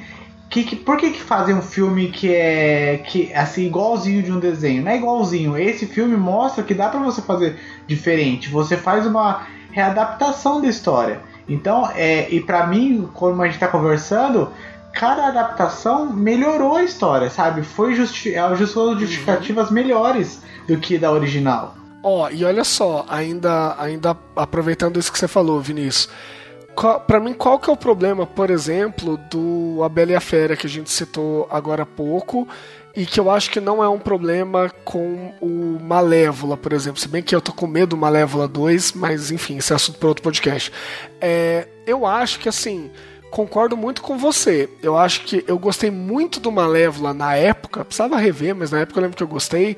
Que, 0.56 0.64
que- 0.64 0.76
por 0.76 0.96
que, 0.96 1.10
que 1.10 1.20
fazem 1.20 1.54
um 1.54 1.60
filme 1.60 2.08
que 2.08 2.34
é 2.34 3.02
que 3.06 3.30
assim 3.34 3.66
igualzinho 3.66 4.22
de 4.22 4.32
um 4.32 4.38
desenho? 4.40 4.82
Não 4.82 4.90
é 4.90 4.96
igualzinho. 4.96 5.58
Esse 5.58 5.84
filme 5.86 6.16
mostra 6.16 6.64
que 6.64 6.72
dá 6.72 6.88
pra 6.88 6.98
você 7.00 7.20
fazer 7.20 7.58
diferente. 7.86 8.48
Você 8.48 8.74
faz 8.74 9.06
uma 9.06 9.42
readaptação 9.70 10.62
da 10.62 10.68
história. 10.68 11.20
Então, 11.46 11.86
é, 11.94 12.28
e 12.30 12.40
pra 12.40 12.66
mim, 12.66 13.06
como 13.12 13.42
a 13.42 13.46
gente 13.46 13.58
tá 13.58 13.68
conversando, 13.68 14.48
cada 14.94 15.26
adaptação 15.26 16.10
melhorou 16.10 16.74
a 16.76 16.82
história, 16.84 17.28
sabe? 17.28 17.62
Foi 17.62 17.94
justi 17.94 18.34
ajustou 18.34 18.98
justificativas 18.98 19.70
melhores 19.70 20.40
do 20.66 20.78
que 20.78 20.96
da 20.96 21.12
original. 21.12 21.74
Ó, 22.02 22.30
e 22.30 22.44
olha 22.46 22.64
só, 22.64 23.04
ainda, 23.10 23.74
ainda 23.78 24.16
aproveitando 24.34 24.98
isso 24.98 25.12
que 25.12 25.18
você 25.18 25.28
falou, 25.28 25.60
Vinícius. 25.60 26.08
Pra 27.06 27.18
mim, 27.18 27.32
qual 27.32 27.58
que 27.58 27.70
é 27.70 27.72
o 27.72 27.76
problema, 27.76 28.26
por 28.26 28.50
exemplo, 28.50 29.16
do 29.30 29.82
A 29.82 29.88
Bela 29.88 30.12
e 30.12 30.14
a 30.14 30.20
Fera 30.20 30.54
que 30.54 30.66
a 30.66 30.70
gente 30.70 30.90
citou 30.90 31.48
agora 31.50 31.84
há 31.84 31.86
pouco 31.86 32.46
e 32.94 33.06
que 33.06 33.18
eu 33.18 33.30
acho 33.30 33.50
que 33.50 33.60
não 33.60 33.82
é 33.82 33.88
um 33.88 33.98
problema 33.98 34.70
com 34.84 35.32
o 35.40 35.78
Malévola, 35.80 36.56
por 36.56 36.74
exemplo. 36.74 37.00
Se 37.00 37.08
bem 37.08 37.22
que 37.22 37.34
eu 37.34 37.40
tô 37.40 37.52
com 37.52 37.66
medo 37.66 37.90
do 37.90 37.96
Malévola 37.96 38.46
2, 38.46 38.92
mas 38.92 39.30
enfim, 39.30 39.56
esse 39.56 39.72
é 39.72 39.76
assunto 39.76 39.98
para 39.98 40.08
outro 40.08 40.22
podcast. 40.22 40.70
É, 41.20 41.66
eu 41.86 42.06
acho 42.06 42.40
que 42.40 42.48
assim, 42.48 42.90
concordo 43.30 43.76
muito 43.76 44.02
com 44.02 44.18
você. 44.18 44.68
Eu 44.82 44.98
acho 44.98 45.24
que 45.24 45.44
eu 45.46 45.58
gostei 45.58 45.90
muito 45.90 46.40
do 46.40 46.52
Malévola 46.52 47.14
na 47.14 47.34
época, 47.36 47.84
precisava 47.84 48.18
rever, 48.18 48.54
mas 48.54 48.70
na 48.70 48.80
época 48.80 48.98
eu 48.98 49.02
lembro 49.02 49.16
que 49.16 49.22
eu 49.22 49.28
gostei, 49.28 49.76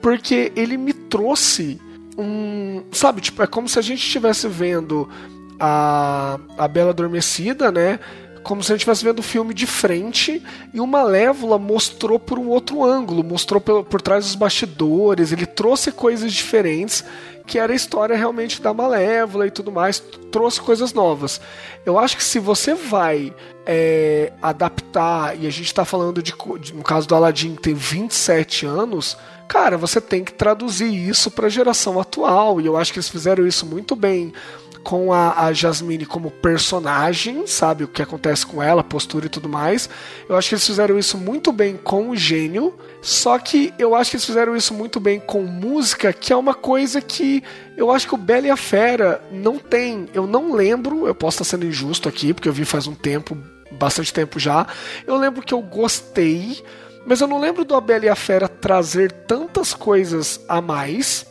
porque 0.00 0.52
ele 0.54 0.76
me 0.76 0.92
trouxe 0.92 1.80
um. 2.16 2.82
Sabe, 2.90 3.20
tipo, 3.20 3.42
é 3.42 3.46
como 3.46 3.68
se 3.68 3.78
a 3.78 3.82
gente 3.82 4.04
estivesse 4.04 4.48
vendo 4.48 5.08
a, 5.58 6.38
a 6.56 6.68
Bela 6.68 6.90
Adormecida, 6.90 7.70
né? 7.70 7.98
Como 8.42 8.62
se 8.62 8.72
a 8.72 8.74
gente 8.74 8.80
estivesse 8.80 9.04
vendo 9.04 9.18
o 9.18 9.22
filme 9.22 9.52
de 9.52 9.66
frente 9.66 10.42
e 10.72 10.80
o 10.80 10.86
Malévola 10.86 11.58
mostrou 11.58 12.18
por 12.18 12.38
um 12.38 12.48
outro 12.48 12.82
ângulo, 12.82 13.22
mostrou 13.22 13.60
pelo, 13.60 13.84
por 13.84 14.00
trás 14.00 14.24
dos 14.24 14.34
bastidores, 14.34 15.32
ele 15.32 15.44
trouxe 15.44 15.92
coisas 15.92 16.32
diferentes, 16.32 17.04
que 17.46 17.58
era 17.58 17.72
a 17.72 17.76
história 17.76 18.16
realmente 18.16 18.62
da 18.62 18.72
Malévola 18.72 19.46
e 19.46 19.50
tudo 19.50 19.72
mais, 19.72 20.02
trouxe 20.30 20.60
coisas 20.60 20.92
novas. 20.92 21.40
Eu 21.84 21.98
acho 21.98 22.16
que 22.16 22.24
se 22.24 22.38
você 22.38 22.74
vai 22.74 23.34
é, 23.66 24.32
adaptar, 24.40 25.38
e 25.38 25.46
a 25.46 25.50
gente 25.50 25.74
tá 25.74 25.84
falando 25.84 26.22
de, 26.22 26.32
no 26.72 26.82
caso 26.82 27.06
do 27.06 27.14
Aladdin, 27.14 27.54
que 27.54 27.62
tem 27.62 27.74
27 27.74 28.64
anos, 28.64 29.16
cara, 29.46 29.76
você 29.76 30.00
tem 30.00 30.24
que 30.24 30.32
traduzir 30.32 30.90
isso 30.90 31.30
pra 31.30 31.48
geração 31.48 32.00
atual, 32.00 32.60
e 32.60 32.66
eu 32.66 32.76
acho 32.76 32.92
que 32.92 32.98
eles 32.98 33.08
fizeram 33.08 33.46
isso 33.46 33.66
muito 33.66 33.96
bem 33.96 34.32
com 34.82 35.12
a, 35.12 35.44
a 35.44 35.52
Jasmine 35.52 36.06
como 36.06 36.30
personagem, 36.30 37.46
sabe? 37.46 37.84
O 37.84 37.88
que 37.88 38.02
acontece 38.02 38.46
com 38.46 38.62
ela, 38.62 38.82
postura 38.82 39.26
e 39.26 39.28
tudo 39.28 39.48
mais. 39.48 39.88
Eu 40.28 40.36
acho 40.36 40.48
que 40.48 40.54
eles 40.54 40.66
fizeram 40.66 40.98
isso 40.98 41.18
muito 41.18 41.52
bem 41.52 41.76
com 41.76 42.10
o 42.10 42.16
gênio. 42.16 42.74
Só 43.00 43.38
que 43.38 43.72
eu 43.78 43.94
acho 43.94 44.10
que 44.10 44.16
eles 44.16 44.24
fizeram 44.24 44.56
isso 44.56 44.74
muito 44.74 44.98
bem 44.98 45.20
com 45.20 45.42
música, 45.42 46.12
que 46.12 46.32
é 46.32 46.36
uma 46.36 46.54
coisa 46.54 47.00
que 47.00 47.42
eu 47.76 47.90
acho 47.90 48.08
que 48.08 48.14
o 48.14 48.18
Bela 48.18 48.46
e 48.46 48.50
a 48.50 48.56
Fera 48.56 49.22
não 49.30 49.58
tem. 49.58 50.08
Eu 50.12 50.26
não 50.26 50.52
lembro, 50.52 51.06
eu 51.06 51.14
posso 51.14 51.42
estar 51.42 51.56
sendo 51.56 51.66
injusto 51.66 52.08
aqui, 52.08 52.34
porque 52.34 52.48
eu 52.48 52.52
vi 52.52 52.64
faz 52.64 52.86
um 52.86 52.94
tempo, 52.94 53.36
bastante 53.70 54.12
tempo 54.12 54.38
já. 54.40 54.66
Eu 55.06 55.16
lembro 55.16 55.42
que 55.42 55.54
eu 55.54 55.62
gostei, 55.62 56.62
mas 57.06 57.20
eu 57.20 57.28
não 57.28 57.38
lembro 57.38 57.64
do 57.64 57.80
Bela 57.80 58.06
e 58.06 58.08
a 58.08 58.16
Fera 58.16 58.48
trazer 58.48 59.12
tantas 59.12 59.74
coisas 59.74 60.40
a 60.48 60.60
mais. 60.60 61.27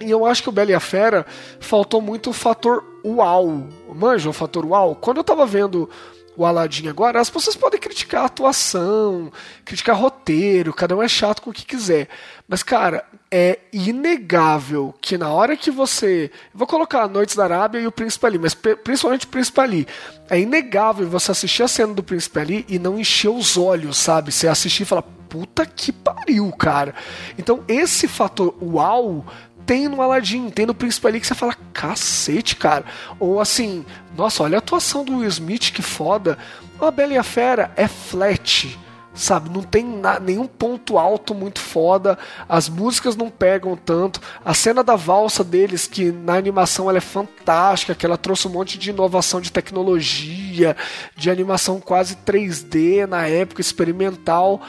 E 0.00 0.10
eu 0.10 0.24
acho 0.24 0.42
que 0.42 0.48
o 0.48 0.52
Bela 0.52 0.70
e 0.70 0.74
a 0.74 0.80
Fera 0.80 1.26
faltou 1.60 2.00
muito 2.00 2.30
o 2.30 2.32
fator 2.32 2.84
uau. 3.04 3.66
Manja 3.94 4.30
o 4.30 4.32
fator 4.32 4.64
uau? 4.64 4.94
Quando 4.94 5.18
eu 5.18 5.24
tava 5.24 5.44
vendo 5.44 5.88
o 6.36 6.46
Aladdin 6.46 6.86
agora, 6.86 7.20
as 7.20 7.28
pessoas 7.28 7.56
podem 7.56 7.80
criticar 7.80 8.22
a 8.22 8.26
atuação, 8.26 9.32
criticar 9.64 9.96
roteiro, 9.96 10.72
cada 10.72 10.94
um 10.96 11.02
é 11.02 11.08
chato 11.08 11.42
com 11.42 11.50
o 11.50 11.52
que 11.52 11.66
quiser. 11.66 12.08
Mas, 12.46 12.62
cara, 12.62 13.04
é 13.28 13.58
inegável 13.72 14.94
que 15.02 15.18
na 15.18 15.30
hora 15.30 15.56
que 15.56 15.70
você. 15.70 16.30
Vou 16.54 16.66
colocar 16.66 17.02
a 17.02 17.08
Noites 17.08 17.34
da 17.34 17.42
Arábia 17.42 17.80
e 17.80 17.86
o 17.88 17.92
Príncipe 17.92 18.24
Ali, 18.24 18.38
mas 18.38 18.54
pri- 18.54 18.76
principalmente 18.76 19.26
o 19.26 19.28
Príncipe 19.28 19.60
Ali. 19.60 19.88
É 20.30 20.38
inegável 20.38 21.08
você 21.08 21.32
assistir 21.32 21.64
a 21.64 21.68
cena 21.68 21.92
do 21.92 22.04
Príncipe 22.04 22.38
Ali 22.38 22.64
e 22.68 22.78
não 22.78 23.00
encher 23.00 23.30
os 23.30 23.56
olhos, 23.56 23.96
sabe? 23.98 24.30
Você 24.30 24.46
assistir 24.46 24.84
e 24.84 24.86
falar, 24.86 25.02
puta 25.02 25.66
que 25.66 25.90
pariu, 25.92 26.50
cara. 26.52 26.94
Então, 27.36 27.64
esse 27.66 28.06
fator 28.06 28.54
uau 28.62 29.26
tem 29.68 29.86
no 29.86 30.00
Aladdin, 30.00 30.48
tem 30.48 30.64
no 30.64 30.72
Príncipe 30.72 31.06
ali 31.06 31.20
que 31.20 31.26
você 31.26 31.34
fala, 31.34 31.54
cacete, 31.74 32.56
cara. 32.56 32.86
Ou 33.20 33.38
assim, 33.38 33.84
nossa, 34.16 34.42
olha 34.42 34.56
a 34.56 34.60
atuação 34.60 35.04
do 35.04 35.18
Will 35.18 35.28
Smith, 35.28 35.72
que 35.74 35.82
foda. 35.82 36.38
A 36.80 36.90
Bela 36.90 37.12
e 37.12 37.18
a 37.18 37.22
Fera 37.22 37.70
é 37.76 37.86
flat, 37.86 38.78
sabe? 39.12 39.50
Não 39.50 39.62
tem 39.62 39.84
na- 39.84 40.18
nenhum 40.18 40.46
ponto 40.46 40.96
alto 40.96 41.34
muito 41.34 41.60
foda. 41.60 42.16
As 42.48 42.66
músicas 42.66 43.14
não 43.14 43.28
pegam 43.28 43.76
tanto. 43.76 44.22
A 44.42 44.54
cena 44.54 44.82
da 44.82 44.96
valsa 44.96 45.44
deles, 45.44 45.86
que 45.86 46.10
na 46.10 46.32
animação 46.36 46.88
ela 46.88 46.96
é 46.96 47.02
fantástica, 47.02 47.94
que 47.94 48.06
ela 48.06 48.16
trouxe 48.16 48.48
um 48.48 48.52
monte 48.52 48.78
de 48.78 48.88
inovação 48.88 49.38
de 49.38 49.52
tecnologia, 49.52 50.74
de 51.14 51.30
animação 51.30 51.78
quase 51.78 52.16
3D 52.16 53.06
na 53.06 53.26
época, 53.26 53.60
experimental. 53.60 54.62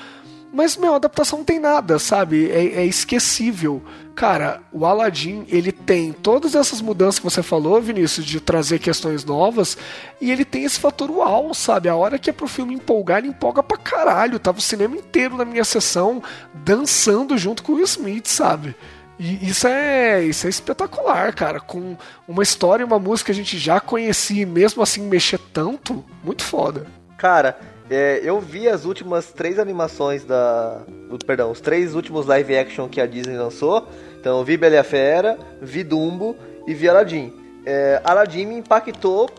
Mas, 0.52 0.76
meu, 0.76 0.94
a 0.94 0.96
adaptação 0.98 1.38
não 1.40 1.46
tem 1.46 1.60
nada, 1.60 2.00
sabe? 2.00 2.50
É, 2.52 2.82
é 2.82 2.86
esquecível. 2.86 3.82
Cara, 4.20 4.60
o 4.70 4.86
Aladdin, 4.86 5.46
ele 5.48 5.72
tem 5.72 6.12
todas 6.12 6.54
essas 6.54 6.82
mudanças 6.82 7.20
que 7.20 7.24
você 7.24 7.42
falou, 7.42 7.82
Vinícius, 7.82 8.26
de 8.26 8.42
trazer 8.42 8.78
questões 8.78 9.24
novas, 9.24 9.78
e 10.20 10.30
ele 10.30 10.44
tem 10.44 10.66
esse 10.66 10.78
fator 10.78 11.10
uau, 11.10 11.54
sabe? 11.54 11.88
A 11.88 11.96
hora 11.96 12.20
que 12.20 12.30
é 12.30 12.34
pro 12.34 12.46
filme 12.46 12.74
empolgar, 12.74 13.20
ele 13.20 13.30
empolga 13.30 13.64
pra 13.64 13.78
caralho. 13.78 14.38
Tava 14.38 14.58
o 14.58 14.62
cinema 14.62 14.98
inteiro 14.98 15.38
na 15.38 15.46
minha 15.46 15.64
sessão 15.64 16.22
dançando 16.54 17.38
junto 17.38 17.64
com 17.64 17.72
o 17.72 17.76
Will 17.76 17.86
Smith, 17.86 18.28
sabe? 18.28 18.76
E 19.18 19.48
isso 19.48 19.66
é, 19.66 20.22
isso 20.26 20.48
é 20.48 20.50
espetacular, 20.50 21.34
cara. 21.34 21.62
Com 21.62 21.96
uma 22.28 22.44
história 22.44 22.84
e 22.84 22.86
uma 22.86 23.00
música 23.00 23.28
que 23.28 23.32
a 23.32 23.42
gente 23.42 23.58
já 23.58 23.80
conhecia 23.80 24.42
e 24.42 24.46
mesmo 24.46 24.84
assim 24.84 25.02
mexer 25.02 25.40
tanto, 25.54 26.04
muito 26.26 26.44
foda. 26.44 26.88
Cara, 27.18 27.58
é, 27.90 28.22
eu 28.24 28.40
vi 28.40 28.70
as 28.70 28.86
últimas 28.86 29.32
três 29.32 29.58
animações 29.58 30.24
da. 30.24 30.82
Perdão, 31.26 31.52
os 31.52 31.60
três 31.60 31.96
últimos 31.96 32.28
live 32.28 32.56
action 32.56 32.88
que 32.88 33.02
a 33.02 33.08
Disney 33.08 33.36
lançou. 33.36 33.88
Então 34.20 34.44
vi 34.44 34.58
Bela 34.58 34.76
e 34.76 34.78
a 34.78 34.84
Fera, 34.84 35.38
vi 35.62 35.84
Dumbo 35.84 36.36
e 36.68 36.74
vi 36.74 36.90
Aladdin. 36.90 37.34
É, 37.66 38.02
Aladdin 38.04 38.46
me 38.46 38.56
impactou, 38.56 39.30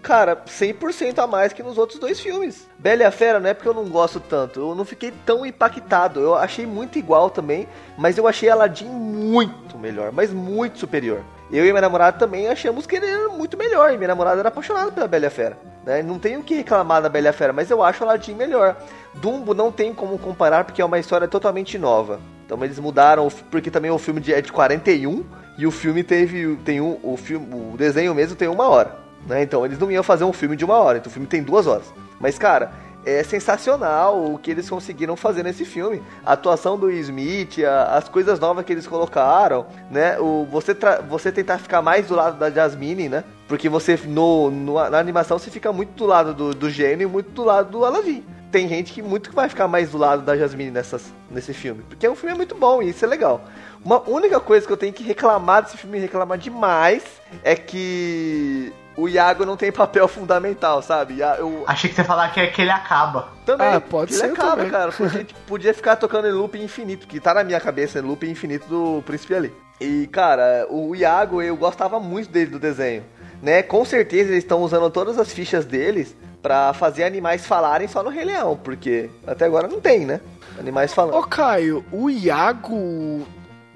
cara, 0.00 0.36
100% 0.36 1.18
a 1.18 1.26
mais 1.26 1.52
que 1.52 1.62
nos 1.62 1.76
outros 1.76 1.98
dois 1.98 2.20
filmes. 2.20 2.68
Bela 2.78 3.02
e 3.02 3.04
a 3.04 3.10
Fera 3.10 3.40
não 3.40 3.50
é 3.50 3.54
porque 3.54 3.68
eu 3.68 3.74
não 3.74 3.88
gosto 3.88 4.20
tanto, 4.20 4.60
eu 4.60 4.74
não 4.74 4.84
fiquei 4.84 5.12
tão 5.26 5.44
impactado. 5.44 6.20
Eu 6.20 6.36
achei 6.36 6.66
muito 6.66 6.98
igual 6.98 7.30
também, 7.30 7.66
mas 7.96 8.16
eu 8.16 8.28
achei 8.28 8.48
Aladdin 8.48 8.88
muito 8.88 9.76
melhor, 9.76 10.12
mas 10.12 10.32
muito 10.32 10.78
superior. 10.78 11.22
Eu 11.50 11.64
e 11.64 11.70
minha 11.70 11.80
namorada 11.80 12.18
também 12.18 12.46
achamos 12.48 12.86
que 12.86 12.96
ele 12.96 13.06
era 13.06 13.28
muito 13.30 13.56
melhor, 13.56 13.92
e 13.92 13.96
minha 13.96 14.08
namorada 14.08 14.40
era 14.40 14.48
apaixonada 14.48 14.92
pela 14.92 15.08
Bela 15.08 15.30
Fera. 15.30 15.58
Né? 15.84 16.02
Não 16.02 16.18
tenho 16.18 16.40
o 16.40 16.42
que 16.42 16.54
reclamar 16.54 17.00
da 17.00 17.08
Bela 17.08 17.32
Fera, 17.32 17.52
mas 17.52 17.70
eu 17.70 17.82
acho 17.82 18.04
Aladdin 18.04 18.34
melhor. 18.34 18.76
Dumbo 19.14 19.54
não 19.54 19.72
tem 19.72 19.94
como 19.94 20.18
comparar 20.18 20.64
porque 20.64 20.82
é 20.82 20.84
uma 20.84 20.98
história 20.98 21.26
totalmente 21.26 21.78
nova. 21.78 22.20
Então 22.44 22.62
eles 22.62 22.78
mudaram, 22.78 23.28
porque 23.50 23.70
também 23.70 23.90
o 23.90 23.98
filme 23.98 24.22
é 24.30 24.40
de 24.40 24.52
41 24.52 25.24
e 25.58 25.66
o 25.66 25.70
filme 25.70 26.02
teve 26.02 26.56
tem 26.64 26.80
um, 26.80 26.98
o 27.02 27.16
filme, 27.16 27.46
o 27.52 27.76
desenho 27.76 28.14
mesmo 28.14 28.36
tem 28.36 28.48
uma 28.48 28.68
hora, 28.68 28.96
né? 29.26 29.42
Então 29.42 29.64
eles 29.64 29.78
não 29.78 29.90
iam 29.90 30.02
fazer 30.02 30.24
um 30.24 30.32
filme 30.32 30.56
de 30.56 30.64
uma 30.64 30.76
hora, 30.76 30.98
então 30.98 31.10
o 31.10 31.12
filme 31.12 31.26
tem 31.26 31.42
duas 31.42 31.66
horas. 31.66 31.92
Mas 32.20 32.38
cara, 32.38 32.72
é 33.04 33.22
sensacional 33.22 34.32
o 34.32 34.38
que 34.38 34.50
eles 34.50 34.68
conseguiram 34.68 35.16
fazer 35.16 35.42
nesse 35.42 35.64
filme. 35.64 36.02
A 36.24 36.32
atuação 36.32 36.78
do 36.78 36.90
Smith, 36.90 37.58
a- 37.64 37.96
as 37.96 38.08
coisas 38.08 38.38
novas 38.38 38.64
que 38.64 38.72
eles 38.72 38.86
colocaram, 38.86 39.66
né? 39.90 40.18
O, 40.18 40.46
você, 40.50 40.76
você 41.08 41.32
tentar 41.32 41.58
ficar 41.58 41.80
mais 41.82 42.06
do 42.08 42.14
lado 42.14 42.38
da 42.38 42.50
Jasmine, 42.50 43.08
né? 43.08 43.24
Porque 43.46 43.68
você, 43.68 43.98
no, 44.06 44.50
no- 44.50 44.90
na 44.90 44.98
animação, 44.98 45.38
você 45.38 45.50
fica 45.50 45.72
muito 45.72 45.90
do 45.90 46.04
lado 46.06 46.34
do, 46.34 46.54
do 46.54 46.68
gênio 46.70 47.08
e 47.08 47.10
muito 47.10 47.30
do 47.30 47.44
lado 47.44 47.70
do 47.70 47.84
Aladdin. 47.84 48.24
Tem 48.50 48.66
gente 48.66 48.92
que 48.94 49.02
muito 49.02 49.28
que 49.28 49.36
vai 49.36 49.48
ficar 49.48 49.68
mais 49.68 49.90
do 49.90 49.98
lado 49.98 50.22
da 50.22 50.36
Jasmine 50.36 50.70
nessas, 50.70 51.12
nesse 51.30 51.52
filme. 51.52 51.82
Porque 51.88 52.08
o 52.08 52.14
filme 52.14 52.32
é 52.34 52.36
muito 52.36 52.54
bom 52.54 52.82
e 52.82 52.88
isso 52.90 53.04
é 53.04 53.08
legal. 53.08 53.42
Uma 53.84 54.00
única 54.08 54.40
coisa 54.40 54.66
que 54.66 54.72
eu 54.72 54.76
tenho 54.76 54.92
que 54.92 55.02
reclamar 55.04 55.62
desse 55.62 55.76
filme, 55.76 55.98
reclamar 55.98 56.38
demais, 56.38 57.02
é 57.44 57.54
que 57.54 58.72
o 58.98 59.08
Iago 59.08 59.46
não 59.46 59.56
tem 59.56 59.70
papel 59.70 60.08
fundamental, 60.08 60.82
sabe? 60.82 61.20
Eu, 61.20 61.62
Achei 61.68 61.88
que 61.88 61.94
você 61.94 62.02
ia 62.02 62.04
falar 62.04 62.30
que, 62.30 62.40
é 62.40 62.48
que 62.48 62.60
ele 62.60 62.72
acaba. 62.72 63.28
também. 63.46 63.68
Ah, 63.74 63.80
pode 63.80 64.12
ele 64.12 64.20
ser 64.20 64.32
acaba, 64.32 64.56
também. 64.56 64.70
cara. 64.70 64.90
Porque 64.90 65.26
podia 65.46 65.72
ficar 65.72 65.94
tocando 65.94 66.26
em 66.26 66.32
loop 66.32 66.58
infinito, 66.58 67.06
que 67.06 67.20
tá 67.20 67.32
na 67.32 67.44
minha 67.44 67.60
cabeça, 67.60 68.00
em 68.00 68.02
loop 68.02 68.28
infinito 68.28 68.66
do 68.66 69.00
Príncipe 69.06 69.36
ali. 69.36 69.54
E, 69.80 70.08
cara, 70.08 70.66
o 70.68 70.96
Iago, 70.96 71.40
eu 71.40 71.56
gostava 71.56 72.00
muito 72.00 72.28
dele 72.28 72.50
do 72.50 72.58
desenho. 72.58 73.04
Né? 73.40 73.62
Com 73.62 73.84
certeza 73.84 74.32
eles 74.32 74.42
estão 74.42 74.62
usando 74.62 74.90
todas 74.90 75.16
as 75.16 75.32
fichas 75.32 75.64
deles 75.64 76.16
pra 76.42 76.72
fazer 76.72 77.04
animais 77.04 77.46
falarem 77.46 77.86
só 77.86 78.02
no 78.02 78.10
Rei 78.10 78.24
Leão, 78.24 78.56
porque 78.56 79.08
até 79.24 79.44
agora 79.44 79.68
não 79.68 79.80
tem, 79.80 80.04
né? 80.04 80.20
Animais 80.58 80.92
falando. 80.92 81.14
Ô 81.16 81.22
Caio, 81.22 81.84
o 81.92 82.10
Iago 82.10 83.24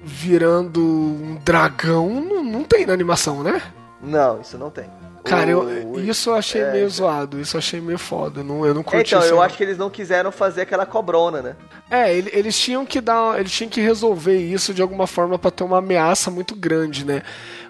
virando 0.01 0.81
um 0.81 1.39
dragão 1.45 2.09
não, 2.09 2.43
não 2.43 2.63
tem 2.65 2.85
na 2.85 2.91
animação, 2.91 3.41
né? 3.41 3.61
Não, 4.01 4.41
isso 4.41 4.57
não 4.57 4.69
tem. 4.69 4.89
Cara, 5.23 5.49
eu, 5.49 5.99
isso 5.99 6.29
eu 6.29 6.35
achei 6.35 6.61
é, 6.61 6.71
meio 6.73 6.89
zoado, 6.89 7.39
isso 7.39 7.55
eu 7.55 7.59
achei 7.59 7.79
meio 7.79 7.97
foda. 7.97 8.43
Não, 8.43 8.65
eu 8.65 8.73
não 8.73 8.81
É, 8.81 8.83
curti 8.83 9.15
então, 9.15 9.23
eu 9.25 9.35
não. 9.35 9.41
acho 9.41 9.55
que 9.55 9.63
eles 9.63 9.77
não 9.77 9.89
quiseram 9.89 10.31
fazer 10.31 10.61
aquela 10.61 10.85
cobrona, 10.85 11.41
né? 11.41 11.55
É, 11.89 12.13
ele- 12.15 12.29
eles 12.33 12.57
tinham 12.59 12.85
que 12.85 12.99
dar. 12.99 13.39
Eles 13.39 13.51
tinham 13.51 13.69
que 13.69 13.79
resolver 13.79 14.37
isso 14.37 14.73
de 14.73 14.81
alguma 14.81 15.07
forma 15.07 15.39
pra 15.39 15.49
ter 15.51 15.63
uma 15.63 15.77
ameaça 15.77 16.29
muito 16.29 16.55
grande, 16.55 17.05
né? 17.05 17.21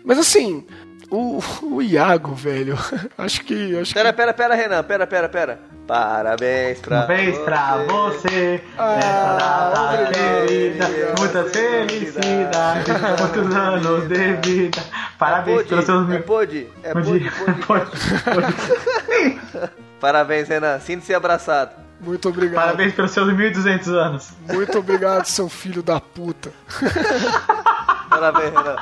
Mas 0.03 0.17
assim, 0.17 0.65
o, 1.09 1.39
o 1.61 1.81
Iago, 1.81 2.33
velho, 2.33 2.77
acho 3.17 3.43
que. 3.43 3.77
Acho 3.77 3.93
Pera, 3.93 4.11
que 4.11 4.17
pera, 4.17 4.33
pera, 4.33 4.55
Renan, 4.55 4.83
pera, 4.83 5.07
pera, 5.07 5.29
pera. 5.29 5.59
Parabéns 5.87 6.79
pra 6.79 7.01
Parabéns 7.01 7.37
pra 7.39 7.77
você, 7.85 8.63
nessa 8.77 9.37
data 9.37 10.11
querida, 10.13 10.89
muitas 11.19 11.51
felicidades, 11.51 12.93
muitos 13.19 13.55
anos 13.55 14.07
de 14.07 14.33
vida. 14.41 14.83
Parabéns 15.19 15.63
pelos 15.63 15.85
seus 15.85 16.09
é 16.09 16.19
pode, 16.19 16.67
é 16.83 16.93
Pode, 16.93 17.31
pode, 17.31 17.65
pode. 17.65 17.91
pode. 18.23 19.69
Parabéns, 19.99 20.47
Renan. 20.47 20.79
Sinta-se 20.79 21.13
abraçado. 21.13 21.71
Muito 21.99 22.27
obrigado. 22.27 22.65
Parabéns 22.65 22.93
pelos 22.93 23.11
seus 23.11 23.27
1.200 23.29 23.87
anos. 23.87 24.29
Muito 24.51 24.77
obrigado, 24.77 25.25
seu 25.25 25.47
filho 25.47 25.81
da 25.81 25.99
puta. 25.99 26.51
Parabéns, 28.13 28.53
Renan. 28.53 28.75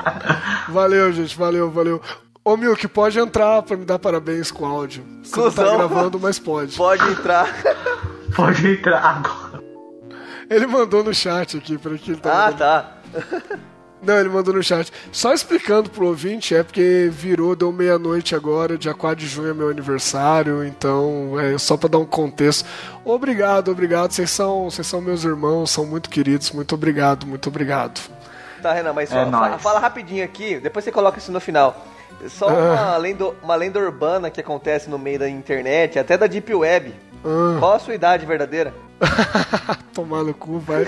Valeu, 0.69 1.11
gente, 1.13 1.37
valeu, 1.37 1.69
valeu. 1.71 2.01
Ô 2.43 2.57
Milk, 2.57 2.87
pode 2.87 3.19
entrar 3.19 3.61
pra 3.61 3.77
me 3.77 3.85
dar 3.85 3.99
parabéns 3.99 4.51
com 4.51 4.65
áudio. 4.65 5.03
Você 5.23 5.39
não 5.39 5.51
tá 5.51 5.63
gravando, 5.63 6.19
mas 6.19 6.39
pode. 6.39 6.75
Pode 6.75 7.07
entrar. 7.09 7.47
Pode 8.35 8.67
entrar 8.67 9.03
agora. 9.03 9.63
Ele 10.49 10.65
mandou 10.65 11.03
no 11.03 11.13
chat 11.13 11.57
aqui 11.57 11.77
pra 11.77 11.97
que 11.97 12.11
ele 12.11 12.19
tá 12.19 12.47
Ah, 12.47 12.51
tá. 12.53 12.97
Não, 14.01 14.15
ele 14.17 14.29
mandou 14.29 14.55
no 14.55 14.63
chat. 14.63 14.91
Só 15.11 15.31
explicando 15.31 15.89
pro 15.89 16.07
ouvinte, 16.07 16.55
é 16.55 16.63
porque 16.63 17.07
virou, 17.11 17.55
deu 17.55 17.71
meia-noite 17.71 18.35
agora, 18.35 18.75
dia 18.75 18.95
4 18.95 19.23
de 19.23 19.27
junho 19.27 19.51
é 19.51 19.53
meu 19.53 19.69
aniversário, 19.69 20.63
então 20.63 21.39
é 21.39 21.55
só 21.59 21.77
pra 21.77 21.87
dar 21.87 21.99
um 21.99 22.05
contexto. 22.05 22.67
Obrigado, 23.05 23.69
obrigado. 23.69 24.11
Vocês 24.11 24.31
são, 24.31 24.71
vocês 24.71 24.87
são 24.87 24.99
meus 24.99 25.23
irmãos, 25.23 25.69
são 25.69 25.85
muito 25.85 26.09
queridos. 26.09 26.51
Muito 26.51 26.73
obrigado, 26.73 27.27
muito 27.27 27.47
obrigado. 27.47 28.01
Tá, 28.61 28.73
Renan, 28.73 28.93
mas 28.93 29.11
É 29.11 29.15
só, 29.25 29.31
fa- 29.31 29.49
nóis. 29.49 29.61
fala 29.61 29.79
rapidinho 29.79 30.23
aqui, 30.23 30.59
depois 30.59 30.85
você 30.85 30.91
coloca 30.91 31.17
isso 31.17 31.31
no 31.31 31.39
final. 31.39 31.85
Só 32.27 32.47
uma, 32.47 32.93
Ah. 32.93 32.97
lenda, 32.97 33.25
uma 33.41 33.55
lenda 33.55 33.79
urbana 33.79 34.29
que 34.29 34.39
acontece 34.39 34.89
no 34.89 34.99
meio 34.99 35.17
da 35.19 35.27
internet, 35.29 35.97
até 35.97 36.17
da 36.17 36.27
Deep 36.27 36.53
Web. 36.53 36.93
Ah. 37.25 37.57
Qual 37.59 37.73
a 37.73 37.79
sua 37.79 37.95
idade 37.95 38.25
verdadeira? 38.25 38.73
Tomar 39.93 40.23
no 40.23 40.33
cu, 40.33 40.59
vai. 40.59 40.87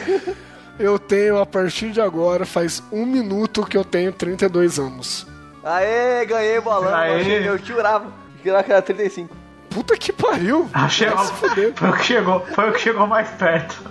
Eu 0.79 0.97
tenho, 0.99 1.39
a 1.39 1.45
partir 1.45 1.91
de 1.91 2.01
agora, 2.01 2.45
faz 2.45 2.81
um 2.91 3.05
minuto 3.05 3.63
que 3.65 3.77
eu 3.77 3.83
tenho 3.85 4.11
32 4.11 4.79
anos. 4.79 5.25
Aê, 5.63 6.25
ganhei 6.25 6.59
bolão. 6.59 6.93
Aê. 6.93 7.21
Eu, 7.47 7.53
eu 7.53 7.57
jurava. 7.57 8.05
Que 8.41 8.49
era 8.49 8.81
35. 8.81 9.33
Puta 9.69 9.95
que 9.97 10.11
pariu! 10.11 10.69
Se 10.89 11.05
fuder. 11.37 11.73
foi 11.75 11.89
o 11.89 11.93
que 11.93 12.03
chegou, 12.03 12.45
foi 12.53 12.69
o 12.69 12.73
que 12.73 12.79
chegou 12.79 13.07
mais 13.07 13.29
perto. 13.29 13.81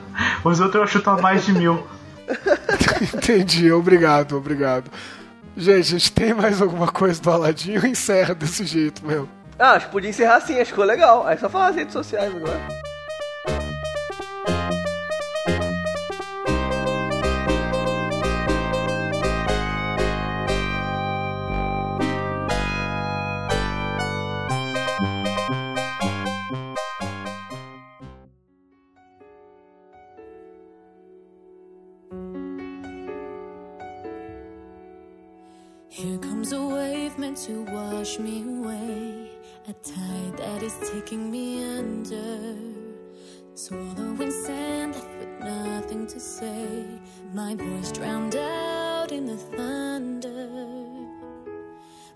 Os 0.45 0.61
outros 0.61 0.91
chutam 0.91 1.21
mais 1.21 1.45
de 1.47 1.53
mil. 1.53 1.85
Entendi, 3.15 3.71
obrigado, 3.73 4.37
obrigado. 4.37 4.91
Gente, 5.57 5.95
a 5.95 5.99
gente 5.99 6.13
tem 6.13 6.33
mais 6.33 6.63
alguma 6.63 6.91
coisa 6.91 7.21
do 7.21 7.31
Aladinho 7.31 7.85
encerra 7.87 8.35
desse 8.35 8.65
jeito 8.65 9.05
mesmo? 9.05 9.29
Ah, 9.59 9.73
acho 9.73 9.87
que 9.87 9.93
podia 9.93 10.11
encerrar 10.11 10.37
assim, 10.37 10.55
acho 10.55 10.65
que 10.65 10.71
ficou 10.71 10.85
legal. 10.85 11.27
Aí 11.27 11.37
só 11.39 11.49
falar 11.49 11.69
as 11.69 11.77
redes 11.77 11.93
sociais 11.93 12.35
agora. 12.35 12.61
Wash 38.03 38.19
me 38.19 38.43
away. 38.43 39.31
A 39.69 39.73
tide 39.75 40.37
that 40.37 40.61
is 40.61 40.75
taking 40.93 41.31
me 41.31 41.63
under. 41.79 42.57
Swallowing 43.55 44.33
sand 44.45 44.97
with 44.97 45.39
nothing 45.39 46.09
to 46.09 46.19
say. 46.19 46.85
My 47.33 47.55
voice 47.55 47.93
drowned 47.93 48.35
out 48.35 49.13
in 49.13 49.27
the 49.27 49.37
thunder. 49.55 50.49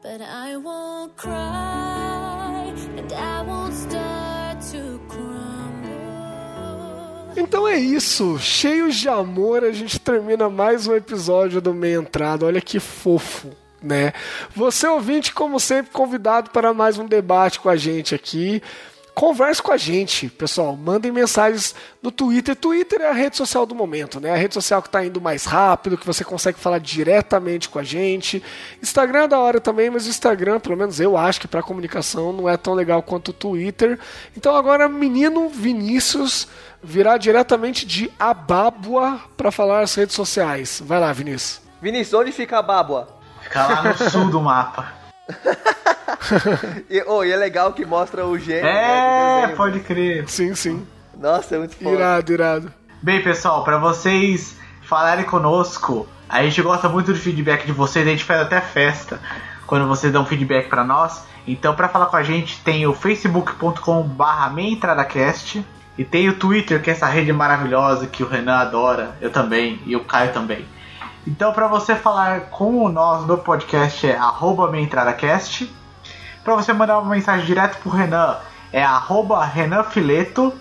But 0.03 0.23
I 0.23 0.57
won't 0.57 1.17
cry, 1.17 2.75
and 2.97 3.13
I 3.13 3.43
won't 3.43 3.75
start 3.75 4.61
to 4.73 5.01
crumble. 5.07 5.87
Então 7.37 7.69
é 7.69 7.79
isso, 7.79 8.37
cheios 8.41 8.97
de 8.97 9.09
amor, 9.09 9.63
a 9.63 9.71
gente 9.71 10.01
termina 10.01 10.51
mais 10.51 10.89
um 10.89 10.97
episódio 10.97 11.61
do 11.61 11.73
Meia 11.73 11.99
Entrada. 11.99 12.47
Olha 12.47 12.61
que 12.61 12.81
fofo, 12.81 13.53
né? 13.87 14.13
Você 14.55 14.87
ouvinte, 14.87 15.33
como 15.33 15.59
sempre, 15.59 15.93
convidado 15.93 16.51
para 16.51 16.75
mais 16.75 16.99
um 16.99 17.07
debate 17.07 17.61
com 17.61 17.69
a 17.69 17.77
gente 17.77 18.15
aqui. 18.15 18.63
Converse 19.15 19.63
com 19.63 19.73
a 19.73 19.79
gente, 19.79 20.29
pessoal. 20.29 20.77
Mandem 20.77 21.11
mensagens 21.11 21.75
no 22.03 22.11
Twitter. 22.11 22.55
Twitter 22.55 23.01
é 23.01 23.09
a 23.09 23.15
rede 23.15 23.35
social 23.35 23.65
do 23.65 23.75
momento, 23.75 24.21
né? 24.21 24.31
A 24.31 24.37
rede 24.37 24.53
social 24.53 24.83
que 24.83 24.89
está 24.89 25.03
indo 25.03 25.23
mais 25.23 25.47
rápido, 25.47 25.97
que 25.97 26.07
você 26.07 26.23
consegue 26.23 26.59
falar 26.59 26.79
diretamente 26.79 27.71
com 27.71 27.79
a 27.79 27.83
gente. 27.83 28.43
Instagram 28.83 29.23
é 29.23 29.29
da 29.29 29.39
hora 29.39 29.59
também, 29.59 29.89
mas 29.89 30.05
o 30.05 30.11
Instagram, 30.11 30.61
pelo 30.61 30.77
menos 30.77 31.01
eu 31.01 31.17
acho 31.17 31.41
que 31.41 31.49
para 31.49 31.63
comunicação 31.63 32.31
não 32.31 32.47
é 32.47 32.59
tão 32.59 32.75
legal 32.75 33.03
quanto 33.03 33.29
o 33.29 33.33
Twitter. 33.33 33.99
Então 34.37 34.55
agora, 34.55 34.87
menino 34.87 35.49
Vinícius 35.49 36.47
virá 36.83 37.17
diretamente 37.17 37.87
de 37.87 38.13
Abábua 38.19 39.19
para 39.35 39.51
falar 39.51 39.81
as 39.81 39.95
redes 39.95 40.15
sociais. 40.15 40.83
Vai 40.85 41.01
lá, 41.01 41.11
Vinícius. 41.11 41.63
Vinícius, 41.81 42.21
onde 42.21 42.33
fica 42.33 42.59
a 42.59 42.63
Bábua? 42.63 43.16
Fica 43.47 43.67
lá 43.67 43.83
no 43.83 44.11
sul 44.11 44.29
do 44.31 44.41
mapa. 44.41 44.87
E, 46.91 47.03
oh, 47.07 47.23
e 47.25 47.31
é 47.31 47.37
legal 47.37 47.73
que 47.73 47.85
mostra 47.85 48.27
o 48.27 48.37
gênio. 48.39 48.65
né, 48.65 48.71
É, 48.71 49.41
desenho. 49.43 49.57
pode 49.57 49.81
crer. 49.81 50.29
Sim, 50.29 50.55
sim. 50.55 50.87
Nossa, 51.17 51.55
é 51.55 51.59
muito 51.59 51.77
foda. 51.77 51.91
Irado, 51.91 52.33
irado. 52.33 52.73
Bem, 53.01 53.23
pessoal, 53.23 53.63
pra 53.63 53.79
vocês 53.79 54.57
falarem 54.83 55.25
conosco, 55.25 56.09
a 56.29 56.43
gente 56.43 56.61
gosta 56.63 56.89
muito 56.89 57.13
do 57.13 57.19
feedback 57.19 57.65
de 57.65 57.73
vocês, 57.73 58.07
a 58.07 58.11
gente 58.11 58.25
faz 58.25 58.41
até 58.41 58.61
festa 58.61 59.21
quando 59.67 59.87
vocês 59.87 60.13
dão 60.13 60.27
feedback 60.27 60.69
pra 60.69 60.83
nós. 60.85 61.23
Então, 61.47 61.75
pra 61.77 61.89
falar 61.89 62.07
com 62.07 62.17
a 62.17 62.23
gente, 62.25 62.61
tem 62.63 62.87
o 62.87 62.95
facebook.com/barra 62.95 64.51
meentradacast 64.51 65.65
e 65.97 66.05
tem 66.05 66.29
o 66.29 66.35
Twitter, 66.37 66.83
que 66.83 66.91
é 66.91 66.93
essa 66.93 67.07
rede 67.07 67.33
maravilhosa 67.33 68.07
que 68.07 68.23
o 68.25 68.29
Renan 68.29 68.57
adora, 68.59 69.17
eu 69.21 69.31
também 69.31 69.81
e 69.87 69.95
o 69.95 70.01
Caio 70.05 70.33
também. 70.33 70.67
Então, 71.27 71.53
pra 71.53 71.67
você 71.67 71.97
falar 71.97 72.43
com 72.51 72.89
nós 72.89 73.27
no 73.27 73.37
podcast 73.37 74.07
é 74.07 74.17
arroba. 74.17 74.71
Pra 76.45 76.55
você 76.55 76.73
mandar 76.73 77.01
uma 77.01 77.11
mensagem 77.11 77.45
direto 77.45 77.79
pro 77.79 77.91
Renan 77.91 78.37
é 78.73 78.85
arroba 78.85 79.45
Renan 79.45 79.83
Fileto. 79.83 80.53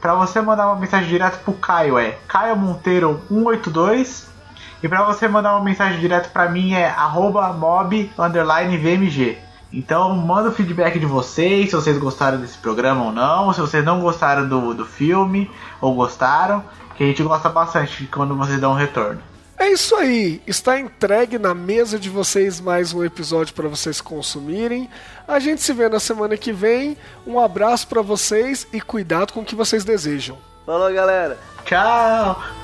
Pra 0.00 0.16
você 0.16 0.40
mandar 0.40 0.66
uma 0.66 0.80
mensagem 0.80 1.08
direto 1.08 1.44
pro 1.44 1.52
Caio 1.52 1.96
é 1.96 2.18
Caio 2.26 2.56
Monteiro 2.56 3.20
182. 3.28 4.28
E 4.82 4.88
pra 4.88 5.04
você 5.04 5.28
mandar 5.28 5.54
uma 5.54 5.62
mensagem 5.62 6.00
direto 6.00 6.32
pra 6.32 6.48
mim 6.48 6.72
é 6.72 6.88
arroba 6.88 7.52
mob 7.52 8.10
VMG. 8.16 9.38
Então 9.72 10.16
manda 10.16 10.48
o 10.48 10.52
feedback 10.52 10.98
de 10.98 11.06
vocês, 11.06 11.70
se 11.70 11.76
vocês 11.76 11.96
gostaram 11.98 12.38
desse 12.40 12.58
programa 12.58 13.04
ou 13.04 13.12
não, 13.12 13.52
se 13.52 13.60
vocês 13.60 13.84
não 13.84 14.00
gostaram 14.00 14.48
do, 14.48 14.74
do 14.74 14.84
filme 14.84 15.48
ou 15.80 15.94
gostaram, 15.94 16.64
que 16.96 17.04
a 17.04 17.06
gente 17.06 17.22
gosta 17.22 17.48
bastante 17.48 18.06
quando 18.06 18.34
vocês 18.34 18.60
dão 18.60 18.72
um 18.72 18.76
retorno. 18.76 19.29
É 19.60 19.68
isso 19.68 19.94
aí, 19.94 20.40
está 20.46 20.80
entregue 20.80 21.38
na 21.38 21.54
mesa 21.54 21.98
de 21.98 22.08
vocês 22.08 22.58
mais 22.58 22.94
um 22.94 23.04
episódio 23.04 23.52
para 23.52 23.68
vocês 23.68 24.00
consumirem. 24.00 24.88
A 25.28 25.38
gente 25.38 25.60
se 25.60 25.74
vê 25.74 25.86
na 25.86 26.00
semana 26.00 26.34
que 26.34 26.50
vem. 26.50 26.96
Um 27.26 27.38
abraço 27.38 27.86
para 27.86 28.00
vocês 28.00 28.66
e 28.72 28.80
cuidado 28.80 29.34
com 29.34 29.40
o 29.40 29.44
que 29.44 29.54
vocês 29.54 29.84
desejam. 29.84 30.38
Falou, 30.64 30.90
galera. 30.90 31.38
Tchau! 31.66 32.59